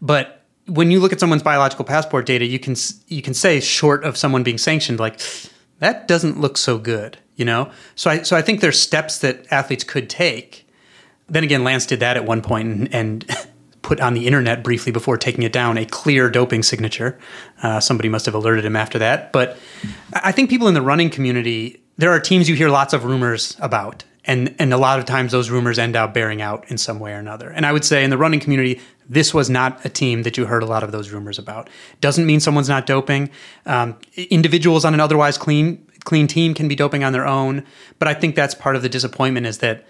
But 0.01 0.43
when 0.65 0.91
you 0.91 0.99
look 0.99 1.13
at 1.13 1.19
someone's 1.19 1.43
biological 1.43 1.85
passport 1.85 2.25
data, 2.25 2.45
you 2.45 2.59
can 2.59 2.75
you 3.07 3.21
can 3.21 3.33
say 3.33 3.59
short 3.59 4.03
of 4.03 4.17
someone 4.17 4.43
being 4.43 4.57
sanctioned, 4.57 4.99
like 4.99 5.19
that 5.79 6.07
doesn't 6.07 6.39
look 6.39 6.57
so 6.57 6.77
good, 6.77 7.17
you 7.35 7.45
know. 7.45 7.71
So 7.95 8.09
I 8.09 8.21
so 8.23 8.35
I 8.35 8.41
think 8.41 8.61
there's 8.61 8.79
steps 8.79 9.19
that 9.19 9.45
athletes 9.51 9.83
could 9.83 10.09
take. 10.09 10.67
Then 11.27 11.43
again, 11.43 11.63
Lance 11.63 11.85
did 11.85 11.99
that 11.99 12.17
at 12.17 12.25
one 12.25 12.41
point 12.41 12.67
and, 12.67 12.93
and 12.93 13.25
put 13.89 13.99
on 13.99 14.13
the 14.13 14.27
internet 14.27 14.61
briefly 14.61 14.91
before 14.91 15.17
taking 15.17 15.43
it 15.43 15.51
down 15.51 15.75
a 15.75 15.83
clear 15.83 16.29
doping 16.29 16.61
signature. 16.61 17.17
Uh, 17.63 17.79
somebody 17.79 18.07
must 18.07 18.27
have 18.27 18.35
alerted 18.35 18.63
him 18.63 18.75
after 18.75 18.99
that. 18.99 19.31
But 19.31 19.57
I 20.13 20.31
think 20.31 20.51
people 20.51 20.67
in 20.67 20.75
the 20.75 20.81
running 20.83 21.09
community, 21.09 21.81
there 21.97 22.11
are 22.11 22.19
teams 22.19 22.47
you 22.47 22.53
hear 22.53 22.69
lots 22.69 22.93
of 22.93 23.03
rumors 23.03 23.57
about. 23.59 24.03
And, 24.25 24.53
and 24.59 24.71
a 24.73 24.77
lot 24.77 24.99
of 24.99 25.05
times 25.05 25.31
those 25.31 25.49
rumors 25.49 25.79
end 25.79 25.95
up 25.95 26.13
bearing 26.13 26.39
out 26.39 26.69
in 26.69 26.77
some 26.77 26.99
way 26.99 27.13
or 27.13 27.17
another. 27.17 27.49
And 27.49 27.65
I 27.65 27.71
would 27.73 27.83
say 27.83 28.03
in 28.03 28.11
the 28.11 28.17
running 28.17 28.39
community, 28.39 28.79
this 29.09 29.33
was 29.33 29.49
not 29.49 29.83
a 29.83 29.89
team 29.89 30.21
that 30.21 30.37
you 30.37 30.45
heard 30.45 30.61
a 30.61 30.67
lot 30.67 30.83
of 30.83 30.91
those 30.91 31.09
rumors 31.09 31.39
about. 31.39 31.67
Doesn't 31.99 32.27
mean 32.27 32.39
someone's 32.39 32.69
not 32.69 32.85
doping. 32.85 33.31
Um, 33.65 33.97
individuals 34.15 34.85
on 34.85 34.93
an 34.93 34.99
otherwise 34.99 35.35
clean 35.35 35.83
clean 36.03 36.27
team 36.27 36.53
can 36.53 36.67
be 36.67 36.75
doping 36.75 37.03
on 37.03 37.11
their 37.11 37.25
own, 37.27 37.65
but 37.97 38.07
I 38.07 38.13
think 38.13 38.35
that's 38.35 38.55
part 38.55 38.77
of 38.77 38.81
the 38.81 38.87
disappointment 38.87 39.45
is 39.45 39.57
that 39.57 39.83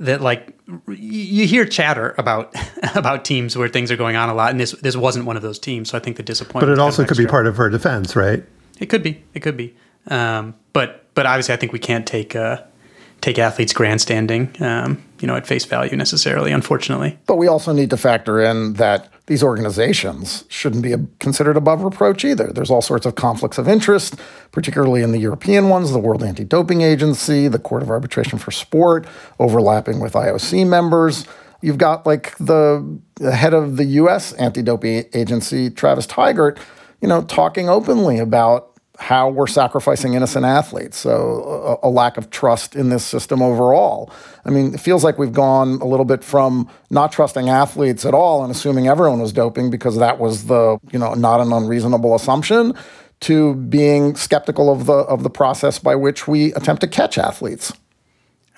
that 0.00 0.20
like 0.20 0.58
you 0.86 1.46
hear 1.46 1.64
chatter 1.64 2.14
about 2.18 2.54
about 2.94 3.24
teams 3.24 3.56
where 3.56 3.68
things 3.68 3.90
are 3.90 3.96
going 3.96 4.16
on 4.16 4.28
a 4.28 4.34
lot, 4.34 4.50
and 4.50 4.60
this 4.60 4.72
this 4.72 4.96
wasn't 4.96 5.24
one 5.24 5.36
of 5.36 5.42
those 5.42 5.58
teams. 5.58 5.90
So 5.90 5.98
I 5.98 6.00
think 6.00 6.16
the 6.16 6.22
disappointment. 6.22 6.68
But 6.68 6.72
it 6.72 6.78
also 6.78 7.04
could 7.04 7.16
be 7.16 7.26
part 7.26 7.46
of 7.46 7.56
her 7.56 7.68
defense, 7.68 8.16
right? 8.16 8.44
It 8.78 8.86
could 8.86 9.02
be. 9.02 9.22
It 9.34 9.40
could 9.40 9.56
be. 9.56 9.74
Um, 10.08 10.54
but 10.72 11.06
but 11.14 11.26
obviously, 11.26 11.54
I 11.54 11.56
think 11.56 11.72
we 11.72 11.78
can't 11.78 12.06
take. 12.06 12.34
Uh, 12.36 12.62
take 13.20 13.36
athletes 13.36 13.72
grandstanding, 13.72 14.54
um, 14.60 15.02
you 15.20 15.26
know, 15.26 15.34
at 15.34 15.44
face 15.44 15.64
value 15.64 15.96
necessarily, 15.96 16.52
unfortunately. 16.52 17.18
But 17.26 17.36
we 17.36 17.48
also 17.48 17.72
need 17.72 17.90
to 17.90 17.96
factor 17.96 18.40
in 18.40 18.74
that 18.74 19.12
these 19.28 19.42
organizations 19.42 20.44
shouldn't 20.48 20.82
be 20.82 20.94
considered 21.20 21.56
above 21.56 21.82
reproach 21.82 22.24
either. 22.24 22.50
There's 22.50 22.70
all 22.70 22.80
sorts 22.80 23.04
of 23.04 23.14
conflicts 23.14 23.58
of 23.58 23.68
interest, 23.68 24.18
particularly 24.52 25.02
in 25.02 25.12
the 25.12 25.18
European 25.18 25.68
ones, 25.68 25.92
the 25.92 25.98
World 25.98 26.22
Anti 26.22 26.44
Doping 26.44 26.80
Agency, 26.80 27.46
the 27.46 27.58
Court 27.58 27.82
of 27.82 27.90
Arbitration 27.90 28.38
for 28.38 28.50
Sport, 28.50 29.06
overlapping 29.38 30.00
with 30.00 30.14
IOC 30.14 30.66
members. 30.66 31.26
You've 31.60 31.76
got 31.76 32.06
like 32.06 32.36
the 32.38 33.00
head 33.20 33.52
of 33.52 33.76
the 33.76 33.84
US 33.84 34.32
anti 34.34 34.62
doping 34.62 35.04
agency, 35.12 35.68
Travis 35.70 36.06
Tygart, 36.06 36.58
you 37.02 37.08
know, 37.08 37.22
talking 37.22 37.68
openly 37.68 38.18
about 38.18 38.78
how 38.98 39.28
we're 39.28 39.46
sacrificing 39.46 40.14
innocent 40.14 40.44
athletes. 40.44 40.96
So, 40.96 41.78
a, 41.82 41.88
a, 41.88 41.90
lack 41.90 42.16
of 42.16 42.30
trust 42.30 42.74
in 42.74 42.88
this 42.88 43.04
system 43.04 43.42
overall. 43.42 44.10
I 44.48 44.50
mean, 44.50 44.72
it 44.72 44.80
feels 44.80 45.04
like 45.04 45.18
we've 45.18 45.32
gone 45.32 45.74
a 45.82 45.84
little 45.84 46.06
bit 46.06 46.24
from 46.24 46.70
not 46.88 47.12
trusting 47.12 47.50
athletes 47.50 48.06
at 48.06 48.14
all 48.14 48.42
and 48.42 48.50
assuming 48.50 48.88
everyone 48.88 49.20
was 49.20 49.30
doping 49.30 49.70
because 49.70 49.98
that 49.98 50.18
was 50.18 50.46
the, 50.46 50.78
you 50.90 50.98
know, 50.98 51.12
not 51.12 51.42
an 51.42 51.52
unreasonable 51.52 52.14
assumption 52.14 52.72
to 53.20 53.56
being 53.56 54.16
skeptical 54.16 54.72
of 54.72 54.86
the 54.86 54.94
of 54.94 55.22
the 55.22 55.28
process 55.28 55.78
by 55.78 55.94
which 55.94 56.26
we 56.26 56.54
attempt 56.54 56.80
to 56.80 56.88
catch 56.88 57.18
athletes. 57.18 57.74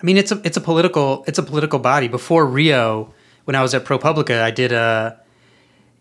I 0.01 0.07
mean, 0.07 0.17
it's 0.17 0.31
a 0.31 0.41
it's 0.45 0.57
a 0.57 0.61
political 0.61 1.25
it's 1.27 1.41
a 1.41 1.43
political 1.43 1.81
body. 1.81 2.07
Before 2.07 2.47
Rio, 2.47 3.13
when 3.47 3.57
I 3.57 3.63
was 3.63 3.75
at 3.75 3.85
ProPublica, 3.85 4.43
I 4.43 4.53
did 4.53 4.71
a 4.71 5.19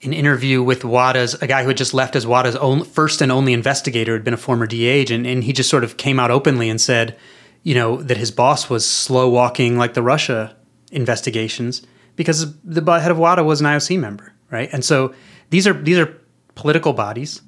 an 0.04 0.14
interview 0.14 0.62
with 0.62 0.84
WADA's, 0.84 1.34
a 1.42 1.48
guy 1.48 1.64
who 1.64 1.70
had 1.70 1.78
just 1.78 1.96
left 1.96 2.16
as 2.16 2.28
WADA's 2.28 2.56
own, 2.58 2.84
first 2.84 3.22
and 3.22 3.32
only 3.32 3.54
investigator, 3.54 4.14
had 4.14 4.24
been 4.24 4.36
a 4.36 4.38
former 4.38 4.68
DA 4.68 4.88
agent, 4.88 5.26
and 5.26 5.44
he 5.44 5.52
just 5.52 5.70
sort 5.70 5.84
of 5.84 5.98
came 5.98 6.20
out 6.20 6.32
openly 6.32 6.70
and 6.70 6.80
said, 6.80 7.18
you 7.64 7.76
know, 7.76 8.02
that 8.02 8.18
his 8.18 8.32
boss 8.32 8.70
was 8.70 8.86
slow 8.86 9.30
walking 9.30 9.78
like 9.78 9.94
the 9.94 10.02
Russia 10.02 10.56
investigations 10.92 11.86
because 12.16 12.54
the 12.64 12.82
head 13.00 13.12
of 13.12 13.18
WADA 13.18 13.44
was 13.44 13.62
an 13.62 13.68
IOC 13.68 14.00
member, 14.00 14.34
right? 14.52 14.70
And 14.72 14.84
so 14.84 15.14
these 15.50 15.68
are 15.68 15.74
these 15.74 15.98
are 15.98 16.18
political 16.56 16.94
bodies. 16.94 17.42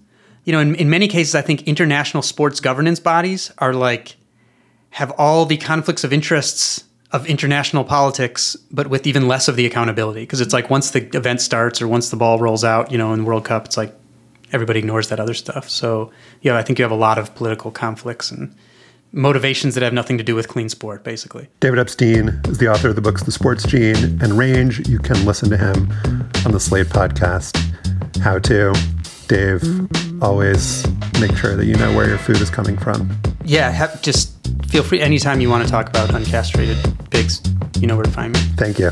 You 0.43 0.53
know, 0.53 0.59
in, 0.59 0.75
in 0.75 0.89
many 0.89 1.07
cases, 1.07 1.35
I 1.35 1.41
think 1.41 1.67
international 1.67 2.23
sports 2.23 2.59
governance 2.59 2.99
bodies 2.99 3.51
are 3.57 3.73
like 3.73 4.15
have 4.91 5.11
all 5.17 5.45
the 5.45 5.57
conflicts 5.57 6.03
of 6.03 6.11
interests 6.11 6.83
of 7.11 7.25
international 7.27 7.83
politics, 7.83 8.55
but 8.71 8.87
with 8.87 9.05
even 9.05 9.27
less 9.27 9.47
of 9.47 9.55
the 9.55 9.65
accountability. 9.65 10.21
Because 10.21 10.39
it's 10.41 10.53
like 10.53 10.69
once 10.69 10.91
the 10.91 11.05
event 11.15 11.41
starts 11.41 11.81
or 11.81 11.87
once 11.87 12.09
the 12.09 12.15
ball 12.15 12.39
rolls 12.39 12.63
out, 12.63 12.91
you 12.91 12.97
know, 12.97 13.11
in 13.13 13.19
the 13.19 13.25
World 13.25 13.45
Cup, 13.45 13.65
it's 13.65 13.77
like 13.77 13.93
everybody 14.53 14.79
ignores 14.79 15.09
that 15.09 15.19
other 15.19 15.33
stuff. 15.33 15.69
So, 15.69 16.11
yeah, 16.41 16.57
I 16.57 16.63
think 16.63 16.79
you 16.79 16.83
have 16.83 16.91
a 16.91 16.95
lot 16.95 17.17
of 17.17 17.35
political 17.35 17.71
conflicts 17.71 18.31
and 18.31 18.55
motivations 19.11 19.75
that 19.75 19.83
have 19.83 19.93
nothing 19.93 20.17
to 20.17 20.23
do 20.23 20.35
with 20.35 20.47
clean 20.47 20.69
sport, 20.69 21.03
basically. 21.03 21.47
David 21.59 21.79
Epstein 21.79 22.39
is 22.47 22.57
the 22.57 22.67
author 22.67 22.89
of 22.89 22.95
the 22.95 23.01
books 23.01 23.23
The 23.23 23.31
Sports 23.31 23.63
Gene 23.63 24.21
and 24.21 24.33
Range. 24.37 24.87
You 24.87 24.99
can 24.99 25.25
listen 25.25 25.49
to 25.49 25.57
him 25.57 25.91
on 26.45 26.51
the 26.51 26.59
Slate 26.59 26.87
podcast. 26.87 27.57
How 28.21 28.39
to. 28.39 28.73
Dave, 29.27 29.63
always 30.21 30.85
make 31.21 31.35
sure 31.37 31.55
that 31.55 31.65
you 31.65 31.75
know 31.75 31.95
where 31.95 32.05
your 32.07 32.17
food 32.17 32.41
is 32.41 32.49
coming 32.49 32.77
from. 32.77 33.09
Yeah, 33.45 33.69
have, 33.69 34.01
just 34.01 34.35
feel 34.67 34.83
free 34.83 34.99
anytime 34.99 35.39
you 35.39 35.49
want 35.49 35.63
to 35.63 35.71
talk 35.71 35.87
about 35.87 36.09
uncastrated 36.09 36.77
pigs. 37.11 37.41
You 37.79 37.87
know 37.87 37.95
where 37.95 38.03
to 38.03 38.11
find 38.11 38.33
me. 38.33 38.39
Thank 38.57 38.77
you. 38.77 38.91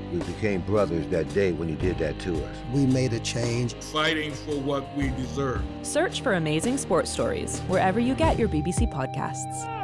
We 0.11 0.19
became 0.19 0.61
brothers 0.61 1.07
that 1.07 1.33
day 1.33 1.53
when 1.53 1.69
you 1.69 1.75
did 1.75 1.97
that 1.99 2.19
to 2.19 2.43
us. 2.43 2.57
We 2.73 2.85
made 2.85 3.13
a 3.13 3.19
change. 3.19 3.75
Fighting 3.75 4.33
for 4.33 4.59
what 4.59 4.95
we 4.97 5.09
deserve. 5.11 5.61
Search 5.83 6.21
for 6.21 6.33
Amazing 6.33 6.77
Sports 6.77 7.09
Stories 7.09 7.59
wherever 7.61 7.99
you 7.99 8.13
get 8.13 8.37
your 8.37 8.49
BBC 8.49 8.91
podcasts. 8.91 9.81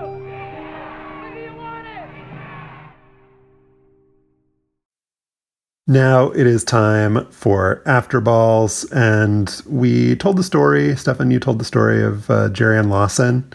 Now 5.89 6.31
it 6.31 6.45
is 6.45 6.65
time 6.65 7.25
for 7.31 7.81
After 7.85 8.19
Balls, 8.19 8.83
and 8.91 9.61
we 9.65 10.17
told 10.17 10.35
the 10.35 10.43
story. 10.43 10.97
Stefan, 10.97 11.31
you 11.31 11.39
told 11.39 11.59
the 11.59 11.65
story 11.65 12.03
of 12.03 12.29
uh, 12.29 12.49
Jarrion 12.49 12.89
Lawson 12.89 13.49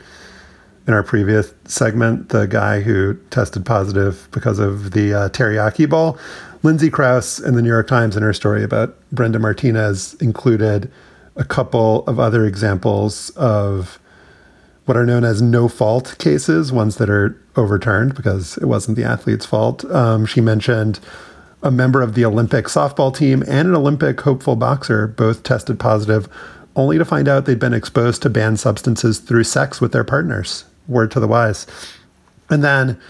in 0.86 0.94
our 0.94 1.03
previous 1.03 1.53
segment, 1.66 2.31
the 2.31 2.47
guy 2.47 2.81
who 2.81 3.15
tested 3.28 3.66
positive 3.66 4.28
because 4.32 4.59
of 4.59 4.93
the 4.93 5.12
uh, 5.12 5.28
teriyaki 5.28 5.89
ball. 5.89 6.19
Lindsay 6.62 6.90
Crouse 6.90 7.40
in 7.40 7.55
the 7.55 7.62
New 7.62 7.68
York 7.68 7.89
Times 7.89 8.16
in 8.16 8.22
her 8.22 8.32
story 8.32 8.62
about 8.62 8.97
Brenda 9.10 9.39
Martinez 9.39 10.14
included 10.14 10.90
a 11.34 11.44
couple 11.44 12.05
of 12.06 12.20
other 12.20 12.47
examples 12.47 13.30
of 13.30 13.98
what 14.84 14.97
are 14.97 15.06
known 15.06 15.24
as 15.24 15.43
no 15.43 15.68
fault 15.68 16.16
cases, 16.18 16.72
ones 16.72 16.97
that 16.97 17.10
are 17.10 17.40
overturned 17.56 18.14
because 18.14 18.56
it 18.59 18.66
wasn't 18.66 18.97
the 18.97 19.05
athlete's 19.05 19.47
fault. 19.47 19.84
Um, 19.86 20.24
she 20.24 20.40
mentioned 20.40 21.01
a 21.62 21.70
member 21.70 22.01
of 22.01 22.14
the 22.14 22.24
Olympic 22.24 22.66
softball 22.66 23.16
team 23.16 23.43
and 23.48 23.68
an 23.68 23.74
Olympic 23.74 24.20
hopeful 24.20 24.56
boxer 24.56 25.06
both 25.06 25.43
tested 25.43 25.78
positive, 25.78 26.28
only 26.76 26.98
to 26.98 27.05
find 27.05 27.28
out 27.28 27.44
they'd 27.44 27.59
been 27.59 27.74
exposed 27.74 28.22
to 28.22 28.30
banned 28.30 28.60
substances 28.60 29.18
through 29.18 29.44
sex 29.44 29.80
with 29.80 29.93
their 29.93 30.05
partners. 30.05 30.64
Word 30.89 31.10
to 31.12 31.20
the 31.20 31.28
wise. 31.28 31.66
And 32.51 32.62
then, 32.62 33.01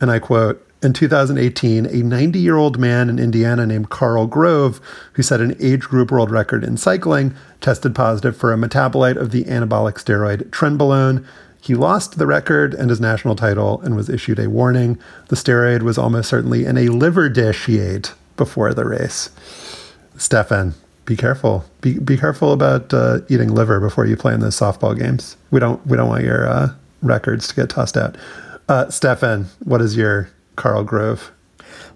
and 0.00 0.10
I 0.10 0.18
quote, 0.18 0.63
in 0.84 0.92
2018, 0.92 1.86
a 1.86 2.02
90 2.02 2.38
year 2.38 2.56
old 2.56 2.78
man 2.78 3.08
in 3.08 3.18
Indiana 3.18 3.66
named 3.66 3.90
Carl 3.90 4.26
Grove, 4.26 4.80
who 5.14 5.22
set 5.22 5.40
an 5.40 5.56
age 5.58 5.82
group 5.82 6.10
world 6.10 6.30
record 6.30 6.62
in 6.62 6.76
cycling, 6.76 7.34
tested 7.60 7.94
positive 7.94 8.36
for 8.36 8.52
a 8.52 8.56
metabolite 8.56 9.16
of 9.16 9.30
the 9.30 9.44
anabolic 9.44 9.94
steroid 9.94 10.50
trenbolone. 10.50 11.24
He 11.60 11.74
lost 11.74 12.18
the 12.18 12.26
record 12.26 12.74
and 12.74 12.90
his 12.90 13.00
national 13.00 13.36
title 13.36 13.80
and 13.80 13.96
was 13.96 14.10
issued 14.10 14.38
a 14.38 14.50
warning. 14.50 14.98
The 15.28 15.36
steroid 15.36 15.82
was 15.82 15.96
almost 15.96 16.28
certainly 16.28 16.66
in 16.66 16.76
a 16.76 16.88
liver 16.88 17.30
dish 17.30 17.64
he 17.64 17.80
ate 17.80 18.12
before 18.36 18.74
the 18.74 18.84
race. 18.84 19.30
Stefan, 20.18 20.74
be 21.06 21.16
careful. 21.16 21.64
Be 21.80 21.98
be 21.98 22.16
careful 22.16 22.52
about 22.52 22.92
uh, 22.92 23.20
eating 23.28 23.54
liver 23.54 23.80
before 23.80 24.06
you 24.06 24.16
play 24.16 24.34
in 24.34 24.40
those 24.40 24.58
softball 24.58 24.98
games. 24.98 25.36
We 25.50 25.60
don't 25.60 25.84
we 25.86 25.96
don't 25.96 26.08
want 26.08 26.24
your 26.24 26.46
uh, 26.46 26.74
records 27.02 27.48
to 27.48 27.54
get 27.54 27.70
tossed 27.70 27.96
out. 27.96 28.16
Uh, 28.68 28.90
Stefan, 28.90 29.46
what 29.64 29.80
is 29.80 29.96
your 29.96 30.28
Carl 30.56 30.84
Grove? 30.84 31.32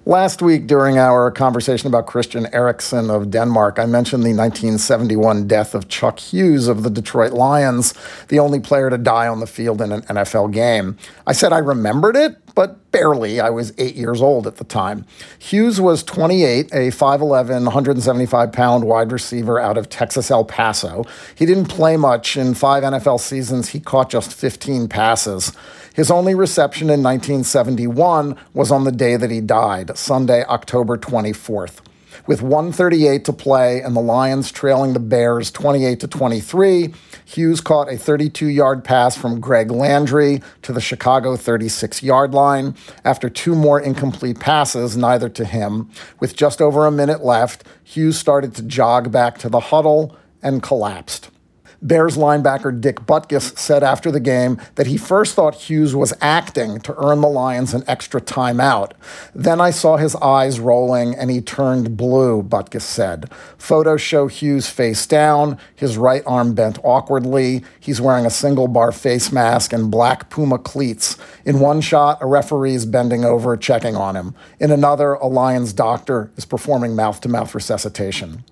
Last 0.09 0.41
week, 0.41 0.67
during 0.67 0.97
our 0.97 1.31
conversation 1.31 1.87
about 1.87 2.07
Christian 2.07 2.47
Eriksen 2.55 3.11
of 3.11 3.31
Denmark, 3.31 3.79
I 3.79 3.85
mentioned 3.85 4.23
the 4.23 4.33
1971 4.33 5.47
death 5.47 5.75
of 5.75 5.89
Chuck 5.89 6.19
Hughes 6.19 6.67
of 6.67 6.83
the 6.83 6.89
Detroit 6.89 7.35
Lions, 7.35 7.93
the 8.29 8.39
only 8.39 8.59
player 8.59 8.89
to 8.89 8.97
die 8.97 9.29
on 9.29 9.41
the 9.41 9.47
field 9.47 9.83
in 9.83 9.93
an 9.93 10.01
NFL 10.03 10.51
game. 10.51 10.97
I 11.27 11.33
said 11.33 11.53
I 11.53 11.59
remembered 11.59 12.17
it, 12.17 12.37
but 12.55 12.91
barely. 12.91 13.39
I 13.39 13.51
was 13.51 13.75
eight 13.77 13.97
years 13.97 14.23
old 14.23 14.47
at 14.47 14.57
the 14.57 14.65
time. 14.65 15.05
Hughes 15.39 15.79
was 15.79 16.03
28, 16.03 16.73
a 16.73 16.89
5'11, 16.91 17.65
175 17.65 18.51
pound 18.51 18.85
wide 18.85 19.13
receiver 19.13 19.61
out 19.61 19.77
of 19.77 19.91
Texas 19.91 20.31
El 20.31 20.47
Paso. 20.47 21.05
He 21.35 21.45
didn't 21.45 21.67
play 21.67 21.99
much. 21.99 22.35
In 22.35 22.55
five 22.55 22.83
NFL 22.83 23.21
seasons, 23.21 23.69
he 23.69 23.81
caught 23.81 24.09
just 24.09 24.33
15 24.33 24.89
passes. 24.89 25.53
His 25.99 26.13
only 26.13 26.37
reception 26.37 26.91
in 26.91 27.03
1971 27.03 28.37
was 28.55 28.71
on 28.71 28.85
the 28.85 28.93
day 28.93 29.17
that 29.17 29.33
he 29.33 29.41
died, 29.41 29.99
Sunday, 29.99 30.45
October 30.45 30.97
24th. 30.97 31.81
With 32.25 32.41
138 32.41 33.25
to 33.25 33.33
play 33.33 33.81
and 33.81 33.97
the 33.97 34.01
Lions 34.01 34.53
trailing 34.53 34.93
the 34.93 35.01
Bears 35.01 35.51
28 35.51 35.99
to 35.99 36.07
23, 36.07 36.95
Hughes 37.25 37.61
caught 37.61 37.89
a 37.89 37.97
32-yard 37.97 38.85
pass 38.85 39.17
from 39.17 39.41
Greg 39.41 39.73
Landry 39.73 40.41
to 40.63 40.73
the 40.73 40.81
Chicago 40.81 41.35
36-yard 41.35 42.33
line 42.33 42.77
after 43.05 43.29
two 43.29 43.57
more 43.57 43.81
incomplete 43.81 44.39
passes, 44.39 44.97
neither 44.97 45.29
to 45.29 45.45
him. 45.45 45.91
With 46.21 46.37
just 46.37 46.63
over 46.63 46.87
a 46.87 46.93
minute 46.93 47.25
left, 47.25 47.65
Hughes 47.83 48.17
started 48.17 48.55
to 48.55 48.63
jog 48.63 49.11
back 49.11 49.37
to 49.39 49.49
the 49.49 49.59
huddle 49.59 50.17
and 50.45 50.63
collapsed. 50.63 51.31
Bears 51.81 52.17
linebacker 52.17 52.81
Dick 52.81 53.01
Butkus 53.01 53.57
said 53.57 53.85
after 53.85 54.11
the 54.11 54.19
game 54.19 54.61
that 54.75 54.89
he 54.89 54.97
first 54.97 55.35
thought 55.35 55.55
Hughes 55.55 55.95
was 55.95 56.13
acting 56.21 56.81
to 56.81 56.95
earn 56.97 57.21
the 57.21 57.29
Lions 57.29 57.73
an 57.73 57.85
extra 57.87 58.21
timeout. 58.21 58.93
Then 59.33 59.61
I 59.61 59.71
saw 59.71 59.97
his 59.97 60.17
eyes 60.17 60.59
rolling 60.59 61.15
and 61.15 61.31
he 61.31 61.41
turned 61.41 61.97
blue, 61.97 62.43
Butkus 62.43 62.83
said. 62.83 63.31
Photos 63.59 64.01
show 64.01 64.27
Hughes 64.27 64.69
face 64.69 65.07
down, 65.07 65.57
his 65.77 65.97
right 65.97 66.23
arm 66.27 66.55
bent 66.55 66.79
awkwardly. 66.83 67.63
He's 67.79 68.01
wearing 68.01 68.27
a 68.27 68.31
single 68.31 68.67
bar 68.67 68.91
face 68.91 69.31
mask 69.31 69.73
and 69.73 69.91
black 69.91 70.31
Puma 70.31 70.59
cleats. 70.59 71.17
In 71.45 71.61
one 71.61 71.81
shot, 71.81 72.19
a 72.21 72.27
referee 72.27 72.75
is 72.75 72.87
bending 72.87 73.25
over, 73.25 73.57
checking 73.57 73.95
on 73.95 74.17
him. 74.17 74.35
In 74.59 74.73
another, 74.73 75.15
a 75.15 75.29
Lions 75.29 75.73
doctor 75.73 76.33
is 76.37 76.45
performing 76.45 76.97
mouth 76.97 77.21
to 77.21 77.29
mouth 77.29 77.55
resuscitation. 77.55 78.45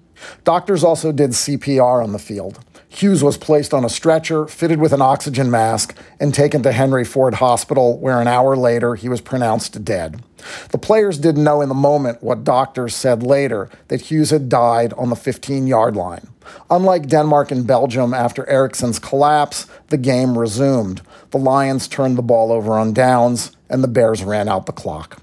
Doctors 0.44 0.84
also 0.84 1.12
did 1.12 1.30
CPR 1.30 2.02
on 2.02 2.12
the 2.12 2.18
field. 2.18 2.60
Hughes 2.96 3.22
was 3.22 3.36
placed 3.36 3.74
on 3.74 3.84
a 3.84 3.90
stretcher, 3.90 4.46
fitted 4.46 4.80
with 4.80 4.94
an 4.94 5.02
oxygen 5.02 5.50
mask, 5.50 5.94
and 6.18 6.32
taken 6.32 6.62
to 6.62 6.72
Henry 6.72 7.04
Ford 7.04 7.34
Hospital, 7.34 7.98
where 7.98 8.22
an 8.22 8.26
hour 8.26 8.56
later 8.56 8.94
he 8.94 9.10
was 9.10 9.20
pronounced 9.20 9.84
dead. 9.84 10.22
The 10.70 10.78
players 10.78 11.18
didn't 11.18 11.44
know 11.44 11.60
in 11.60 11.68
the 11.68 11.74
moment 11.74 12.22
what 12.22 12.42
doctors 12.42 12.96
said 12.96 13.22
later 13.22 13.68
that 13.88 14.00
Hughes 14.00 14.30
had 14.30 14.48
died 14.48 14.94
on 14.94 15.10
the 15.10 15.16
15 15.16 15.66
yard 15.66 15.94
line. 15.94 16.26
Unlike 16.70 17.08
Denmark 17.08 17.50
and 17.50 17.66
Belgium 17.66 18.14
after 18.14 18.48
Eriksen's 18.48 18.98
collapse, 18.98 19.66
the 19.88 19.98
game 19.98 20.38
resumed. 20.38 21.02
The 21.32 21.38
Lions 21.38 21.88
turned 21.88 22.16
the 22.16 22.22
ball 22.22 22.50
over 22.50 22.78
on 22.78 22.94
downs, 22.94 23.54
and 23.68 23.84
the 23.84 23.88
Bears 23.88 24.24
ran 24.24 24.48
out 24.48 24.64
the 24.64 24.72
clock. 24.72 25.20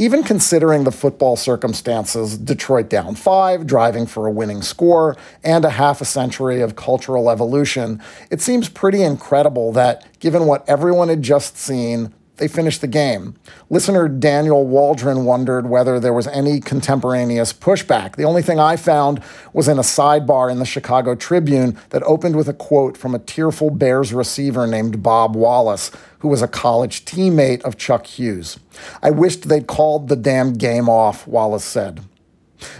Even 0.00 0.22
considering 0.22 0.84
the 0.84 0.92
football 0.92 1.36
circumstances, 1.36 2.38
Detroit 2.38 2.88
down 2.88 3.14
five, 3.14 3.66
driving 3.66 4.06
for 4.06 4.26
a 4.26 4.30
winning 4.30 4.62
score, 4.62 5.14
and 5.44 5.62
a 5.62 5.68
half 5.68 6.00
a 6.00 6.06
century 6.06 6.62
of 6.62 6.74
cultural 6.74 7.28
evolution, 7.28 8.02
it 8.30 8.40
seems 8.40 8.70
pretty 8.70 9.02
incredible 9.02 9.72
that, 9.72 10.06
given 10.18 10.46
what 10.46 10.66
everyone 10.66 11.10
had 11.10 11.20
just 11.20 11.58
seen, 11.58 12.14
they 12.40 12.48
finished 12.48 12.80
the 12.80 12.88
game. 12.88 13.36
Listener 13.68 14.08
Daniel 14.08 14.66
Waldron 14.66 15.24
wondered 15.24 15.68
whether 15.68 16.00
there 16.00 16.12
was 16.12 16.26
any 16.28 16.58
contemporaneous 16.58 17.52
pushback. 17.52 18.16
The 18.16 18.24
only 18.24 18.42
thing 18.42 18.58
I 18.58 18.76
found 18.76 19.22
was 19.52 19.68
in 19.68 19.78
a 19.78 19.82
sidebar 19.82 20.50
in 20.50 20.58
the 20.58 20.64
Chicago 20.64 21.14
Tribune 21.14 21.78
that 21.90 22.02
opened 22.02 22.34
with 22.34 22.48
a 22.48 22.54
quote 22.54 22.96
from 22.96 23.14
a 23.14 23.20
tearful 23.20 23.70
Bears 23.70 24.12
receiver 24.12 24.66
named 24.66 25.02
Bob 25.02 25.36
Wallace, 25.36 25.92
who 26.18 26.28
was 26.28 26.42
a 26.42 26.48
college 26.48 27.04
teammate 27.04 27.62
of 27.62 27.78
Chuck 27.78 28.06
Hughes. 28.06 28.58
I 29.02 29.10
wished 29.10 29.48
they'd 29.48 29.68
called 29.68 30.08
the 30.08 30.16
damn 30.16 30.54
game 30.54 30.88
off, 30.88 31.26
Wallace 31.26 31.64
said. 31.64 32.00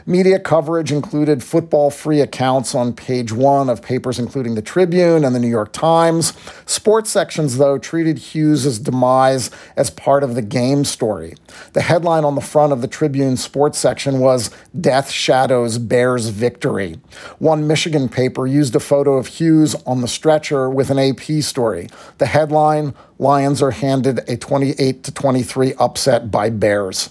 Media 0.07 0.39
coverage 0.39 0.93
included 0.93 1.43
football 1.43 1.91
free 1.91 2.21
accounts 2.21 2.75
on 2.75 2.93
page 2.93 3.33
one 3.33 3.69
of 3.69 3.83
papers 3.83 4.19
including 4.19 4.55
the 4.55 4.63
Tribune 4.63 5.25
and 5.25 5.35
the 5.35 5.39
New 5.39 5.49
York 5.49 5.73
Times. 5.73 6.33
Sports 6.67 7.11
sections, 7.11 7.59
though, 7.59 7.79
treated 7.79 8.19
Hughes' 8.19 8.79
demise 8.79 9.51
as 9.77 9.91
part 9.91 10.23
of 10.23 10.35
the 10.35 10.43
game 10.43 10.85
story. 10.85 11.35
The 11.73 11.83
headline 11.83 12.25
on 12.25 12.35
the 12.35 12.41
front 12.41 12.73
of 12.73 12.81
the 12.81 12.89
Tribune 12.89 13.37
sports 13.37 13.79
section 13.79 14.19
was 14.21 14.51
Death 14.79 15.11
Shadows 15.11 15.79
Bears 15.79 16.29
Victory. 16.29 17.01
One 17.39 17.67
Michigan 17.67 18.09
paper 18.09 18.47
used 18.47 18.75
a 18.75 18.81
photo 18.81 19.17
of 19.17 19.27
Hughes 19.27 19.75
on 19.87 20.01
the 20.01 20.09
stretcher 20.09 20.69
with 20.71 20.91
an 20.91 20.99
AP 20.99 21.43
story. 21.43 21.89
The 22.19 22.27
headline 22.27 22.95
Lions 23.19 23.61
are 23.61 23.71
handed 23.71 24.21
a 24.31 24.39
28 24.39 25.05
to 25.05 25.13
23 25.13 25.75
upset 25.75 26.31
by 26.31 26.49
Bears. 26.49 27.11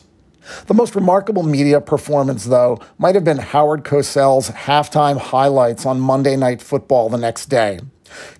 The 0.67 0.73
most 0.73 0.95
remarkable 0.95 1.43
media 1.43 1.81
performance, 1.81 2.45
though, 2.45 2.79
might 2.97 3.15
have 3.15 3.23
been 3.23 3.37
Howard 3.37 3.83
Cosell's 3.83 4.49
halftime 4.51 5.17
highlights 5.17 5.85
on 5.85 5.99
Monday 5.99 6.35
Night 6.35 6.61
Football 6.61 7.09
the 7.09 7.17
next 7.17 7.47
day. 7.47 7.79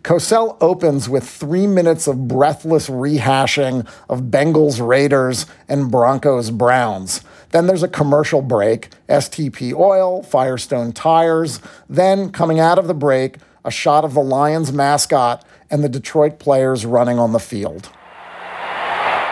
Cosell 0.03 0.57
opens 0.61 1.07
with 1.07 1.27
three 1.27 1.68
minutes 1.68 2.07
of 2.07 2.27
breathless 2.27 2.90
rehashing 2.90 3.88
of 4.10 4.23
Bengals 4.23 4.86
Raiders 4.86 5.45
and 5.68 5.91
Broncos 5.91 6.49
Browns. 6.52 7.22
Then 7.52 7.68
there's 7.68 7.84
a 7.84 7.88
commercial 7.88 8.41
break, 8.41 8.90
STP 9.07 9.73
Oil, 9.73 10.23
Firestone 10.23 10.91
Tires. 10.91 11.60
Then, 11.88 12.31
coming 12.31 12.60
out 12.60 12.80
of 12.80 12.88
the 12.88 12.94
break, 12.94 13.38
a 13.65 13.72
shot 13.72 14.06
of 14.06 14.14
the 14.14 14.22
Lions 14.22 14.72
mascot 14.72 15.45
and 15.69 15.84
the 15.84 15.90
Detroit 15.90 16.40
players 16.40 16.86
running 16.86 17.19
on 17.19 17.34
the 17.34 17.40
field. 17.40 17.90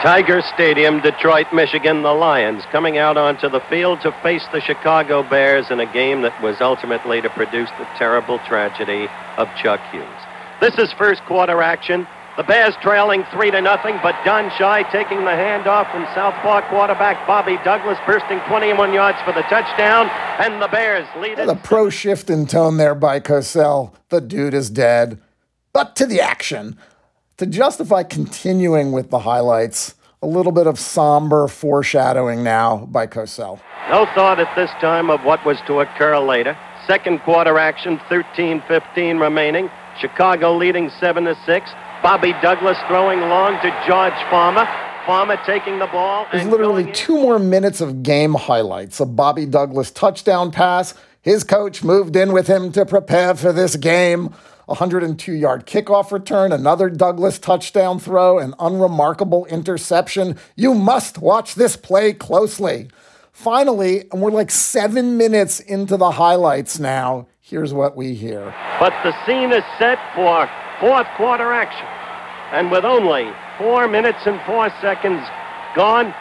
Tiger 0.04 0.44
Stadium, 0.54 1.02
Detroit, 1.02 1.48
Michigan, 1.52 2.04
the 2.04 2.14
Lions 2.14 2.62
coming 2.72 3.00
out 3.00 3.18
onto 3.18 3.50
the 3.50 3.62
field 3.62 4.00
to 4.02 4.12
face 4.22 4.46
the 4.54 4.62
Chicago 4.62 5.28
Bears 5.28 5.72
in 5.72 5.80
a 5.80 5.92
game 5.92 6.22
that 6.22 6.40
was 6.40 6.62
ultimately 6.62 7.20
to 7.20 7.30
produce 7.32 7.70
the 7.80 7.88
terrible 7.98 8.38
tragedy 8.46 9.08
of 9.38 9.48
Chuck 9.56 9.80
Hughes. 9.90 10.06
This 10.62 10.78
is 10.78 10.94
first 10.94 11.24
quarter 11.24 11.64
action. 11.64 12.08
The 12.38 12.44
Bears 12.44 12.76
trailing 12.84 13.24
three 13.34 13.50
to 13.50 13.60
nothing, 13.60 13.98
but 14.04 14.14
Don 14.24 14.52
Shy 14.60 14.84
taking 14.92 15.22
the 15.26 15.32
handoff 15.32 15.92
from 15.92 16.06
Southpaw 16.14 16.70
quarterback 16.70 17.26
Bobby 17.26 17.58
Douglas 17.64 17.98
bursting 18.06 18.40
21 18.48 18.94
yards 18.94 19.18
for 19.26 19.34
the 19.34 19.42
touchdown, 19.50 20.12
and 20.38 20.62
the 20.62 20.68
Bears 20.68 21.08
lead. 21.20 21.40
The 21.40 21.56
pro 21.56 21.90
shift 21.90 22.30
in 22.30 22.46
tone 22.46 22.78
there 22.78 22.94
by 22.94 23.20
Cosell. 23.20 23.96
The 24.10 24.22
dude 24.22 24.54
is 24.54 24.70
dead. 24.70 25.20
But 25.74 25.96
to 25.96 26.06
the 26.06 26.22
action. 26.22 26.78
To 27.38 27.46
justify 27.46 28.02
continuing 28.02 28.92
with 28.92 29.12
the 29.12 29.20
highlights, 29.20 29.94
a 30.24 30.26
little 30.26 30.52
bit 30.52 30.66
of 30.66 30.80
somber 30.80 31.48
foreshadowing 31.48 32.44
now 32.44 32.88
by 32.88 33.06
Cosell. 33.06 33.60
No 33.92 34.08
thought 34.16 34.40
at 34.40 34.56
this 34.56 34.72
time 34.82 35.12
of 35.12 35.24
what 35.24 35.46
was 35.46 35.60
to 35.68 35.82
occur 35.82 36.18
later. 36.18 36.58
Second 36.88 37.20
quarter 37.20 37.60
action, 37.60 38.00
13-15 38.10 39.22
remaining. 39.22 39.70
Chicago 40.00 40.58
leading 40.58 40.90
7 41.00 41.26
to 41.26 41.38
6. 41.46 41.70
Bobby 42.02 42.34
Douglas 42.42 42.80
throwing 42.88 43.20
long 43.20 43.54
to 43.62 43.70
George 43.88 44.18
Farmer. 44.32 44.68
Farmer 45.06 45.38
taking 45.46 45.78
the 45.78 45.86
ball. 45.86 46.26
There's 46.32 46.48
literally 46.48 46.92
two 46.92 47.22
more 47.22 47.38
minutes 47.38 47.82
of 47.82 48.02
game 48.02 48.34
highlights. 48.34 49.00
A 49.00 49.06
Bobby 49.06 49.46
Douglas 49.46 49.92
touchdown 49.92 50.50
pass. 50.52 50.96
His 51.22 51.44
coach 51.44 51.84
moved 51.84 52.16
in 52.16 52.34
with 52.34 52.48
him 52.48 52.72
to 52.72 52.84
prepare 52.84 53.36
for 53.36 53.54
this 53.54 53.76
game. 53.76 54.34
102 54.68 55.32
yard 55.32 55.66
kickoff 55.66 56.12
return, 56.12 56.52
another 56.52 56.90
Douglas 56.90 57.40
touchdown 57.40 58.00
throw, 58.00 58.38
an 58.38 58.54
unremarkable 58.60 59.46
interception. 59.46 60.38
You 60.58 60.74
must 60.74 61.18
watch 61.20 61.56
this 61.56 61.78
play 61.78 62.12
closely. 62.12 62.90
Finally, 63.32 64.10
and 64.12 64.22
we're 64.22 64.32
like 64.32 64.52
seven 64.52 65.16
minutes 65.18 65.62
into 65.62 65.96
the 65.96 66.12
highlights 66.12 66.80
now, 66.80 67.28
here's 67.40 67.74
what 67.74 67.96
we 67.96 68.14
hear. 68.14 68.54
But 68.78 68.92
the 69.04 69.16
scene 69.26 69.54
is 69.54 69.64
set 69.80 70.00
for 70.14 70.50
fourth 70.82 71.08
quarter 71.16 71.54
action. 71.54 71.88
And 72.52 72.70
with 72.70 72.84
only 72.84 73.32
four 73.58 73.88
minutes 73.88 74.20
and 74.26 74.42
four 74.46 74.70
seconds 74.82 75.24
gone, 75.76 76.14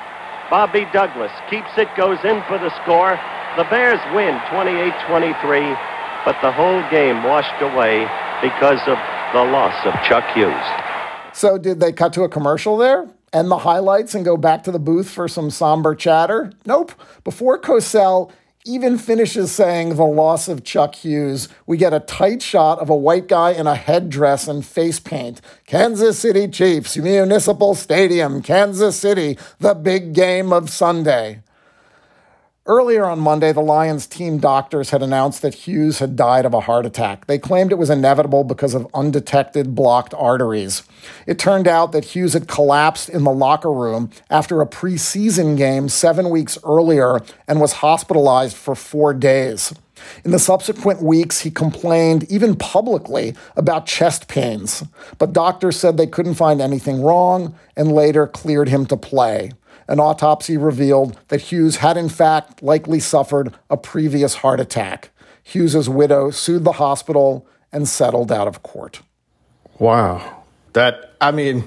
Bobby 0.50 0.86
Douglas 0.92 1.32
keeps 1.50 1.70
it, 1.76 1.88
goes 1.96 2.18
in 2.22 2.42
for 2.46 2.58
the 2.58 2.70
score. 2.82 3.18
The 3.56 3.64
Bears 3.70 4.00
win 4.14 4.38
28 4.50 4.94
23, 5.08 5.34
but 6.24 6.38
the 6.42 6.52
whole 6.52 6.82
game 6.90 7.24
washed 7.24 7.60
away 7.60 8.06
because 8.42 8.80
of 8.86 8.98
the 9.32 9.44
loss 9.44 9.74
of 9.86 9.94
Chuck 10.04 10.24
Hughes. 10.34 10.54
So, 11.32 11.58
did 11.58 11.80
they 11.80 11.92
cut 11.92 12.12
to 12.14 12.22
a 12.22 12.28
commercial 12.28 12.76
there? 12.76 13.08
End 13.32 13.50
the 13.50 13.58
highlights 13.58 14.14
and 14.14 14.24
go 14.24 14.36
back 14.36 14.64
to 14.64 14.70
the 14.70 14.78
booth 14.78 15.10
for 15.10 15.28
some 15.28 15.50
somber 15.50 15.94
chatter? 15.94 16.52
Nope. 16.64 16.92
Before 17.24 17.60
Cosell 17.60 18.30
even 18.64 18.98
finishes 18.98 19.52
saying 19.52 19.94
the 19.94 20.04
loss 20.04 20.48
of 20.48 20.64
Chuck 20.64 20.96
Hughes, 20.96 21.48
we 21.66 21.76
get 21.76 21.94
a 21.94 22.00
tight 22.00 22.42
shot 22.42 22.80
of 22.80 22.90
a 22.90 22.96
white 22.96 23.28
guy 23.28 23.52
in 23.52 23.66
a 23.66 23.76
headdress 23.76 24.48
and 24.48 24.64
face 24.64 24.98
paint. 24.98 25.40
Kansas 25.66 26.18
City 26.18 26.48
Chiefs, 26.48 26.96
Municipal 26.96 27.76
Stadium, 27.76 28.42
Kansas 28.42 28.98
City, 28.98 29.38
the 29.60 29.74
big 29.74 30.14
game 30.14 30.52
of 30.52 30.68
Sunday. 30.68 31.42
Earlier 32.68 33.04
on 33.04 33.20
Monday, 33.20 33.52
the 33.52 33.60
Lions 33.60 34.08
team 34.08 34.38
doctors 34.38 34.90
had 34.90 35.00
announced 35.00 35.40
that 35.42 35.54
Hughes 35.54 36.00
had 36.00 36.16
died 36.16 36.44
of 36.44 36.52
a 36.52 36.62
heart 36.62 36.84
attack. 36.84 37.26
They 37.26 37.38
claimed 37.38 37.70
it 37.70 37.78
was 37.78 37.90
inevitable 37.90 38.42
because 38.42 38.74
of 38.74 38.88
undetected 38.92 39.76
blocked 39.76 40.12
arteries. 40.14 40.82
It 41.28 41.38
turned 41.38 41.68
out 41.68 41.92
that 41.92 42.06
Hughes 42.06 42.32
had 42.32 42.48
collapsed 42.48 43.08
in 43.08 43.22
the 43.22 43.30
locker 43.30 43.70
room 43.70 44.10
after 44.30 44.60
a 44.60 44.66
preseason 44.66 45.56
game 45.56 45.88
seven 45.88 46.28
weeks 46.28 46.58
earlier 46.64 47.20
and 47.46 47.60
was 47.60 47.74
hospitalized 47.74 48.56
for 48.56 48.74
four 48.74 49.14
days. 49.14 49.72
In 50.24 50.32
the 50.32 50.38
subsequent 50.40 51.00
weeks, 51.00 51.40
he 51.40 51.52
complained, 51.52 52.24
even 52.24 52.56
publicly, 52.56 53.36
about 53.54 53.86
chest 53.86 54.26
pains, 54.26 54.82
but 55.18 55.32
doctors 55.32 55.76
said 55.76 55.96
they 55.96 56.06
couldn't 56.08 56.34
find 56.34 56.60
anything 56.60 57.00
wrong 57.00 57.54
and 57.76 57.92
later 57.92 58.26
cleared 58.26 58.68
him 58.68 58.86
to 58.86 58.96
play 58.96 59.52
an 59.88 60.00
autopsy 60.00 60.56
revealed 60.56 61.18
that 61.28 61.40
Hughes 61.42 61.76
had 61.76 61.96
in 61.96 62.08
fact 62.08 62.62
likely 62.62 63.00
suffered 63.00 63.54
a 63.70 63.76
previous 63.76 64.36
heart 64.36 64.60
attack. 64.60 65.10
Hughes's 65.42 65.88
widow 65.88 66.30
sued 66.30 66.64
the 66.64 66.72
hospital 66.72 67.46
and 67.72 67.88
settled 67.88 68.32
out 68.32 68.48
of 68.48 68.62
court. 68.62 69.02
Wow. 69.78 70.44
That, 70.72 71.14
I 71.20 71.30
mean, 71.30 71.64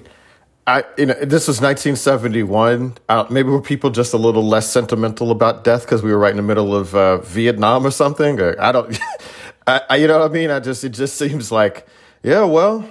I, 0.68 0.84
you 0.98 1.08
know, 1.08 1.14
this 1.16 1.48
was 1.48 1.62
1971. 1.62 2.98
Uh, 3.08 3.26
maybe 3.30 3.50
were 3.50 3.62
people 3.62 3.90
just 3.90 4.14
a 4.14 4.18
little 4.18 4.46
less 4.46 4.70
sentimental 4.70 5.32
about 5.32 5.64
death 5.64 5.84
because 5.84 6.04
we 6.04 6.12
were 6.12 6.20
right 6.20 6.32
in 6.32 6.38
the 6.38 6.44
middle 6.44 6.76
of 6.76 6.94
uh, 6.94 7.18
Vietnam 7.20 7.86
or 7.86 7.92
something? 7.92 8.40
Or 8.40 8.60
I 8.62 8.72
don't, 8.72 9.00
I, 9.68 9.82
I, 9.90 9.96
you 9.96 10.08
know 10.08 10.20
what 10.20 10.30
I 10.30 10.34
mean? 10.34 10.52
I 10.52 10.60
just, 10.60 10.84
it 10.84 10.90
just 10.90 11.18
seems 11.18 11.52
like, 11.52 11.88
yeah, 12.22 12.44
well, 12.44 12.88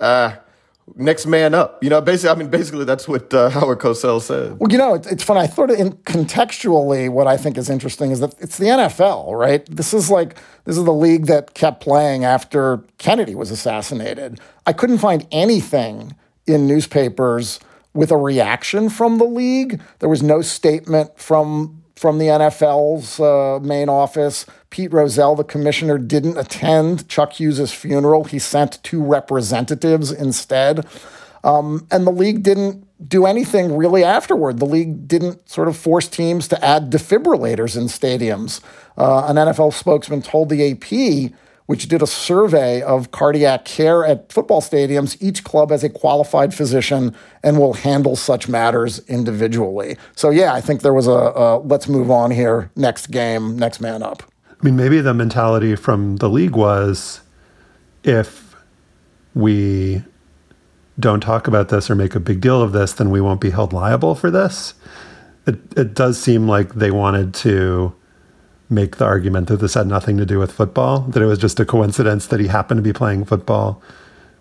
uh, 0.00 0.36
next 0.96 1.26
man 1.26 1.54
up. 1.54 1.82
You 1.82 1.90
know, 1.90 2.00
basically, 2.00 2.30
I 2.30 2.34
mean, 2.34 2.50
basically, 2.50 2.84
that's 2.84 3.06
what 3.06 3.32
uh, 3.32 3.50
Howard 3.50 3.78
Cosell 3.78 4.20
said. 4.20 4.58
Well, 4.58 4.70
you 4.70 4.78
know, 4.78 4.94
it, 4.94 5.06
it's 5.06 5.22
funny. 5.22 5.40
I 5.40 5.46
thought 5.46 5.70
in 5.70 5.92
contextually, 5.92 7.08
what 7.08 7.26
I 7.26 7.36
think 7.36 7.56
is 7.56 7.70
interesting 7.70 8.10
is 8.10 8.20
that 8.20 8.34
it's 8.40 8.58
the 8.58 8.66
NFL, 8.66 9.38
right? 9.38 9.64
This 9.74 9.94
is 9.94 10.10
like 10.10 10.36
this 10.64 10.76
is 10.76 10.84
the 10.84 10.92
league 10.92 11.26
that 11.26 11.54
kept 11.54 11.82
playing 11.82 12.24
after 12.24 12.84
Kennedy 12.98 13.34
was 13.34 13.50
assassinated. 13.50 14.40
I 14.66 14.72
couldn't 14.72 14.98
find 14.98 15.26
anything 15.30 16.14
in 16.46 16.66
newspapers 16.66 17.60
with 17.94 18.10
a 18.10 18.16
reaction 18.16 18.88
from 18.88 19.18
the 19.18 19.24
league. 19.24 19.80
There 19.98 20.08
was 20.08 20.22
no 20.22 20.42
statement 20.42 21.18
from 21.18 21.81
from 22.02 22.18
the 22.18 22.26
NFL's 22.26 23.20
uh, 23.20 23.60
main 23.62 23.88
office. 23.88 24.44
Pete 24.70 24.92
Rozelle, 24.92 25.36
the 25.36 25.44
commissioner, 25.44 25.98
didn't 25.98 26.36
attend 26.36 27.08
Chuck 27.08 27.34
Hughes' 27.34 27.72
funeral. 27.72 28.24
He 28.24 28.40
sent 28.40 28.82
two 28.82 29.00
representatives 29.00 30.10
instead. 30.10 30.84
Um, 31.44 31.86
and 31.92 32.04
the 32.04 32.10
league 32.10 32.42
didn't 32.42 32.84
do 33.08 33.24
anything 33.24 33.76
really 33.76 34.02
afterward. 34.02 34.58
The 34.58 34.66
league 34.66 35.06
didn't 35.06 35.48
sort 35.48 35.68
of 35.68 35.76
force 35.76 36.08
teams 36.08 36.48
to 36.48 36.64
add 36.64 36.90
defibrillators 36.90 37.76
in 37.76 37.84
stadiums. 37.84 38.60
Uh, 38.98 39.26
an 39.28 39.36
NFL 39.36 39.72
spokesman 39.72 40.22
told 40.22 40.48
the 40.48 40.72
AP 40.72 41.32
which 41.66 41.88
did 41.88 42.02
a 42.02 42.06
survey 42.06 42.82
of 42.82 43.10
cardiac 43.10 43.64
care 43.64 44.04
at 44.04 44.32
football 44.32 44.60
stadiums. 44.60 45.16
Each 45.20 45.44
club 45.44 45.70
has 45.70 45.84
a 45.84 45.88
qualified 45.88 46.52
physician 46.52 47.14
and 47.42 47.58
will 47.58 47.74
handle 47.74 48.16
such 48.16 48.48
matters 48.48 48.98
individually. 49.08 49.96
So, 50.16 50.30
yeah, 50.30 50.52
I 50.54 50.60
think 50.60 50.82
there 50.82 50.94
was 50.94 51.06
a, 51.06 51.10
a 51.10 51.58
let's 51.58 51.88
move 51.88 52.10
on 52.10 52.30
here, 52.30 52.70
next 52.76 53.10
game, 53.10 53.56
next 53.56 53.80
man 53.80 54.02
up. 54.02 54.22
I 54.48 54.64
mean, 54.64 54.76
maybe 54.76 55.00
the 55.00 55.14
mentality 55.14 55.74
from 55.76 56.16
the 56.16 56.28
league 56.28 56.54
was 56.54 57.20
if 58.04 58.54
we 59.34 60.02
don't 61.00 61.20
talk 61.20 61.48
about 61.48 61.68
this 61.68 61.90
or 61.90 61.94
make 61.94 62.14
a 62.14 62.20
big 62.20 62.40
deal 62.40 62.62
of 62.62 62.72
this, 62.72 62.92
then 62.92 63.10
we 63.10 63.20
won't 63.20 63.40
be 63.40 63.50
held 63.50 63.72
liable 63.72 64.14
for 64.14 64.30
this. 64.30 64.74
It, 65.46 65.58
it 65.76 65.94
does 65.94 66.20
seem 66.20 66.46
like 66.46 66.74
they 66.74 66.90
wanted 66.90 67.34
to 67.34 67.94
make 68.72 68.96
the 68.96 69.04
argument 69.04 69.48
that 69.48 69.58
this 69.58 69.74
had 69.74 69.86
nothing 69.86 70.16
to 70.16 70.26
do 70.26 70.38
with 70.38 70.50
football, 70.50 71.00
that 71.00 71.22
it 71.22 71.26
was 71.26 71.38
just 71.38 71.60
a 71.60 71.64
coincidence 71.64 72.26
that 72.28 72.40
he 72.40 72.48
happened 72.48 72.78
to 72.78 72.82
be 72.82 72.92
playing 72.92 73.24
football 73.24 73.82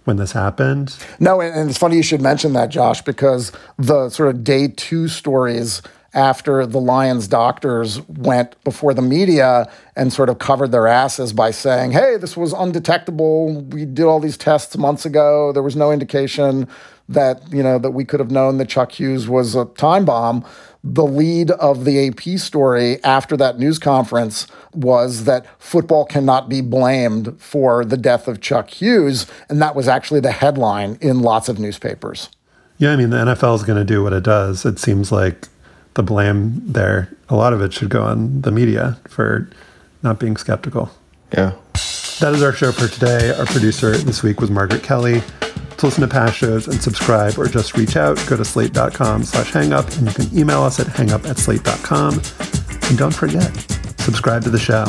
when 0.06 0.18
this 0.18 0.32
happened. 0.32 0.96
No, 1.20 1.42
and, 1.42 1.70
it's 1.70 1.78
funny 1.78 1.98
you 1.98 2.04
should 2.04 2.22
mention 2.22 2.54
that, 2.54 2.70
Josh, 2.70 3.02
because 3.02 3.52
the 3.78 4.10
sort 4.10 4.30
of 4.30 4.44
day 4.44 4.68
two 4.68 5.08
stories 5.08 5.82
after 6.14 6.66
the 6.66 6.80
Lions 6.80 7.28
doctors 7.28 8.02
went 8.08 8.62
before 8.64 8.94
the 8.94 9.02
media 9.02 9.72
and 9.96 10.12
sort 10.12 10.28
of 10.28 10.40
covered 10.40 10.72
their 10.72 10.88
asses 10.88 11.32
by 11.32 11.52
saying, 11.52 11.92
hey, 11.92 12.18
this 12.18 12.36
was 12.36 12.52
undetectable. 12.52 13.62
We 13.62 13.86
did 13.86 14.04
all 14.04 14.20
these 14.20 14.38
tests 14.38 14.76
months 14.76 15.06
ago. 15.06 15.54
There 15.54 15.64
was 15.64 15.76
no 15.76 15.92
indication 15.92 16.68
that, 17.08 17.42
you 17.52 17.64
know, 17.64 17.80
that 17.80 17.92
we 17.92 18.04
could 18.04 18.20
have 18.20 18.32
known 18.32 18.58
that 18.58 18.68
Chuck 18.68 18.92
Hughes 18.92 19.30
was 19.30 19.56
a 19.56 19.66
time 19.66 20.04
bomb 20.04 20.46
the 20.84 21.06
lead 21.06 21.52
of 21.52 21.86
the 21.86 22.08
AP 22.08 22.40
story 22.40 23.04
after 23.04 23.38
that 23.38 23.60
news 23.60 23.78
conference 23.78 24.48
was 24.74 25.26
that 25.26 25.46
football 25.62 26.06
cannot 26.06 26.50
be 26.50 26.62
blamed 26.62 27.40
for 27.40 27.86
the 27.86 27.98
death 27.98 28.28
of 28.28 28.42
Chuck 28.42 28.70
Hughes. 28.70 29.28
And 29.50 29.62
that 29.62 29.76
was 29.76 29.88
actually 29.88 30.22
the 30.22 30.32
headline 30.32 30.98
in 31.02 31.22
lots 31.22 31.50
of 31.50 31.60
newspapers. 31.60 32.30
Yeah, 32.78 32.94
I 32.94 32.96
mean, 32.96 33.12
the 33.12 33.18
NFL 33.18 33.56
is 33.56 33.64
going 33.64 33.78
to 33.78 33.86
do 33.86 34.02
what 34.02 34.14
it 34.14 34.24
does. 34.24 34.66
It 34.66 34.80
seems 34.80 35.12
like 35.12 35.48
the 35.94 36.04
blame 36.04 36.62
there, 36.66 37.16
a 37.30 37.36
lot 37.36 37.54
of 37.54 37.62
it 37.62 37.74
should 37.74 37.90
go 37.90 38.04
on 38.04 38.42
the 38.42 38.52
media 38.52 38.98
for 39.08 39.50
not 40.02 40.20
being 40.20 40.36
skeptical. 40.36 40.90
Yeah. 41.34 41.54
That 42.22 42.34
is 42.34 42.42
our 42.42 42.54
show 42.54 42.72
for 42.72 42.88
today. 42.88 43.32
Our 43.32 43.46
producer 43.46 43.92
this 43.98 44.24
week 44.24 44.42
was 44.42 44.50
Margaret 44.50 44.84
Kelly. 44.84 45.22
To 45.82 45.88
listen 45.88 46.02
to 46.02 46.08
past 46.08 46.38
shows 46.38 46.68
and 46.68 46.80
subscribe 46.80 47.40
or 47.40 47.48
just 47.48 47.76
reach 47.76 47.96
out, 47.96 48.16
go 48.30 48.38
to 48.38 48.46
slate.com 48.46 49.24
slash 49.24 49.52
hangup 49.52 49.98
and 49.98 50.06
you 50.06 50.14
can 50.14 50.38
email 50.38 50.62
us 50.62 50.80
at 50.80 50.86
hangup 50.86 51.28
at 51.28 51.40
slate.com. 51.40 52.22
And 52.88 53.00
don't 53.00 53.16
forget, 53.16 53.52
subscribe 54.00 54.44
to 54.44 54.52
the 54.52 54.60
show, 54.60 54.86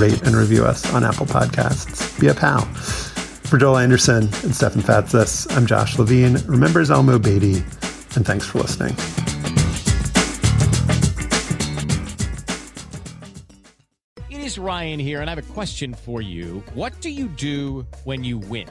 rate 0.00 0.22
and 0.22 0.34
review 0.34 0.64
us 0.64 0.90
on 0.94 1.04
Apple 1.04 1.26
Podcasts. 1.26 2.18
Be 2.18 2.28
a 2.28 2.34
pal. 2.34 2.64
For 2.64 3.58
Joel 3.58 3.76
Anderson 3.76 4.22
and 4.42 4.54
Stefan 4.56 4.80
Fatsis, 4.80 5.54
I'm 5.54 5.66
Josh 5.66 5.98
Levin. 5.98 6.38
Remember 6.46 6.82
Zelmo 6.82 7.22
Beatty, 7.22 7.56
and 8.16 8.24
thanks 8.24 8.46
for 8.46 8.60
listening. 8.60 8.96
It 14.30 14.40
is 14.40 14.58
Ryan 14.58 14.98
here, 14.98 15.20
and 15.20 15.28
I 15.28 15.34
have 15.34 15.44
a 15.44 15.52
question 15.52 15.92
for 15.92 16.22
you. 16.22 16.64
What 16.72 16.98
do 17.02 17.10
you 17.10 17.28
do 17.28 17.86
when 18.04 18.24
you 18.24 18.38
win? 18.38 18.70